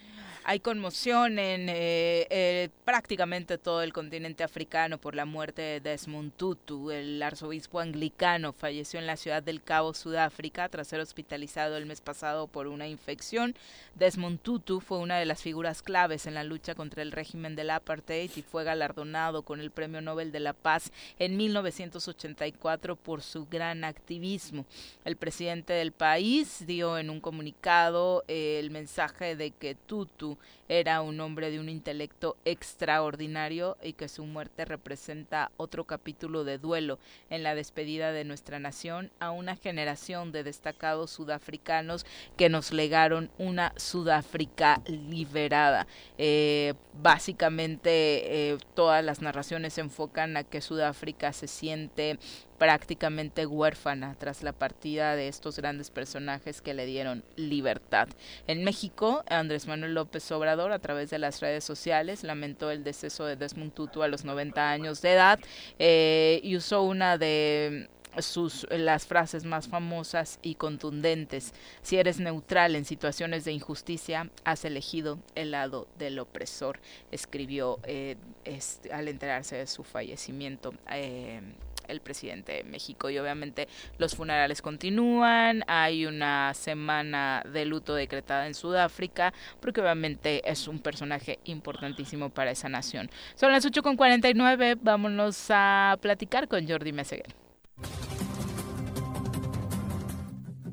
Hay 0.50 0.60
conmoción 0.60 1.38
en 1.38 1.68
eh, 1.68 2.26
eh, 2.30 2.70
prácticamente 2.86 3.58
todo 3.58 3.82
el 3.82 3.92
continente 3.92 4.42
africano 4.42 4.96
por 4.96 5.14
la 5.14 5.26
muerte 5.26 5.60
de 5.60 5.80
Desmond 5.80 6.32
Tutu. 6.38 6.90
El 6.90 7.22
arzobispo 7.22 7.80
anglicano 7.80 8.54
falleció 8.54 8.98
en 8.98 9.06
la 9.06 9.18
ciudad 9.18 9.42
del 9.42 9.62
Cabo, 9.62 9.92
Sudáfrica, 9.92 10.70
tras 10.70 10.88
ser 10.88 11.00
hospitalizado 11.00 11.76
el 11.76 11.84
mes 11.84 12.00
pasado 12.00 12.46
por 12.46 12.66
una 12.66 12.88
infección. 12.88 13.54
Desmond 13.94 14.40
Tutu 14.40 14.80
fue 14.80 14.96
una 14.96 15.18
de 15.18 15.26
las 15.26 15.42
figuras 15.42 15.82
claves 15.82 16.26
en 16.26 16.32
la 16.32 16.44
lucha 16.44 16.74
contra 16.74 17.02
el 17.02 17.12
régimen 17.12 17.54
del 17.54 17.68
apartheid 17.68 18.30
y 18.34 18.40
fue 18.40 18.64
galardonado 18.64 19.42
con 19.42 19.60
el 19.60 19.70
Premio 19.70 20.00
Nobel 20.00 20.32
de 20.32 20.40
la 20.40 20.54
Paz 20.54 20.92
en 21.18 21.36
1984 21.36 22.96
por 22.96 23.20
su 23.20 23.44
gran 23.44 23.84
activismo. 23.84 24.64
El 25.04 25.16
presidente 25.16 25.74
del 25.74 25.92
país 25.92 26.64
dio 26.66 26.96
en 26.96 27.10
un 27.10 27.20
comunicado 27.20 28.24
eh, 28.28 28.58
el 28.58 28.70
mensaje 28.70 29.36
de 29.36 29.50
que 29.50 29.74
Tutu 29.74 30.37
era 30.68 31.00
un 31.00 31.20
hombre 31.20 31.50
de 31.50 31.60
un 31.60 31.68
intelecto 31.68 32.36
extraordinario 32.44 33.76
y 33.82 33.94
que 33.94 34.08
su 34.08 34.24
muerte 34.24 34.64
representa 34.64 35.50
otro 35.56 35.84
capítulo 35.84 36.44
de 36.44 36.58
duelo 36.58 36.98
en 37.30 37.42
la 37.42 37.54
despedida 37.54 38.12
de 38.12 38.24
nuestra 38.24 38.58
nación 38.58 39.10
a 39.20 39.30
una 39.30 39.56
generación 39.56 40.32
de 40.32 40.44
destacados 40.44 41.10
sudafricanos 41.10 42.04
que 42.36 42.48
nos 42.48 42.72
legaron 42.72 43.30
una 43.38 43.72
Sudáfrica 43.76 44.82
liberada. 44.86 45.86
Eh, 46.18 46.74
básicamente 47.00 48.50
eh, 48.50 48.58
todas 48.74 49.04
las 49.04 49.22
narraciones 49.22 49.74
se 49.74 49.80
enfocan 49.80 50.36
a 50.36 50.44
que 50.44 50.60
Sudáfrica 50.60 51.32
se 51.32 51.46
siente 51.46 52.18
prácticamente 52.58 53.46
huérfana 53.46 54.16
tras 54.18 54.42
la 54.42 54.52
partida 54.52 55.16
de 55.16 55.28
estos 55.28 55.56
grandes 55.56 55.90
personajes 55.90 56.60
que 56.60 56.74
le 56.74 56.86
dieron 56.86 57.24
libertad. 57.36 58.08
En 58.46 58.64
México, 58.64 59.24
Andrés 59.28 59.66
Manuel 59.66 59.94
López 59.94 60.30
Obrador, 60.32 60.72
a 60.72 60.78
través 60.78 61.10
de 61.10 61.18
las 61.18 61.40
redes 61.40 61.64
sociales, 61.64 62.24
lamentó 62.24 62.70
el 62.70 62.84
deceso 62.84 63.24
de 63.24 63.36
Desmond 63.36 63.72
Tutu 63.72 64.02
a 64.02 64.08
los 64.08 64.24
90 64.24 64.70
años 64.70 65.00
de 65.02 65.12
edad 65.12 65.38
eh, 65.78 66.40
y 66.42 66.56
usó 66.56 66.82
una 66.82 67.16
de 67.16 67.88
sus 68.20 68.66
las 68.70 69.06
frases 69.06 69.44
más 69.44 69.68
famosas 69.68 70.38
y 70.42 70.54
contundentes. 70.54 71.52
Si 71.82 71.96
eres 71.96 72.18
neutral 72.18 72.74
en 72.74 72.84
situaciones 72.84 73.44
de 73.44 73.52
injusticia, 73.52 74.30
has 74.44 74.64
elegido 74.64 75.18
el 75.34 75.52
lado 75.52 75.88
del 75.98 76.18
opresor, 76.18 76.80
escribió 77.10 77.78
eh, 77.84 78.16
al 78.92 79.08
enterarse 79.08 79.56
de 79.56 79.66
su 79.66 79.84
fallecimiento. 79.84 80.74
Eh, 80.90 81.40
el 81.88 82.00
presidente 82.00 82.52
de 82.52 82.64
México. 82.64 83.10
Y 83.10 83.18
obviamente 83.18 83.68
los 83.98 84.14
funerales 84.14 84.62
continúan, 84.62 85.64
hay 85.66 86.06
una 86.06 86.54
semana 86.54 87.42
de 87.52 87.64
luto 87.64 87.94
decretada 87.94 88.46
en 88.46 88.54
Sudáfrica, 88.54 89.32
porque 89.60 89.80
obviamente 89.80 90.48
es 90.48 90.68
un 90.68 90.78
personaje 90.78 91.38
importantísimo 91.44 92.30
para 92.30 92.50
esa 92.50 92.68
nación. 92.68 93.10
Son 93.34 93.52
las 93.52 93.66
8.49, 93.66 94.78
vámonos 94.80 95.46
a 95.50 95.98
platicar 96.00 96.48
con 96.48 96.68
Jordi 96.68 96.92
Meseguer. 96.92 97.34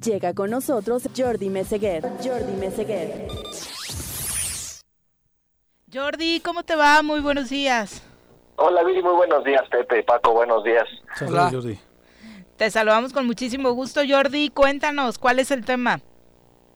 Llega 0.03 0.33
con 0.33 0.51
nosotros 0.51 1.09
Jordi 1.17 1.49
Meseguer. 1.49 2.03
Jordi 2.23 2.53
Meseguer. 2.59 3.27
Jordi, 5.91 6.41
¿cómo 6.41 6.63
te 6.63 6.75
va? 6.75 7.01
Muy 7.01 7.21
buenos 7.21 7.49
días. 7.49 8.03
Hola 8.57 8.83
Viri, 8.83 9.01
muy 9.01 9.13
buenos 9.13 9.43
días 9.43 9.63
Pepe, 9.69 10.03
Paco, 10.03 10.33
buenos 10.33 10.63
días. 10.63 10.85
Hola 11.27 11.49
Jordi. 11.51 11.77
Te 12.57 12.69
saludamos 12.71 13.11
con 13.11 13.25
muchísimo 13.25 13.71
gusto 13.71 14.01
Jordi, 14.07 14.49
cuéntanos, 14.49 15.17
¿cuál 15.17 15.39
es 15.39 15.51
el 15.51 15.65
tema? 15.65 15.99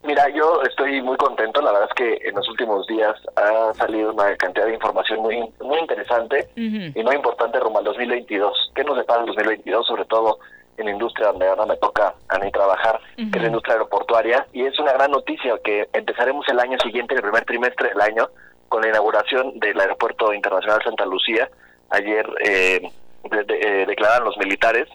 Mira, 0.03 0.29
yo 0.29 0.61
estoy 0.63 1.01
muy 1.01 1.17
contento, 1.17 1.61
la 1.61 1.71
verdad 1.71 1.89
es 1.89 1.95
que 1.95 2.27
en 2.27 2.35
los 2.35 2.47
últimos 2.49 2.87
días 2.87 3.15
ha 3.35 3.73
salido 3.73 4.11
una 4.13 4.35
cantidad 4.35 4.65
de 4.65 4.73
información 4.73 5.21
muy 5.21 5.37
muy 5.61 5.79
interesante 5.79 6.49
y 6.55 7.03
muy 7.03 7.15
importante 7.15 7.59
rumbo 7.59 7.79
al 7.79 7.85
2022. 7.85 8.71
¿Qué 8.75 8.83
nos 8.83 8.97
depara 8.97 9.21
el 9.21 9.27
2022? 9.27 9.87
Sobre 9.87 10.05
todo 10.05 10.39
en 10.77 10.85
la 10.85 10.91
industria 10.91 11.27
donde 11.27 11.47
ahora 11.47 11.65
me 11.65 11.77
toca 11.77 12.13
a 12.29 12.39
mí 12.39 12.51
trabajar, 12.51 12.99
que 13.15 13.23
es 13.23 13.41
la 13.41 13.47
industria 13.47 13.73
aeroportuaria, 13.75 14.47
y 14.53 14.63
es 14.63 14.79
una 14.79 14.93
gran 14.93 15.11
noticia 15.11 15.57
que 15.63 15.89
empezaremos 15.93 16.47
el 16.49 16.59
año 16.59 16.77
siguiente, 16.79 17.15
el 17.15 17.21
primer 17.21 17.43
trimestre 17.45 17.89
del 17.89 18.01
año, 18.01 18.29
con 18.69 18.81
la 18.81 18.89
inauguración 18.89 19.59
del 19.59 19.79
Aeropuerto 19.79 20.33
Internacional 20.33 20.81
Santa 20.83 21.05
Lucía, 21.05 21.49
Ayer 21.91 22.25
eh, 22.45 22.81
eh, 23.31 23.85
declararon 23.87 24.25
los 24.25 24.37
militares, 24.37 24.87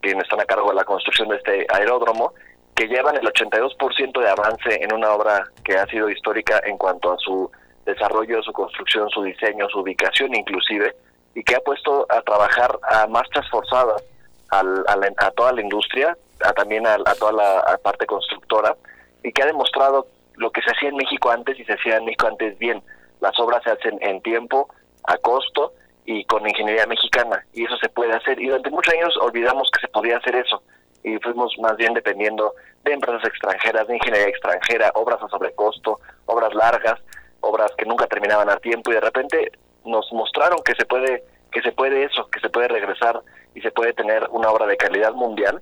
que 0.00 0.10
están 0.10 0.40
a 0.40 0.44
cargo 0.44 0.70
de 0.70 0.76
la 0.76 0.84
construcción 0.84 1.28
de 1.28 1.36
este 1.36 1.66
aeródromo, 1.68 2.32
que 2.74 2.86
llevan 2.86 3.16
el 3.16 3.26
82% 3.26 4.20
de 4.20 4.30
avance 4.30 4.82
en 4.82 4.94
una 4.94 5.12
obra 5.12 5.44
que 5.64 5.76
ha 5.76 5.86
sido 5.86 6.08
histórica 6.08 6.60
en 6.64 6.78
cuanto 6.78 7.12
a 7.12 7.18
su 7.18 7.50
desarrollo, 7.84 8.42
su 8.42 8.52
construcción, 8.52 9.08
su 9.10 9.22
diseño, 9.22 9.68
su 9.68 9.80
ubicación 9.80 10.34
inclusive, 10.34 10.94
y 11.34 11.42
que 11.42 11.56
ha 11.56 11.60
puesto 11.60 12.06
a 12.08 12.20
trabajar 12.22 12.78
a 12.82 13.06
marchas 13.06 13.48
forzadas 13.50 14.02
al, 14.50 14.84
a, 15.16 15.30
toda 15.32 15.52
la 15.52 15.60
industria, 15.60 16.16
a, 16.44 16.52
también 16.52 16.86
a, 16.86 16.98
toda 17.18 17.32
la 17.32 17.78
parte 17.82 18.06
constructora, 18.06 18.76
y 19.22 19.32
que 19.32 19.42
ha 19.42 19.46
demostrado 19.46 20.06
lo 20.36 20.50
que 20.50 20.62
se 20.62 20.70
hacía 20.70 20.90
en 20.90 20.96
México 20.96 21.30
antes 21.30 21.58
y 21.58 21.64
se 21.64 21.72
hacía 21.72 21.96
en 21.96 22.04
México 22.04 22.28
antes 22.28 22.58
bien. 22.58 22.82
Las 23.20 23.38
obras 23.40 23.62
se 23.64 23.70
hacen 23.70 23.98
en 24.00 24.22
tiempo, 24.22 24.68
a 25.04 25.16
costo, 25.18 25.72
y 26.10 26.24
con 26.24 26.48
ingeniería 26.48 26.86
mexicana 26.86 27.44
y 27.52 27.66
eso 27.66 27.76
se 27.76 27.90
puede 27.90 28.14
hacer. 28.14 28.40
Y 28.40 28.46
durante 28.46 28.70
muchos 28.70 28.94
años 28.94 29.14
olvidamos 29.20 29.68
que 29.70 29.82
se 29.82 29.88
podía 29.88 30.16
hacer 30.16 30.36
eso 30.36 30.62
y 31.04 31.18
fuimos 31.18 31.54
más 31.60 31.76
bien 31.76 31.92
dependiendo 31.92 32.54
de 32.82 32.94
empresas 32.94 33.28
extranjeras, 33.28 33.86
de 33.86 33.96
ingeniería 33.96 34.30
extranjera, 34.30 34.90
obras 34.94 35.22
a 35.22 35.28
sobrecosto, 35.28 36.00
obras 36.24 36.54
largas, 36.54 36.98
obras 37.40 37.70
que 37.76 37.84
nunca 37.84 38.06
terminaban 38.06 38.48
a 38.48 38.56
tiempo 38.56 38.90
y 38.90 38.94
de 38.94 39.02
repente 39.02 39.52
nos 39.84 40.10
mostraron 40.14 40.60
que 40.64 40.74
se 40.76 40.86
puede 40.86 41.24
que 41.52 41.60
se 41.60 41.72
puede 41.72 42.04
eso, 42.04 42.26
que 42.30 42.40
se 42.40 42.48
puede 42.48 42.68
regresar 42.68 43.20
y 43.54 43.60
se 43.60 43.70
puede 43.70 43.92
tener 43.92 44.26
una 44.30 44.48
obra 44.48 44.64
de 44.64 44.78
calidad 44.78 45.12
mundial 45.12 45.60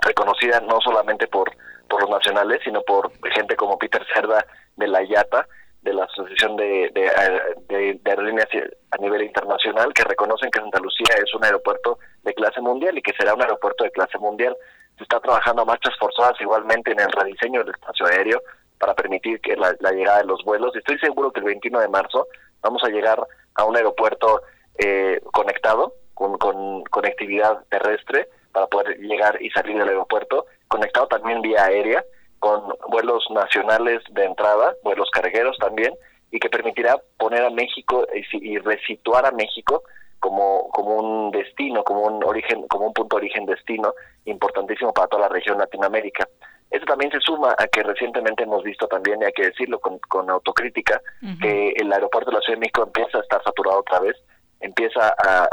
reconocida 0.00 0.60
no 0.60 0.80
solamente 0.80 1.26
por 1.26 1.50
por 1.88 2.02
los 2.02 2.10
nacionales, 2.10 2.60
sino 2.62 2.82
por 2.82 3.10
gente 3.34 3.56
como 3.56 3.78
Peter 3.78 4.06
Cerda 4.14 4.46
de 4.76 4.86
la 4.86 5.02
IATA 5.02 5.48
de 5.82 5.92
la 5.92 6.04
Asociación 6.04 6.56
de, 6.56 6.90
de, 6.94 8.00
Aerolíneas 8.04 8.48
a 8.90 8.96
nivel 8.98 9.22
internacional 9.22 9.92
que 9.92 10.04
reconocen 10.04 10.50
que 10.50 10.60
Santa 10.60 10.78
Lucía 10.78 11.16
es 11.16 11.34
un 11.34 11.44
aeropuerto 11.44 11.98
de 12.22 12.34
clase 12.34 12.60
mundial 12.60 12.96
y 12.96 13.02
que 13.02 13.12
será 13.14 13.34
un 13.34 13.42
aeropuerto 13.42 13.84
de 13.84 13.90
clase 13.90 14.18
mundial. 14.18 14.56
Se 14.96 15.02
está 15.02 15.18
trabajando 15.20 15.62
a 15.62 15.64
marchas 15.64 15.94
forzadas 15.98 16.40
igualmente 16.40 16.92
en 16.92 17.00
el 17.00 17.10
rediseño 17.10 17.64
del 17.64 17.74
espacio 17.74 18.06
aéreo 18.06 18.40
para 18.78 18.94
permitir 18.94 19.40
que 19.40 19.56
la, 19.56 19.72
llegada 19.92 20.18
de 20.18 20.26
los 20.26 20.44
vuelos. 20.44 20.74
Estoy 20.76 20.98
seguro 20.98 21.32
que 21.32 21.40
el 21.40 21.46
21 21.46 21.80
de 21.80 21.88
marzo 21.88 22.28
vamos 22.60 22.82
a 22.84 22.88
llegar 22.88 23.20
a 23.54 23.64
un 23.64 23.76
aeropuerto 23.76 24.42
eh, 24.78 25.20
conectado, 25.32 25.94
con, 26.14 26.38
con 26.38 26.84
conectividad 26.84 27.64
terrestre, 27.70 28.28
para 28.52 28.66
poder 28.66 28.98
llegar 28.98 29.40
y 29.40 29.50
salir 29.50 29.78
del 29.78 29.88
aeropuerto, 29.88 30.46
conectado 30.68 31.08
también 31.08 31.40
vía 31.42 31.64
aérea 31.64 32.04
con 32.42 32.74
vuelos 32.88 33.24
nacionales 33.30 34.02
de 34.10 34.24
entrada, 34.24 34.74
vuelos 34.82 35.08
cargueros 35.12 35.56
también, 35.58 35.94
y 36.32 36.40
que 36.40 36.50
permitirá 36.50 37.00
poner 37.16 37.44
a 37.44 37.50
México 37.50 38.04
y, 38.32 38.58
resituar 38.58 39.24
a 39.24 39.30
México 39.30 39.84
como, 40.18 40.68
como 40.70 40.96
un 40.96 41.30
destino, 41.30 41.84
como 41.84 42.00
un 42.00 42.24
origen, 42.24 42.66
como 42.66 42.88
un 42.88 42.92
punto 42.92 43.14
de 43.14 43.26
origen 43.26 43.46
destino 43.46 43.94
importantísimo 44.24 44.92
para 44.92 45.06
toda 45.06 45.22
la 45.22 45.28
región 45.28 45.56
Latinoamérica. 45.56 46.28
Eso 46.68 46.84
también 46.84 47.12
se 47.12 47.20
suma 47.20 47.54
a 47.56 47.68
que 47.68 47.84
recientemente 47.84 48.42
hemos 48.42 48.64
visto 48.64 48.88
también, 48.88 49.22
y 49.22 49.26
hay 49.26 49.32
que 49.32 49.46
decirlo 49.46 49.78
con, 49.78 50.00
con 50.00 50.28
autocrítica, 50.28 51.00
que 51.40 51.74
el 51.76 51.92
aeropuerto 51.92 52.32
de 52.32 52.38
la 52.38 52.40
Ciudad 52.40 52.56
de 52.56 52.62
México 52.62 52.82
empieza 52.82 53.18
a 53.18 53.20
estar 53.20 53.40
saturado 53.44 53.78
otra 53.78 54.00
vez, 54.00 54.16
empieza 54.58 55.14
a, 55.16 55.48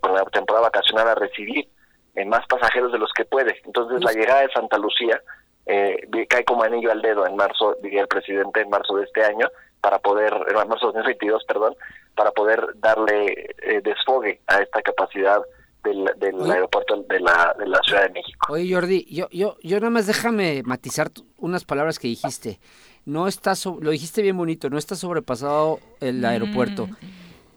con 0.00 0.14
la 0.14 0.24
temporada 0.24 0.68
vacacional 0.68 1.06
a 1.06 1.14
recibir 1.16 1.68
eh, 2.14 2.24
más 2.24 2.46
pasajeros 2.46 2.92
de 2.92 2.98
los 2.98 3.12
que 3.12 3.26
puede. 3.26 3.60
Entonces 3.66 4.02
la 4.02 4.12
llegada 4.12 4.40
de 4.40 4.52
Santa 4.54 4.78
Lucía 4.78 5.20
eh, 5.66 6.26
cae 6.28 6.44
como 6.44 6.62
anillo 6.62 6.90
al 6.90 7.02
dedo 7.02 7.26
en 7.26 7.36
marzo, 7.36 7.76
diría 7.82 8.02
el 8.02 8.08
presidente, 8.08 8.60
en 8.60 8.70
marzo 8.70 8.96
de 8.96 9.04
este 9.04 9.24
año, 9.24 9.48
para 9.80 9.98
poder, 9.98 10.32
en 10.48 10.54
marzo 10.68 10.92
de 10.92 10.98
2022, 10.98 11.44
perdón, 11.44 11.74
para 12.14 12.32
poder 12.32 12.60
darle 12.76 13.54
eh, 13.62 13.80
desfogue 13.82 14.40
a 14.46 14.58
esta 14.58 14.82
capacidad 14.82 15.40
del, 15.82 16.10
del 16.16 16.50
aeropuerto 16.50 17.02
de 17.08 17.20
la, 17.20 17.54
de 17.58 17.66
la 17.66 17.80
Ciudad 17.82 18.02
de 18.02 18.10
México. 18.10 18.52
Oye 18.52 18.72
Jordi, 18.72 19.06
yo, 19.10 19.28
yo, 19.30 19.56
yo 19.62 19.78
nada 19.80 19.90
más 19.90 20.06
déjame 20.06 20.62
matizar 20.64 21.10
unas 21.38 21.64
palabras 21.64 21.98
que 21.98 22.08
dijiste. 22.08 22.60
No 23.06 23.26
está, 23.26 23.54
lo 23.80 23.90
dijiste 23.90 24.20
bien 24.20 24.36
bonito, 24.36 24.68
no 24.68 24.76
está 24.76 24.94
sobrepasado 24.94 25.80
el 26.00 26.22
aeropuerto. 26.24 26.86
Mm. 26.86 26.96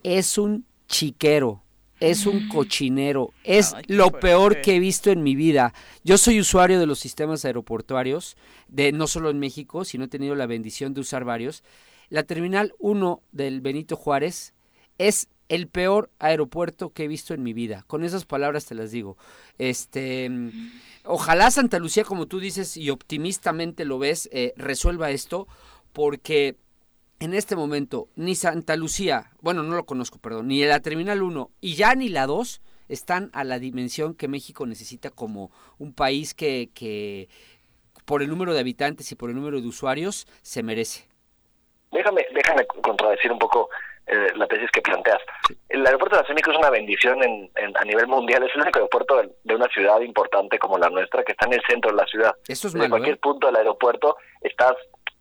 Es 0.04 0.38
un 0.38 0.66
chiquero 0.88 1.64
es 2.00 2.26
un 2.26 2.46
mm. 2.46 2.50
cochinero, 2.50 3.34
es 3.44 3.74
lo 3.88 4.12
peor 4.12 4.62
que 4.62 4.76
he 4.76 4.80
visto 4.80 5.12
en 5.12 5.24
mi 5.24 5.36
vida. 5.36 5.74
Yo 6.04 6.18
soy 6.18 6.40
usuario 6.40 6.80
de 6.80 6.86
los 6.86 7.00
sistemas 7.00 7.46
aeroportuarios, 7.46 8.36
de 8.68 8.92
no 8.92 9.08
solo 9.08 9.30
en 9.30 9.40
México, 9.40 9.86
sino 9.86 10.06
he 10.06 10.10
tenido 10.10 10.36
la 10.36 10.46
bendición 10.46 10.94
de 10.94 11.02
usar 11.02 11.24
varios. 11.24 11.64
La 12.10 12.24
Terminal 12.24 12.74
1 12.80 13.22
del 13.32 13.62
Benito 13.62 13.96
Juárez 13.96 14.54
es 14.98 15.30
el 15.50 15.68
peor 15.68 16.10
aeropuerto 16.20 16.92
que 16.92 17.04
he 17.04 17.08
visto 17.08 17.34
en 17.34 17.44
mi 17.44 17.54
vida. 17.54 17.84
Con 17.88 18.04
esas 18.04 18.26
palabras 18.26 18.66
te 18.66 18.76
las 18.76 18.92
digo. 18.92 19.18
Este, 19.58 20.30
ojalá 21.06 21.52
Santa 21.52 21.80
Lucía, 21.80 22.04
como 22.04 22.28
tú 22.28 22.40
dices 22.40 22.76
y 22.78 22.90
optimistamente 22.90 23.86
lo 23.86 24.00
ves, 24.00 24.30
eh, 24.32 24.54
resuelva 24.58 25.12
esto, 25.12 25.48
porque 25.92 26.56
en 27.24 27.34
este 27.34 27.56
momento 27.56 28.10
ni 28.18 28.36
Santa 28.36 28.76
Lucía, 28.76 29.32
bueno, 29.40 29.64
no 29.64 29.76
lo 29.76 29.86
conozco, 29.86 30.20
perdón, 30.20 30.50
ni 30.50 30.62
la 30.66 30.82
Terminal 30.82 31.24
1 31.24 31.52
y 31.62 31.76
ya 31.76 31.96
ni 31.96 32.10
la 32.10 32.28
2 32.28 32.62
están 32.90 33.30
a 33.34 33.46
la 33.46 33.60
dimensión 33.60 34.14
que 34.14 34.28
México 34.28 34.66
necesita 34.66 35.10
como 35.10 35.50
un 35.80 35.94
país 35.94 36.34
que, 36.34 36.70
que 36.76 37.30
por 38.04 38.22
el 38.22 38.30
número 38.30 38.54
de 38.54 38.60
habitantes 38.60 39.10
y 39.14 39.16
por 39.16 39.30
el 39.30 39.38
número 39.38 39.62
de 39.62 39.68
usuarios 39.68 40.28
se 40.42 40.64
merece. 40.64 41.08
Déjame, 41.94 42.26
déjame 42.34 42.66
contradecir 42.66 43.32
un 43.32 43.40
poco 43.40 43.70
eh, 44.06 44.28
la 44.36 44.46
tesis 44.48 44.70
que 44.72 44.82
planteas. 44.82 45.22
El 45.70 45.86
aeropuerto 45.86 46.18
de 46.18 46.24
la 46.24 46.30
México 46.30 46.52
es 46.52 46.58
una 46.58 46.72
bendición 46.72 47.24
en, 47.24 47.50
a 47.56 47.86
nivel 47.86 48.08
mundial. 48.08 48.44
Es 48.44 48.54
el 48.54 48.64
único 48.64 48.80
aeropuerto 48.80 49.24
de, 49.44 49.56
una 49.56 49.68
ciudad 49.68 50.02
importante 50.02 50.60
como 50.60 50.78
la 50.78 50.90
nuestra, 50.90 51.24
que 51.24 51.32
está 51.32 51.46
en 51.46 51.54
el 51.54 51.62
centro 51.70 51.92
de 51.92 51.98
la 51.98 52.06
ciudad. 52.06 52.36
Eso 52.50 52.68
es 52.68 52.76
malo, 52.76 52.90
cualquier 52.90 53.16
¿eh? 53.16 53.20
punto 53.22 53.48
del 53.48 53.56
aeropuerto 53.56 54.18
estás 54.42 54.74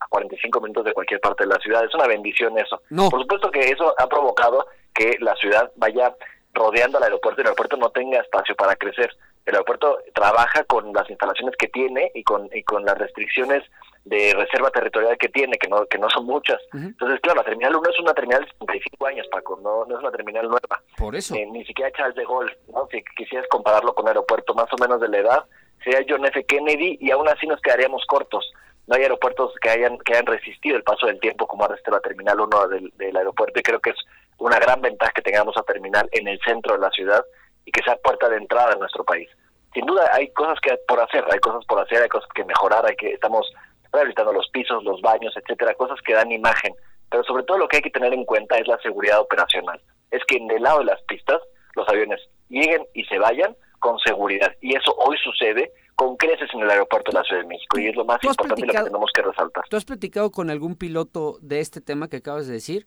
a 0.02 0.08
45 0.08 0.60
minutos 0.60 0.84
de 0.84 0.92
cualquier 0.92 1.20
parte 1.20 1.44
de 1.44 1.50
la 1.50 1.60
ciudad. 1.60 1.84
Es 1.84 1.94
una 1.94 2.06
bendición 2.06 2.58
eso. 2.58 2.82
Por 2.88 3.20
supuesto 3.20 3.50
que 3.50 3.60
eso 3.60 3.94
ha 3.98 4.06
provocado 4.06 4.66
que 4.94 5.16
la 5.20 5.34
ciudad 5.36 5.70
vaya 5.76 6.14
rodeando 6.54 6.98
al 6.98 7.04
aeropuerto 7.04 7.40
y 7.40 7.42
el 7.42 7.46
aeropuerto 7.48 7.76
no 7.76 7.90
tenga 7.90 8.20
espacio 8.20 8.54
para 8.54 8.76
crecer. 8.76 9.16
El 9.46 9.54
aeropuerto 9.54 9.98
trabaja 10.14 10.64
con 10.64 10.92
las 10.92 11.08
instalaciones 11.10 11.56
que 11.56 11.68
tiene 11.68 12.10
y 12.14 12.22
con, 12.22 12.48
y 12.52 12.62
con 12.62 12.84
las 12.84 12.96
restricciones 12.98 13.62
de 14.04 14.34
reserva 14.34 14.70
territorial 14.70 15.16
que 15.16 15.28
tiene, 15.28 15.56
que 15.58 15.68
no 15.68 15.86
que 15.86 15.98
no 15.98 16.10
son 16.10 16.26
muchas. 16.26 16.60
Entonces, 16.72 17.20
claro, 17.20 17.38
la 17.38 17.44
Terminal 17.44 17.76
1 17.76 17.90
es 17.90 18.00
una 18.00 18.14
terminal 18.14 18.42
de 18.42 18.50
55 18.50 19.06
años, 19.06 19.26
Paco, 19.30 19.58
no, 19.62 19.84
no 19.84 19.94
es 19.94 20.00
una 20.00 20.10
terminal 20.10 20.48
nueva. 20.48 20.82
Por 20.96 21.14
eso. 21.14 21.34
Eh, 21.34 21.46
ni 21.46 21.64
siquiera 21.64 21.92
Charles 21.92 22.16
de 22.16 22.24
Gaulle, 22.24 22.56
¿no? 22.72 22.88
si 22.90 23.02
quisieras 23.16 23.46
compararlo 23.48 23.94
con 23.94 24.04
un 24.04 24.08
aeropuerto 24.08 24.54
más 24.54 24.66
o 24.72 24.76
menos 24.80 25.00
de 25.00 25.08
la 25.08 25.18
edad, 25.18 25.44
sería 25.84 26.04
John 26.08 26.24
F. 26.26 26.44
Kennedy 26.46 26.98
y 27.00 27.10
aún 27.10 27.28
así 27.28 27.46
nos 27.46 27.60
quedaríamos 27.60 28.04
cortos 28.06 28.52
no 28.86 28.96
hay 28.96 29.02
aeropuertos 29.02 29.52
que 29.60 29.70
hayan 29.70 29.98
que 29.98 30.14
hayan 30.14 30.26
resistido 30.26 30.76
el 30.76 30.82
paso 30.82 31.06
del 31.06 31.20
tiempo 31.20 31.46
como 31.46 31.64
ahora 31.64 31.76
la 31.86 32.00
terminal 32.00 32.40
1 32.40 32.68
del, 32.68 33.16
aeropuerto 33.16 33.60
y 33.60 33.62
creo 33.62 33.80
que 33.80 33.90
es 33.90 33.96
una 34.38 34.58
gran 34.58 34.80
ventaja 34.80 35.12
que 35.12 35.22
tengamos 35.22 35.56
a 35.56 35.62
terminal 35.62 36.08
en 36.12 36.26
el 36.28 36.40
centro 36.44 36.74
de 36.74 36.80
la 36.80 36.90
ciudad 36.90 37.24
y 37.64 37.70
que 37.70 37.82
sea 37.84 37.96
puerta 37.96 38.28
de 38.28 38.36
entrada 38.36 38.72
en 38.72 38.80
nuestro 38.80 39.04
país. 39.04 39.28
Sin 39.72 39.86
duda 39.86 40.10
hay 40.12 40.28
cosas 40.32 40.58
que 40.60 40.76
por 40.88 41.00
hacer, 41.00 41.24
hay 41.30 41.38
cosas 41.38 41.64
por 41.66 41.80
hacer, 41.80 42.02
hay 42.02 42.08
cosas 42.08 42.28
que 42.34 42.44
mejorar, 42.44 42.84
hay 42.84 42.96
que 42.96 43.12
estamos 43.12 43.50
rehabilitando 43.92 44.32
los 44.32 44.48
pisos, 44.50 44.82
los 44.84 45.00
baños, 45.00 45.34
etcétera, 45.36 45.74
cosas 45.74 46.00
que 46.02 46.14
dan 46.14 46.32
imagen, 46.32 46.74
pero 47.10 47.22
sobre 47.24 47.44
todo 47.44 47.58
lo 47.58 47.68
que 47.68 47.76
hay 47.76 47.82
que 47.82 47.90
tener 47.90 48.12
en 48.12 48.24
cuenta 48.24 48.56
es 48.56 48.66
la 48.66 48.78
seguridad 48.78 49.20
operacional. 49.20 49.80
Es 50.10 50.22
que 50.26 50.36
en 50.36 50.50
el 50.50 50.62
lado 50.62 50.80
de 50.80 50.86
las 50.86 51.00
pistas 51.02 51.40
los 51.74 51.88
aviones 51.88 52.20
lleguen 52.48 52.86
y 52.94 53.04
se 53.04 53.18
vayan 53.18 53.56
con 53.82 53.98
seguridad 53.98 54.54
y 54.60 54.76
eso 54.76 54.94
hoy 54.96 55.16
sucede 55.22 55.72
con 55.96 56.16
creces 56.16 56.48
en 56.54 56.60
el 56.60 56.70
aeropuerto 56.70 57.10
de 57.10 57.18
la 57.18 57.24
Ciudad 57.24 57.42
de 57.42 57.48
México 57.48 57.78
y 57.78 57.88
es 57.88 57.96
lo 57.96 58.04
más 58.04 58.22
importante 58.22 58.62
y 58.62 58.66
lo 58.66 58.72
que 58.72 58.82
tenemos 58.82 59.10
que 59.12 59.22
resaltar. 59.22 59.64
¿Tú 59.68 59.76
has 59.76 59.84
platicado 59.84 60.30
con 60.30 60.50
algún 60.50 60.76
piloto 60.76 61.38
de 61.42 61.60
este 61.60 61.80
tema 61.80 62.08
que 62.08 62.18
acabas 62.18 62.46
de 62.46 62.54
decir? 62.54 62.86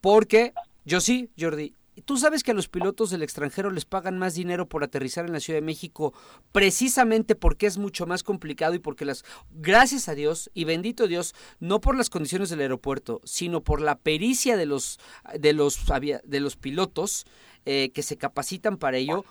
Porque 0.00 0.54
yo 0.84 1.00
sí, 1.00 1.30
Jordi. 1.38 1.74
¿Tú 2.04 2.16
sabes 2.16 2.44
que 2.44 2.52
a 2.52 2.54
los 2.54 2.68
pilotos 2.68 3.10
del 3.10 3.24
extranjero 3.24 3.72
les 3.72 3.84
pagan 3.84 4.18
más 4.18 4.34
dinero 4.34 4.68
por 4.68 4.84
aterrizar 4.84 5.26
en 5.26 5.32
la 5.32 5.40
Ciudad 5.40 5.56
de 5.56 5.66
México 5.66 6.14
precisamente 6.52 7.34
porque 7.34 7.66
es 7.66 7.76
mucho 7.76 8.06
más 8.06 8.22
complicado 8.22 8.74
y 8.74 8.78
porque 8.78 9.04
las, 9.04 9.24
gracias 9.50 10.08
a 10.08 10.14
Dios 10.14 10.48
y 10.54 10.64
bendito 10.64 11.08
Dios, 11.08 11.34
no 11.58 11.80
por 11.80 11.96
las 11.96 12.08
condiciones 12.08 12.50
del 12.50 12.60
aeropuerto, 12.60 13.20
sino 13.24 13.62
por 13.62 13.80
la 13.80 13.96
pericia 13.96 14.56
de 14.56 14.66
los, 14.66 15.00
de 15.36 15.52
los, 15.52 15.84
de 16.22 16.40
los 16.40 16.56
pilotos 16.56 17.26
eh, 17.66 17.90
que 17.92 18.04
se 18.04 18.16
capacitan 18.16 18.76
para 18.76 18.96
ello, 18.98 19.24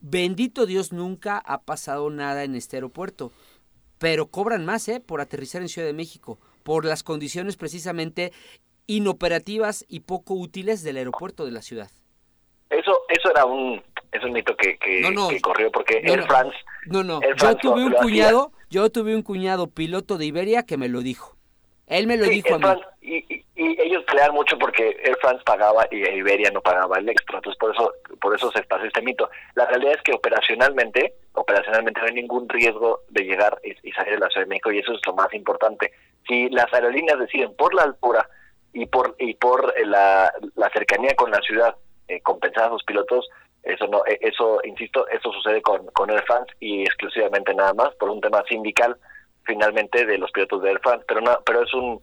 Bendito 0.00 0.66
Dios, 0.66 0.92
nunca 0.92 1.38
ha 1.38 1.62
pasado 1.62 2.10
nada 2.10 2.44
en 2.44 2.54
este 2.54 2.76
aeropuerto. 2.76 3.32
Pero 3.98 4.26
cobran 4.26 4.64
más, 4.64 4.88
¿eh? 4.88 5.00
Por 5.00 5.20
aterrizar 5.20 5.60
en 5.60 5.68
Ciudad 5.68 5.86
de 5.86 5.92
México, 5.92 6.38
por 6.62 6.84
las 6.84 7.02
condiciones 7.02 7.56
precisamente 7.56 8.32
inoperativas 8.86 9.84
y 9.88 10.00
poco 10.00 10.34
útiles 10.34 10.82
del 10.82 10.96
aeropuerto 10.96 11.44
de 11.44 11.52
la 11.52 11.62
ciudad. 11.62 11.90
Eso, 12.70 13.02
eso 13.08 13.30
era 13.30 13.44
un, 13.44 13.82
es 14.12 14.24
un 14.24 14.32
mito 14.32 14.56
que, 14.56 14.78
que, 14.78 15.40
corrió 15.40 15.70
porque 15.70 16.00
no, 16.02 16.12
Air 16.12 16.22
France. 16.24 16.56
No, 16.86 17.02
no, 17.04 17.20
yo 17.36 17.56
tuve 17.56 17.84
un 17.84 17.92
cuñado, 17.92 18.52
yo 18.70 18.90
tuve 18.90 19.14
un 19.14 19.22
cuñado 19.22 19.68
piloto 19.68 20.18
de 20.18 20.26
Iberia 20.26 20.64
que 20.64 20.76
me 20.76 20.88
lo 20.88 21.00
dijo. 21.00 21.36
Él 21.90 22.06
me 22.06 22.16
lo 22.16 22.24
dijo 22.26 22.54
a 22.54 22.58
mí. 22.58 22.82
y, 23.02 23.44
y 23.60 23.80
ellos 23.82 24.04
pelean 24.04 24.32
mucho 24.32 24.56
porque 24.58 24.96
Air 25.02 25.18
France 25.20 25.42
pagaba 25.44 25.86
y 25.90 25.96
Iberia 25.96 26.50
no 26.50 26.62
pagaba 26.62 26.98
el 26.98 27.08
extra, 27.08 27.38
entonces 27.38 27.58
por 27.58 27.74
eso 27.74 27.92
por 28.20 28.34
eso 28.34 28.50
se 28.52 28.62
pasa 28.62 28.86
este 28.86 29.02
mito. 29.02 29.28
La 29.54 29.66
realidad 29.66 29.94
es 29.96 30.02
que 30.02 30.12
operacionalmente, 30.12 31.14
operacionalmente 31.34 32.00
no 32.00 32.06
hay 32.06 32.14
ningún 32.14 32.48
riesgo 32.48 33.00
de 33.08 33.24
llegar 33.24 33.60
y, 33.62 33.92
salir 33.92 34.14
de 34.14 34.20
la 34.20 34.28
Ciudad 34.28 34.46
de 34.46 34.50
México 34.50 34.72
y 34.72 34.78
eso 34.78 34.92
es 34.92 35.00
lo 35.06 35.14
más 35.14 35.32
importante. 35.34 35.92
Si 36.26 36.48
las 36.48 36.72
aerolíneas 36.72 37.18
deciden 37.18 37.54
por 37.56 37.74
la 37.74 37.82
altura 37.82 38.28
y 38.72 38.86
por 38.86 39.14
y 39.18 39.34
por 39.34 39.74
eh, 39.76 39.84
la, 39.84 40.32
cercanía 40.72 41.14
con 41.16 41.30
la 41.30 41.40
ciudad 41.40 41.74
eh, 42.08 42.20
compensar 42.22 42.64
a 42.64 42.70
sus 42.70 42.84
pilotos, 42.84 43.28
eso 43.62 43.86
no 43.88 44.06
eh, 44.06 44.18
eso 44.22 44.60
insisto, 44.64 45.06
eso 45.08 45.32
sucede 45.32 45.60
con 45.60 45.84
con 45.88 46.08
Air 46.08 46.22
France 46.24 46.54
y 46.60 46.82
exclusivamente 46.82 47.52
nada 47.52 47.74
más 47.74 47.94
por 47.96 48.08
un 48.08 48.20
tema 48.20 48.42
sindical 48.48 48.96
finalmente 49.50 50.06
de 50.06 50.16
los 50.16 50.30
pilotos 50.30 50.62
de 50.62 50.70
Air 50.70 50.80
France, 50.80 51.04
pero 51.08 51.20
no 51.20 51.36
pero 51.44 51.62
es 51.62 51.74
un 51.74 52.00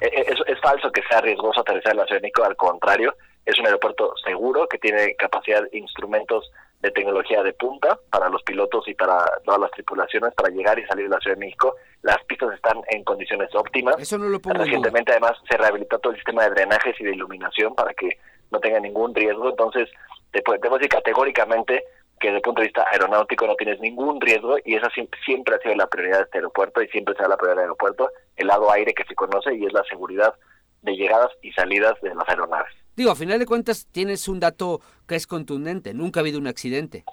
eh, 0.00 0.10
eh, 0.12 0.24
es, 0.28 0.38
es, 0.46 0.60
falso 0.60 0.92
que 0.92 1.02
sea 1.08 1.22
riesgoso 1.22 1.60
aterrizar 1.60 1.92
en 1.92 1.98
la 1.98 2.04
Ciudad 2.04 2.20
de 2.20 2.26
México, 2.26 2.44
al 2.44 2.56
contrario, 2.56 3.14
es 3.46 3.58
un 3.58 3.66
aeropuerto 3.66 4.14
seguro 4.22 4.66
que 4.68 4.78
tiene 4.78 5.14
capacidad, 5.16 5.62
instrumentos 5.72 6.50
de 6.80 6.90
tecnología 6.90 7.42
de 7.42 7.52
punta 7.52 7.98
para 8.10 8.28
los 8.28 8.42
pilotos 8.42 8.86
y 8.88 8.94
para 8.94 9.24
todas 9.44 9.60
las 9.60 9.70
tripulaciones 9.72 10.34
para 10.34 10.50
llegar 10.50 10.78
y 10.78 10.86
salir 10.86 11.06
de 11.06 11.14
la 11.14 11.20
Ciudad 11.20 11.36
de 11.36 11.44
México. 11.44 11.76
Las 12.02 12.22
pistas 12.24 12.54
están 12.54 12.80
en 12.88 13.04
condiciones 13.04 13.54
óptimas. 13.54 13.96
Eso 13.98 14.18
no 14.18 14.28
lo 14.28 14.40
pongo 14.40 14.58
Recientemente, 14.58 15.12
además, 15.12 15.32
se 15.48 15.56
rehabilitó 15.56 15.98
todo 15.98 16.12
el 16.12 16.18
sistema 16.18 16.44
de 16.44 16.50
drenajes 16.50 16.98
y 17.00 17.04
de 17.04 17.12
iluminación 17.12 17.74
para 17.74 17.92
que 17.94 18.18
no 18.50 18.60
tenga 18.60 18.80
ningún 18.80 19.14
riesgo. 19.14 19.50
Entonces, 19.50 19.88
te 20.32 20.42
puedo 20.42 20.58
decir 20.76 20.88
categóricamente 20.88 21.84
que 22.20 22.28
desde 22.28 22.36
el 22.36 22.42
punto 22.42 22.60
de 22.60 22.68
vista 22.68 22.84
aeronáutico 22.92 23.46
no 23.46 23.56
tienes 23.56 23.80
ningún 23.80 24.20
riesgo 24.20 24.58
y 24.64 24.74
esa 24.74 24.88
siempre, 25.24 25.56
ha 25.56 25.58
sido 25.58 25.74
la 25.74 25.88
prioridad 25.88 26.18
de 26.18 26.24
este 26.24 26.38
aeropuerto 26.38 26.82
y 26.82 26.88
siempre 26.88 27.14
será 27.16 27.28
la 27.28 27.36
prioridad 27.36 27.56
del 27.56 27.62
aeropuerto, 27.64 28.10
el 28.36 28.46
lado 28.46 28.70
aire 28.70 28.92
que 28.92 29.04
se 29.04 29.14
conoce 29.14 29.54
y 29.56 29.64
es 29.64 29.72
la 29.72 29.82
seguridad 29.84 30.34
de 30.82 30.92
llegadas 30.92 31.30
y 31.42 31.50
salidas 31.52 31.94
de 32.02 32.14
las 32.14 32.28
aeronaves. 32.28 32.72
Digo, 32.94 33.10
a 33.10 33.16
final 33.16 33.38
de 33.38 33.46
cuentas 33.46 33.88
tienes 33.90 34.28
un 34.28 34.38
dato 34.38 34.82
que 35.08 35.16
es 35.16 35.26
contundente, 35.26 35.94
nunca 35.94 36.20
ha 36.20 36.22
habido 36.22 36.38
un 36.38 36.46
accidente. 36.46 37.04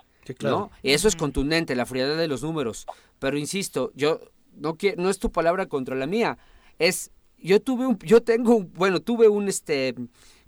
¿no? 0.41 0.71
Y 0.84 0.91
eso 0.91 1.07
es 1.07 1.15
contundente, 1.15 1.73
la 1.73 1.85
frialdad 1.85 2.17
de 2.17 2.27
los 2.27 2.43
números. 2.43 2.85
Pero 3.17 3.38
insisto, 3.38 3.91
yo 3.95 4.19
no 4.57 4.75
quiero, 4.75 5.01
no 5.01 5.09
es 5.09 5.19
tu 5.19 5.31
palabra 5.31 5.67
contra 5.67 5.95
la 5.95 6.05
mía, 6.05 6.38
es 6.79 7.11
yo 7.38 7.61
tuve 7.61 7.88
un 7.88 7.97
yo 7.99 8.21
tengo 8.21 8.61
bueno, 8.61 8.99
tuve 8.99 9.29
un 9.29 9.47
este 9.47 9.95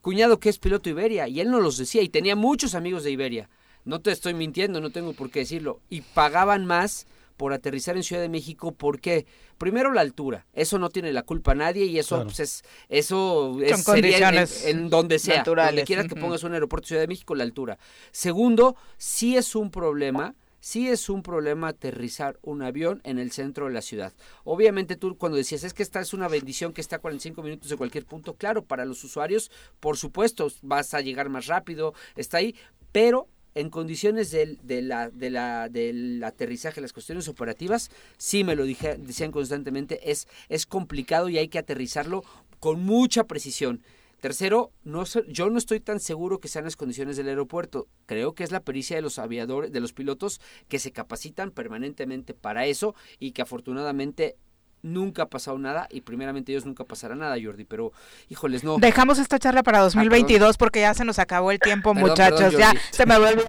cuñado 0.02 0.40
que 0.40 0.50
es 0.50 0.60
piloto 0.60 0.90
Iberia 0.90 1.30
y 1.30 1.40
él 1.40 1.50
no 1.50 1.62
los 1.62 1.78
decía 1.78 2.02
y 2.02 2.10
tenía 2.10 2.36
muchos 2.36 2.76
amigos 2.76 3.06
de 3.06 3.12
Iberia 3.12 3.50
no 3.90 4.02
te 4.02 4.12
estoy 4.12 4.36
mintiendo, 4.36 4.80
no 4.80 4.92
tengo 4.92 5.14
por 5.14 5.32
qué 5.32 5.40
decirlo. 5.40 5.82
Y 5.90 6.02
pagaban 6.02 6.64
más 6.64 7.08
por 7.38 7.54
aterrizar 7.54 7.98
en 7.98 8.04
Ciudad 8.04 8.22
de 8.22 8.30
México 8.30 8.72
porque 8.72 9.26
primero 9.58 9.92
la 9.92 10.02
altura, 10.02 10.46
eso 10.54 10.78
no 10.78 10.90
tiene 10.90 11.12
la 11.12 11.24
culpa 11.24 11.54
a 11.54 11.56
nadie 11.56 11.86
y 11.86 11.98
eso 11.98 12.22
pues 12.24 12.40
es 12.40 12.64
eso 12.88 13.58
es, 13.64 13.84
sería 13.84 14.46
en, 14.66 14.90
donde 14.90 15.18
sea, 15.18 15.44
donde 15.44 15.84
quieras 15.86 16.08
que 16.08 16.16
pongas 16.16 16.44
un 16.44 16.54
aeropuerto 16.54 16.88
Ciudad 16.88 17.02
de 17.02 17.08
México 17.08 17.34
la 17.34 17.44
altura. 17.44 17.80
Segundo, 18.12 18.76
sí 18.98 19.38
es 19.38 19.56
un 19.56 19.72
problema 19.72 20.36
sí 20.60 20.90
es 20.90 21.10
un 21.10 21.24
problema 21.24 21.70
aterrizar 21.70 22.38
un 22.44 22.62
avión 22.62 23.02
en 23.06 23.18
el 23.18 23.32
centro 23.32 23.68
de 23.68 23.72
la 23.72 23.82
ciudad. 23.82 24.14
Obviamente 24.44 24.98
tú 24.98 25.18
cuando 25.18 25.38
decías 25.38 25.64
es 25.64 25.74
que 25.74 25.82
esta 25.82 26.02
es 26.02 26.14
una 26.14 26.28
bendición 26.28 26.74
que 26.74 26.82
está 26.82 26.98
a 26.98 27.00
45 27.00 27.42
minutos 27.42 27.70
de 27.70 27.78
cualquier 27.78 28.06
punto, 28.06 28.36
claro, 28.36 28.66
para 28.66 28.84
los 28.84 29.04
usuarios, 29.06 29.50
por 29.80 29.96
supuesto, 29.96 30.52
vas 30.62 30.94
a 30.94 31.00
llegar 31.02 31.30
más 31.30 31.48
rápido, 31.48 31.94
está 32.18 32.38
ahí, 32.38 32.56
pero 32.92 33.30
en 33.60 33.70
condiciones 33.70 34.32
del, 34.32 34.60
de 34.64 34.82
la, 34.82 35.10
de 35.10 35.30
la, 35.30 35.70
del 35.70 36.24
aterrizaje, 36.24 36.82
las 36.82 36.94
cuestiones 36.94 37.28
operativas, 37.28 37.92
sí 38.18 38.44
me 38.44 38.56
lo 38.56 38.66
decían 38.66 39.32
constantemente, 39.32 40.12
es, 40.12 40.28
es 40.48 40.66
complicado 40.66 41.30
y 41.30 41.38
hay 41.38 41.50
que 41.50 41.60
aterrizarlo 41.60 42.24
con 42.60 42.84
mucha 42.84 43.26
precisión. 43.26 43.82
Tercero, 44.22 44.72
no, 44.84 45.06
yo 45.28 45.50
no 45.50 45.58
estoy 45.58 45.80
tan 45.80 46.00
seguro 46.02 46.40
que 46.40 46.50
sean 46.50 46.66
las 46.66 46.76
condiciones 46.76 47.16
del 47.16 47.30
aeropuerto. 47.30 47.88
Creo 48.06 48.34
que 48.34 48.44
es 48.44 48.52
la 48.52 48.60
pericia 48.60 48.98
de 48.98 49.02
los 49.02 49.18
aviadores, 49.18 49.72
de 49.72 49.80
los 49.80 49.94
pilotos 49.94 50.42
que 50.68 50.80
se 50.80 50.92
capacitan 50.92 51.52
permanentemente 51.52 52.34
para 52.34 52.66
eso 52.66 52.96
y 53.18 53.32
que 53.32 53.42
afortunadamente 53.42 54.36
nunca 54.82 55.24
ha 55.24 55.30
pasado 55.30 55.58
nada 55.58 55.88
y 55.90 56.02
primeramente 56.02 56.52
ellos 56.52 56.66
nunca 56.66 56.84
pasará 56.84 57.16
nada, 57.16 57.36
Jordi, 57.42 57.66
pero 57.66 57.92
híjoles, 58.30 58.64
no. 58.64 58.78
Dejamos 58.78 59.20
esta 59.20 59.40
charla 59.40 59.64
para 59.64 59.80
2022 59.80 60.58
porque 60.58 60.82
ya 60.82 60.94
se 60.94 61.06
nos 61.06 61.20
acabó 61.20 61.52
el 61.52 61.60
tiempo, 61.60 61.94
muchachos, 61.94 62.54
ya 62.58 62.74
se 62.92 63.06
me 63.06 63.18
vuelve. 63.18 63.46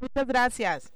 Muchas 0.00 0.26
gracias. 0.26 0.92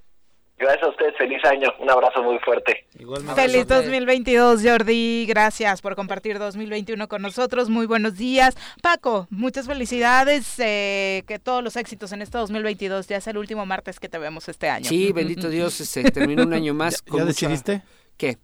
Gracias 0.58 0.84
a 0.84 0.88
usted, 0.88 1.12
feliz 1.18 1.44
año, 1.44 1.68
un 1.80 1.90
abrazo 1.90 2.22
muy 2.22 2.38
fuerte. 2.38 2.86
Feliz 3.34 3.66
2022, 3.66 4.62
Jordi, 4.64 5.26
gracias 5.26 5.82
por 5.82 5.94
compartir 5.96 6.38
2021 6.38 7.08
con 7.08 7.20
nosotros, 7.20 7.68
muy 7.68 7.84
buenos 7.84 8.16
días. 8.16 8.56
Paco, 8.82 9.26
muchas 9.28 9.66
felicidades, 9.66 10.58
eh, 10.58 11.24
que 11.26 11.38
todos 11.38 11.62
los 11.62 11.76
éxitos 11.76 12.12
en 12.12 12.22
este 12.22 12.38
2022, 12.38 13.06
ya 13.06 13.18
es 13.18 13.26
el 13.26 13.36
último 13.36 13.66
martes 13.66 14.00
que 14.00 14.08
te 14.08 14.16
vemos 14.16 14.48
este 14.48 14.70
año. 14.70 14.88
Sí, 14.88 15.12
bendito 15.12 15.48
Dios, 15.50 15.74
se 15.74 16.10
terminó 16.10 16.44
un 16.44 16.54
año 16.54 16.72
más. 16.72 17.02
¿Ya, 17.06 17.10
con 17.10 17.26
decidiste? 17.26 17.82
¿Qué? 18.16 18.38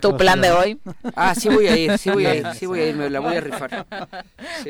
¿Tu 0.00 0.16
plan 0.16 0.40
de 0.40 0.50
hoy? 0.52 0.80
Ah, 1.16 1.34
sí 1.34 1.48
voy 1.48 1.66
a 1.66 1.76
ir, 1.76 1.98
sí 1.98 2.10
voy 2.10 2.26
a 2.26 2.34
ir, 2.34 2.46
sí 2.54 2.66
voy 2.66 2.80
a 2.80 2.86
ir, 2.86 2.96
me 2.96 3.10
la 3.10 3.20
voy 3.20 3.36
a 3.36 3.40
rifar. 3.40 3.86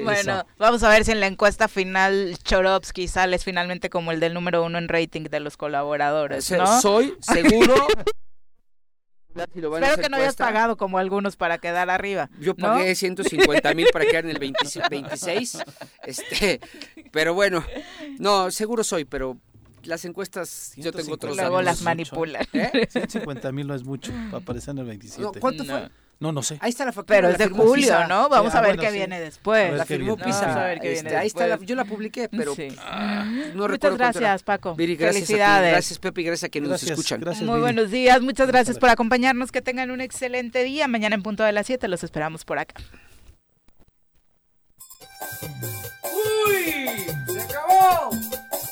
bueno, 0.02 0.46
vamos 0.58 0.82
a 0.82 0.88
ver 0.88 1.04
si 1.04 1.12
en 1.12 1.20
la 1.20 1.26
encuesta 1.26 1.68
final 1.68 2.36
Chorovsky 2.42 3.06
sales 3.08 3.44
finalmente 3.44 3.90
como 3.90 4.12
el 4.12 4.20
del 4.20 4.34
número 4.34 4.64
uno 4.64 4.78
en 4.78 4.88
rating 4.88 5.24
de 5.24 5.40
los 5.40 5.56
colaboradores, 5.56 6.50
¿no? 6.52 6.80
Soy 6.80 7.14
seguro... 7.20 7.74
Espero 9.38 9.96
que 9.96 10.08
no 10.08 10.16
hayas 10.16 10.34
pagado 10.34 10.76
como 10.76 10.98
algunos 10.98 11.36
para 11.36 11.58
quedar 11.58 11.90
arriba. 11.90 12.28
Yo 12.40 12.56
pagué 12.56 12.94
150 12.96 13.72
mil 13.74 13.86
para 13.92 14.04
quedar 14.04 14.24
en 14.24 14.30
el 14.30 14.38
26, 14.38 15.58
este, 16.04 16.60
pero 17.12 17.34
bueno, 17.34 17.64
no, 18.18 18.50
seguro 18.50 18.82
soy, 18.82 19.04
pero 19.04 19.36
las 19.84 20.04
encuestas 20.04 20.72
yo 20.76 20.92
tengo 20.92 21.14
otros 21.14 21.36
Luego 21.36 21.62
las 21.62 21.82
manipulan. 21.82 22.46
¿Eh? 22.52 22.86
150 22.90 23.52
mil 23.52 23.66
no 23.66 23.74
es 23.74 23.84
mucho 23.84 24.12
para 24.30 24.42
aparecer 24.42 24.72
en 24.72 24.78
el 24.78 24.86
27. 24.86 25.40
¿Cuánto 25.40 25.64
fue? 25.64 25.88
No, 26.20 26.32
no 26.32 26.42
sé. 26.42 26.58
Ahí 26.60 26.70
está 26.70 26.84
la 26.84 26.92
factura. 26.92 27.16
Pero 27.16 27.28
es 27.28 27.38
de 27.38 27.48
julio, 27.48 28.08
¿no? 28.08 28.28
Vamos 28.28 28.52
a 28.54 28.60
ver 28.60 28.76
qué 28.76 28.90
viene 28.90 29.20
después. 29.20 29.72
La 29.74 29.86
firmó 29.86 30.16
Pisa. 30.16 30.40
Vamos 30.40 30.56
a 30.56 30.64
ver 30.64 30.80
qué 30.80 30.90
viene 30.90 31.16
Ahí 31.16 31.28
está, 31.28 31.58
yo 31.60 31.76
la 31.76 31.84
publiqué, 31.84 32.28
pero 32.28 32.54
no 33.54 33.68
Muchas 33.68 33.96
gracias, 33.96 34.42
Paco. 34.42 34.74
gracias 34.76 35.14
Felicidades. 35.14 35.72
gracias, 35.72 35.98
Pepe, 35.98 36.22
y 36.22 36.24
gracias 36.24 36.48
a 36.48 36.50
quienes 36.50 36.70
nos 36.70 36.82
escuchan. 36.82 37.22
Muy 37.42 37.60
buenos 37.60 37.90
días, 37.90 38.20
muchas 38.20 38.48
gracias 38.48 38.78
por 38.78 38.90
acompañarnos. 38.90 39.52
Que 39.52 39.62
tengan 39.62 39.90
un 39.90 40.00
excelente 40.00 40.64
día. 40.64 40.88
Mañana 40.88 41.14
en 41.14 41.22
punto 41.22 41.44
de 41.44 41.52
las 41.52 41.66
7 41.66 41.86
los 41.86 42.02
esperamos 42.02 42.44
por 42.44 42.58
acá. 42.58 42.74
¡Uy! 46.02 47.06
¡Se 47.32 47.40
acabó! 47.40 48.10